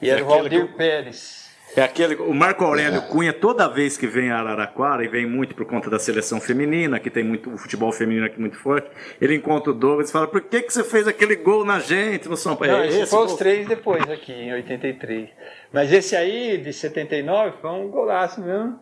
E 0.00 0.08
era 0.08 0.22
o 0.22 0.26
Valdir 0.28 0.68
que- 0.68 0.74
Pérez. 0.74 1.47
É 1.76 1.82
aquele, 1.82 2.14
o 2.16 2.34
Marco 2.34 2.64
Aurélio 2.64 3.02
Cunha, 3.02 3.32
toda 3.32 3.68
vez 3.68 3.96
que 3.96 4.06
vem 4.06 4.30
a 4.30 4.38
Araraquara, 4.38 5.04
e 5.04 5.08
vem 5.08 5.26
muito 5.26 5.54
por 5.54 5.64
conta 5.66 5.88
da 5.90 5.98
seleção 5.98 6.40
feminina, 6.40 6.98
que 6.98 7.10
tem 7.10 7.22
muito 7.22 7.52
o 7.52 7.58
futebol 7.58 7.92
feminino 7.92 8.26
aqui 8.26 8.40
muito 8.40 8.56
forte, 8.56 8.88
ele 9.20 9.34
encontra 9.36 9.70
o 9.70 9.74
Douglas 9.74 10.08
e 10.08 10.12
fala: 10.12 10.26
por 10.26 10.40
que, 10.40 10.62
que 10.62 10.72
você 10.72 10.82
fez 10.82 11.06
aquele 11.06 11.36
gol 11.36 11.64
na 11.64 11.78
gente 11.78 12.28
no 12.28 12.36
São 12.36 12.56
Paulo? 12.56 12.72
Não, 12.72 12.80
É 12.82 12.88
esse 12.88 13.00
esse 13.02 13.10
foi 13.10 13.18
gol? 13.18 13.26
os 13.26 13.34
três 13.34 13.68
depois 13.68 14.02
aqui, 14.10 14.32
em 14.32 14.52
83. 14.54 15.28
Mas 15.72 15.92
esse 15.92 16.16
aí, 16.16 16.58
de 16.58 16.72
79, 16.72 17.58
foi 17.60 17.70
um 17.70 17.88
golaço 17.88 18.40
mesmo. 18.40 18.80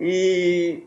E 0.00 0.82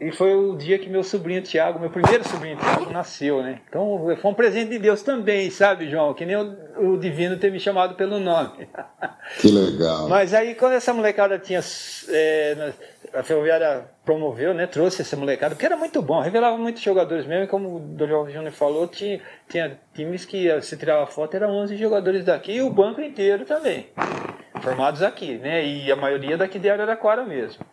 E 0.00 0.10
foi 0.10 0.34
o 0.34 0.56
dia 0.56 0.78
que 0.78 0.88
meu 0.88 1.04
sobrinho 1.04 1.40
Tiago, 1.40 1.78
meu 1.78 1.88
primeiro 1.88 2.28
sobrinho 2.28 2.56
Tiago, 2.56 2.90
nasceu, 2.90 3.42
né? 3.42 3.60
Então 3.68 4.16
foi 4.20 4.30
um 4.30 4.34
presente 4.34 4.70
de 4.70 4.78
Deus 4.78 5.02
também, 5.02 5.48
sabe, 5.50 5.88
João? 5.88 6.12
Que 6.12 6.26
nem 6.26 6.36
o, 6.36 6.92
o 6.92 6.98
Divino 6.98 7.36
ter 7.38 7.52
me 7.52 7.60
chamado 7.60 7.94
pelo 7.94 8.18
nome. 8.18 8.68
Que 9.40 9.48
legal. 9.50 10.06
Mas 10.06 10.34
aí 10.34 10.54
quando 10.54 10.74
essa 10.74 10.92
molecada 10.92 11.38
tinha. 11.38 11.60
É, 12.10 12.74
a 13.14 13.22
Ferroviária 13.22 13.86
promoveu, 14.04 14.52
né? 14.52 14.66
Trouxe 14.66 15.02
essa 15.02 15.16
molecada, 15.16 15.54
que 15.54 15.64
era 15.64 15.76
muito 15.76 16.02
bom, 16.02 16.20
revelava 16.20 16.58
muitos 16.58 16.82
jogadores 16.82 17.24
mesmo, 17.26 17.46
como 17.46 17.76
o 17.76 17.80
Dorival 17.80 18.28
Júnior 18.28 18.52
falou, 18.52 18.88
tinha, 18.88 19.20
tinha 19.48 19.78
times 19.94 20.24
que 20.24 20.52
você 20.52 20.76
tirava 20.76 21.06
foto, 21.06 21.34
eram 21.36 21.50
11 21.50 21.76
jogadores 21.76 22.24
daqui 22.24 22.52
e 22.52 22.62
o 22.62 22.70
banco 22.70 23.00
inteiro 23.00 23.44
também. 23.44 23.88
Formados 24.60 25.02
aqui, 25.02 25.38
né? 25.38 25.64
E 25.64 25.90
a 25.92 25.96
maioria 25.96 26.36
daqui 26.36 26.58
de 26.58 26.68
Araraquara 26.68 27.24
mesmo. 27.24 27.64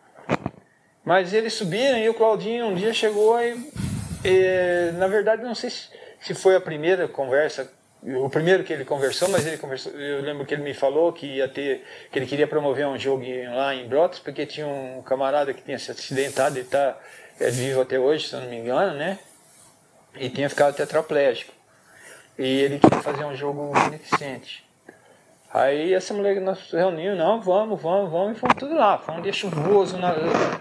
Mas 1.03 1.33
eles 1.33 1.53
subiram 1.53 1.97
e 1.97 2.09
o 2.09 2.13
Claudinho 2.13 2.67
um 2.67 2.75
dia 2.75 2.93
chegou 2.93 3.39
e, 3.41 3.71
e 4.23 4.91
na 4.93 5.07
verdade 5.07 5.43
não 5.43 5.55
sei 5.55 5.69
se, 5.69 5.89
se 6.19 6.33
foi 6.33 6.55
a 6.55 6.61
primeira 6.61 7.07
conversa 7.07 7.71
o 8.03 8.29
primeiro 8.29 8.63
que 8.63 8.73
ele 8.73 8.83
conversou, 8.83 9.29
mas 9.29 9.45
ele 9.45 9.57
conversou, 9.57 9.91
eu 9.91 10.21
lembro 10.21 10.43
que 10.43 10.55
ele 10.55 10.63
me 10.63 10.73
falou 10.73 11.13
que 11.13 11.27
ia 11.27 11.47
ter, 11.47 11.85
que 12.11 12.17
ele 12.17 12.25
queria 12.25 12.47
promover 12.47 12.87
um 12.87 12.97
jogo 12.97 13.23
lá 13.53 13.75
em 13.75 13.87
Brotas, 13.87 14.19
porque 14.19 14.43
tinha 14.45 14.65
um 14.65 15.03
camarada 15.03 15.53
que 15.53 15.61
tinha 15.61 15.77
se 15.77 15.91
acidentado 15.91 16.57
e 16.57 16.61
está 16.61 16.97
é 17.39 17.49
vivo 17.49 17.81
até 17.81 17.99
hoje, 17.99 18.27
se 18.27 18.35
eu 18.35 18.41
não 18.41 18.49
me 18.49 18.57
engano, 18.57 18.95
né? 18.95 19.19
E 20.15 20.29
tinha 20.29 20.49
ficado 20.49 20.75
tetraplégico. 20.75 21.53
E 22.37 22.43
ele 22.43 22.79
queria 22.79 23.01
fazer 23.01 23.23
um 23.23 23.35
jogo 23.35 23.71
beneficente. 23.71 24.63
Aí 25.53 25.93
essa 25.93 26.13
mulher 26.13 26.39
nós 26.39 26.71
reunimos, 26.71 27.17
não, 27.17 27.41
vamos, 27.41 27.81
vamos, 27.81 28.09
vamos, 28.09 28.37
e 28.37 28.39
fomos 28.39 28.55
tudo 28.57 28.73
lá. 28.73 28.97
Foi 28.97 29.15
um 29.15 29.21
dia 29.21 29.33
chuvoso, 29.33 29.97
na, 29.97 30.15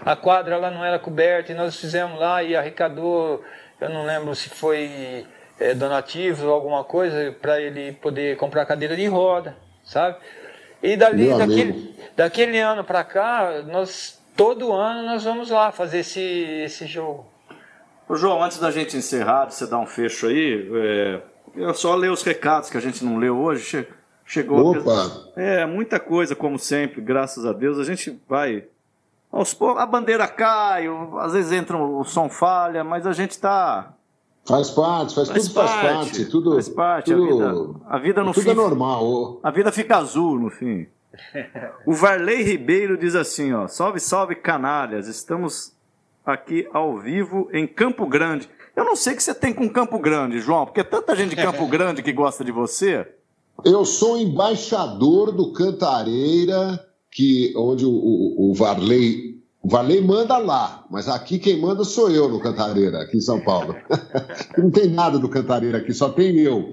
a 0.05 0.15
quadra 0.17 0.57
lá 0.57 0.69
não 0.69 0.83
era 0.83 0.99
coberta, 0.99 1.51
e 1.51 1.55
nós 1.55 1.77
fizemos 1.77 2.19
lá 2.19 2.43
e 2.43 2.55
arrecadou, 2.55 3.41
eu 3.79 3.89
não 3.89 4.05
lembro 4.05 4.35
se 4.35 4.49
foi 4.49 5.25
é, 5.57 5.73
donativos 5.73 6.43
ou 6.43 6.53
alguma 6.53 6.83
coisa, 6.83 7.33
para 7.41 7.61
ele 7.61 7.93
poder 7.93 8.35
comprar 8.35 8.65
cadeira 8.65 8.95
de 8.95 9.07
roda, 9.07 9.55
sabe? 9.83 10.17
E 10.83 10.97
dali, 10.97 11.29
daquele, 11.37 11.95
daquele 12.17 12.59
ano 12.59 12.83
para 12.83 13.03
cá, 13.05 13.61
nós 13.65 14.19
todo 14.35 14.73
ano 14.73 15.03
nós 15.03 15.23
vamos 15.23 15.49
lá 15.49 15.71
fazer 15.71 15.99
esse, 15.99 16.21
esse 16.65 16.85
jogo. 16.85 17.25
Ô 18.09 18.15
João, 18.15 18.43
antes 18.43 18.59
da 18.59 18.71
gente 18.71 18.97
encerrar, 18.97 19.49
você 19.49 19.65
dar 19.65 19.79
um 19.79 19.85
fecho 19.85 20.27
aí, 20.27 20.69
é, 20.73 21.21
eu 21.55 21.73
só 21.73 21.95
ler 21.95 22.11
os 22.11 22.23
recados 22.23 22.69
que 22.69 22.75
a 22.75 22.81
gente 22.81 23.05
não 23.05 23.17
leu 23.17 23.37
hoje. 23.37 23.87
Chegou. 24.31 24.77
Opa! 24.77 25.11
É, 25.35 25.65
muita 25.65 25.99
coisa, 25.99 26.33
como 26.33 26.57
sempre, 26.57 27.01
graças 27.01 27.45
a 27.45 27.51
Deus. 27.51 27.77
A 27.77 27.83
gente 27.83 28.17
vai. 28.29 28.63
Aos 29.29 29.53
poucos, 29.53 29.81
a 29.81 29.85
bandeira 29.85 30.25
cai, 30.25 30.85
às 31.19 31.33
vezes 31.33 31.51
entra 31.51 31.77
o 31.77 32.01
som 32.05 32.29
falha, 32.29 32.81
mas 32.81 33.05
a 33.05 33.11
gente 33.11 33.31
está 33.31 33.93
Faz 34.45 34.71
parte, 34.71 35.13
faz, 35.13 35.27
faz 35.27 35.43
tudo 35.43 35.53
parte, 35.53 35.69
faz 35.69 35.95
parte. 35.95 36.25
Tudo, 36.25 36.53
faz 36.53 36.69
parte, 36.69 37.13
tudo, 37.13 37.23
a 37.23 37.51
vida, 37.51 37.79
a 37.89 37.97
vida 37.97 38.23
no 38.23 38.33
tudo 38.33 38.43
fim. 38.43 38.49
é 38.51 38.53
normal. 38.53 39.39
A 39.43 39.51
vida 39.51 39.69
fica 39.71 39.97
azul 39.97 40.39
no 40.39 40.49
fim. 40.49 40.87
O 41.85 41.93
Varley 41.93 42.41
Ribeiro 42.41 42.97
diz 42.97 43.15
assim, 43.15 43.51
ó, 43.51 43.67
salve, 43.67 43.99
salve 43.99 44.33
canalhas, 44.33 45.07
estamos 45.07 45.73
aqui 46.25 46.69
ao 46.71 46.97
vivo 46.97 47.49
em 47.51 47.67
Campo 47.67 48.05
Grande. 48.07 48.49
Eu 48.75 48.85
não 48.85 48.95
sei 48.95 49.13
o 49.13 49.15
que 49.17 49.23
você 49.23 49.33
tem 49.33 49.53
com 49.53 49.67
Campo 49.69 49.99
Grande, 49.99 50.39
João, 50.39 50.65
porque 50.65 50.79
é 50.79 50.85
tanta 50.85 51.15
gente 51.17 51.35
de 51.35 51.35
Campo 51.35 51.67
Grande 51.67 52.01
que 52.01 52.13
gosta 52.13 52.45
de 52.45 52.51
você. 52.51 53.05
Eu 53.63 53.85
sou 53.85 54.17
embaixador 54.17 55.31
do 55.31 55.51
Cantareira, 55.51 56.79
que, 57.11 57.53
onde 57.55 57.85
o, 57.85 57.91
o, 57.91 58.51
o 58.51 58.53
Varley. 58.53 59.39
O 59.61 59.69
Varley 59.69 60.01
manda 60.01 60.37
lá, 60.37 60.85
mas 60.89 61.07
aqui 61.07 61.37
quem 61.37 61.59
manda 61.59 61.83
sou 61.83 62.09
eu 62.09 62.27
no 62.27 62.39
Cantareira, 62.39 63.01
aqui 63.01 63.17
em 63.17 63.21
São 63.21 63.39
Paulo. 63.39 63.75
não 64.57 64.71
tem 64.71 64.87
nada 64.87 65.19
do 65.19 65.29
Cantareira 65.29 65.77
aqui, 65.77 65.93
só 65.93 66.09
tem 66.09 66.39
eu. 66.39 66.71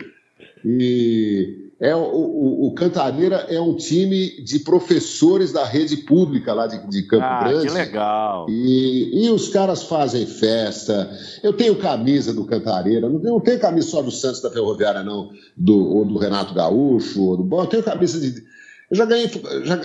E 0.64 1.67
é, 1.80 1.94
o, 1.94 2.00
o, 2.00 2.66
o, 2.66 2.74
Cantareira 2.74 3.46
é 3.48 3.60
um 3.60 3.76
time 3.76 4.42
de 4.42 4.58
professores 4.58 5.52
da 5.52 5.64
rede 5.64 5.98
pública 5.98 6.52
lá 6.52 6.66
de, 6.66 6.84
de 6.88 7.02
Campo 7.04 7.24
ah, 7.24 7.44
Grande. 7.44 7.68
Que 7.68 7.72
legal. 7.72 8.46
E, 8.48 9.24
e, 9.24 9.30
os 9.30 9.48
caras 9.48 9.84
fazem 9.84 10.26
festa. 10.26 11.08
Eu 11.40 11.52
tenho 11.52 11.76
camisa 11.76 12.32
do 12.32 12.44
Cantareira, 12.44 13.08
não, 13.08 13.20
não 13.20 13.40
tenho 13.40 13.60
camisa 13.60 13.90
só 13.90 14.02
do 14.02 14.10
Santos 14.10 14.42
da 14.42 14.50
Ferroviária, 14.50 15.04
não, 15.04 15.30
do, 15.56 15.96
ou 15.96 16.04
do 16.04 16.18
Renato 16.18 16.52
Gaúcho. 16.52 17.22
Ou 17.22 17.36
do, 17.36 17.44
bom, 17.44 17.62
eu 17.62 17.66
tenho 17.68 17.82
camisa 17.84 18.18
de. 18.18 18.42
Eu 18.90 18.96
já 18.96 19.04
ganhei. 19.04 19.30
Já, 19.62 19.80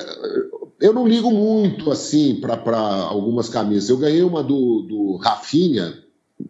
eu 0.82 0.94
não 0.94 1.08
ligo 1.08 1.30
muito 1.30 1.92
assim 1.92 2.42
para 2.42 2.58
algumas 3.04 3.50
camisas. 3.50 3.90
Eu 3.90 3.98
ganhei 3.98 4.24
uma 4.24 4.42
do, 4.42 4.82
do 4.82 5.18
Rafinha, 5.18 5.94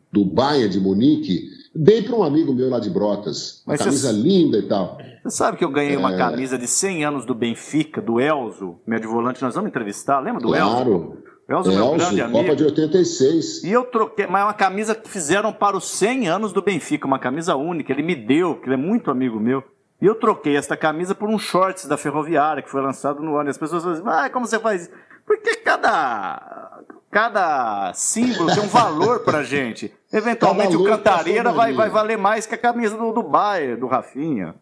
do 0.09 0.23
Bayern 0.23 0.69
de 0.69 0.79
Munique, 0.79 1.49
dei 1.75 2.01
para 2.01 2.15
um 2.15 2.23
amigo 2.23 2.53
meu 2.53 2.69
lá 2.69 2.79
de 2.79 2.89
Brotas. 2.89 3.63
Uma 3.65 3.73
Mas 3.73 3.81
camisa 3.81 4.11
você... 4.11 4.19
linda 4.19 4.57
e 4.57 4.67
tal. 4.67 4.97
Você 5.23 5.37
sabe 5.37 5.57
que 5.57 5.63
eu 5.63 5.71
ganhei 5.71 5.95
é... 5.95 5.97
uma 5.97 6.15
camisa 6.15 6.57
de 6.57 6.67
100 6.67 7.05
anos 7.05 7.25
do 7.25 7.33
Benfica, 7.33 8.01
do 8.01 8.19
Elzo, 8.19 8.79
meu 8.85 8.99
de 8.99 9.07
volante, 9.07 9.41
nós 9.41 9.55
vamos 9.55 9.69
entrevistar, 9.69 10.19
lembra 10.19 10.41
do 10.41 10.49
claro. 10.49 10.65
Elzo? 10.67 10.83
Claro. 10.83 11.23
Elzo, 11.49 11.71
é 11.71 11.75
meu 11.75 11.91
grande 11.91 12.21
amigo. 12.21 12.39
Copa 12.39 12.55
de 12.55 12.63
86. 12.63 13.63
E 13.63 13.71
eu 13.71 13.83
troquei, 13.85 14.27
mas 14.27 14.41
é 14.41 14.45
uma 14.45 14.53
camisa 14.53 14.95
que 14.95 15.09
fizeram 15.09 15.51
para 15.51 15.75
os 15.75 15.89
100 15.89 16.27
anos 16.29 16.53
do 16.53 16.61
Benfica, 16.61 17.05
uma 17.05 17.19
camisa 17.19 17.55
única, 17.55 17.91
ele 17.91 18.03
me 18.03 18.15
deu, 18.15 18.55
que 18.55 18.67
ele 18.67 18.75
é 18.75 18.77
muito 18.77 19.11
amigo 19.11 19.39
meu. 19.39 19.63
E 20.01 20.05
eu 20.05 20.15
troquei 20.15 20.57
esta 20.57 20.75
camisa 20.75 21.15
por 21.15 21.29
um 21.29 21.39
shorts 21.39 21.85
da 21.85 21.95
Ferroviária, 21.95 22.61
que 22.61 22.69
foi 22.69 22.81
lançado 22.81 23.21
no 23.21 23.37
ano. 23.37 23.49
E 23.49 23.51
as 23.51 23.57
pessoas 23.57 23.83
falam 23.83 23.99
assim, 23.99 24.07
ah, 24.07 24.29
como 24.29 24.45
você 24.45 24.59
faz 24.59 24.83
isso? 24.83 24.91
Porque 25.25 25.55
cada, 25.55 26.81
cada 27.13 27.93
símbolo 27.93 28.51
tem 28.51 28.63
um 28.63 28.67
valor 28.67 29.19
pra 29.19 29.43
gente. 29.43 29.93
Eventualmente 30.11 30.75
o 30.75 30.83
Cantareira 30.83 31.51
vai, 31.51 31.71
vai 31.71 31.87
valer 31.87 32.17
mais 32.17 32.47
que 32.47 32.55
a 32.55 32.57
camisa 32.57 32.97
do, 32.97 33.13
do 33.13 33.21
Bayer, 33.21 33.79
do 33.79 33.85
Rafinha. 33.85 34.55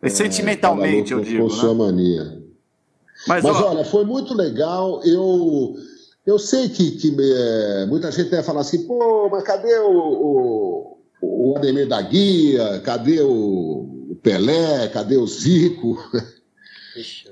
É, 0.00 0.08
Sentimentalmente, 0.08 1.12
eu 1.12 1.20
digo. 1.20 1.46
Com 1.46 1.54
né? 1.54 1.60
sua 1.60 1.74
mania. 1.74 2.42
Mas, 3.28 3.44
Mas 3.44 3.56
ó, 3.56 3.70
olha, 3.70 3.84
foi 3.84 4.04
muito 4.06 4.34
legal. 4.34 5.02
Eu, 5.04 5.74
eu 6.26 6.38
sei 6.38 6.70
que, 6.70 6.92
que 6.92 7.14
é, 7.20 7.86
muita 7.86 8.10
gente 8.10 8.30
deve 8.30 8.42
falar 8.42 8.62
assim, 8.62 8.86
pô, 8.86 9.28
mas 9.30 9.44
cadê 9.44 9.78
o, 9.80 9.90
o, 9.90 10.98
o 11.20 11.56
Ademir 11.56 11.86
da 11.86 12.00
Guia? 12.00 12.80
Cadê 12.82 13.20
o, 13.20 14.08
o 14.10 14.18
Pelé, 14.22 14.88
cadê 14.88 15.18
o 15.18 15.26
Zico? 15.26 15.98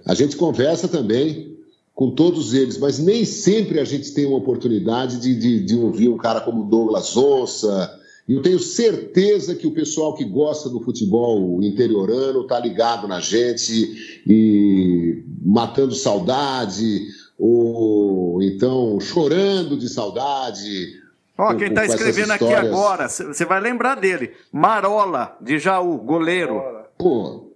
A 0.05 0.15
gente 0.15 0.37
conversa 0.37 0.89
também 0.89 1.57
com 1.95 2.11
todos 2.11 2.55
eles, 2.55 2.79
mas 2.79 2.99
nem 2.99 3.25
sempre 3.25 3.79
a 3.79 3.85
gente 3.85 4.13
tem 4.15 4.27
uma 4.27 4.39
oportunidade 4.39 5.21
de, 5.21 5.35
de, 5.35 5.61
de 5.61 5.77
ouvir 5.77 6.09
um 6.09 6.17
cara 6.17 6.41
como 6.41 6.65
Douglas 6.65 7.17
Onça. 7.17 7.99
E 8.27 8.35
eu 8.35 8.43
tenho 8.43 8.59
certeza 8.59 9.55
que 9.55 9.67
o 9.67 9.73
pessoal 9.73 10.15
que 10.15 10.25
gosta 10.25 10.69
do 10.71 10.81
futebol 10.81 11.63
interiorano 11.63 12.43
está 12.43 12.59
ligado 12.59 13.07
na 13.07 13.21
gente 13.21 14.23
e 14.27 15.23
matando 15.45 15.95
saudade, 15.95 17.03
ou 17.39 18.41
então 18.43 18.99
chorando 19.01 19.77
de 19.77 19.89
saudade, 19.89 21.03
Ó, 21.37 21.55
quem 21.55 21.69
está 21.69 21.85
escrevendo 21.85 22.33
aqui 22.33 22.53
agora, 22.53 23.09
você 23.09 23.45
vai 23.45 23.59
lembrar 23.59 23.97
dele. 23.97 24.33
Marola, 24.53 25.37
de 25.41 25.59
Jaú, 25.59 25.99
goleiro. 25.99 26.63
Pô, 26.99 27.52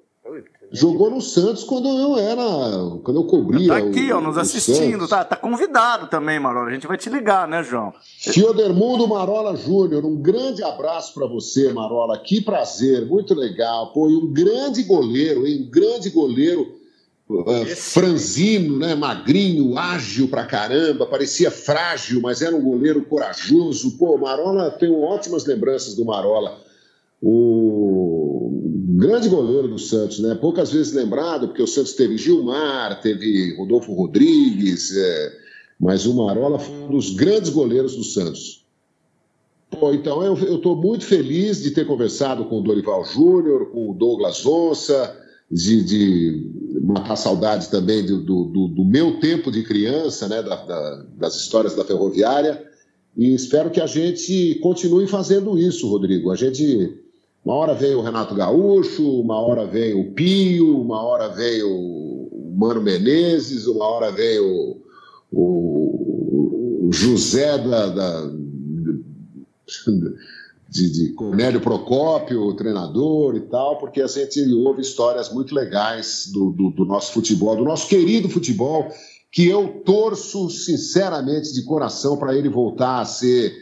jogou 0.76 1.10
no 1.10 1.20
Santos 1.20 1.64
quando 1.64 1.88
eu 1.88 2.18
era. 2.18 2.42
Quando 3.02 3.20
eu 3.20 3.24
cobria. 3.24 3.68
Tá 3.68 3.78
aqui, 3.78 4.12
o, 4.12 4.18
ó, 4.18 4.20
nos 4.20 4.36
assistindo. 4.36 5.08
Tá, 5.08 5.24
tá 5.24 5.36
convidado 5.36 6.08
também, 6.08 6.38
Marola. 6.38 6.68
A 6.68 6.74
gente 6.74 6.86
vai 6.86 6.98
te 6.98 7.08
ligar, 7.08 7.48
né, 7.48 7.62
João? 7.62 7.92
Fiodermundo 8.20 9.08
Marola 9.08 9.56
Júnior, 9.56 10.04
um 10.04 10.16
grande 10.16 10.62
abraço 10.62 11.14
para 11.14 11.26
você, 11.26 11.72
Marola. 11.72 12.18
Que 12.18 12.40
prazer, 12.40 13.06
muito 13.06 13.34
legal. 13.34 13.92
Pô, 13.92 14.08
e 14.10 14.16
um 14.16 14.32
grande 14.32 14.82
goleiro, 14.82 15.46
hein? 15.46 15.66
Um 15.66 15.70
grande 15.70 16.10
goleiro 16.10 16.74
uh, 17.30 17.66
franzino, 17.74 18.78
né? 18.78 18.94
magrinho, 18.94 19.78
ágil 19.78 20.28
pra 20.28 20.44
caramba, 20.44 21.06
parecia 21.06 21.50
frágil, 21.50 22.20
mas 22.20 22.42
era 22.42 22.54
um 22.54 22.62
goleiro 22.62 23.02
corajoso. 23.04 23.96
Pô, 23.96 24.18
Marola, 24.18 24.70
tenho 24.72 25.00
ótimas 25.00 25.46
lembranças 25.46 25.94
do 25.94 26.04
Marola. 26.04 26.58
O 27.22 28.25
grande 28.96 29.28
goleiro 29.28 29.68
do 29.68 29.78
Santos, 29.78 30.18
né? 30.20 30.34
Poucas 30.34 30.72
vezes 30.72 30.92
lembrado, 30.92 31.48
porque 31.48 31.62
o 31.62 31.66
Santos 31.66 31.92
teve 31.92 32.16
Gilmar, 32.16 33.00
teve 33.00 33.54
Rodolfo 33.56 33.92
Rodrigues, 33.92 34.96
é... 34.96 35.32
mas 35.78 36.06
o 36.06 36.14
Marola 36.14 36.58
foi 36.58 36.74
um 36.74 36.88
dos 36.88 37.14
grandes 37.14 37.50
goleiros 37.50 37.96
do 37.96 38.04
Santos. 38.04 38.64
Pô, 39.70 39.92
então 39.92 40.22
eu 40.22 40.56
estou 40.56 40.76
muito 40.76 41.04
feliz 41.04 41.62
de 41.62 41.70
ter 41.72 41.86
conversado 41.86 42.44
com 42.46 42.58
o 42.58 42.62
Dorival 42.62 43.04
Júnior, 43.04 43.70
com 43.70 43.90
o 43.90 43.94
Douglas 43.94 44.46
Onça, 44.46 45.16
de, 45.50 45.82
de 45.82 46.50
matar 46.82 47.16
saudade 47.16 47.68
também 47.68 48.04
do, 48.04 48.22
do, 48.22 48.68
do, 48.68 48.84
meu 48.84 49.20
tempo 49.20 49.50
de 49.50 49.62
criança, 49.62 50.28
né, 50.28 50.42
da, 50.42 50.56
da, 50.56 51.04
das 51.16 51.36
histórias 51.36 51.74
da 51.74 51.84
ferroviária. 51.84 52.64
E 53.16 53.34
espero 53.34 53.70
que 53.70 53.80
a 53.80 53.86
gente 53.86 54.58
continue 54.62 55.06
fazendo 55.06 55.58
isso, 55.58 55.88
Rodrigo. 55.88 56.30
A 56.30 56.36
gente. 56.36 57.02
Uma 57.46 57.54
hora 57.54 57.74
veio 57.74 58.00
o 58.00 58.02
Renato 58.02 58.34
Gaúcho, 58.34 59.20
uma 59.20 59.40
hora 59.40 59.64
veio 59.64 60.00
o 60.00 60.10
Pio, 60.10 60.80
uma 60.80 61.00
hora 61.00 61.28
veio 61.28 61.70
o 61.70 62.56
Mano 62.58 62.82
Menezes, 62.82 63.68
uma 63.68 63.84
hora 63.84 64.10
veio 64.10 64.82
o, 65.30 66.88
o, 66.88 66.90
José 66.90 67.56
da, 67.58 67.86
da 67.86 68.32
de, 70.68 70.90
de 70.90 71.12
Cornélio 71.12 71.60
Procópio, 71.60 72.42
o 72.42 72.56
treinador 72.56 73.36
e 73.36 73.42
tal, 73.42 73.78
porque 73.78 74.02
a 74.02 74.08
gente 74.08 74.42
ouve 74.52 74.80
histórias 74.80 75.32
muito 75.32 75.54
legais 75.54 76.28
do, 76.32 76.50
do, 76.50 76.70
do 76.70 76.84
nosso 76.84 77.12
futebol, 77.12 77.54
do 77.54 77.62
nosso 77.62 77.88
querido 77.88 78.28
futebol, 78.28 78.88
que 79.30 79.46
eu 79.46 79.82
torço 79.84 80.50
sinceramente 80.50 81.54
de 81.54 81.62
coração 81.62 82.16
para 82.16 82.34
ele 82.34 82.48
voltar 82.48 82.98
a 83.02 83.04
ser 83.04 83.54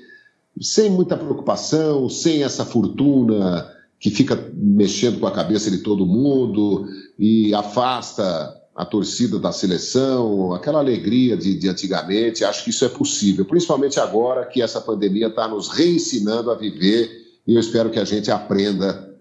sem 0.59 0.89
muita 0.89 1.19
preocupação, 1.19 2.09
sem 2.09 2.43
essa 2.43 2.65
fortuna 2.65 3.74
que 4.05 4.11
fica 4.11 4.39
mexendo 4.53 5.19
com 5.19 5.27
a 5.27 5.33
cabeça 5.33 5.71
de 5.71 5.79
todo 5.79 6.05
mundo 6.05 6.87
e 7.19 7.55
afasta 7.55 8.55
a 8.77 8.85
torcida 8.85 9.39
da 9.39 9.51
seleção, 9.51 10.53
aquela 10.53 10.79
alegria 10.79 11.39
de, 11.39 11.59
de 11.59 11.71
antigamente. 11.71 12.45
Acho 12.45 12.65
que 12.65 12.69
isso 12.69 12.85
é 12.85 12.89
possível, 12.91 13.47
principalmente 13.47 13.99
agora 13.99 14.45
que 14.45 14.61
essa 14.61 14.79
pandemia 14.79 15.29
está 15.29 15.49
nos 15.49 15.71
reensinando 15.71 16.51
a 16.51 16.55
viver 16.55 17.11
e 17.47 17.55
eu 17.55 17.61
espero 17.61 17.89
que 17.89 17.99
a 17.99 18.05
gente 18.05 18.31
aprenda 18.31 19.17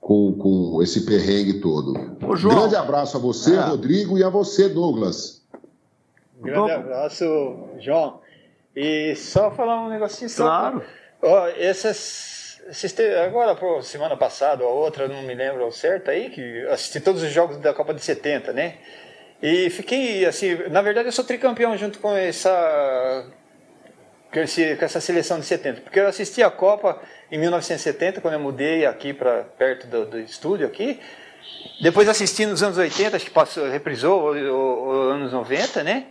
com, 0.00 0.34
com 0.34 0.80
esse 0.80 1.00
perrengue 1.00 1.54
todo. 1.54 1.94
Ô, 2.22 2.34
Grande 2.34 2.76
abraço 2.76 3.16
a 3.16 3.20
você, 3.20 3.56
é. 3.56 3.60
Rodrigo, 3.60 4.16
e 4.16 4.22
a 4.22 4.28
você, 4.28 4.68
Douglas. 4.68 5.44
Grande 6.40 6.70
abraço, 6.70 7.24
João. 7.80 8.20
E 8.76 9.16
só 9.16 9.50
falar 9.50 9.84
um 9.84 9.88
negocinho. 9.88 10.30
Claro. 10.30 10.80
Só, 11.20 11.26
ó, 11.26 11.48
essas 11.48 12.43
agora, 13.24 13.54
por 13.54 13.82
semana 13.82 14.16
passada 14.16 14.64
ou 14.64 14.76
outra, 14.76 15.08
não 15.08 15.22
me 15.22 15.34
lembro 15.34 15.64
ao 15.64 15.72
certo 15.72 16.10
aí, 16.10 16.30
que 16.30 16.66
assisti 16.68 17.00
todos 17.00 17.22
os 17.22 17.30
jogos 17.30 17.58
da 17.58 17.74
Copa 17.74 17.92
de 17.92 18.02
70, 18.02 18.52
né? 18.52 18.76
E 19.42 19.68
fiquei 19.70 20.24
assim, 20.24 20.54
na 20.70 20.80
verdade 20.80 21.08
eu 21.08 21.12
sou 21.12 21.24
tricampeão 21.24 21.76
junto 21.76 21.98
com 21.98 22.16
essa 22.16 23.26
com 24.32 24.40
essa 24.40 25.00
seleção 25.00 25.38
de 25.38 25.46
70, 25.46 25.82
porque 25.82 26.00
eu 26.00 26.08
assisti 26.08 26.42
a 26.42 26.50
Copa 26.50 27.00
em 27.30 27.38
1970, 27.38 28.20
quando 28.20 28.34
eu 28.34 28.40
mudei 28.40 28.84
aqui 28.84 29.12
para 29.12 29.44
perto 29.44 29.86
do, 29.86 30.06
do, 30.06 30.18
estúdio 30.18 30.66
aqui. 30.66 30.98
Depois 31.80 32.08
assisti 32.08 32.44
nos 32.44 32.62
anos 32.62 32.76
80, 32.76 33.16
acho 33.16 33.26
que 33.26 33.30
passou, 33.30 33.68
reprisou, 33.68 34.30
os 34.30 35.12
anos 35.12 35.32
90, 35.32 35.84
né? 35.84 36.06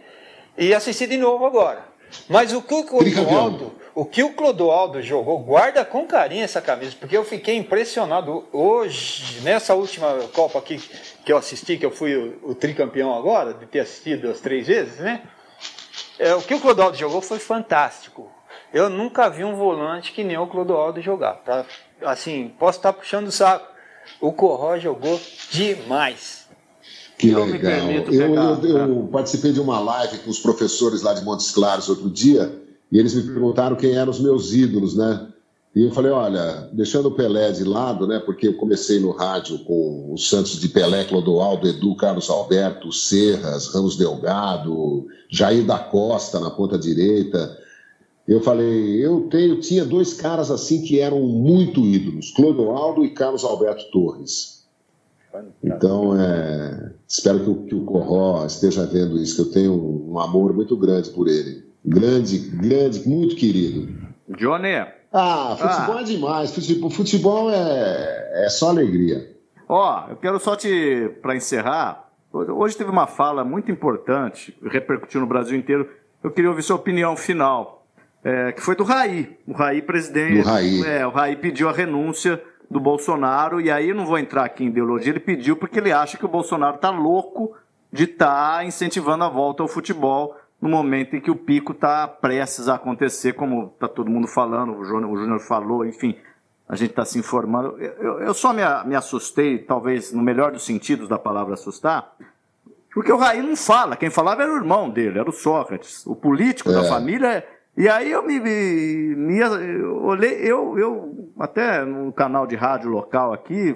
E 0.58 0.74
assisti 0.74 1.08
de 1.08 1.18
novo 1.18 1.46
agora. 1.46 1.84
Mas 2.30 2.54
o 2.54 2.62
que 2.62 2.74
o 2.74 2.84
Clodoaldo, 2.84 3.76
o 3.96 4.06
que 4.06 4.24
o 4.24 4.34
Clodoaldo 4.34 5.02
jogou, 5.02 5.40
guarda 5.40 5.86
com 5.86 6.08
carinho 6.08 6.44
essa 6.44 6.62
camisa, 6.62 6.96
porque 7.00 7.16
eu 7.16 7.24
fiquei 7.24 7.56
impressionado 7.56 8.44
hoje, 8.52 9.42
nessa 9.42 9.76
última 9.76 10.08
Copa 10.34 10.60
aqui 10.60 10.78
que 11.24 11.32
eu 11.32 11.38
assisti, 11.38 11.78
que 11.78 11.86
eu 11.86 11.92
fui 11.92 12.16
o, 12.16 12.52
o 12.52 12.56
tricampeão 12.56 13.14
agora, 13.16 13.54
de 13.54 13.66
ter 13.68 13.82
assistido 13.82 14.30
as 14.30 14.40
três 14.40 14.68
vezes, 14.68 15.00
né? 15.00 15.22
É, 16.18 16.34
o 16.34 16.42
que 16.42 16.56
o 16.56 16.60
Clodoaldo 16.60 16.98
jogou 16.98 17.22
foi 17.22 17.40
fantástico. 17.40 18.32
Eu 18.74 18.90
nunca 18.90 19.30
vi 19.30 19.44
um 19.44 19.56
volante 19.56 20.12
que 20.12 20.24
nem 20.24 20.38
o 20.38 20.48
Clodoaldo 20.48 21.02
jogar. 21.02 21.36
Tá? 21.44 21.66
Assim, 22.02 22.52
posso 22.58 22.80
estar 22.80 22.94
puxando 22.94 23.28
o 23.28 23.32
saco. 23.32 23.68
O 24.20 24.32
Corró 24.32 24.78
jogou 24.78 25.20
demais. 25.52 26.48
Que 27.18 27.30
eu 27.30 27.46
legal. 27.46 27.72
Eu, 27.92 28.36
eu, 28.36 28.78
eu, 28.78 29.10
participei 29.12 29.52
de 29.52 29.60
uma 29.60 29.80
live 29.80 30.20
com 30.20 30.30
os 30.30 30.40
professores 30.40 31.02
lá 31.02 31.14
de 31.14 31.24
Montes 31.24 31.52
Claros 31.52 31.90
outro 31.90 32.10
dia 32.10 32.63
e 32.94 33.00
eles 33.00 33.16
me 33.16 33.24
perguntaram 33.24 33.76
quem 33.76 33.96
eram 33.96 34.12
os 34.12 34.20
meus 34.20 34.54
ídolos, 34.54 34.96
né? 34.96 35.28
E 35.76 35.84
eu 35.84 35.92
falei, 35.92 36.12
olha, 36.12 36.70
deixando 36.72 37.08
o 37.08 37.16
Pelé 37.16 37.52
de 37.52 37.64
lado, 37.64 38.06
né? 38.06 38.20
Porque 38.20 38.48
eu 38.48 38.54
comecei 38.54 39.00
no 39.00 39.10
rádio 39.10 39.58
com 39.66 40.14
o 40.14 40.18
Santos 40.20 40.60
de 40.60 40.70
Pelé, 40.70 41.04
Clodoaldo, 41.04 41.68
Edu, 41.68 41.96
Carlos 41.96 42.30
Alberto, 42.30 42.92
Serras, 42.92 43.66
Ramos 43.74 43.98
Delgado, 43.98 45.08
Jair 45.28 45.66
da 45.66 45.80
Costa 45.80 46.40
na 46.40 46.52
ponta 46.52 46.78
direita. 46.78 47.58
Eu 48.28 48.42
falei, 48.42 49.04
eu 49.04 49.22
tenho, 49.22 49.60
tinha 49.60 49.84
dois 49.84 50.14
caras 50.14 50.52
assim 50.52 50.84
que 50.84 51.00
eram 51.00 51.20
muito 51.20 51.80
ídolos, 51.80 52.30
Clodoaldo 52.30 53.04
e 53.04 53.10
Carlos 53.10 53.44
Alberto 53.44 53.90
Torres. 53.92 54.68
Então, 55.64 56.16
é, 56.16 56.92
espero 57.08 57.40
que 57.40 57.50
o, 57.50 57.56
que 57.64 57.74
o 57.74 57.86
Corró 57.86 58.46
esteja 58.46 58.86
vendo 58.86 59.18
isso, 59.18 59.34
que 59.36 59.42
eu 59.42 59.52
tenho 59.52 59.74
um 59.74 60.20
amor 60.20 60.54
muito 60.54 60.78
grande 60.78 61.10
por 61.10 61.28
ele. 61.28 61.63
Grande, 61.86 62.40
grande, 62.40 63.08
muito 63.08 63.36
querido. 63.36 63.94
Johnny. 64.30 64.76
Ah, 65.12 65.56
futebol 65.60 65.98
ah. 65.98 66.02
é 66.02 66.04
demais. 66.04 66.56
Futebol, 66.56 66.90
futebol 66.90 67.52
é, 67.52 68.46
é 68.46 68.50
só 68.50 68.70
alegria. 68.70 69.30
Ó, 69.68 70.06
eu 70.10 70.16
quero 70.16 70.40
só 70.40 70.56
te, 70.56 71.10
para 71.22 71.36
encerrar, 71.36 72.10
hoje 72.32 72.78
teve 72.78 72.90
uma 72.90 73.08
fala 73.08 73.44
muito 73.44 73.72
importante, 73.72 74.58
repercutiu 74.64 75.22
no 75.22 75.28
Brasil 75.28 75.58
inteiro. 75.58 75.90
Eu 76.24 76.32
queria 76.32 76.50
ouvir 76.50 76.64
sua 76.64 76.76
opinião 76.76 77.16
final, 77.16 77.86
é, 78.24 78.52
que 78.54 78.62
foi 78.62 78.76
do 78.76 78.84
Raí. 78.84 79.38
O 79.46 79.54
Raí, 79.54 79.82
presidente. 79.82 80.42
Do 80.42 80.48
Raí. 80.48 80.82
É, 80.86 81.06
o 81.06 81.12
Raí 81.12 81.36
pediu 81.36 81.70
a 81.70 81.74
renúncia 81.74 82.42
do 82.70 82.80
Bolsonaro, 82.80 83.62
e 83.62 83.70
aí 83.70 83.94
não 83.94 84.06
vou 84.06 84.18
entrar 84.18 84.46
aqui 84.46 84.64
em 84.64 84.68
ideologia, 84.68 85.12
ele 85.12 85.20
pediu 85.20 85.56
porque 85.56 85.78
ele 85.78 85.92
acha 85.92 86.18
que 86.18 86.26
o 86.26 86.30
Bolsonaro 86.30 86.76
está 86.76 86.90
louco 86.90 87.56
de 87.92 88.06
estar 88.06 88.58
tá 88.58 88.66
incentivando 88.66 89.24
a 89.24 89.30
volta 89.30 89.62
ao 89.62 89.68
futebol 89.68 90.36
no 90.64 90.70
momento 90.70 91.14
em 91.14 91.20
que 91.20 91.30
o 91.30 91.36
pico 91.36 91.74
está 91.74 92.08
prestes 92.08 92.70
a 92.70 92.76
acontecer, 92.76 93.34
como 93.34 93.74
está 93.74 93.86
todo 93.86 94.10
mundo 94.10 94.30
falando, 94.30 94.74
o 94.78 94.86
Júnior, 94.86 95.42
falou, 95.42 95.86
enfim, 95.86 96.16
a 96.70 96.74
gente 96.78 96.92
está 96.92 97.04
se 97.04 97.20
informando. 97.20 97.78
Eu, 97.78 98.22
eu 98.22 98.34
só 98.34 98.54
me, 98.54 98.62
me, 98.86 98.96
assustei, 98.96 99.58
talvez 99.58 100.14
no 100.14 100.24
melhor 100.24 100.54
dos 100.54 100.66
sentidos 100.66 101.10
da 101.10 101.20
palavra 101.20 101.56
assustar, 101.56 102.16
porque 102.94 103.12
o 103.12 103.18
Raí 103.18 103.42
não 103.42 103.58
fala, 103.58 103.98
quem 103.98 104.10
falava 104.10 104.44
era 104.44 104.54
o 104.54 104.56
irmão 104.56 104.90
dele, 104.90 105.20
era 105.20 105.30
o 105.30 105.34
Sócrates. 105.34 106.08
O 106.08 106.16
político 106.16 106.70
é. 106.70 106.74
da 106.74 106.86
família 106.86 107.46
e 107.76 107.90
aí 107.90 108.10
eu 108.10 108.24
me, 108.24 108.40
me, 108.40 109.16
me 109.18 109.44
olhei, 109.44 110.50
eu, 110.50 110.80
eu 110.80 111.30
até 111.40 111.84
no 111.84 112.14
canal 112.14 112.48
de 112.48 112.56
rádio 112.56 112.90
local 112.90 113.34
aqui, 113.34 113.76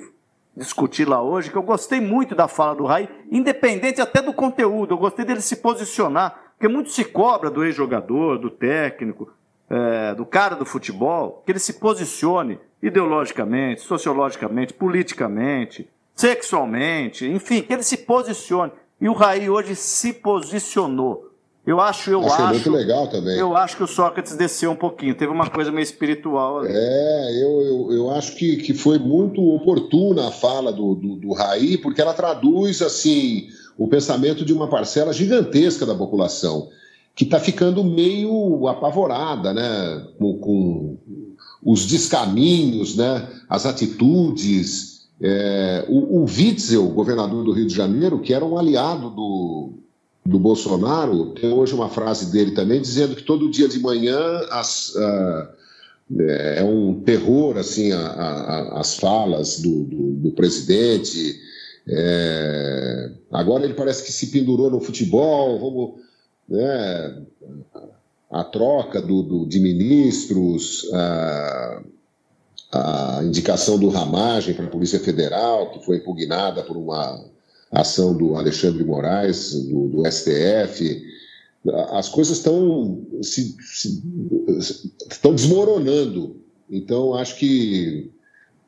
discuti 0.55 1.03
lá 1.03 1.21
hoje, 1.21 1.51
que 1.51 1.57
eu 1.57 1.63
gostei 1.63 1.99
muito 1.99 2.33
da 2.33 2.47
fala 2.47 2.75
do 2.75 2.85
Raí, 2.85 3.09
independente 3.29 3.99
até 3.99 4.21
do 4.21 4.33
conteúdo, 4.33 4.93
eu 4.93 4.97
gostei 4.97 5.25
dele 5.25 5.41
se 5.41 5.57
posicionar, 5.57 6.46
porque 6.57 6.67
muito 6.67 6.89
se 6.89 7.05
cobra 7.05 7.51
do 7.51 7.63
ex-jogador, 7.63 8.39
do 8.39 8.49
técnico, 8.49 9.31
é, 9.69 10.15
do 10.15 10.25
cara 10.25 10.55
do 10.55 10.65
futebol, 10.65 11.43
que 11.45 11.51
ele 11.51 11.59
se 11.59 11.73
posicione 11.73 12.59
ideologicamente, 12.81 13.81
sociologicamente, 13.81 14.73
politicamente, 14.73 15.87
sexualmente, 16.15 17.27
enfim, 17.27 17.61
que 17.61 17.71
ele 17.71 17.83
se 17.83 17.97
posicione. 17.97 18.71
E 18.99 19.07
o 19.07 19.13
Raí 19.13 19.47
hoje 19.47 19.75
se 19.75 20.13
posicionou. 20.13 21.27
Eu 21.63 21.79
acho, 21.81 22.09
eu 22.09 22.21
Achei 22.21 22.45
acho. 22.45 22.53
muito 22.53 22.71
legal 22.71 23.07
também. 23.07 23.37
Eu 23.37 23.55
acho 23.55 23.75
que 23.75 23.83
o 23.83 23.87
Sócrates 23.87 24.35
desceu 24.35 24.71
um 24.71 24.75
pouquinho, 24.75 25.13
teve 25.13 25.31
uma 25.31 25.49
coisa 25.49 25.69
meio 25.69 25.83
espiritual 25.83 26.59
ali. 26.59 26.69
É, 26.71 27.43
eu, 27.43 27.61
eu, 27.61 27.91
eu 27.91 28.11
acho 28.11 28.35
que, 28.37 28.55
que 28.55 28.73
foi 28.73 28.97
muito 28.97 29.41
oportuna 29.43 30.29
a 30.29 30.31
fala 30.31 30.71
do, 30.71 30.95
do, 30.95 31.15
do 31.17 31.33
Raí, 31.33 31.77
porque 31.77 32.01
ela 32.01 32.13
traduz 32.13 32.81
assim 32.81 33.49
o 33.77 33.87
pensamento 33.87 34.43
de 34.43 34.53
uma 34.53 34.67
parcela 34.67 35.13
gigantesca 35.13 35.85
da 35.85 35.93
população, 35.93 36.69
que 37.15 37.23
está 37.23 37.39
ficando 37.39 37.83
meio 37.83 38.67
apavorada 38.67 39.53
né, 39.53 40.07
com, 40.17 40.37
com 40.37 40.97
os 41.63 41.85
descaminhos, 41.85 42.95
né, 42.95 43.27
as 43.49 43.65
atitudes. 43.65 44.97
É, 45.19 45.83
o, 45.89 46.21
o 46.21 46.25
Witzel, 46.25 46.87
governador 46.89 47.43
do 47.43 47.51
Rio 47.51 47.65
de 47.65 47.73
Janeiro, 47.73 48.19
que 48.19 48.33
era 48.33 48.45
um 48.45 48.55
aliado 48.55 49.09
do, 49.09 49.73
do 50.23 50.37
Bolsonaro, 50.37 51.33
tem 51.33 51.51
hoje 51.51 51.73
uma 51.73 51.89
frase 51.89 52.31
dele 52.31 52.51
também 52.51 52.79
dizendo 52.79 53.15
que 53.15 53.23
todo 53.23 53.49
dia 53.49 53.67
de 53.67 53.79
manhã 53.79 54.19
as, 54.51 54.93
uh, 54.95 55.47
é 56.19 56.63
um 56.63 57.01
terror 57.01 57.57
assim 57.57 57.91
a, 57.91 57.99
a, 57.99 58.79
as 58.79 58.95
falas 58.95 59.59
do, 59.59 59.83
do, 59.83 60.11
do 60.13 60.31
presidente. 60.31 61.46
É, 61.89 63.11
agora 63.31 63.63
ele 63.63 63.73
parece 63.73 64.03
que 64.03 64.11
se 64.11 64.27
pendurou 64.27 64.69
no 64.69 64.81
futebol, 64.81 65.59
vamos, 65.59 66.01
né, 66.49 67.23
a 68.29 68.43
troca 68.43 69.01
do, 69.01 69.23
do 69.23 69.45
de 69.45 69.59
ministros, 69.59 70.89
a, 70.93 71.81
a 72.73 73.21
indicação 73.23 73.79
do 73.79 73.87
Ramagem 73.87 74.53
para 74.53 74.65
a 74.65 74.69
Polícia 74.69 74.99
Federal, 74.99 75.71
que 75.71 75.85
foi 75.85 75.97
impugnada 75.97 76.61
por 76.63 76.75
uma 76.75 77.23
ação 77.71 78.15
do 78.15 78.35
Alexandre 78.35 78.83
Moraes, 78.83 79.53
do, 79.53 79.87
do 79.87 80.11
STF. 80.11 81.01
As 81.91 82.09
coisas 82.09 82.37
estão 82.37 83.01
se, 83.21 83.55
se, 83.61 84.03
estão 85.09 85.33
desmoronando. 85.33 86.41
Então, 86.69 87.13
acho 87.13 87.37
que 87.37 88.11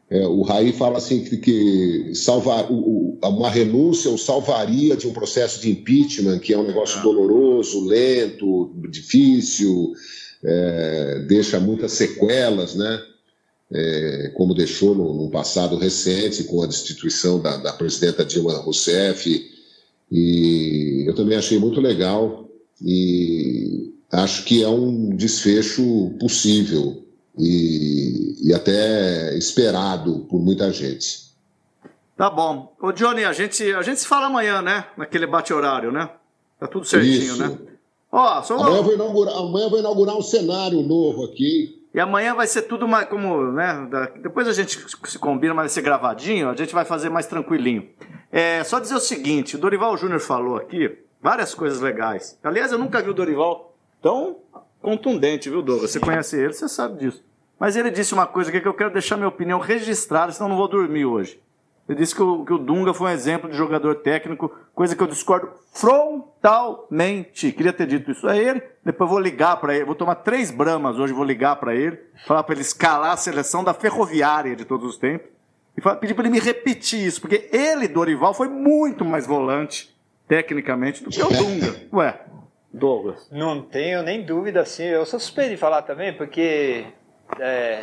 é, 0.10 0.26
o 0.26 0.42
Raí 0.42 0.72
fala 0.74 0.98
assim 0.98 1.24
que, 1.24 1.38
que 1.38 2.16
salvar, 2.16 2.72
o, 2.72 3.18
uma 3.24 3.50
renúncia 3.50 4.10
o 4.10 4.18
salvaria 4.18 4.96
de 4.98 5.08
um 5.08 5.14
processo 5.14 5.62
de 5.62 5.70
impeachment, 5.70 6.40
que 6.40 6.54
é 6.54 6.58
um 6.58 6.66
negócio 6.66 7.02
doloroso, 7.02 7.86
lento, 7.86 8.72
difícil, 8.90 9.94
é, 10.44 11.26
deixa 11.28 11.60
muitas 11.60 11.92
sequelas, 11.92 12.76
né? 12.76 13.00
é, 13.72 14.32
como 14.36 14.56
deixou 14.56 14.96
no, 14.96 15.14
no, 15.14 15.30
passado 15.30 15.78
recente, 15.78 16.44
com 16.46 16.64
a 16.64 16.68
destituição 16.68 17.40
da, 17.40 17.58
da, 17.58 17.74
presidenta 17.74 18.26
Dilma 18.26 18.58
Rousseff. 18.58 19.30
E 20.12 21.04
eu 21.08 21.14
também 21.14 21.38
achei 21.38 21.60
muito 21.60 21.80
legal. 21.80 22.50
E 22.82 23.94
acho 24.12 24.44
que 24.46 24.64
é 24.64 24.68
um 24.68 25.16
desfecho 25.16 26.12
possível 26.20 27.06
e, 27.38 28.50
e 28.50 28.54
até 28.54 29.38
esperado 29.38 30.26
por 30.30 30.40
muita 30.40 30.72
gente. 30.72 31.30
Tá 32.18 32.30
bom. 32.30 32.76
Ô, 32.82 32.92
Johnny, 32.92 33.24
a 33.24 33.32
gente, 33.32 33.64
a 33.74 33.82
gente 33.82 34.02
se 34.02 34.08
fala 34.08 34.26
amanhã, 34.26 34.62
né? 34.62 34.86
Naquele 34.98 35.26
bate-horário, 35.26 35.92
né? 35.92 36.10
Tá 36.60 36.68
tudo 36.68 36.86
certinho, 36.86 37.34
Isso. 37.34 37.38
né? 37.38 37.58
Ó, 38.12 38.42
só 38.42 38.56
Amanhã 38.56 38.78
eu, 38.78 38.84
vou 38.84 38.94
inaugurar, 38.94 39.36
amanhã 39.36 39.70
vou 39.70 39.80
inaugurar 39.80 40.18
um 40.18 40.22
cenário 40.22 40.82
novo 40.82 41.26
aqui. 41.26 41.80
E 41.94 42.00
amanhã 42.00 42.36
vai 42.36 42.46
ser 42.46 42.64
tudo 42.64 42.88
mais 42.88 43.08
como, 43.08 43.52
né? 43.52 43.88
Depois 44.22 44.48
a 44.48 44.54
gente 44.54 44.78
se 45.06 45.18
combina, 45.18 45.54
mas 45.54 45.64
vai 45.64 45.70
ser 45.70 45.82
gravadinho, 45.82 46.50
a 46.50 46.56
gente 46.56 46.74
vai 46.74 46.86
fazer 46.86 47.10
mais 47.10 47.26
tranquilinho. 47.26 47.88
É, 48.32 48.64
só 48.64 48.80
dizer 48.80 48.96
o 48.96 49.00
seguinte, 49.00 49.56
o 49.56 49.60
Dorival 49.60 49.96
Júnior 49.98 50.20
falou 50.20 50.58
aqui 50.58 50.98
várias 51.22 51.56
coisas 51.56 51.80
legais. 51.80 52.38
Aliás, 52.44 52.72
eu 52.72 52.78
nunca 52.78 53.02
vi 53.02 53.10
o 53.10 53.14
Dorival 53.14 53.76
tão 54.02 54.38
contundente, 54.82 55.50
viu, 55.50 55.62
Douglas? 55.62 55.92
Você 55.92 56.00
conhece 56.00 56.38
ele, 56.40 56.54
você 56.54 56.68
sabe 56.68 57.00
disso. 57.00 57.24
Mas 57.60 57.76
ele 57.76 57.92
disse 57.92 58.14
uma 58.14 58.26
coisa 58.26 58.50
aqui 58.50 58.62
que 58.62 58.68
eu 58.68 58.74
quero 58.74 58.92
deixar 58.94 59.18
minha 59.18 59.28
opinião 59.28 59.60
registrada, 59.60 60.32
senão 60.32 60.48
eu 60.48 60.52
não 60.52 60.58
vou 60.58 60.68
dormir 60.68 61.06
hoje. 61.06 61.40
Ele 61.88 61.98
disse 61.98 62.14
que 62.16 62.22
o, 62.22 62.46
que 62.46 62.54
o 62.54 62.58
Dunga 62.60 62.94
foi 62.94 63.08
um 63.08 63.12
exemplo 63.14 63.50
de 63.50 63.58
jogador 63.58 63.96
técnico, 63.96 64.52
coisa 64.76 64.96
que 64.96 65.02
eu 65.02 65.08
discordo 65.08 65.50
frontalmente. 65.74 67.52
Queria 67.52 67.74
ter 67.74 67.88
dito 67.88 68.12
isso 68.12 68.28
a 68.28 68.38
ele, 68.38 68.62
depois 68.86 69.10
vou 69.10 69.20
ligar 69.20 69.58
para 69.58 69.76
ele, 69.76 69.86
vou 69.86 69.96
tomar 69.96 70.16
três 70.16 70.52
bramas 70.52 70.98
hoje, 70.98 71.14
vou 71.14 71.24
ligar 71.26 71.56
para 71.58 71.76
ele, 71.76 72.00
falar 72.26 72.44
para 72.44 72.54
ele 72.54 72.62
escalar 72.62 73.12
a 73.14 73.18
seleção 73.18 73.64
da 73.64 73.74
ferroviária 73.74 74.56
de 74.56 74.66
todos 74.66 74.88
os 74.88 74.98
tempos, 74.98 75.28
e 75.76 75.82
fa- 75.82 75.96
pedir 75.96 76.14
para 76.14 76.26
ele 76.26 76.34
me 76.34 76.40
repetir 76.40 77.06
isso, 77.06 77.20
porque 77.22 77.50
ele, 77.52 77.88
Dorival, 77.88 78.34
foi 78.34 78.48
muito 78.48 79.04
mais 79.04 79.26
volante, 79.26 79.94
tecnicamente, 80.28 81.04
do 81.04 81.10
que 81.10 81.22
o 81.22 81.28
Dunga. 81.28 81.76
Ué, 81.94 82.22
Douglas. 82.72 83.28
Não 83.32 83.62
tenho 83.62 84.02
nem 84.04 84.22
dúvida, 84.24 84.62
assim. 84.62 84.84
Eu 84.84 85.06
sou 85.06 85.20
suspeito 85.20 85.52
de 85.52 85.58
falar 85.58 85.82
também, 85.82 86.14
porque 86.14 86.86
é, 87.40 87.82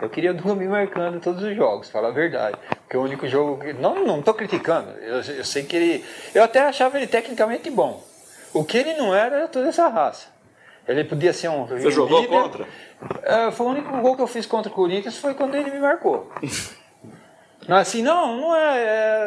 eu 0.00 0.10
queria 0.10 0.34
dormir 0.34 0.68
marcando 0.68 1.20
todos 1.20 1.42
os 1.42 1.56
jogos, 1.56 1.90
falar 1.90 2.08
a 2.08 2.12
verdade. 2.12 2.56
Porque 2.82 2.96
o 2.96 3.02
único 3.02 3.26
jogo. 3.26 3.58
que- 3.62 3.72
Não, 3.72 4.04
não 4.04 4.20
tô 4.20 4.34
criticando. 4.34 4.90
Eu, 4.98 5.16
eu 5.16 5.44
sei 5.44 5.62
que 5.64 5.74
ele. 5.76 6.04
Eu 6.34 6.42
até 6.44 6.60
achava 6.60 6.96
ele 6.98 7.06
tecnicamente 7.06 7.70
bom. 7.70 8.02
O 8.52 8.64
que 8.64 8.76
ele 8.76 8.94
não 8.94 9.14
era 9.14 9.36
era 9.36 9.48
toda 9.48 9.68
essa 9.68 9.88
raça. 9.88 10.28
Ele 10.86 11.04
podia 11.04 11.32
ser 11.32 11.48
um. 11.48 11.64
Você 11.64 11.90
jogou 11.90 12.26
contra? 12.26 12.66
É, 13.22 13.50
foi 13.50 13.66
o 13.66 13.70
único 13.70 13.96
gol 14.02 14.14
que 14.16 14.22
eu 14.22 14.26
fiz 14.26 14.44
contra 14.44 14.70
o 14.70 14.74
Corinthians 14.74 15.16
foi 15.16 15.32
quando 15.32 15.54
ele 15.54 15.70
me 15.70 15.78
marcou. 15.78 16.30
Assim, 17.68 18.02
não, 18.02 18.36
não 18.40 18.56
é. 18.56 18.78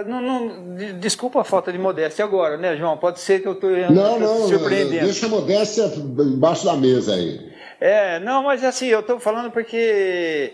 é, 0.01 0.03
não, 0.05 0.21
não- 0.21 0.75
de- 0.75 0.93
desculpa 0.93 1.41
a 1.41 1.43
falta 1.43 1.71
de 1.71 1.77
modéstia 1.77 2.25
agora, 2.25 2.57
né, 2.57 2.75
João? 2.75 2.97
Pode 2.97 3.19
ser 3.19 3.41
que 3.41 3.47
eu 3.47 3.53
estou 3.53 3.69
Não, 3.69 4.19
não, 4.19 4.47
surpreendendo. 4.47 5.05
deixa 5.05 5.25
a 5.25 5.29
modéstia 5.29 5.85
embaixo 5.85 6.65
da 6.65 6.73
mesa 6.75 7.15
aí. 7.15 7.53
É, 7.79 8.19
não, 8.19 8.43
mas 8.43 8.63
assim, 8.63 8.87
eu 8.87 9.01
tô 9.03 9.19
falando 9.19 9.51
porque 9.51 10.53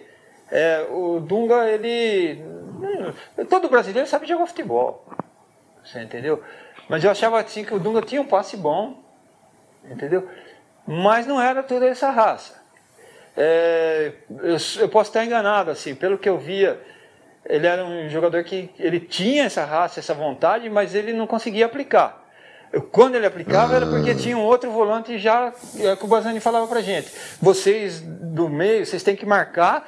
é, 0.51 0.85
o 0.91 1.19
Dunga, 1.19 1.67
ele. 1.69 2.39
hum, 2.43 3.45
Todo 3.49 3.67
brasileiro 3.69 4.07
sabe 4.07 4.27
jogar 4.27 4.45
futebol. 4.45 5.03
Você 5.83 6.01
entendeu? 6.03 6.41
Mas 6.87 7.03
eu 7.03 7.09
achava 7.09 7.39
assim 7.39 7.63
que 7.63 7.73
o 7.73 7.79
Dunga 7.79 8.01
tinha 8.01 8.21
um 8.21 8.25
passe 8.27 8.55
bom, 8.57 9.01
entendeu? 9.89 10.27
Mas 10.85 11.25
não 11.25 11.41
era 11.41 11.63
toda 11.63 11.87
essa 11.87 12.11
raça. 12.11 12.61
É, 13.35 14.11
eu, 14.43 14.57
eu 14.81 14.89
posso 14.89 15.09
estar 15.09 15.25
enganado, 15.25 15.71
assim, 15.71 15.95
pelo 15.95 16.17
que 16.17 16.27
eu 16.29 16.37
via, 16.37 16.79
ele 17.45 17.67
era 17.67 17.83
um 17.83 18.09
jogador 18.09 18.43
que 18.43 18.69
ele 18.79 18.99
tinha 18.99 19.45
essa 19.45 19.65
raça, 19.65 19.99
essa 19.99 20.13
vontade, 20.13 20.69
mas 20.69 20.95
ele 20.95 21.13
não 21.13 21.27
conseguia 21.27 21.65
aplicar. 21.65 22.21
Quando 22.91 23.15
ele 23.15 23.25
aplicava 23.25 23.75
era 23.75 23.85
porque 23.85 24.15
tinha 24.15 24.37
um 24.37 24.43
outro 24.43 24.71
volante 24.71 25.17
já, 25.17 25.51
é, 25.77 25.95
que 25.95 26.05
o 26.05 26.07
Bazani 26.07 26.39
falava 26.39 26.67
pra 26.67 26.81
gente. 26.81 27.11
Vocês 27.41 27.99
do 28.01 28.47
meio, 28.47 28.85
vocês 28.85 29.03
têm 29.03 29.15
que 29.15 29.25
marcar 29.25 29.85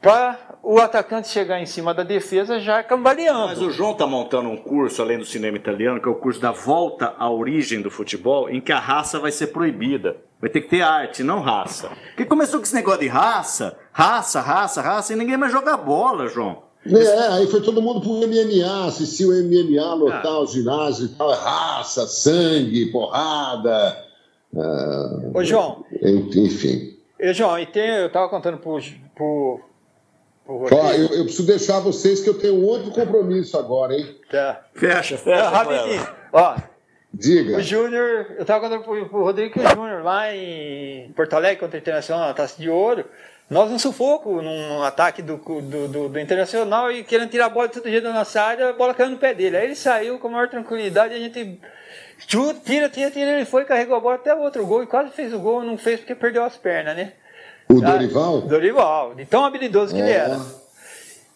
para 0.00 0.38
o 0.62 0.78
atacante 0.78 1.28
chegar 1.28 1.60
em 1.60 1.66
cima 1.66 1.92
da 1.92 2.02
defesa 2.02 2.58
já 2.58 2.82
cambaleando. 2.82 3.48
Mas 3.48 3.60
o 3.60 3.70
João 3.70 3.94
tá 3.94 4.06
montando 4.06 4.48
um 4.48 4.56
curso, 4.56 5.02
além 5.02 5.18
do 5.18 5.24
cinema 5.24 5.56
italiano, 5.56 6.00
que 6.00 6.08
é 6.08 6.10
o 6.10 6.14
curso 6.14 6.40
da 6.40 6.50
volta 6.50 7.14
à 7.18 7.30
origem 7.30 7.82
do 7.82 7.90
futebol, 7.90 8.48
em 8.48 8.60
que 8.60 8.72
a 8.72 8.78
raça 8.78 9.18
vai 9.18 9.32
ser 9.32 9.48
proibida. 9.48 10.16
Vai 10.40 10.50
ter 10.50 10.62
que 10.62 10.68
ter 10.68 10.82
arte, 10.82 11.22
não 11.22 11.40
raça. 11.40 11.90
Porque 12.08 12.24
começou 12.24 12.60
com 12.60 12.64
esse 12.64 12.74
negócio 12.74 13.00
de 13.00 13.08
raça, 13.08 13.78
raça, 13.92 14.40
raça, 14.40 14.82
raça, 14.82 15.12
e 15.12 15.16
ninguém 15.16 15.38
mais 15.38 15.52
joga 15.52 15.76
bola, 15.76 16.28
João. 16.28 16.63
É, 16.86 17.28
aí 17.28 17.46
foi 17.46 17.62
todo 17.62 17.80
mundo 17.80 18.00
pro 18.00 18.10
MMA, 18.28 18.86
assistiu 18.86 19.30
o 19.30 19.32
MMA, 19.32 19.94
lotar 19.94 20.26
Ah. 20.26 20.40
os 20.40 20.52
ginásios 20.52 21.10
e 21.10 21.14
tal, 21.14 21.32
é 21.32 21.36
raça, 21.36 22.06
sangue, 22.06 22.92
porrada, 22.92 23.96
ah, 24.56 25.20
Ô 25.34 25.42
João, 25.42 25.84
enfim. 26.02 26.96
ô, 27.20 27.32
João, 27.32 27.58
e 27.58 27.66
tem, 27.66 27.88
eu 27.88 28.10
tava 28.12 28.28
contando 28.28 28.58
pro, 28.58 28.78
pro, 29.14 29.60
pro 30.44 30.54
Ó, 30.54 30.58
Rodrigo. 30.58 31.12
eu, 31.14 31.18
eu 31.18 31.24
preciso 31.24 31.46
deixar 31.46 31.80
vocês 31.80 32.20
que 32.20 32.28
eu 32.28 32.34
tenho 32.38 32.62
outro 32.62 32.90
compromisso 32.90 33.56
agora, 33.58 33.94
hein? 33.94 34.16
Tá. 34.30 34.64
Fecha, 34.74 35.14
É, 35.14 35.18
fecha. 35.18 35.48
rapidinho. 35.48 36.08
Ó, 36.32 36.56
Diga. 37.16 37.58
O 37.58 37.62
Júnior, 37.62 38.26
eu 38.36 38.44
tava 38.44 38.60
contando 38.68 38.82
pro, 38.82 39.08
pro 39.08 39.22
Rodrigo 39.22 39.52
que 39.54 39.60
o 39.60 39.68
Júnior 39.68 40.02
lá 40.02 40.34
em 40.34 41.12
Porto 41.12 41.34
Alegre 41.34 41.60
contra 41.60 41.78
o 41.78 41.80
Internacional 41.80 42.26
na 42.26 42.34
Taça 42.34 42.60
de 42.60 42.68
Ouro, 42.68 43.04
nós 43.50 43.70
um 43.70 43.78
sufoco 43.78 44.40
num 44.40 44.82
ataque 44.82 45.20
do, 45.22 45.36
do, 45.36 45.88
do- 45.88 46.08
do 46.08 46.18
Internacional 46.20 46.90
e 46.90 47.04
querendo 47.04 47.30
tirar 47.30 47.46
a 47.46 47.50
bola 47.50 47.68
de 47.68 47.74
todo 47.74 47.88
jeito 47.90 48.04
da 48.04 48.12
nossa 48.12 48.40
área, 48.40 48.70
a 48.70 48.72
bola 48.72 48.94
caiu 48.94 49.10
no 49.10 49.18
pé 49.18 49.34
dele. 49.34 49.56
Aí 49.56 49.64
ele 49.64 49.74
saiu 49.74 50.18
com 50.18 50.28
a 50.28 50.30
maior 50.30 50.48
tranquilidade, 50.48 51.14
a 51.14 51.18
gente 51.18 51.60
chuta, 52.26 52.60
tira, 52.64 52.88
tira, 52.88 53.10
tira, 53.10 53.30
ele 53.32 53.44
foi, 53.44 53.64
carregou 53.64 53.96
a 53.96 54.00
bola 54.00 54.14
até 54.16 54.34
o 54.34 54.40
outro 54.40 54.66
gol 54.66 54.82
e 54.82 54.86
quase 54.86 55.10
fez 55.10 55.32
o 55.34 55.38
gol, 55.38 55.62
não 55.62 55.76
fez 55.76 56.00
porque 56.00 56.14
perdeu 56.14 56.42
as 56.44 56.56
pernas, 56.56 56.96
né? 56.96 57.12
O 57.68 57.78
Ah, 57.84 57.92
Dorival? 57.92 58.40
Dorival, 58.42 59.14
de 59.14 59.24
tão 59.26 59.44
habilidoso 59.44 59.94
que 59.94 60.00
ele 60.00 60.10
É. 60.10 60.14
era. 60.14 60.40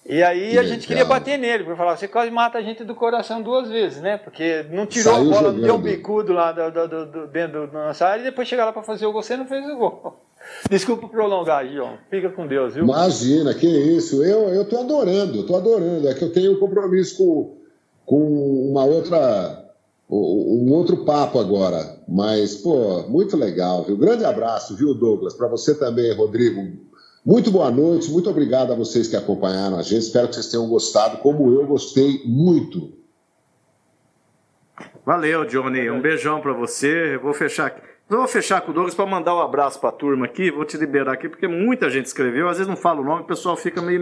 E 0.09 0.23
aí 0.23 0.53
Que 0.53 0.59
a 0.59 0.63
gente 0.63 0.87
queria 0.87 1.03
legal. 1.03 1.19
bater 1.21 1.39
nele, 1.39 1.65
porque 1.65 1.77
falar, 1.77 1.97
você 1.97 2.09
quase 2.09 2.31
mata 2.31 2.57
a 2.57 2.63
gente 2.63 2.83
do 2.83 2.95
coração 2.95 3.43
duas 3.43 3.69
vezes, 3.69 4.01
né? 4.01 4.17
Porque 4.17 4.65
não 4.71 4.87
tirou 4.87 5.13
Saiu 5.15 5.29
a 5.31 5.35
bola, 5.35 5.53
não 5.53 5.59
deu 5.61 5.67
jogando. 5.69 5.83
bicudo 5.83 6.33
lá 6.33 6.51
do, 6.53 6.71
do, 6.71 6.89
do, 6.89 7.07
do- 7.13 7.27
dentro 7.27 7.67
da 7.71 7.89
nossa 7.89 8.07
área 8.07 8.23
e 8.23 8.25
depois 8.25 8.49
chegar 8.49 8.65
lá 8.65 8.73
para 8.73 8.83
fazer 8.83 9.05
o 9.05 9.13
gol, 9.13 9.23
você 9.23 9.37
não 9.37 9.47
fez 9.47 9.67
o 9.69 9.77
gol. 9.77 10.25
Desculpa 10.71 11.09
prolongar, 11.09 11.67
João. 11.69 11.99
Fica 12.09 12.31
com 12.31 12.47
Deus, 12.47 12.75
viu? 12.75 12.85
Imagina, 12.85 13.53
que 13.53 13.67
isso. 13.67 14.23
Eu, 14.25 14.49
eu 14.49 14.65
tô 14.65 14.79
adorando, 14.79 15.43
tô 15.47 15.55
adorando. 15.57 16.09
É 16.09 16.15
que 16.15 16.25
eu 16.25 16.33
tenho 16.33 16.53
um 16.53 16.59
compromisso 16.61 17.19
com, 17.19 17.57
com 18.07 18.71
uma 18.71 18.85
outra. 18.87 19.67
Um 20.11 20.73
outro 20.73 21.05
papo 21.05 21.39
agora. 21.39 21.99
Mas, 22.09 22.55
pô, 22.57 23.03
muito 23.09 23.37
legal, 23.37 23.83
viu? 23.85 23.95
Grande 23.99 24.25
abraço, 24.25 24.75
viu, 24.75 24.95
Douglas? 24.95 25.35
Para 25.35 25.49
você 25.49 25.75
também, 25.79 26.11
Rodrigo. 26.15 26.88
Muito 27.29 27.51
boa 27.51 27.71
noite, 27.71 28.11
muito 28.11 28.31
obrigado 28.31 28.73
a 28.73 28.75
vocês 28.75 29.07
que 29.07 29.15
acompanharam 29.15 29.77
a 29.77 29.83
gente. 29.83 29.99
Espero 29.99 30.29
que 30.29 30.35
vocês 30.35 30.47
tenham 30.47 30.67
gostado, 30.67 31.19
como 31.19 31.53
eu 31.53 31.67
gostei 31.67 32.23
muito. 32.25 32.91
Valeu, 35.05 35.45
Johnny. 35.45 35.91
Um 35.91 36.01
beijão 36.01 36.41
pra 36.41 36.55
você. 36.55 37.17
Eu 37.17 37.21
vou 37.21 37.35
fechar 37.35 37.67
aqui. 37.67 37.83
Vou 38.09 38.27
fechar 38.27 38.63
com 38.63 38.71
o 38.71 38.75
Douglas 38.75 38.95
para 38.95 39.05
mandar 39.05 39.37
um 39.37 39.41
abraço 39.41 39.79
pra 39.79 39.93
turma 39.93 40.25
aqui. 40.25 40.51
Vou 40.51 40.65
te 40.65 40.79
liberar 40.79 41.13
aqui, 41.13 41.29
porque 41.29 41.47
muita 41.47 41.91
gente 41.91 42.07
escreveu. 42.07 42.49
Às 42.49 42.57
vezes 42.57 42.67
não 42.67 42.79
fala 42.79 43.03
o 43.03 43.05
nome, 43.05 43.21
o 43.21 43.27
pessoal 43.27 43.59
fica 43.59 43.83
meio 43.83 44.01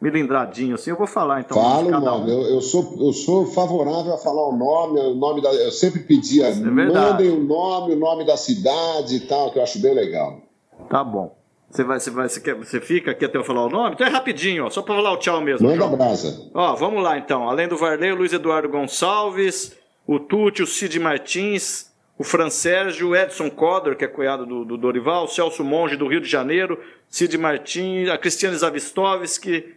milindradinho 0.00 0.76
assim. 0.76 0.90
Eu 0.90 0.96
vou 0.96 1.08
falar 1.08 1.40
então. 1.40 1.58
o 1.58 1.60
nome 1.60 1.74
Falo, 1.74 1.90
cada 1.90 2.18
mano. 2.18 2.24
um. 2.24 2.28
Eu, 2.28 2.54
eu 2.54 2.60
sou, 2.60 2.96
eu 3.00 3.12
sou 3.12 3.46
favorável 3.46 4.14
a 4.14 4.18
falar 4.18 4.48
o 4.48 4.56
nome, 4.56 5.00
o 5.00 5.16
nome 5.16 5.42
da. 5.42 5.52
Eu 5.52 5.72
sempre 5.72 6.04
pedia, 6.04 6.46
é 6.46 6.54
mandem 6.54 7.30
o 7.30 7.42
nome, 7.42 7.94
o 7.94 7.98
nome 7.98 8.24
da 8.24 8.36
cidade 8.36 9.16
e 9.16 9.20
tal, 9.26 9.50
que 9.50 9.58
eu 9.58 9.62
acho 9.64 9.80
bem 9.80 9.92
legal. 9.92 10.40
Tá 10.88 11.02
bom. 11.02 11.39
Você 11.70 11.84
vai, 11.84 12.00
você 12.00 12.10
vai, 12.10 12.28
você, 12.28 12.40
quer, 12.40 12.54
você 12.54 12.80
fica 12.80 13.12
aqui 13.12 13.24
até 13.24 13.38
eu 13.38 13.44
falar 13.44 13.64
o 13.64 13.70
nome? 13.70 13.94
Então 13.94 14.06
é 14.06 14.10
rapidinho, 14.10 14.66
ó, 14.66 14.70
só 14.70 14.82
para 14.82 14.96
falar 14.96 15.12
o 15.12 15.16
tchau 15.18 15.40
mesmo. 15.40 15.68
Manda 15.68 15.78
João. 15.78 15.96
brasa. 15.96 16.50
Ó, 16.52 16.74
vamos 16.74 17.02
lá 17.02 17.16
então. 17.16 17.48
Além 17.48 17.68
do 17.68 17.76
Varley, 17.76 18.10
o 18.10 18.16
Luiz 18.16 18.32
Eduardo 18.32 18.68
Gonçalves, 18.68 19.78
o 20.04 20.18
Tuti, 20.18 20.64
o 20.64 20.66
Cid 20.66 20.98
Martins, 20.98 21.88
o 22.18 22.24
Fran 22.24 22.50
Sérgio, 22.50 23.10
o 23.10 23.16
Edson 23.16 23.48
Coder, 23.48 23.96
que 23.96 24.04
é 24.04 24.08
cunhado 24.08 24.44
do, 24.44 24.64
do 24.64 24.76
Dorival, 24.76 25.24
o 25.24 25.28
Celso 25.28 25.62
Monge, 25.62 25.96
do 25.96 26.08
Rio 26.08 26.20
de 26.20 26.28
Janeiro, 26.28 26.76
Cid 27.08 27.38
Martins, 27.38 28.08
a 28.08 28.18
Cristiane 28.18 28.56
Zavistovski, 28.56 29.76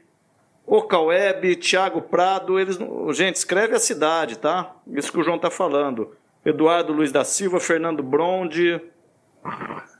o 0.65 0.81
Caueb, 0.81 1.55
Thiago 1.57 2.01
Prado, 2.01 2.59
eles. 2.59 2.79
Gente, 3.11 3.35
escreve 3.35 3.75
a 3.75 3.79
cidade, 3.79 4.39
tá? 4.39 4.75
Isso 4.87 5.11
que 5.11 5.19
o 5.19 5.23
João 5.23 5.37
tá 5.37 5.51
falando. 5.51 6.15
Eduardo 6.43 6.91
Luiz 6.91 7.11
da 7.11 7.23
Silva, 7.23 7.59
Fernando 7.59 8.01
Bronde, 8.01 8.81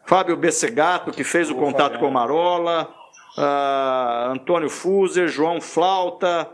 Fábio 0.06 0.36
Bessegato, 0.36 1.12
que 1.12 1.24
fez 1.24 1.50
o 1.50 1.56
contato 1.56 2.00
com 2.00 2.08
o 2.08 2.12
Marola, 2.12 2.94
ah, 3.38 4.32
Antônio 4.34 4.70
Fuser, 4.70 5.28
João 5.28 5.62
Flauta, 5.62 6.50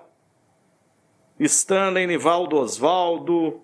Stanley 1.39 2.05
Nivaldo 2.05 2.57
Osvaldo, 2.57 3.61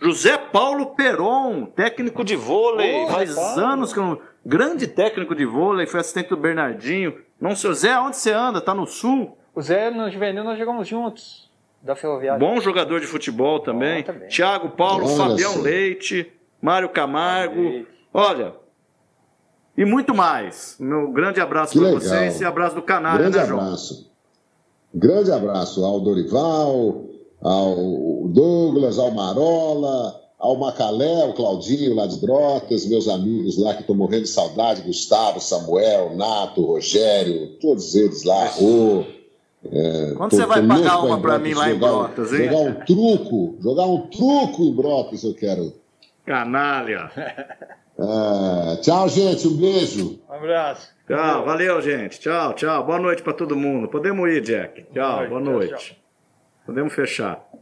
José 0.00 0.36
Paulo 0.36 0.94
Peron, 0.94 1.66
técnico 1.66 2.24
de 2.24 2.36
vôlei, 2.36 3.06
faz 3.06 3.34
Paulo. 3.34 3.60
anos 3.60 3.92
que 3.92 3.98
eu 3.98 4.04
não... 4.04 4.20
Grande 4.44 4.86
técnico 4.86 5.34
de 5.34 5.46
vôlei, 5.46 5.86
foi 5.86 6.00
assistente 6.00 6.28
do 6.28 6.36
Bernardinho. 6.36 7.18
Não 7.40 7.56
sei, 7.56 7.72
Zé, 7.72 7.98
onde 7.98 8.16
você 8.16 8.30
anda? 8.30 8.60
Tá 8.60 8.74
no 8.74 8.86
sul? 8.86 9.38
O 9.54 9.62
Zé, 9.62 9.90
no 9.90 10.10
Juvenil, 10.10 10.44
nós 10.44 10.58
jogamos 10.58 10.86
juntos, 10.86 11.50
da 11.80 11.96
Ferroviária. 11.96 12.38
Bom 12.38 12.60
jogador 12.60 13.00
de 13.00 13.06
futebol 13.06 13.60
também. 13.60 14.02
Bom 14.02 14.12
também. 14.12 14.28
Thiago 14.28 14.70
Paulo, 14.70 15.06
Olha 15.06 15.16
Fabião. 15.16 15.62
Leite, 15.62 16.30
Mário 16.60 16.90
Camargo. 16.90 17.62
Leite. 17.62 17.88
Olha, 18.12 18.54
E 19.76 19.84
muito 19.84 20.14
mais. 20.14 20.76
Meu 20.78 21.10
grande 21.10 21.40
abraço 21.40 21.78
para 21.78 21.90
vocês 21.90 22.40
e 22.40 22.44
abraço 22.44 22.76
do 22.76 22.82
canal, 22.82 23.18
grande 23.18 23.36
né, 23.36 23.46
João? 23.46 23.60
abraço. 23.60 24.10
Grande 24.94 25.32
abraço 25.32 25.84
ao 25.84 25.98
Dorival, 25.98 27.04
ao 27.42 28.28
Douglas, 28.28 28.98
ao 28.98 29.10
Marola, 29.10 30.20
ao 30.38 30.56
Macalé, 30.56 31.22
ao 31.22 31.34
Claudinho 31.34 31.94
lá 31.94 32.06
de 32.06 32.18
Brotas, 32.20 32.86
meus 32.86 33.08
amigos 33.08 33.58
lá 33.58 33.74
que 33.74 33.80
estão 33.80 33.96
morrendo 33.96 34.22
de 34.22 34.28
saudade, 34.28 34.82
Gustavo, 34.82 35.40
Samuel, 35.40 36.16
Nato, 36.16 36.64
Rogério, 36.64 37.56
todos 37.60 37.94
eles 37.96 38.22
lá, 38.22 38.50
o. 38.60 39.04
É, 39.66 40.12
Quando 40.16 40.30
tô, 40.30 40.36
você 40.36 40.46
vai 40.46 40.64
pagar 40.64 41.02
uma 41.02 41.18
para 41.18 41.38
mim 41.38 41.54
lá 41.54 41.70
em 41.70 41.78
Brotas, 41.78 42.32
hein? 42.32 42.44
Jogar 42.44 42.60
um 42.60 42.74
truco, 42.84 43.56
jogar 43.60 43.86
um 43.86 44.00
truco 44.08 44.62
em 44.62 44.74
Brotas 44.74 45.24
eu 45.24 45.34
quero. 45.34 45.72
Canalha. 46.24 47.10
É, 47.98 48.76
tchau, 48.82 49.08
gente, 49.08 49.46
um 49.46 49.56
beijo. 49.56 50.20
Um 50.28 50.32
abraço. 50.32 50.92
Tchau, 51.06 51.44
valeu, 51.44 51.80
gente. 51.80 52.18
Tchau, 52.18 52.54
tchau. 52.54 52.84
Boa 52.84 52.98
noite 52.98 53.22
para 53.22 53.32
todo 53.32 53.54
mundo. 53.56 53.88
Podemos 53.88 54.28
ir, 54.30 54.42
Jack. 54.42 54.84
Tchau, 54.92 55.28
boa 55.28 55.40
noite. 55.40 55.40
Boa 55.40 55.40
noite. 55.40 55.70
Tchau, 55.70 55.78
tchau. 55.78 55.96
Podemos 56.66 56.94
fechar. 56.94 57.53